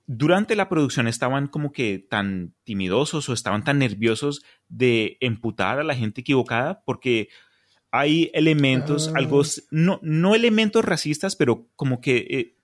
durante 0.07 0.55
la 0.57 0.69
producción 0.69 1.09
estaban 1.09 1.47
como 1.49 1.73
que 1.73 1.99
tan 1.99 2.55
timidosos 2.65 3.28
o 3.28 3.33
estaban 3.33 3.65
tan 3.65 3.78
nerviosos 3.78 4.43
de 4.69 5.16
emputar 5.20 5.78
a 5.78 5.85
la 5.85 5.95
gente 5.97 6.20
equivocada 6.20 6.83
porque 6.85 7.28
hay 7.91 8.31
elementos, 8.35 9.09
Ah. 9.09 9.19
algo, 9.19 9.43
no, 9.70 9.99
no 10.03 10.35
elementos 10.35 10.85
racistas, 10.85 11.35
pero 11.37 11.66
como 11.77 12.01
que 12.01 12.16
eh, 12.31 12.57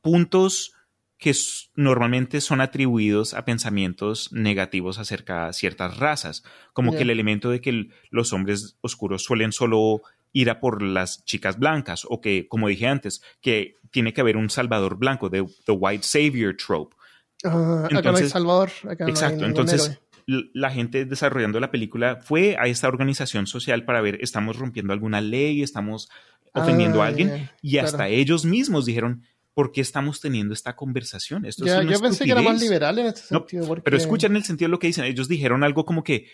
puntos 0.00 0.74
que 1.18 1.32
normalmente 1.76 2.40
son 2.40 2.60
atribuidos 2.60 3.34
a 3.34 3.44
pensamientos 3.44 4.32
negativos 4.32 4.98
acerca 4.98 5.46
de 5.46 5.52
ciertas 5.52 5.96
razas, 5.98 6.42
como 6.72 6.92
que 6.96 7.02
el 7.02 7.10
elemento 7.10 7.50
de 7.50 7.60
que 7.60 7.70
el- 7.70 7.92
los 8.10 8.32
hombres 8.32 8.76
oscuros 8.80 9.22
suelen 9.22 9.52
solo 9.52 10.02
ir 10.32 10.50
a 10.50 10.60
por 10.60 10.82
las 10.82 11.24
chicas 11.24 11.58
blancas 11.58 12.06
o 12.08 12.20
que, 12.20 12.48
como 12.48 12.68
dije 12.68 12.86
antes, 12.86 13.22
que 13.40 13.76
tiene 13.90 14.12
que 14.12 14.20
haber 14.22 14.36
un 14.36 14.48
salvador 14.50 14.96
blanco, 14.96 15.28
de 15.28 15.46
the 15.66 15.72
white 15.72 16.02
savior 16.04 16.56
trope. 16.56 16.96
Ah, 17.44 17.88
acá 17.92 18.12
no 18.12 18.18
hay 18.18 18.28
Salvador. 18.28 18.70
Acá 18.88 19.08
Exacto, 19.08 19.38
no 19.38 19.42
hay 19.44 19.48
entonces 19.50 19.98
héroe. 20.26 20.50
la 20.54 20.70
gente 20.70 21.04
desarrollando 21.04 21.58
la 21.60 21.70
película 21.70 22.16
fue 22.22 22.56
a 22.58 22.66
esta 22.68 22.88
organización 22.88 23.46
social 23.46 23.84
para 23.84 24.00
ver, 24.00 24.18
estamos 24.22 24.56
rompiendo 24.58 24.92
alguna 24.92 25.20
ley, 25.20 25.62
estamos 25.62 26.08
ofendiendo 26.54 27.02
Ah, 27.02 27.06
a 27.06 27.08
alguien, 27.08 27.28
ya, 27.28 27.52
y 27.62 27.78
hasta 27.78 27.96
claro. 27.98 28.12
ellos 28.12 28.44
mismos 28.44 28.84
dijeron, 28.86 29.24
¿por 29.54 29.72
qué 29.72 29.80
estamos 29.80 30.20
teniendo 30.20 30.54
esta 30.54 30.76
conversación? 30.76 31.44
Esto 31.44 31.64
es 31.66 31.72
una 31.72 31.90
yo 31.92 32.00
pensé 32.00 32.24
que 32.24 32.30
era 32.30 32.40
más 32.42 32.52
estupidez". 32.54 32.70
liberal 32.70 32.98
en 33.00 33.06
este 33.06 33.20
No, 33.30 33.38
sentido. 33.40 33.66
porque- 33.66 33.82
Pero 33.82 33.96
escuchen 33.96 34.36
el 34.36 34.44
sentido 34.44 34.68
de 34.68 34.70
lo 34.70 34.78
que 34.78 34.86
dicen. 34.86 35.04
Ellos 35.04 35.28
dijeron 35.28 35.64
algo 35.64 35.84
como 35.84 36.04
que, 36.04 36.28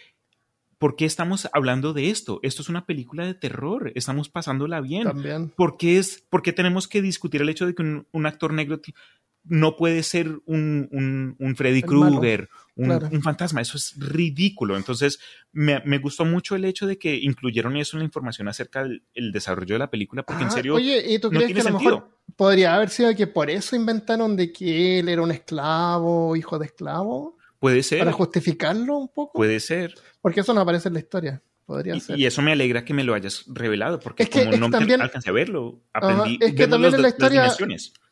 ¿por 0.79 0.97
qué 0.97 1.05
estamos 1.05 1.49
hablando 1.53 1.93
de 1.93 2.11
esto? 2.11 2.41
Esto 2.43 2.63
es 2.63 2.69
una 2.69 2.87
película 2.87 3.27
de 3.27 3.35
terror. 3.35 3.93
Estamos 3.95 4.29
pasándola 4.29 4.81
bien. 4.81 5.05
También. 5.05 5.51
¿Por 5.57 5.77
qué, 5.77 5.99
es, 5.99 6.25
por 6.31 6.43
qué 6.43 6.53
tenemos 6.53 6.89
que 6.89 7.03
discutir 7.03 7.43
el 7.43 7.49
hecho 7.49 7.67
de 7.67 7.75
que 7.75 7.83
un, 7.83 8.07
un 8.13 8.27
actor 8.27 8.53
negro 8.53 8.81
no 9.45 9.77
puede 9.77 10.03
ser 10.03 10.29
un, 10.45 10.89
un- 10.93 11.35
un 11.39 11.57
Freddy 11.57 11.81
Krueger, 11.83 12.51
un, 12.77 12.87
claro. 12.87 13.09
un 13.11 13.23
fantasma? 13.23 13.61
Eso 13.63 13.77
es 13.79 13.95
ridículo. 13.99 14.77
Entonces, 14.77 15.19
me, 15.53 15.81
me 15.87 15.99
gustó 15.99 16.25
mucho 16.27 16.55
el 16.55 16.65
hecho 16.67 16.87
de 16.87 16.99
que 16.99 17.17
incluyeron 17.17 17.77
eso 17.77 17.97
en 17.97 18.01
la 18.01 18.05
información 18.05 18.47
acerca 18.49 18.83
del 18.83 19.03
el 19.15 19.33
desarrollo 19.33 19.75
de 19.75 19.79
la 19.79 19.91
película, 19.91 20.23
porque 20.23 20.43
en 20.43 20.49
Ah, 20.49 20.53
serio, 20.53 20.75
Oye, 20.75 21.03
¿y 21.15 21.19
tú 21.19 21.31
no 21.33 21.39
crees 21.41 21.55
que 21.55 21.61
a 21.61 21.65
lo 21.65 21.71
sentido. 21.71 21.95
mejor 21.97 22.19
podría 22.37 22.75
haber 22.75 22.91
sido 22.91 23.15
que 23.17 23.27
por 23.27 23.49
eso 23.49 23.75
inventaron 23.75 24.37
de 24.37 24.53
que 24.53 24.99
él 24.99 25.09
era 25.09 25.23
un 25.23 25.31
esclavo, 25.31 26.37
hijo 26.37 26.59
de 26.59 26.67
esclavo? 26.67 27.37
puede 27.59 27.83
ser. 27.83 27.99
Para 28.01 28.13
justificarlo 28.13 28.97
un 28.99 29.09
poco. 29.09 29.33
Puede 29.33 29.59
ser. 29.61 29.95
Porque 30.21 30.41
eso 30.41 30.53
no 30.55 30.61
aparece 30.61 30.89
en 30.89 30.95
la 30.95 31.01
historia. 31.01 31.43
Podría 31.67 31.95
Y, 31.97 32.01
ser. 32.01 32.19
y 32.19 32.25
eso 32.25 32.41
me 32.41 32.53
alegra 32.53 32.83
que 32.83 32.95
me 32.95 33.05
lo 33.05 33.13
hayas 33.13 33.45
revelado, 33.47 34.01
porque 34.01 34.23
Es 34.23 34.31
que- 34.31 34.47
como 34.47 34.57
no 34.57 34.71
también- 34.71 35.03
alcancé 35.03 35.29
a 35.29 35.33
verlo, 35.35 35.83
Ajá, 35.93 36.13
aprendí 36.15 36.39
es 36.43 36.55
que 36.55 36.67
también 36.67 36.95
en 36.95 37.03
la 37.03 37.09
historia-. 37.11 37.47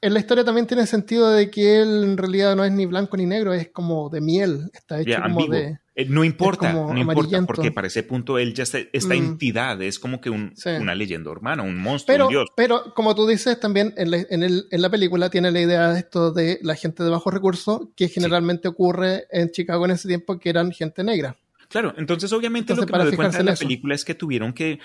En 0.03 0.13
la 0.13 0.21
historia 0.21 0.45
también 0.45 0.67
tiene 0.67 0.87
sentido 0.87 1.31
de 1.31 1.51
que 1.51 1.81
él 1.81 2.05
en 2.05 2.19
realidad 2.19 2.55
no 2.55 2.67
es 2.67 2.73
ni 2.73 2.85
blanco 2.85 3.17
ni 3.17 3.25
negro, 3.25 3.55
es 3.55 3.71
como 3.71 4.11
de 4.11 4.21
miel. 4.21 4.71
Está 4.75 5.01
hecho 5.01 5.09
Ya, 5.09 5.23
como 5.23 5.41
ambiguo. 5.41 5.57
de. 5.57 5.79
Eh, 5.95 6.05
no 6.07 6.23
importa, 6.23 6.71
no 6.75 6.99
importa, 6.99 7.43
porque 7.47 7.71
para 7.73 7.87
ese 7.87 8.03
punto 8.03 8.39
él 8.39 8.53
ya 8.53 8.65
está, 8.65 8.77
esta 8.93 9.15
Mm. 9.15 9.19
entidad 9.19 9.81
es 9.81 9.99
como 9.99 10.21
que 10.21 10.29
un- 10.29 10.53
Sí. 10.55 10.69
una 10.79 10.95
leyenda 10.95 11.31
urbana, 11.31 11.63
un 11.63 11.79
monstruo, 11.79 12.13
Pero, 12.15 12.27
un 12.27 12.31
dios. 12.33 12.49
pero 12.55 12.93
como 12.95 13.15
tú 13.15 13.27
dices, 13.27 13.59
también 13.59 13.95
en 13.97 14.11
la, 14.11 14.19
en 14.29 14.43
el- 14.43 14.67
en 14.71 14.83
la 14.83 14.91
película 14.91 15.31
tiene 15.31 15.51
la 15.51 15.63
idea 15.63 15.89
de 15.95 16.01
esto 16.01 16.31
de 16.31 16.59
la 16.61 16.75
gente 16.75 17.03
de 17.03 17.09
bajos 17.09 17.33
recursos, 17.33 17.89
que 17.97 18.09
generalmente 18.09 18.69
ocurre 18.69 19.25
en 19.31 19.51
Chicago 19.51 19.87
en 19.87 19.93
ese 19.93 20.09
tiempo, 20.09 20.39
que 20.39 20.51
eran 20.51 20.71
gente 20.73 21.03
negra. 21.03 21.37
Claro, 21.69 21.95
entonces 21.97 22.33
obviamente 22.33 22.73
Entonces, 22.73 22.91
lo 22.91 22.93
que 22.99 22.99
me 23.05 23.09
doy 23.11 23.17
cuenta 23.17 23.39
de 23.39 23.45
la 23.45 23.53
eso. 23.53 23.65
película 23.65 23.95
es 23.95 24.05
que 24.05 24.15
tuvieron 24.15 24.53
que 24.53 24.79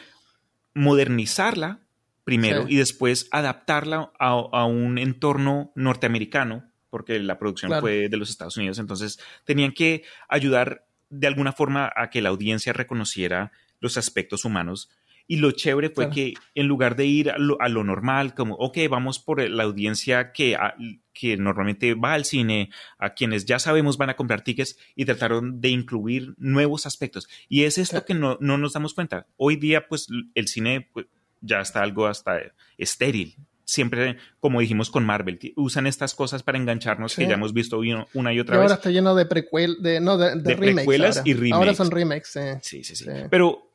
modernizarla 0.73 1.79
primero 2.23 2.65
Sí. 2.67 2.73
y 2.73 2.77
después 2.77 3.27
adaptarla 3.31 4.11
a, 4.19 4.29
a 4.29 4.65
un 4.65 4.97
entorno 4.97 5.71
norteamericano, 5.75 6.71
porque 6.89 7.19
la 7.19 7.39
producción 7.39 7.69
Claro. 7.69 7.81
fue 7.81 8.09
de 8.09 8.17
los 8.17 8.29
Estados 8.29 8.57
Unidos, 8.57 8.79
entonces 8.79 9.19
tenían 9.45 9.71
que 9.71 10.03
ayudar 10.29 10.85
de 11.09 11.27
alguna 11.27 11.51
forma 11.51 11.91
a 11.95 12.09
que 12.09 12.21
la 12.21 12.29
audiencia 12.29 12.73
reconociera 12.73 13.51
los 13.79 13.97
aspectos 13.97 14.45
humanos. 14.45 14.89
Y 15.27 15.37
lo 15.37 15.51
chévere 15.51 15.89
fue 15.89 16.05
Claro. 16.05 16.15
que 16.15 16.33
en 16.55 16.67
lugar 16.67 16.95
de 16.95 17.05
ir 17.05 17.29
a 17.31 17.37
lo, 17.37 17.61
a 17.61 17.69
lo 17.69 17.83
normal, 17.83 18.33
como, 18.33 18.55
ok, 18.55 18.77
vamos 18.89 19.19
por 19.19 19.41
la 19.49 19.63
audiencia 19.63 20.31
que, 20.33 20.55
a- 20.55 20.75
que 21.13 21.37
normalmente 21.37 21.93
va 21.93 22.13
al 22.13 22.25
cine, 22.25 22.69
a 22.97 23.13
quienes 23.13 23.45
ya 23.45 23.59
sabemos 23.59 23.97
van 23.97 24.09
a 24.09 24.15
comprar 24.15 24.41
tickets, 24.43 24.77
y 24.95 25.05
trataron 25.05 25.61
de 25.61 25.69
incluir 25.69 26.33
nuevos 26.37 26.85
aspectos. 26.85 27.27
Y 27.49 27.63
es 27.63 27.77
esto 27.77 27.93
Claro. 27.93 28.05
que 28.05 28.13
no, 28.13 28.37
no 28.41 28.57
nos 28.57 28.73
damos 28.73 28.93
cuenta. 28.93 29.27
Hoy 29.37 29.55
día, 29.55 29.87
pues, 29.87 30.07
el 30.35 30.47
cine 30.47 30.89
pues, 30.93 31.05
ya 31.41 31.61
está 31.61 31.81
algo 31.81 32.07
hasta 32.07 32.39
estéril. 32.77 33.35
Siempre, 33.63 34.17
como 34.41 34.59
dijimos 34.59 34.89
con 34.89 35.05
Marvel, 35.05 35.39
usan 35.55 35.87
estas 35.87 36.13
cosas 36.13 36.43
para 36.43 36.57
engancharnos 36.57 37.13
Sí. 37.13 37.21
que 37.21 37.27
ya 37.29 37.35
hemos 37.35 37.53
visto 37.53 37.79
una 37.79 38.33
y 38.33 38.35
Y 38.35 38.39
otra 38.41 38.55
ahora 38.57 38.67
vez. 38.67 38.77
está 38.77 38.89
lleno 38.89 39.15
de 39.15 39.25
precuel, 39.25 39.77
de, 39.81 40.01
no, 40.01 40.17
de, 40.17 40.35
de 40.35 40.41
De 40.41 40.53
remakes. 40.55 40.73
precuelas 40.75 41.17
ahora. 41.17 41.29
y 41.29 41.33
remakes. 41.33 41.53
Ahora 41.53 41.73
son 41.75 41.91
remakes. 41.91 42.31
Sí, 42.63 42.83
sí, 42.83 42.95
sí. 42.95 43.05
Sí. 43.05 43.11
Pero 43.29 43.70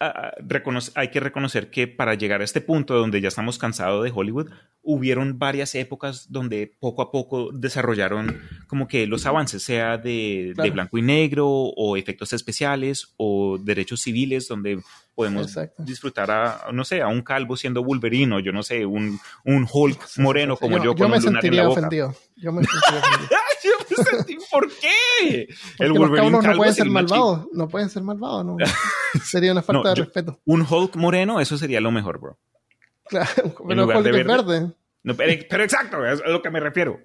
reconoce- 0.00 0.92
hay 0.94 1.08
que 1.10 1.20
reconocer 1.20 1.70
que 1.70 1.88
para 1.88 2.14
llegar 2.14 2.40
a 2.40 2.44
este 2.44 2.60
punto 2.60 2.94
donde 2.94 3.20
ya 3.20 3.28
estamos 3.28 3.58
cansados 3.58 4.04
de 4.04 4.12
Hollywood, 4.14 4.50
hubieron 4.82 5.38
varias 5.38 5.74
épocas 5.74 6.30
donde 6.30 6.72
poco 6.80 7.02
a 7.02 7.10
poco 7.10 7.50
desarrollaron 7.52 8.40
como 8.68 8.88
que 8.88 9.06
los 9.06 9.26
avances, 9.26 9.62
sea 9.62 9.98
de, 9.98 10.54
blanco 10.72 10.98
y 10.98 11.02
negro 11.02 11.46
o 11.48 11.96
efectos 11.96 12.32
especiales 12.32 13.12
o 13.16 13.58
derechos 13.60 14.00
civiles 14.02 14.48
donde 14.48 14.80
podemos 15.14 15.48
Exacto. 15.48 15.82
disfrutar 15.82 16.30
a, 16.30 16.66
no 16.72 16.84
sé, 16.84 17.02
a 17.02 17.08
un 17.08 17.22
calvo 17.22 17.56
siendo 17.56 17.82
Wolverine 17.82 18.36
o 18.36 18.40
yo 18.40 18.52
no 18.52 18.62
sé, 18.62 18.86
un, 18.86 19.18
un 19.44 19.66
Hulk 19.70 20.00
Sí, 20.06 20.12
sí, 20.14 20.20
moreno 20.22 20.54
sí. 20.54 20.60
como 20.60 20.76
yo, 20.78 20.94
yo 20.94 20.94
con 20.94 21.10
me 21.10 21.16
un 21.18 21.22
lunar 21.24 21.26
en 21.26 21.34
la 21.34 21.40
sentiría 21.40 21.66
boca. 21.66 21.80
ofendido. 21.80 22.14
Yo 22.36 22.52
me 22.52 22.62
sentiría 22.64 23.00
ofendido. 23.00 23.30
¡Ay, 23.62 23.70
yo 23.96 23.96
me 23.96 24.04
sentí, 24.04 24.38
¿Por 24.50 24.68
qué? 24.68 25.48
Porque 25.78 25.98
los 25.98 26.10
cabros 26.10 26.44
no 26.44 26.56
pueden 26.56 26.74
ser 26.74 26.86
malvados. 26.90 27.46
No 27.52 27.68
pueden 27.68 27.90
ser 27.90 28.02
malvados, 28.02 28.44
no. 28.44 28.56
Sería 29.24 29.52
una 29.52 29.62
falta 29.62 29.82
No, 29.82 29.88
de 29.90 29.94
respeto. 29.96 30.40
Un 30.44 30.66
Hulk 30.68 30.96
moreno, 30.96 31.40
eso 31.40 31.56
sería 31.58 31.80
lo 31.80 31.90
mejor, 31.90 32.18
bro. 32.20 32.38
Claro, 33.06 33.54
pero 33.66 33.86
Hulk 33.86 34.02
de 34.02 34.10
es 34.10 34.26
verde. 34.26 34.44
verde. 34.60 34.72
No, 35.02 35.14
pero, 35.14 35.42
pero 35.48 35.64
exacto, 35.64 36.04
es 36.06 36.20
a 36.20 36.28
lo 36.28 36.42
que 36.42 36.50
me 36.50 36.60
refiero. 36.60 37.00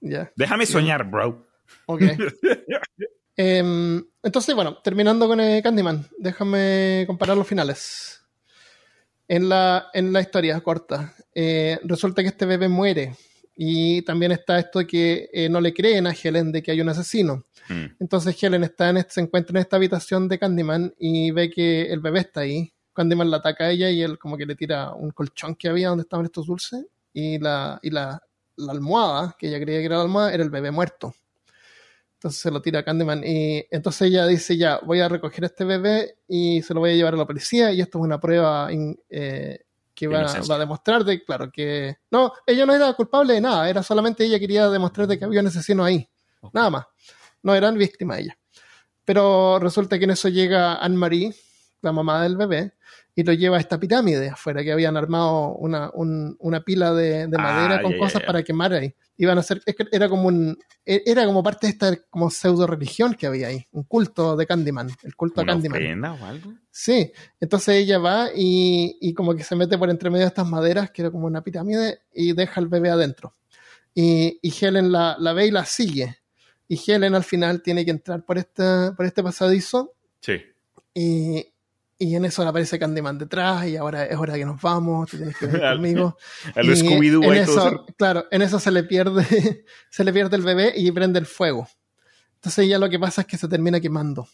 Ya, 0.00 0.30
Déjame 0.36 0.66
soñar, 0.66 1.04
bro. 1.10 1.46
ok. 1.86 2.02
Em, 3.36 4.04
entonces, 4.22 4.54
bueno, 4.54 4.78
terminando 4.82 5.26
con 5.26 5.40
eh, 5.40 5.62
Candyman, 5.62 6.06
déjame 6.18 7.04
comparar 7.06 7.36
los 7.38 7.46
finales. 7.46 8.22
En 9.28 9.48
la, 9.48 9.86
en 9.94 10.12
la 10.12 10.20
historia 10.20 10.60
corta, 10.60 11.14
eh, 11.34 11.78
resulta 11.84 12.20
que 12.22 12.28
este 12.28 12.44
bebé 12.44 12.68
muere. 12.68 13.14
Y 13.62 14.00
también 14.02 14.32
está 14.32 14.58
esto 14.58 14.78
de 14.78 14.86
que 14.86 15.28
eh, 15.34 15.50
no 15.50 15.60
le 15.60 15.74
creen 15.74 16.06
a 16.06 16.12
Helen 16.14 16.50
de 16.50 16.62
que 16.62 16.70
hay 16.70 16.80
un 16.80 16.88
asesino. 16.88 17.44
Mm, 17.68 17.84
Entonces 18.00 18.42
Helen 18.42 18.64
está 18.64 18.88
en 18.88 18.96
este- 18.96 19.12
se 19.12 19.20
encuentra 19.20 19.52
en 19.52 19.60
esta 19.62 19.76
habitación 19.76 20.28
de 20.28 20.38
Candyman 20.38 20.94
y 20.98 21.30
ve 21.30 21.50
que 21.50 21.82
el 21.92 22.00
bebé 22.00 22.20
está 22.20 22.40
ahí. 22.40 22.72
Candyman 22.94 23.30
la 23.30 23.36
ataca 23.36 23.64
a 23.64 23.70
ella 23.70 23.90
y 23.90 24.00
él 24.00 24.18
como 24.18 24.38
que 24.38 24.46
le 24.46 24.54
tira 24.56 24.94
un 24.94 25.10
colchón 25.10 25.56
que 25.56 25.68
había 25.68 25.88
donde 25.90 26.02
estaban 26.02 26.24
estos 26.24 26.46
dulces 26.46 26.86
y 27.12 27.38
la, 27.38 27.78
y 27.82 27.90
la, 27.90 28.22
la 28.56 28.72
almohada, 28.72 29.36
que 29.38 29.48
ella 29.48 29.60
creía 29.60 29.80
que 29.80 29.84
era 29.86 29.96
la 29.96 30.02
almohada, 30.04 30.32
era 30.32 30.42
el 30.42 30.48
bebé 30.50 30.70
muerto. 30.70 31.14
Entonces 32.14 32.40
se 32.40 32.50
lo 32.50 32.62
tira 32.62 32.80
a 32.80 32.82
Candyman 32.82 33.22
y 33.24 33.64
entonces 33.70 34.08
ella 34.08 34.26
dice 34.26 34.56
ya, 34.56 34.78
voy 34.86 35.00
a 35.00 35.08
recoger 35.10 35.44
a 35.44 35.48
este 35.48 35.64
bebé 35.66 36.16
y 36.26 36.62
se 36.62 36.72
lo 36.72 36.80
voy 36.80 36.92
a 36.92 36.94
llevar 36.94 37.12
a 37.12 37.18
la 37.18 37.26
policía 37.26 37.72
y 37.72 37.80
esto 37.82 37.98
es 37.98 38.04
una 38.04 38.18
prueba 38.20 38.72
in- 38.72 38.98
eh, 39.10 39.60
que 40.00 40.08
va, 40.08 40.22
a 40.22 40.58
demostrar 40.58 41.04
de, 41.04 41.22
claro, 41.22 41.50
que 41.52 41.98
no, 42.10 42.32
ella 42.46 42.64
no 42.64 42.74
era 42.74 42.90
culpable 42.94 43.34
de 43.34 43.40
nada, 43.42 43.68
era 43.68 43.82
solamente 43.82 44.24
ella 44.24 44.38
quería 44.38 44.70
demostrar 44.70 45.06
de 45.06 45.18
que 45.18 45.26
había 45.26 45.40
un 45.40 45.48
asesino 45.48 45.84
ahí, 45.84 46.08
ok. 46.40 46.54
nada 46.54 46.70
más 46.70 46.86
no 47.42 47.54
eran 47.54 47.76
víctimas 47.76 48.20
ella. 48.20 48.38
Pero 49.04 49.58
resulta 49.58 49.98
que 49.98 50.04
en 50.04 50.12
eso 50.12 50.28
llega 50.28 50.76
Anne-Marie, 50.76 51.34
la 51.82 51.92
mamá 51.92 52.22
del 52.22 52.38
bebé, 52.38 52.74
y 53.20 53.24
lo 53.24 53.32
lleva 53.32 53.56
a 53.56 53.60
esta 53.60 53.78
pirámide 53.78 54.28
afuera, 54.30 54.62
que 54.62 54.72
habían 54.72 54.96
armado 54.96 55.54
una, 55.56 55.90
un- 55.92 56.36
una 56.38 56.60
pila 56.62 56.94
de, 56.94 57.26
de 57.26 57.36
Ah, 57.38 57.42
madera 57.42 57.82
con 57.82 57.96
cosas 57.98 58.22
para 58.22 58.42
quemar 58.42 58.72
ahí. 58.72 58.94
Iban 59.16 59.36
a 59.36 59.40
hacer, 59.40 59.60
era 59.92 60.08
como 60.08 60.28
un, 60.28 60.56
e- 60.86 61.02
era 61.04 61.26
como 61.26 61.42
parte 61.42 61.66
de 61.66 61.72
esta 61.72 61.96
como 62.08 62.30
pseudo 62.30 62.66
religión 62.66 63.14
que 63.14 63.26
había 63.26 63.48
ahí, 63.48 63.66
un 63.72 63.82
culto 63.82 64.36
de 64.36 64.46
Candyman, 64.46 64.88
el 65.02 65.14
culto 65.14 65.40
a 65.40 65.44
¿Una 65.44 65.52
Candyman. 65.52 65.76
ofrenda 65.78 66.12
o 66.14 66.24
algo? 66.24 66.52
Sí, 66.70 67.12
entonces 67.40 67.74
ella 67.76 67.98
va 67.98 68.28
y, 68.34 68.96
y 69.00 69.12
como 69.12 69.34
que 69.34 69.44
se 69.44 69.54
mete 69.56 69.76
por 69.76 69.90
entre 69.90 70.08
medio 70.08 70.22
de 70.24 70.28
estas 70.28 70.48
maderas, 70.48 70.90
que 70.90 71.02
era 71.02 71.10
como 71.10 71.26
una 71.26 71.42
pirámide, 71.42 72.00
y 72.14 72.32
deja 72.32 72.60
al 72.60 72.68
bebé 72.68 72.90
adentro. 72.90 73.34
Y, 73.94 74.38
y 74.40 74.54
Helen 74.64 74.92
la, 74.92 75.16
la 75.18 75.32
ve 75.32 75.46
y 75.46 75.50
la 75.50 75.64
sigue. 75.64 76.16
Y 76.68 76.80
Helen 76.90 77.14
al 77.16 77.24
final 77.24 77.60
tiene 77.60 77.84
que 77.84 77.90
entrar 77.90 78.24
por 78.24 78.38
este, 78.38 78.92
por 78.96 79.04
este 79.04 79.22
pasadizo 79.22 79.94
Sí. 80.20 80.34
Y, 80.94 81.49
y 82.00 82.16
en 82.16 82.24
eso 82.24 82.42
aparece 82.48 82.78
Candyman 82.78 83.18
detrás 83.18 83.66
y 83.68 83.76
ahora 83.76 84.06
es 84.06 84.16
hora 84.16 84.34
que 84.34 84.44
nos 84.44 84.60
vamos, 84.60 85.08
tú 85.10 85.18
tienes 85.18 85.36
que 85.36 85.46
venir 85.46 85.60
conmigo. 85.76 86.16
A 86.56 86.62
lo 86.62 86.72
Y 86.72 86.76
Scooby-Doo 86.76 87.22
eso, 87.36 87.86
claro, 87.96 88.26
en 88.32 88.42
eso 88.42 88.58
se 88.58 88.70
le 88.72 88.82
pierde, 88.82 89.64
se 89.90 90.02
le 90.02 90.12
pierde 90.12 90.36
el 90.36 90.42
bebé 90.42 90.72
y 90.74 90.90
prende 90.90 91.18
el 91.20 91.26
fuego. 91.26 91.68
Entonces 92.36 92.66
ya 92.68 92.78
lo 92.78 92.88
que 92.90 92.98
pasa 92.98 93.20
es 93.20 93.26
que 93.28 93.36
se 93.38 93.46
termina 93.46 93.78
quemando. 93.80 94.26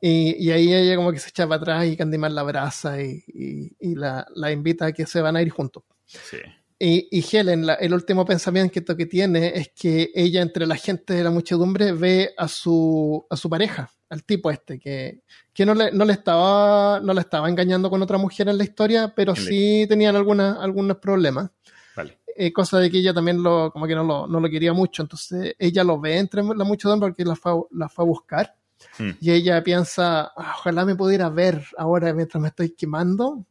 Y, 0.00 0.36
y 0.44 0.50
ahí 0.52 0.72
ella 0.74 0.94
como 0.96 1.10
que 1.12 1.18
se 1.18 1.30
echa 1.30 1.46
para 1.48 1.60
atrás 1.60 1.86
y 1.86 1.96
Candyman 1.96 2.34
la 2.34 2.42
abraza 2.42 3.00
y, 3.02 3.24
y- 3.28 3.76
y 3.80 3.94
la, 3.96 4.26
la 4.34 4.52
invita 4.52 4.86
a 4.86 4.92
que 4.92 5.06
se 5.06 5.20
van 5.20 5.36
a 5.36 5.42
ir 5.42 5.50
juntos. 5.50 5.82
Sí. 6.06 6.38
Y, 6.80 7.08
y 7.10 7.24
Helen, 7.36 7.66
la- 7.66 7.74
el 7.74 7.92
último 7.92 8.24
pensamiento 8.24 8.96
que 8.96 9.06
tiene 9.06 9.48
es 9.56 9.70
que 9.74 10.10
ella 10.14 10.42
entre 10.42 10.64
la 10.66 10.76
gente 10.76 11.12
de 11.14 11.24
la 11.24 11.30
muchedumbre 11.30 11.90
ve 11.92 12.32
a 12.36 12.46
su, 12.46 13.26
a 13.28 13.36
su 13.36 13.50
pareja, 13.50 13.90
al 14.10 14.22
tipo 14.22 14.48
este, 14.50 14.78
que, 14.78 15.22
que 15.52 15.66
no, 15.66 15.74
le, 15.74 15.90
no, 15.90 16.04
le 16.04 16.12
estaba, 16.12 17.00
no 17.00 17.12
le 17.12 17.20
estaba 17.22 17.48
engañando 17.48 17.90
con 17.90 18.00
otra 18.00 18.16
mujer 18.16 18.48
en 18.48 18.58
la 18.58 18.62
historia, 18.64 19.12
pero 19.14 19.34
sí 19.34 19.86
tenían 19.88 20.14
alguna- 20.14 20.62
algunos 20.62 20.98
problemas. 20.98 21.50
Vale. 21.96 22.18
Eh, 22.36 22.52
cosa 22.52 22.78
de 22.78 22.88
que 22.92 22.98
ella 22.98 23.12
también 23.12 23.42
lo, 23.42 23.72
como 23.72 23.88
que 23.88 23.96
no 23.96 24.04
lo, 24.04 24.28
no 24.28 24.38
lo 24.38 24.48
quería 24.48 24.72
mucho. 24.72 25.02
Entonces 25.02 25.56
ella 25.58 25.82
lo 25.82 25.98
ve 25.98 26.16
entre 26.18 26.44
la 26.44 26.62
muchedumbre 26.64 27.08
porque 27.10 27.24
la 27.24 27.34
fue, 27.34 27.52
a- 27.52 27.62
la 27.72 27.88
fue 27.88 28.04
a 28.04 28.06
buscar. 28.06 28.54
Hmm. 29.00 29.10
Y 29.20 29.32
ella 29.32 29.60
piensa, 29.64 30.30
"Ah, 30.36 30.54
ojalá 30.58 30.84
me 30.84 30.94
pudiera 30.94 31.28
ver 31.28 31.64
ahora 31.76 32.14
mientras 32.14 32.40
me 32.40 32.46
estoy 32.48 32.70
quemando 32.70 33.44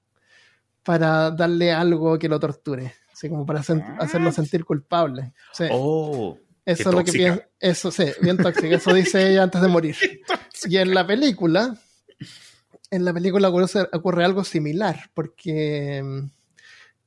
para 0.83 1.31
darle 1.31 1.73
algo 1.73 2.17
que 2.17 2.29
lo 2.29 2.39
torture. 2.39 2.93
Así 3.17 3.29
como 3.29 3.47
para 3.47 3.61
sen- 3.63 3.83
hacerlo 3.99 4.31
sentir 4.31 4.63
culpable. 4.63 5.33
Sí, 5.51 5.63
Oh, 5.71 6.37
eso 6.63 6.83
qué 6.83 6.89
es 6.89 6.95
lo 6.95 7.03
que 7.03 7.11
piensa. 7.13 7.47
Eso 7.59 7.89
sí, 7.89 8.05
bien 8.21 8.37
tóxico. 8.37 8.75
Eso 8.75 8.93
dice 8.93 9.31
ella 9.31 9.41
antes 9.41 9.59
de 9.59 9.67
morir. 9.67 9.95
Y 10.65 10.77
en 10.77 10.93
la 10.93 11.05
película, 11.07 11.75
en 12.91 13.05
la 13.05 13.13
película 13.13 13.49
ocurre, 13.49 13.65
ocurre 13.93 14.23
algo 14.23 14.43
similar, 14.43 15.09
porque 15.15 16.01
mm, 16.03 16.29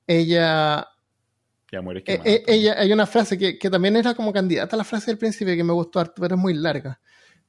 ella 0.09 0.89
ya 1.71 1.81
muere 1.81 2.01
eh, 2.01 2.05
quemada. 2.05 2.31
eh, 2.31 2.43
ella, 2.47 2.75
hay 2.79 2.93
una 2.93 3.07
frase 3.07 3.39
que, 3.39 3.57
que 3.59 3.71
también 3.71 3.97
era 3.97 4.15
como 4.15 4.33
candidata 4.33 4.75
a 4.75 4.79
la 4.79 4.85
frase 4.85 5.13
del 5.13 5.19
principio 5.19 5.55
que 5.55 5.63
me 5.65 5.73
gustó 5.73 6.01
harto, 6.01 6.15
pero 6.23 6.35
es 6.35 6.41
muy 6.41 6.55
larga. 6.55 7.01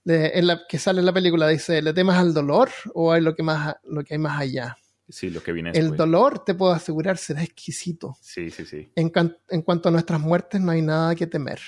De- 0.04 0.32
en 0.36 0.48
la, 0.48 0.62
que 0.68 0.78
sale 0.80 1.00
en 1.00 1.06
la 1.08 1.14
película, 1.14 1.48
dice, 1.48 1.82
¿le 1.82 1.94
temas 1.94 2.18
al 2.20 2.34
dolor 2.34 2.70
o 2.94 3.12
hay 3.12 3.22
lo 3.22 3.36
que, 3.36 3.44
más, 3.44 3.76
lo 3.86 4.04
que 4.04 4.14
hay 4.16 4.20
más 4.20 4.40
allá? 4.40 4.78
Sí, 5.12 5.30
lo 5.30 5.44
que 5.44 5.52
viene 5.52 5.72
El 5.74 5.96
dolor, 5.96 6.44
te 6.44 6.56
puedo 6.56 6.72
asegurar, 6.72 7.18
será 7.18 7.44
exquisito. 7.44 8.18
Sí, 8.22 8.50
sí, 8.50 8.66
sí. 8.66 8.92
En, 8.96 9.10
cuanto 9.10 9.90
a 9.90 9.92
nuestras 9.92 10.20
muertes, 10.20 10.62
no 10.62 10.72
hay 10.72 10.82
nada 10.82 11.16
que 11.16 11.28
temer. 11.28 11.60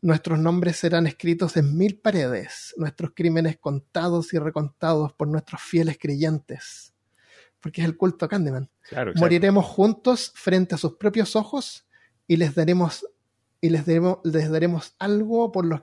Nuestros 0.00 0.38
nombres 0.38 0.76
serán 0.76 1.06
escritos 1.06 1.56
en 1.56 1.76
mil 1.76 1.98
paredes, 1.98 2.74
nuestros 2.76 3.12
crímenes 3.14 3.58
contados 3.58 4.32
y 4.34 4.38
recontados 4.38 5.12
por 5.12 5.28
nuestros 5.28 5.60
fieles 5.60 5.98
creyentes. 6.00 6.94
Porque 7.60 7.80
es 7.80 7.86
el 7.86 7.96
culto 7.96 8.24
a 8.24 8.28
Candyman. 8.28 8.70
Claro. 8.82 9.12
Moriremos 9.16 9.64
juntos 9.64 10.32
frente 10.34 10.74
a 10.74 10.78
sus 10.78 10.94
propios 10.94 11.34
ojos 11.34 11.86
y 12.28 12.36
les 12.36 12.54
daremos 12.54 13.06
y 13.60 13.70
les 13.70 13.86
daremos, 13.86 14.18
les 14.22 14.50
daremos 14.50 14.94
algo 14.98 15.50
por 15.50 15.64
los 15.64 15.80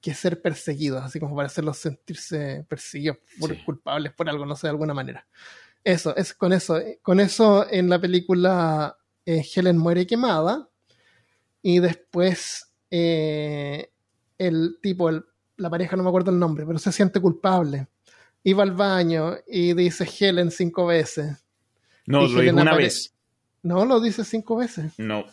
que 0.00 0.14
ser 0.14 0.42
perseguidos, 0.42 1.02
así 1.02 1.18
como 1.18 1.34
para 1.34 1.46
hacerlos 1.46 1.78
sentirse 1.78 2.66
perseguidos 2.68 3.16
por 3.40 3.50
Sí. 3.50 3.62
culpables 3.64 4.12
por 4.12 4.28
algo, 4.28 4.44
no 4.44 4.54
sé, 4.54 4.66
de 4.66 4.72
alguna 4.72 4.92
manera. 4.92 5.26
Eso, 5.84 6.16
es 6.16 6.32
con 6.34 6.52
eso, 6.54 6.80
con 7.02 7.20
eso 7.20 7.66
en 7.70 7.88
la 7.90 8.00
película 8.00 8.96
eh, 9.26 9.44
Helen 9.54 9.76
muere 9.78 10.06
quemada 10.06 10.68
y 11.62 11.78
después 11.78 12.72
eh, 12.90 13.90
el 14.38 14.78
tipo, 14.82 15.08
el- 15.10 15.24
la 15.56 15.68
pareja, 15.70 15.96
no 15.96 16.02
me 16.02 16.08
acuerdo 16.08 16.30
el 16.30 16.38
nombre, 16.38 16.64
pero 16.66 16.78
se 16.78 16.90
siente 16.90 17.20
culpable. 17.20 17.86
Iba 18.42 18.62
al 18.62 18.72
baño 18.72 19.34
y 19.46 19.72
dice 19.74 20.08
Helen 20.20 20.50
cinco 20.50 20.86
veces. 20.86 21.44
No, 22.06 22.24
y 22.26 22.32
lo 22.32 22.40
dijo 22.40 22.56
una 22.56 22.74
vez. 22.74 23.14
No, 23.62 23.84
lo 23.84 24.00
dice 24.00 24.24
cinco 24.24 24.56
veces. 24.56 24.92
No. 24.98 25.24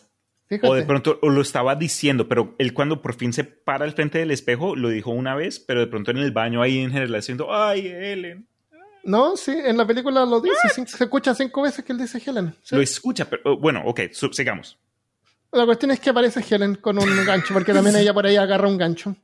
Fíjate. 0.46 0.68
O 0.68 0.74
de 0.74 0.82
pronto 0.82 1.18
o 1.22 1.28
lo 1.30 1.40
estaba 1.40 1.76
diciendo, 1.76 2.28
pero 2.28 2.54
él 2.58 2.72
cuando 2.74 3.00
por 3.02 3.14
fin 3.14 3.32
se 3.32 3.44
para 3.44 3.84
al 3.84 3.92
frente 3.92 4.18
del 4.18 4.30
espejo 4.30 4.76
lo 4.76 4.88
dijo 4.90 5.10
una 5.10 5.34
vez, 5.34 5.58
pero 5.60 5.80
de 5.80 5.86
pronto 5.86 6.10
en 6.10 6.18
el 6.18 6.30
baño 6.32 6.62
ahí 6.62 6.78
en 6.78 6.90
general 6.90 7.12
diciendo, 7.20 7.54
ay, 7.54 7.86
Ellen. 7.86 8.46
No, 9.04 9.36
sí, 9.36 9.52
en 9.52 9.76
la 9.76 9.86
película 9.86 10.24
lo 10.24 10.40
dice. 10.40 10.68
Se 10.86 11.04
escucha 11.04 11.34
cinco 11.34 11.62
veces 11.62 11.84
que 11.84 11.92
él 11.92 11.98
dice 11.98 12.22
Helen. 12.24 12.54
sí. 12.62 12.76
Lo 12.76 12.82
escucha, 12.82 13.28
pero 13.28 13.42
oh, 13.44 13.56
bueno, 13.58 13.82
ok, 13.84 14.00
sigamos. 14.12 14.78
La 15.50 15.66
cuestión 15.66 15.90
es 15.90 16.00
que 16.00 16.10
aparece 16.10 16.42
Helen 16.48 16.76
con 16.76 16.98
un 16.98 17.24
gancho, 17.26 17.52
porque 17.52 17.74
también 17.74 17.96
ella 17.96 18.14
por 18.14 18.24
ahí 18.24 18.36
agarra 18.36 18.68
un 18.68 18.78
gancho. 18.78 19.14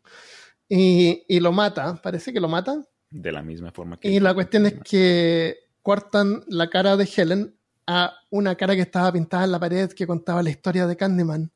Y, 0.68 1.24
y 1.26 1.40
lo 1.40 1.52
mata, 1.52 1.94
parece 2.02 2.32
que 2.32 2.40
lo 2.40 2.48
mata. 2.48 2.84
De 3.10 3.32
la 3.32 3.42
misma 3.42 3.72
forma 3.72 3.98
que... 3.98 4.10
Y 4.10 4.20
la 4.20 4.34
cuestión 4.34 4.66
es 4.66 4.74
que 4.84 5.56
cortan 5.82 6.44
la 6.48 6.68
cara 6.68 6.98
de 6.98 7.08
Helen 7.16 7.54
a 7.86 8.14
una 8.28 8.54
cara 8.54 8.74
que 8.74 8.82
estaba 8.82 9.10
pintada 9.10 9.44
en 9.44 9.52
la 9.52 9.58
pared 9.58 9.90
que 9.92 10.06
contaba 10.06 10.42
la 10.42 10.50
historia 10.50 10.86
de 10.86 10.96
Candyman. 10.96 11.50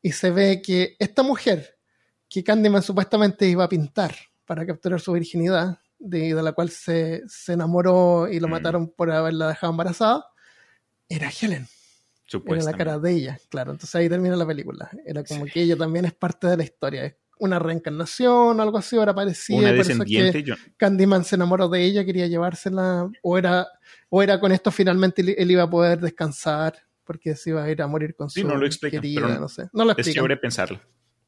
Y 0.00 0.12
se 0.12 0.30
ve 0.30 0.62
que 0.62 0.94
esta 1.00 1.24
mujer, 1.24 1.76
que 2.28 2.44
Candyman 2.44 2.82
supuestamente 2.82 3.48
iba 3.48 3.64
a 3.64 3.68
pintar 3.68 4.14
para 4.46 4.64
capturar 4.64 5.00
su 5.00 5.12
virginidad, 5.12 5.80
de, 5.98 6.34
de 6.34 6.42
la 6.42 6.52
cual 6.52 6.68
se, 6.70 7.22
se 7.26 7.52
enamoró 7.54 8.28
y 8.28 8.40
lo 8.40 8.48
Mm. 8.48 8.50
mataron 8.50 8.88
por 8.90 9.10
haberla 9.10 9.48
dejado 9.48 9.72
embarazada, 9.72 10.26
era 11.08 11.28
Helen. 11.30 11.66
Era 12.46 12.62
la 12.64 12.72
cara 12.78 12.98
de 12.98 13.12
ella, 13.12 13.38
claro. 13.48 13.72
Entonces 13.72 13.94
ahí 13.94 14.08
termina 14.08 14.34
la 14.36 14.46
película. 14.46 14.90
Era 15.06 15.22
como 15.24 15.44
que 15.46 15.62
ella 15.62 15.76
también 15.76 16.04
es 16.06 16.14
parte 16.14 16.46
de 16.48 16.56
la 16.56 16.64
historia. 16.64 17.04
Es 17.04 17.14
una 17.38 17.58
reencarnación, 17.58 18.60
algo 18.60 18.78
así, 18.78 18.96
ahora 18.96 19.14
parecía. 19.14 19.56
Una 19.58 19.68
por 19.70 19.80
eso 19.80 19.92
es 19.92 19.98
que 19.98 20.04
descendiente. 20.04 20.42
yo- 20.42 20.54
Candyman 20.76 21.24
se 21.24 21.36
enamoró 21.36 21.68
de 21.68 21.84
ella, 21.84 22.04
quería 22.04 22.26
llevársela, 22.26 23.10
o 23.22 23.38
era, 23.38 23.68
o 24.08 24.22
era 24.22 24.40
con 24.40 24.52
esto 24.52 24.70
finalmente 24.70 25.22
él, 25.36 25.50
iba 25.50 25.62
a 25.64 25.70
poder 25.70 26.00
descansar, 26.00 26.74
porque 27.04 27.36
se 27.36 27.50
iba 27.50 27.62
a 27.62 27.70
ir 27.70 27.82
a 27.82 27.86
morir 27.86 28.14
con 28.16 28.30
Sí, 28.30 28.40
su 28.40 28.48
no 28.48 28.56
lo 28.56 28.66
explican, 28.66 29.00
querida, 29.02 29.38
no 29.38 29.48
sé. 29.48 29.68
No 29.72 29.84
lo 29.84 29.96
Es 29.96 30.10
chévere 30.10 30.36
pensarlo. 30.38 30.80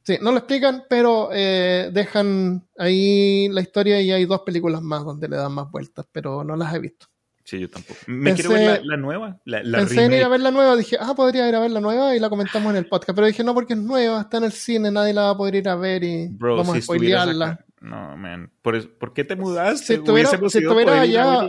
Sí, 0.06 0.18
no 0.22 0.30
lo 0.30 0.38
explican, 0.38 0.84
pero 0.88 1.30
eh, 1.32 1.90
dejan 1.92 2.64
ahí 2.78 3.48
la 3.48 3.60
historia 3.60 4.00
y 4.00 4.12
hay 4.12 4.24
dos 4.24 4.42
películas 4.42 4.80
más 4.80 5.04
donde 5.04 5.28
le 5.28 5.36
dan 5.36 5.50
más 5.52 5.68
vueltas, 5.70 6.06
pero 6.12 6.44
no 6.44 6.54
las 6.54 6.72
he 6.74 6.78
visto. 6.78 7.06
Sí, 7.42 7.58
yo 7.60 7.68
tampoco. 7.70 7.98
Me 8.06 8.30
Pensé- 8.30 8.34
quiero 8.42 8.50
ver 8.50 8.80
la, 8.84 8.84
la 8.84 8.96
nueva. 8.96 9.40
La, 9.44 9.62
la 9.64 9.78
Pensé 9.78 10.04
en 10.04 10.12
ir 10.12 10.18
a 10.18 10.24
remake. 10.24 10.30
ver 10.30 10.40
la 10.40 10.50
nueva, 10.52 10.76
dije, 10.76 10.96
ah, 11.00 11.14
podría 11.16 11.48
ir 11.48 11.54
a 11.56 11.60
ver 11.60 11.70
la 11.72 11.80
nueva 11.80 12.14
y 12.14 12.20
la 12.20 12.28
comentamos 12.28 12.70
en 12.70 12.76
el 12.76 12.86
podcast, 12.86 13.14
pero 13.16 13.26
dije, 13.26 13.42
no, 13.44 13.52
porque 13.54 13.72
es 13.74 13.78
nueva, 13.80 14.20
está 14.20 14.36
en 14.38 14.44
el 14.44 14.52
cine, 14.52 14.90
nadie 14.92 15.12
la 15.12 15.22
va 15.22 15.30
a 15.30 15.36
poder 15.36 15.56
ir 15.56 15.68
a 15.68 15.74
ver 15.76 16.04
y 16.04 16.28
Bro, 16.28 16.56
vamos 16.56 16.72
si 16.74 16.78
a 16.78 16.82
spoilearla. 16.82 17.64
No, 17.80 18.16
man. 18.16 18.50
¿Por, 18.62 18.74
es- 18.76 18.86
¿por 18.86 19.12
qué 19.12 19.24
te 19.24 19.34
mudaste? 19.36 19.86
Si 19.86 19.94
estuviera- 19.94 20.30
si 20.48 20.58
estuviera 20.58 21.00
allá-. 21.00 21.48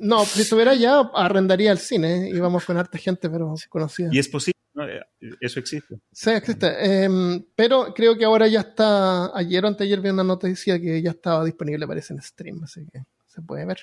No, 0.00 0.24
si 0.24 0.42
estuviera 0.42 0.72
allá, 0.72 1.00
arrendaría 1.14 1.70
el 1.72 1.78
cine, 1.78 2.28
íbamos 2.30 2.64
con 2.64 2.76
harta 2.76 2.98
gente, 2.98 3.30
pero 3.30 3.54
conocida. 3.68 4.08
Y 4.12 4.18
es 4.18 4.28
posible. 4.28 4.52
Eh, 4.80 5.00
Eso 5.40 5.60
existe. 5.60 5.96
Sí, 6.10 6.30
existe. 6.30 7.04
Em, 7.04 7.44
pero 7.54 7.92
creo 7.94 8.16
que 8.16 8.24
ahora 8.24 8.46
ya 8.48 8.60
está. 8.60 9.36
Ayer 9.36 9.64
o 9.64 9.68
anteayer 9.68 10.00
vi 10.00 10.08
una 10.10 10.24
noticia 10.24 10.80
que 10.80 11.02
ya 11.02 11.10
estaba 11.10 11.44
disponible, 11.44 11.86
parece 11.86 12.14
en 12.14 12.22
stream, 12.22 12.62
así 12.64 12.86
que 12.90 13.02
se 13.26 13.42
puede 13.42 13.64
ver. 13.66 13.78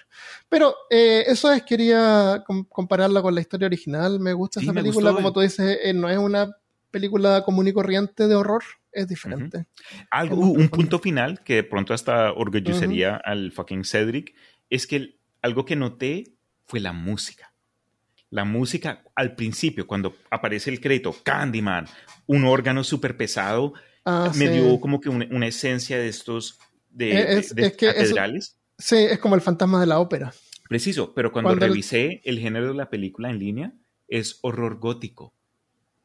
Pero 0.49 0.73
eh, 0.89 1.23
eso 1.27 1.51
es, 1.51 1.63
quería 1.63 2.43
com- 2.45 2.65
compararla 2.65 3.21
con 3.21 3.33
la 3.35 3.41
historia 3.41 3.67
original. 3.67 4.19
Me 4.19 4.33
gusta 4.33 4.59
Sí, 4.59 4.65
esa 4.65 4.73
me 4.73 4.81
película, 4.81 5.09
gustó. 5.11 5.21
como 5.21 5.33
tú 5.33 5.41
dices, 5.41 5.79
eh, 5.83 5.93
no 5.93 6.09
es 6.09 6.17
una 6.17 6.55
película 6.91 7.43
común 7.43 7.67
y 7.67 7.73
corriente 7.73 8.27
de 8.27 8.33
horror, 8.35 8.63
es 8.91 9.07
diferente. 9.07 9.65
Algo, 10.09 10.35
Es 10.35 10.39
un 10.41 10.53
profundo. 10.53 10.71
punto 10.75 10.99
final 10.99 11.43
que 11.43 11.55
de 11.55 11.63
pronto 11.63 11.93
hasta 11.93 12.31
orgullecería 12.33 13.15
al 13.15 13.51
fucking 13.51 13.83
Cedric 13.85 14.33
es 14.71 14.87
que 14.87 14.95
el- 14.95 15.19
algo 15.43 15.65
que 15.65 15.75
noté 15.75 16.33
fue 16.65 16.79
la 16.79 16.93
música. 16.93 17.48
La 18.31 18.45
música 18.45 19.03
al 19.15 19.35
principio, 19.35 19.87
cuando 19.87 20.15
aparece 20.29 20.69
el 20.69 20.79
crédito, 20.79 21.15
Candyman, 21.23 21.87
un 22.27 22.45
órgano 22.45 22.83
súper 22.83 23.17
pesado, 23.17 23.73
Ah, 24.05 24.31
me 24.35 24.47
sí. 24.47 24.53
dio 24.53 24.79
como 24.79 24.99
que 25.01 25.09
una, 25.09 25.27
una 25.31 25.47
esencia 25.47 25.97
de 25.97 26.07
estos 26.07 26.59
de, 26.89 27.39
es- 27.39 27.53
de- 27.55 27.61
de 27.63 27.67
es 27.69 27.77
que 27.77 27.87
catedrales. 27.87 28.57
Sí, 28.77 28.95
es 28.95 29.19
como 29.19 29.35
el 29.35 29.41
fantasma 29.41 29.79
de 29.81 29.87
la 29.87 29.99
ópera. 29.99 30.33
Preciso, 30.69 31.13
pero 31.13 31.31
cuando, 31.31 31.49
Cuando 31.49 31.65
revisé 31.67 32.21
el 32.23 32.39
género 32.39 32.67
de 32.69 32.75
la 32.75 32.89
película 32.89 33.29
en 33.29 33.39
línea, 33.39 33.73
es 34.07 34.39
horror 34.41 34.79
gótico. 34.79 35.33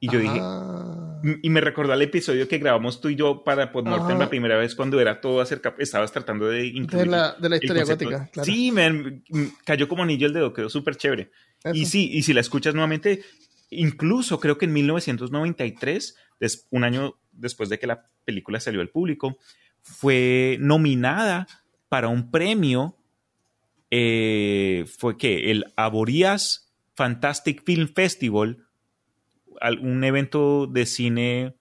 Y 0.00 0.10
yo 0.10 0.18
dije, 0.18 0.38
Ah. 0.42 1.03
Y 1.42 1.48
me 1.50 1.60
recordó 1.60 1.92
al 1.92 2.02
episodio 2.02 2.46
que 2.48 2.58
grabamos 2.58 3.00
tú 3.00 3.08
y 3.08 3.16
yo 3.16 3.44
para 3.44 3.72
Podmortem 3.72 4.18
la 4.18 4.28
primera 4.28 4.56
vez 4.58 4.74
cuando 4.74 5.00
era 5.00 5.20
todo 5.20 5.40
acerca, 5.40 5.74
estabas 5.78 6.12
tratando 6.12 6.46
de 6.48 6.58
de 6.58 6.66
incluir 6.66 7.06
la, 7.08 7.34
de 7.34 7.48
la 7.48 7.56
historia 7.56 7.84
gótica, 7.84 8.30
claro. 8.32 8.44
Sí, 8.52 8.70
man, 8.72 9.24
cayó 9.64 9.88
como 9.88 10.02
anillo 10.02 10.26
el 10.26 10.32
dedo, 10.34 10.52
quedó 10.52 10.68
súper 10.68 10.96
chévere. 10.96 11.30
Y 11.72 11.86
sí, 11.86 12.10
y 12.12 12.22
si 12.22 12.32
la 12.34 12.40
escuchas 12.40 12.74
nuevamente, 12.74 13.22
incluso 13.70 14.38
creo 14.38 14.58
que 14.58 14.66
en 14.66 14.72
1993, 14.74 16.16
des- 16.40 16.66
un 16.70 16.84
año 16.84 17.14
después 17.32 17.68
de 17.70 17.78
que 17.78 17.86
la 17.86 18.06
película 18.24 18.60
salió 18.60 18.80
al 18.80 18.90
público, 18.90 19.38
fue 19.82 20.56
nominada 20.60 21.46
para 21.88 22.08
un 22.08 22.30
premio, 22.30 22.96
eh, 23.90 24.84
fue 24.98 25.16
que 25.16 25.50
el 25.50 25.66
Aborías 25.76 26.72
Fantastic 26.94 27.64
Film 27.64 27.88
Festival, 27.88 28.58
al- 28.58 28.64
un 29.80 30.04
evento 30.04 30.66
de 30.66 30.86
cine 30.86 31.54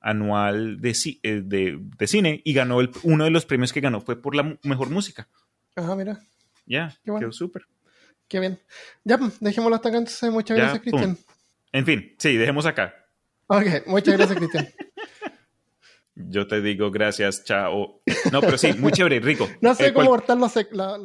anual 0.00 0.80
de, 0.80 0.96
eh, 1.22 1.42
de- 1.44 1.78
de 1.80 2.06
cine, 2.06 2.40
y 2.44 2.52
ganó 2.54 2.80
el- 2.80 2.90
uno 3.04 3.24
de 3.24 3.30
los 3.30 3.46
premios 3.46 3.72
que 3.72 3.80
ganó 3.80 4.00
fue 4.00 4.20
por 4.20 4.34
la 4.34 4.58
mejor 4.64 4.90
música. 4.90 5.28
Ajá, 5.76 5.94
mira. 5.94 6.18
Ya, 6.66 6.94
Qué 7.04 7.10
bueno. 7.10 7.24
quedó 7.26 7.32
súper. 7.32 7.62
Qué 8.28 8.40
bien. 8.40 8.58
Ya, 9.04 9.18
pues, 9.18 9.38
dejémoslo 9.40 9.76
hasta 9.76 9.88
acá 9.90 9.98
entonces. 9.98 10.30
Muchas 10.30 10.56
Ya, 10.56 10.64
gracias, 10.64 10.82
Cristian. 10.82 11.18
En 11.72 11.84
fin, 11.86 12.14
sí, 12.18 12.36
dejemos 12.36 12.66
acá. 12.66 12.94
Ok, 13.46 13.86
muchas 13.86 14.16
gracias, 14.16 14.38
Cristian. 14.38 14.68
Yo 16.14 16.46
te 16.46 16.60
digo 16.60 16.90
gracias, 16.90 17.44
chao. 17.44 18.02
No, 18.30 18.40
pero 18.40 18.58
sí, 18.58 18.72
muy 18.74 18.92
chévere, 18.92 19.20
rico. 19.20 19.48
No 19.60 19.74
sé 19.74 19.86
Eh, 19.88 19.92
cómo 19.92 20.06
cual- 20.06 20.20
cortar 20.20 20.38
la- 20.72 20.98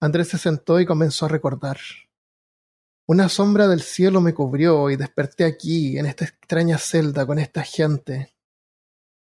Andrés 0.00 0.28
se 0.28 0.38
sentó 0.38 0.78
y 0.78 0.86
comenzó 0.86 1.26
a 1.26 1.28
recordar. 1.28 1.78
Una 3.08 3.28
sombra 3.28 3.66
del 3.66 3.82
cielo 3.82 4.20
me 4.20 4.32
cubrió 4.32 4.88
y 4.88 4.94
desperté 4.94 5.44
aquí, 5.44 5.98
en 5.98 6.06
esta 6.06 6.26
extraña 6.26 6.78
celda, 6.78 7.26
con 7.26 7.40
esta 7.40 7.64
gente. 7.64 8.32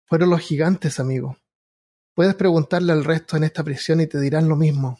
Fueron 0.06 0.30
los 0.30 0.40
gigantes, 0.40 1.02
amigo. 1.02 1.36
Puedes 2.16 2.36
preguntarle 2.36 2.94
al 2.94 3.04
resto 3.04 3.36
en 3.36 3.44
esta 3.44 3.66
prisión 3.66 4.00
y 4.00 4.08
te 4.08 4.18
dirán 4.18 4.48
lo 4.48 4.56
mismo. 4.56 4.98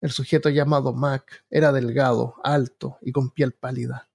El 0.00 0.12
sujeto 0.12 0.48
llamado 0.48 0.94
Mac 0.94 1.44
era 1.50 1.72
delgado, 1.72 2.36
alto 2.42 2.96
y 3.02 3.12
con 3.12 3.32
piel 3.32 3.52
pálida. 3.52 4.08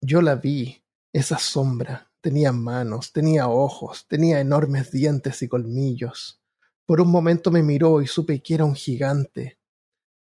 Yo 0.00 0.22
la 0.22 0.36
vi, 0.36 0.84
esa 1.12 1.38
sombra. 1.38 2.12
Tenía 2.26 2.50
manos, 2.50 3.12
tenía 3.12 3.46
ojos, 3.46 4.08
tenía 4.08 4.40
enormes 4.40 4.90
dientes 4.90 5.42
y 5.42 5.48
colmillos. 5.48 6.42
Por 6.84 7.00
un 7.00 7.08
momento 7.08 7.52
me 7.52 7.62
miró 7.62 8.02
y 8.02 8.08
supe 8.08 8.42
que 8.42 8.54
era 8.54 8.64
un 8.64 8.74
gigante. 8.74 9.60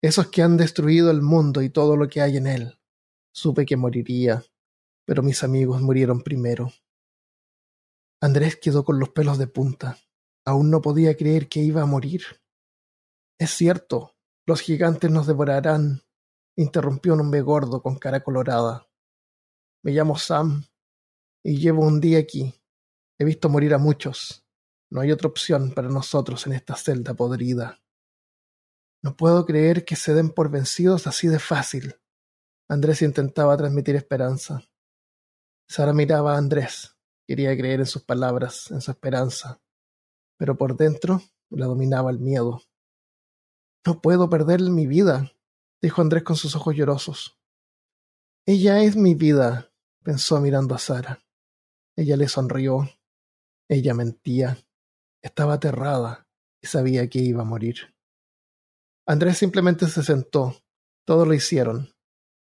Esos 0.02 0.26
que 0.26 0.42
han 0.42 0.56
destruido 0.56 1.12
el 1.12 1.22
mundo 1.22 1.62
y 1.62 1.70
todo 1.70 1.96
lo 1.96 2.08
que 2.08 2.20
hay 2.20 2.36
en 2.36 2.48
él. 2.48 2.80
Supe 3.30 3.64
que 3.64 3.76
moriría, 3.76 4.42
pero 5.04 5.22
mis 5.22 5.44
amigos 5.44 5.82
murieron 5.82 6.22
primero. 6.22 6.72
Andrés 8.20 8.56
quedó 8.56 8.84
con 8.84 8.98
los 8.98 9.10
pelos 9.10 9.38
de 9.38 9.46
punta. 9.46 9.96
Aún 10.44 10.72
no 10.72 10.82
podía 10.82 11.16
creer 11.16 11.48
que 11.48 11.60
iba 11.60 11.82
a 11.82 11.86
morir. 11.86 12.24
Es 13.38 13.52
cierto, 13.52 14.16
los 14.46 14.62
gigantes 14.62 15.12
nos 15.12 15.28
devorarán, 15.28 16.02
interrumpió 16.56 17.14
un 17.14 17.20
hombre 17.20 17.42
gordo 17.42 17.80
con 17.82 18.00
cara 18.00 18.24
colorada. 18.24 18.88
Me 19.84 19.92
llamo 19.92 20.18
Sam 20.18 20.64
y 21.44 21.58
llevo 21.58 21.86
un 21.86 22.00
día 22.00 22.18
aquí. 22.18 22.54
He 23.18 23.24
visto 23.24 23.48
morir 23.48 23.74
a 23.74 23.78
muchos. 23.78 24.44
No 24.90 25.02
hay 25.02 25.12
otra 25.12 25.28
opción 25.28 25.72
para 25.72 25.88
nosotros 25.88 26.46
en 26.46 26.54
esta 26.54 26.74
celda 26.74 27.14
podrida. 27.14 27.80
No 29.02 29.16
puedo 29.16 29.44
creer 29.44 29.84
que 29.84 29.96
se 29.96 30.14
den 30.14 30.30
por 30.30 30.50
vencidos 30.50 31.06
así 31.06 31.28
de 31.28 31.38
fácil. 31.38 31.96
Andrés 32.68 33.02
intentaba 33.02 33.56
transmitir 33.56 33.94
esperanza. 33.96 34.62
Sara 35.68 35.92
miraba 35.92 36.34
a 36.34 36.38
Andrés. 36.38 36.96
Quería 37.26 37.56
creer 37.56 37.80
en 37.80 37.86
sus 37.86 38.02
palabras, 38.02 38.70
en 38.70 38.80
su 38.80 38.90
esperanza. 38.90 39.60
Pero 40.38 40.56
por 40.56 40.76
dentro 40.76 41.20
la 41.50 41.66
dominaba 41.66 42.10
el 42.10 42.18
miedo. 42.18 42.62
No 43.86 44.00
puedo 44.00 44.30
perder 44.30 44.62
mi 44.62 44.86
vida, 44.86 45.32
dijo 45.82 46.00
Andrés 46.00 46.22
con 46.22 46.36
sus 46.36 46.56
ojos 46.56 46.74
llorosos. 46.74 47.38
Ella 48.46 48.82
es 48.82 48.96
mi 48.96 49.14
vida, 49.14 49.70
pensó 50.02 50.40
mirando 50.40 50.74
a 50.74 50.78
Sara. 50.78 51.23
Ella 51.96 52.16
le 52.16 52.28
sonrió. 52.28 52.88
Ella 53.68 53.94
mentía. 53.94 54.58
Estaba 55.22 55.54
aterrada 55.54 56.26
y 56.62 56.66
sabía 56.66 57.08
que 57.08 57.20
iba 57.20 57.42
a 57.42 57.46
morir. 57.46 57.94
Andrés 59.06 59.38
simplemente 59.38 59.86
se 59.86 60.02
sentó. 60.02 60.56
Todos 61.06 61.28
lo 61.28 61.34
hicieron. 61.34 61.94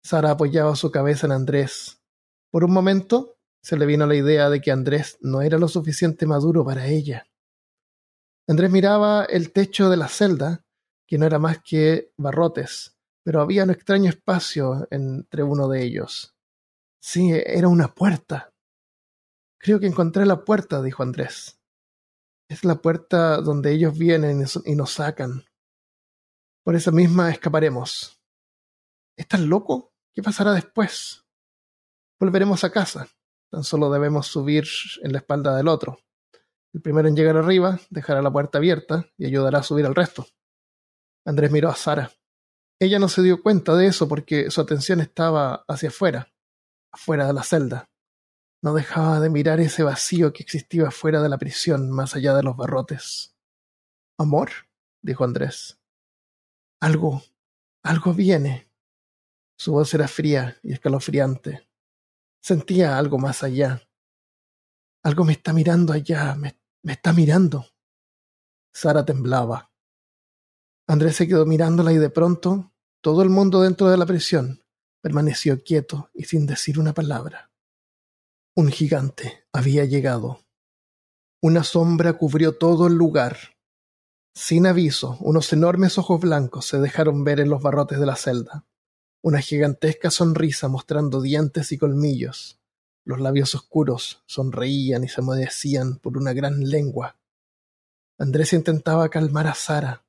Sara 0.05 0.33
apoyaba 0.33 0.77
su 0.77 0.91
cabeza 0.91 1.27
en 1.27 1.33
Andrés. 1.33 2.03
Por 2.51 2.65
un 2.65 2.73
momento 2.73 3.39
se 3.63 3.77
le 3.77 3.87
vino 3.87 4.07
la 4.07 4.17
idea 4.17 4.51
de 4.51 4.61
que 4.61 4.71
Andrés 4.71 5.19
no 5.21 5.41
era 5.43 5.59
lo 5.59 5.69
suficiente 5.69 6.27
maduro 6.27 6.65
para 6.65 6.87
ella. 6.87 7.27
Andrés 8.49 8.71
miraba 8.71 9.25
el 9.25 9.53
techo 9.53 9.89
de 9.89 9.97
la 9.97 10.09
celda, 10.09 10.65
que 11.07 11.17
no 11.17 11.27
era 11.27 11.39
más 11.39 11.63
que 11.63 12.13
barrotes, 12.17 12.97
pero 13.25 13.41
había 13.41 13.63
un 13.63 13.71
extraño 13.71 14.11
espacio 14.11 14.89
entre 14.91 15.43
uno 15.45 15.69
de 15.69 15.85
ellos. 15.85 16.35
Sí, 17.01 17.31
era 17.33 17.69
una 17.69 17.89
puerta. 17.95 18.52
Creo 19.63 19.79
que 19.79 19.87
encontré 19.87 20.27
la 20.27 20.45
puerta, 20.45 20.83
dijo 20.83 21.05
Andrés. 21.05 21.61
Es 22.49 22.65
la 22.65 22.83
puerta 22.83 23.37
donde 23.37 23.73
ellos 23.73 23.97
vienen 23.97 24.45
y 24.65 24.75
nos 24.75 24.91
sacan. 24.91 25.45
Por 26.65 26.75
esa 26.75 26.91
misma 26.91 27.31
escaparemos. 27.31 28.21
¿Estás 29.17 29.39
loco? 29.39 29.93
¿Qué 30.13 30.21
pasará 30.21 30.53
después? 30.53 31.25
Volveremos 32.19 32.65
a 32.65 32.73
casa. 32.73 33.07
Tan 33.53 33.63
solo 33.63 33.89
debemos 33.89 34.27
subir 34.27 34.65
en 35.01 35.13
la 35.13 35.19
espalda 35.19 35.57
del 35.57 35.69
otro. 35.69 36.01
El 36.75 36.83
primero 36.83 37.07
en 37.07 37.15
llegar 37.15 37.37
arriba 37.37 37.79
dejará 37.89 38.21
la 38.21 38.33
puerta 38.33 38.59
abierta 38.59 39.07
y 39.17 39.27
ayudará 39.27 39.61
a 39.61 39.63
subir 39.63 39.87
al 39.87 39.95
resto. 39.95 40.27
Andrés 41.25 41.53
miró 41.53 41.69
a 41.69 41.77
Sara. 41.77 42.11
Ella 42.81 42.99
no 42.99 43.09
se 43.09 43.23
dio 43.23 43.41
cuenta 43.41 43.77
de 43.77 43.87
eso 43.87 44.09
porque 44.09 44.51
su 44.51 44.61
atención 44.61 45.01
estaba 45.01 45.65
hacia 45.69 45.91
afuera, 45.91 46.33
afuera 46.91 47.29
de 47.29 47.33
la 47.33 47.45
celda. 47.45 47.92
No 48.63 48.75
dejaba 48.75 49.19
de 49.19 49.29
mirar 49.29 49.59
ese 49.59 49.83
vacío 49.83 50.33
que 50.33 50.45
existía 50.45 50.91
fuera 50.93 51.21
de 51.21 51.29
la 51.29 51.37
prisión, 51.37 51.91
más 51.91 52.15
allá 52.15 52.35
de 52.35 52.45
los 52.45 52.57
barrotes. 52.57 53.37
¿Amor? 54.19 54.51
dijo 55.03 55.25
Andrés. 55.25 55.81
Algo, 56.81 57.23
algo 57.83 58.15
viene. 58.15 58.71
Su 59.57 59.73
voz 59.73 59.93
era 59.95 60.07
fría 60.07 60.59
y 60.63 60.73
escalofriante. 60.73 61.69
Sentía 62.41 62.99
algo 62.99 63.19
más 63.19 63.43
allá. 63.43 63.83
Algo 65.03 65.25
me 65.25 65.33
está 65.33 65.53
mirando 65.53 65.93
allá, 65.93 66.37
me, 66.37 66.57
me 66.83 66.93
está 66.93 67.13
mirando. 67.13 67.67
Sara 68.73 69.05
temblaba. 69.05 69.73
Andrés 70.87 71.17
se 71.17 71.27
quedó 71.27 71.47
mirándola 71.47 71.93
y 71.93 71.99
de 71.99 72.11
pronto 72.11 72.73
todo 73.01 73.23
el 73.23 73.29
mundo 73.29 73.61
dentro 73.61 73.89
de 73.89 73.97
la 73.97 74.07
prisión 74.07 74.65
permaneció 75.01 75.63
quieto 75.63 76.11
y 76.15 76.25
sin 76.25 76.47
decir 76.47 76.79
una 76.79 76.93
palabra. 76.93 77.52
Un 78.55 78.69
gigante 78.69 79.47
había 79.51 79.87
llegado. 79.87 80.41
Una 81.41 81.65
sombra 81.65 82.13
cubrió 82.19 82.59
todo 82.59 82.87
el 82.87 82.93
lugar. 82.93 83.39
Sin 84.35 84.67
aviso, 84.67 85.17
unos 85.21 85.51
enormes 85.55 85.97
ojos 85.97 86.21
blancos 86.21 86.67
se 86.67 86.79
dejaron 86.79 87.25
ver 87.25 87.41
en 87.41 87.49
los 87.49 87.63
barrotes 87.63 87.99
de 87.99 88.05
la 88.05 88.15
celda. 88.15 88.67
Una 89.23 89.41
gigantesca 89.41 90.11
sonrisa 90.11 90.69
mostrando 90.69 91.23
dientes 91.23 91.73
y 91.73 91.79
colmillos. 91.79 92.61
Los 93.07 93.21
labios 93.21 93.55
oscuros 93.55 94.23
sonreían 94.27 95.03
y 95.05 95.09
se 95.09 95.23
humedecían 95.23 95.97
por 95.97 96.19
una 96.19 96.35
gran 96.35 96.61
lengua. 96.69 97.19
Andrés 98.19 98.53
intentaba 98.53 99.09
calmar 99.09 99.47
a 99.47 99.55
Sara. 99.55 100.05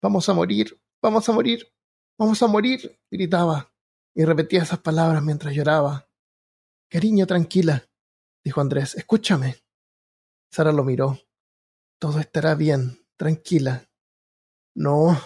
Vamos 0.00 0.28
a 0.28 0.32
morir, 0.32 0.80
vamos 1.02 1.28
a 1.28 1.32
morir, 1.32 1.72
vamos 2.16 2.40
a 2.40 2.46
morir, 2.46 3.00
gritaba, 3.10 3.72
y 4.14 4.24
repetía 4.24 4.62
esas 4.62 4.78
palabras 4.78 5.24
mientras 5.24 5.52
lloraba. 5.52 6.08
Cariño, 6.92 7.26
tranquila, 7.26 7.88
dijo 8.44 8.60
Andrés, 8.60 8.94
escúchame. 8.96 9.56
Sara 10.52 10.72
lo 10.72 10.84
miró. 10.84 11.18
Todo 11.98 12.20
estará 12.20 12.54
bien, 12.54 13.06
tranquila. 13.16 13.88
No, 14.74 15.18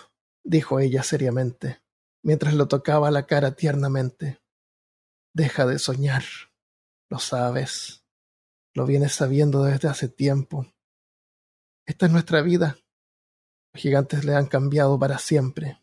dijo 0.44 0.78
ella 0.78 1.02
seriamente, 1.02 1.82
mientras 2.22 2.54
lo 2.54 2.68
tocaba 2.68 3.10
la 3.10 3.26
cara 3.26 3.56
tiernamente. 3.56 4.40
Deja 5.34 5.66
de 5.66 5.80
soñar. 5.80 6.22
Lo 7.10 7.18
sabes. 7.18 8.04
Lo 8.72 8.86
vienes 8.86 9.14
sabiendo 9.14 9.64
desde 9.64 9.88
hace 9.88 10.08
tiempo. 10.08 10.72
Esta 11.84 12.06
es 12.06 12.12
nuestra 12.12 12.42
vida. 12.42 12.78
Los 13.72 13.82
gigantes 13.82 14.24
le 14.24 14.36
han 14.36 14.46
cambiado 14.46 15.00
para 15.00 15.18
siempre, 15.18 15.82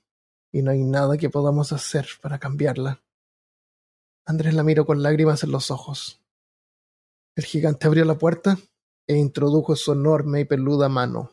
y 0.49 0.61
no 0.61 0.71
hay 0.71 0.85
nada 0.85 1.17
que 1.17 1.29
podamos 1.29 1.73
hacer 1.73 2.07
para 2.21 2.39
cambiarla. 2.39 3.02
Andrés 4.25 4.53
la 4.53 4.63
miró 4.63 4.85
con 4.85 5.03
lágrimas 5.03 5.43
en 5.43 5.51
los 5.51 5.69
ojos. 5.69 6.21
El 7.35 7.45
gigante 7.45 7.87
abrió 7.87 8.05
la 8.05 8.17
puerta 8.17 8.57
e 9.05 9.17
introdujo 9.17 9.75
su 9.75 9.91
enorme 9.91 10.41
y 10.41 10.45
peluda 10.45 10.87
mano. 10.87 11.31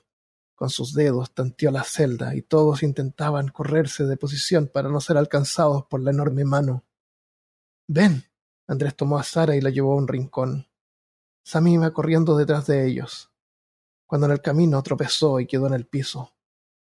Con 0.57 0.71
sus 0.71 0.93
dedos 0.93 1.33
tanteó 1.33 1.71
la 1.71 1.85
celda 1.85 2.35
y 2.35 2.43
todos 2.43 2.83
intentaban 2.83 3.49
correrse 3.49 4.05
de 4.05 4.17
posición 4.17 4.67
para 4.67 4.89
no 4.89 5.01
ser 5.01 5.17
alcanzados 5.17 5.85
por 5.87 6.01
la 6.01 6.11
enorme 6.11 6.45
mano. 6.45 6.85
Ven. 7.87 8.25
Andrés 8.67 8.95
tomó 8.95 9.19
a 9.19 9.25
Sara 9.25 9.57
y 9.57 9.61
la 9.61 9.71
llevó 9.71 9.93
a 9.93 9.97
un 9.97 10.07
rincón. 10.07 10.69
Sammy 11.43 11.75
iba 11.75 11.93
corriendo 11.93 12.37
detrás 12.37 12.67
de 12.69 12.87
ellos, 12.87 13.33
cuando 14.07 14.27
en 14.27 14.33
el 14.33 14.41
camino 14.41 14.81
tropezó 14.83 15.41
y 15.41 15.47
quedó 15.47 15.67
en 15.67 15.75
el 15.75 15.87
piso. 15.87 16.33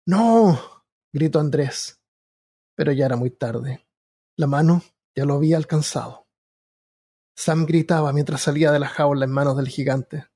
¡No! 0.06 0.86
gritó 1.12 1.40
Andrés. 1.40 2.00
Pero 2.76 2.92
ya 2.94 3.06
era 3.06 3.18
muy 3.18 3.32
tarde. 3.32 3.86
La 4.38 4.48
mano 4.48 4.82
ya 5.16 5.26
lo 5.26 5.36
había 5.36 5.58
alcanzado. 5.58 6.28
Sam 7.36 7.66
gritaba 7.66 8.14
mientras 8.14 8.42
salía 8.42 8.72
de 8.72 8.80
la 8.80 8.88
jaula 8.88 9.26
en 9.26 9.32
manos 9.32 9.58
del 9.58 9.68
gigante. 9.68 10.28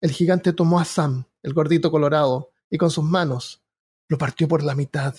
El 0.00 0.10
gigante 0.10 0.52
tomó 0.52 0.80
a 0.80 0.84
Sam, 0.84 1.26
el 1.42 1.52
gordito 1.52 1.90
colorado, 1.90 2.52
y 2.70 2.78
con 2.78 2.90
sus 2.90 3.04
manos 3.04 3.64
lo 4.08 4.18
partió 4.18 4.48
por 4.48 4.62
la 4.62 4.74
mitad, 4.74 5.14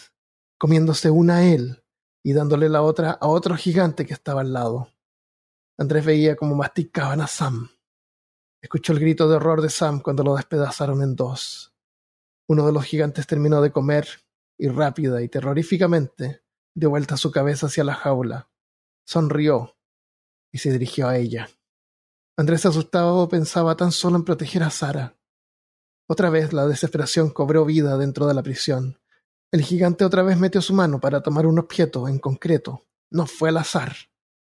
comiéndose 0.57 1.09
una 1.09 1.37
a 1.37 1.45
él 1.45 1.83
y 2.23 2.33
dándole 2.33 2.69
la 2.69 2.81
otra 2.81 3.11
a 3.11 3.27
otro 3.27 3.55
gigante 3.55 4.05
que 4.05 4.13
estaba 4.13 4.41
al 4.41 4.53
lado. 4.53 4.89
Andrés 5.77 6.05
veía 6.05 6.35
cómo 6.35 6.55
masticaban 6.55 7.21
a 7.21 7.27
Sam. 7.27 7.69
Escuchó 8.61 8.91
el 8.93 8.99
grito 8.99 9.29
de 9.29 9.35
horror 9.35 9.61
de 9.61 9.69
Sam 9.69 10.01
cuando 10.01 10.23
lo 10.23 10.35
despedazaron 10.35 11.01
en 11.01 11.15
dos. 11.15 11.73
Uno 12.47 12.65
de 12.65 12.73
los 12.73 12.83
gigantes 12.83 13.27
terminó 13.27 13.61
de 13.61 13.71
comer 13.71 14.07
y 14.57 14.67
rápida 14.67 15.21
y 15.21 15.29
terroríficamente 15.29 16.43
dio 16.75 16.89
vuelta 16.89 17.15
su 17.15 17.31
cabeza 17.31 17.67
hacia 17.67 17.83
la 17.83 17.95
jaula. 17.95 18.48
Sonrió 19.09 19.75
y 20.51 20.59
se 20.59 20.71
dirigió 20.71 21.07
a 21.07 21.17
ella. 21.17 21.49
Andrés 22.37 22.67
asustado 22.67 23.27
pensaba 23.27 23.75
tan 23.75 23.91
solo 23.91 24.17
en 24.17 24.23
proteger 24.23 24.61
a 24.61 24.69
Sara. 24.69 25.17
Otra 26.07 26.29
vez 26.29 26.53
la 26.53 26.67
desesperación 26.67 27.31
cobró 27.31 27.65
vida 27.65 27.97
dentro 27.97 28.27
de 28.27 28.35
la 28.35 28.43
prisión. 28.43 28.99
El 29.51 29.63
gigante 29.63 30.05
otra 30.05 30.21
vez 30.21 30.37
metió 30.37 30.61
su 30.61 30.75
mano 30.75 30.99
para 30.99 31.23
tomar 31.23 31.47
un 31.47 31.57
objeto 31.57 32.07
en 32.07 32.19
concreto. 32.19 32.85
No 33.09 33.25
fue 33.25 33.49
al 33.49 33.57
azar. 33.57 33.95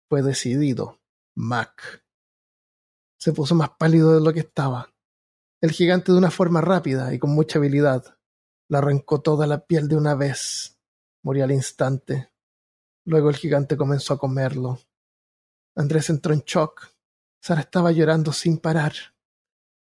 Fue 0.09 0.23
decidido. 0.23 0.99
Mac. 1.35 2.03
Se 3.19 3.33
puso 3.33 3.53
más 3.53 3.69
pálido 3.77 4.15
de 4.15 4.21
lo 4.21 4.33
que 4.33 4.39
estaba. 4.39 4.91
El 5.61 5.69
gigante 5.69 6.11
de 6.11 6.17
una 6.17 6.31
forma 6.31 6.61
rápida 6.61 7.13
y 7.13 7.19
con 7.19 7.29
mucha 7.29 7.59
habilidad 7.59 8.17
le 8.67 8.77
arrancó 8.79 9.21
toda 9.21 9.45
la 9.45 9.67
piel 9.67 9.87
de 9.87 9.95
una 9.95 10.15
vez. 10.15 10.79
Murió 11.21 11.43
al 11.43 11.51
instante. 11.51 12.31
Luego 13.09 13.31
el 13.31 13.37
gigante 13.37 13.75
comenzó 13.75 14.13
a 14.13 14.19
comerlo. 14.19 14.77
Andrés 15.75 16.11
entró 16.11 16.31
en 16.31 16.41
shock. 16.41 16.93
Sara 17.41 17.61
estaba 17.61 17.91
llorando 17.91 18.31
sin 18.31 18.59
parar. 18.59 18.93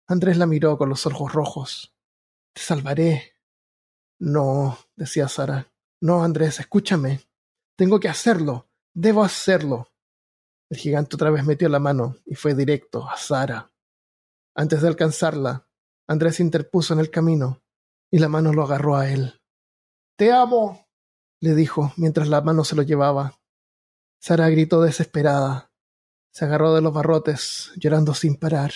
Andrés 0.08 0.38
la 0.38 0.46
miró 0.46 0.78
con 0.78 0.90
los 0.90 1.08
ojos 1.08 1.34
rojos. 1.34 1.96
Te 2.54 2.62
salvaré. 2.62 3.34
No, 4.20 4.78
decía 4.96 5.28
Sara. 5.28 5.74
No, 6.02 6.24
Andrés, 6.24 6.60
escúchame. 6.60 7.20
Tengo 7.76 8.00
que 8.00 8.10
hacerlo. 8.10 8.70
Debo 8.94 9.24
hacerlo. 9.24 9.92
El 10.70 10.78
gigante 10.78 11.16
otra 11.16 11.32
vez 11.32 11.44
metió 11.46 11.68
la 11.68 11.80
mano 11.80 12.18
y 12.28 12.36
fue 12.36 12.54
directo 12.54 13.10
a 13.10 13.18
Sara. 13.18 13.74
Antes 14.54 14.84
de 14.84 14.88
alcanzarla, 14.88 15.68
Andrés 16.08 16.40
interpuso 16.40 16.94
en 16.94 17.00
el 17.00 17.10
camino 17.10 17.64
y 18.12 18.20
la 18.20 18.30
mano 18.30 18.54
lo 18.54 18.62
agarró 18.62 18.96
a 18.96 19.10
él. 19.10 19.42
Te 20.16 20.32
amo, 20.32 20.85
le 21.46 21.56
dijo 21.56 21.94
mientras 21.96 22.28
la 22.28 22.42
mano 22.42 22.64
se 22.64 22.76
lo 22.76 22.82
llevaba. 22.82 23.40
Sara 24.20 24.50
gritó 24.50 24.82
desesperada. 24.82 25.72
Se 26.32 26.46
agarró 26.46 26.74
de 26.74 26.82
los 26.82 26.94
barrotes, 26.94 27.72
llorando 27.78 28.14
sin 28.14 28.36
parar. 28.36 28.72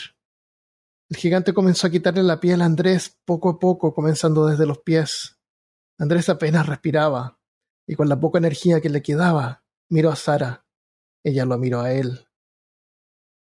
El 1.10 1.18
gigante 1.18 1.54
comenzó 1.54 1.88
a 1.88 1.90
quitarle 1.90 2.22
la 2.22 2.40
piel 2.40 2.62
a 2.62 2.66
Andrés 2.66 3.20
poco 3.26 3.50
a 3.50 3.60
poco, 3.60 3.94
comenzando 3.96 4.46
desde 4.46 4.68
los 4.68 4.80
pies. 4.80 5.40
Andrés 5.98 6.30
apenas 6.30 6.68
respiraba, 6.68 7.40
y 7.88 7.96
con 7.96 8.08
la 8.08 8.20
poca 8.20 8.38
energía 8.38 8.80
que 8.80 8.90
le 8.90 9.02
quedaba, 9.02 9.64
miró 9.90 10.12
a 10.12 10.16
Sara. 10.16 10.66
Ella 11.24 11.46
lo 11.46 11.58
miró 11.58 11.82
a 11.82 11.92
él. 11.92 12.28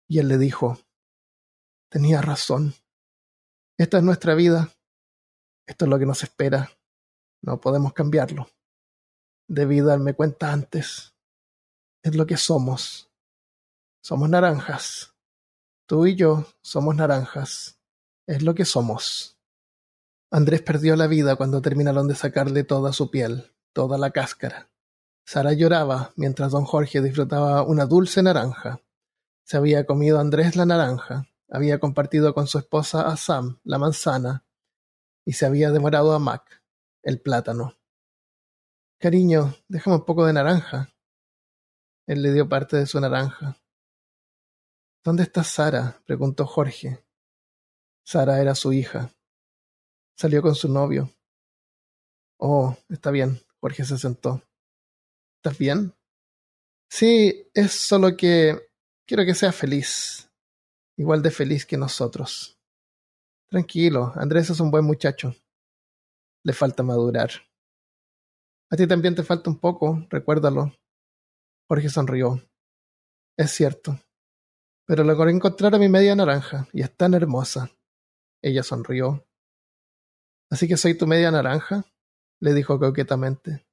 Y 0.08 0.18
él 0.18 0.28
le 0.28 0.36
dijo, 0.36 0.78
tenía 1.88 2.20
razón. 2.20 2.74
Esta 3.78 3.98
es 3.98 4.02
nuestra 4.02 4.34
vida. 4.34 4.70
Esto 5.66 5.84
es 5.84 5.88
lo 5.88 5.98
que 5.98 6.06
nos 6.06 6.24
espera. 6.24 6.70
No 7.40 7.60
podemos 7.60 7.92
cambiarlo. 7.92 8.48
Debí 9.52 9.82
darme 9.82 10.14
cuenta 10.14 10.50
antes. 10.50 11.12
Es 12.02 12.16
lo 12.16 12.24
que 12.24 12.38
somos. 12.38 13.10
Somos 14.02 14.30
naranjas. 14.30 15.12
Tú 15.84 16.06
y 16.06 16.16
yo 16.16 16.46
somos 16.62 16.96
naranjas. 16.96 17.78
Es 18.26 18.42
lo 18.42 18.54
que 18.54 18.64
somos. 18.64 19.36
Andrés 20.30 20.62
perdió 20.62 20.96
la 20.96 21.06
vida 21.06 21.36
cuando 21.36 21.60
terminaron 21.60 22.08
de 22.08 22.14
sacarle 22.14 22.64
toda 22.64 22.94
su 22.94 23.10
piel, 23.10 23.52
toda 23.74 23.98
la 23.98 24.10
cáscara. 24.10 24.70
Sara 25.26 25.52
lloraba 25.52 26.14
mientras 26.16 26.50
don 26.52 26.64
Jorge 26.64 27.02
disfrutaba 27.02 27.62
una 27.62 27.84
dulce 27.84 28.22
naranja. 28.22 28.80
Se 29.44 29.58
había 29.58 29.84
comido 29.84 30.18
Andrés 30.18 30.56
la 30.56 30.64
naranja, 30.64 31.28
había 31.50 31.78
compartido 31.78 32.32
con 32.32 32.46
su 32.46 32.56
esposa 32.56 33.02
a 33.02 33.18
Sam 33.18 33.60
la 33.64 33.76
manzana 33.76 34.46
y 35.26 35.34
se 35.34 35.44
había 35.44 35.70
demorado 35.72 36.14
a 36.14 36.18
Mac 36.18 36.62
el 37.02 37.20
plátano. 37.20 37.76
Cariño, 39.02 39.52
déjame 39.66 39.96
un 39.96 40.04
poco 40.04 40.24
de 40.24 40.32
naranja. 40.32 40.94
Él 42.06 42.22
le 42.22 42.32
dio 42.32 42.48
parte 42.48 42.76
de 42.76 42.86
su 42.86 43.00
naranja. 43.00 43.56
¿Dónde 45.02 45.24
está 45.24 45.42
Sara? 45.42 46.00
preguntó 46.06 46.46
Jorge. 46.46 47.04
Sara 48.06 48.40
era 48.40 48.54
su 48.54 48.72
hija. 48.72 49.12
Salió 50.16 50.40
con 50.40 50.54
su 50.54 50.68
novio. 50.68 51.10
Oh, 52.38 52.76
está 52.90 53.10
bien. 53.10 53.40
Jorge 53.60 53.84
se 53.84 53.98
sentó. 53.98 54.40
¿Estás 55.38 55.58
bien? 55.58 55.92
Sí, 56.88 57.50
es 57.54 57.72
solo 57.72 58.16
que 58.16 58.70
quiero 59.04 59.24
que 59.24 59.34
sea 59.34 59.50
feliz. 59.50 60.30
Igual 60.96 61.22
de 61.22 61.32
feliz 61.32 61.66
que 61.66 61.76
nosotros. 61.76 62.56
Tranquilo, 63.48 64.12
Andrés 64.14 64.48
es 64.50 64.60
un 64.60 64.70
buen 64.70 64.84
muchacho. 64.84 65.34
Le 66.44 66.52
falta 66.52 66.84
madurar. 66.84 67.32
A 68.72 68.76
ti 68.76 68.86
también 68.86 69.14
te 69.14 69.22
falta 69.22 69.50
un 69.50 69.58
poco, 69.58 70.06
recuérdalo. 70.08 70.72
Jorge 71.68 71.90
sonrió. 71.90 72.42
Es 73.36 73.50
cierto. 73.50 74.00
Pero 74.86 75.04
logré 75.04 75.30
encontrar 75.30 75.74
a 75.74 75.78
mi 75.78 75.90
media 75.90 76.16
naranja, 76.16 76.66
y 76.72 76.80
es 76.80 76.96
tan 76.96 77.12
hermosa. 77.12 77.70
Ella 78.40 78.62
sonrió. 78.62 79.26
¿Así 80.50 80.66
que 80.68 80.78
soy 80.78 80.96
tu 80.96 81.06
media 81.06 81.30
naranja? 81.30 81.84
le 82.40 82.54
dijo 82.54 82.78
coquetamente. 82.78 83.66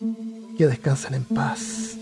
que 0.58 0.68
descansen 0.68 1.16
en 1.16 1.26
paz. 1.26 1.98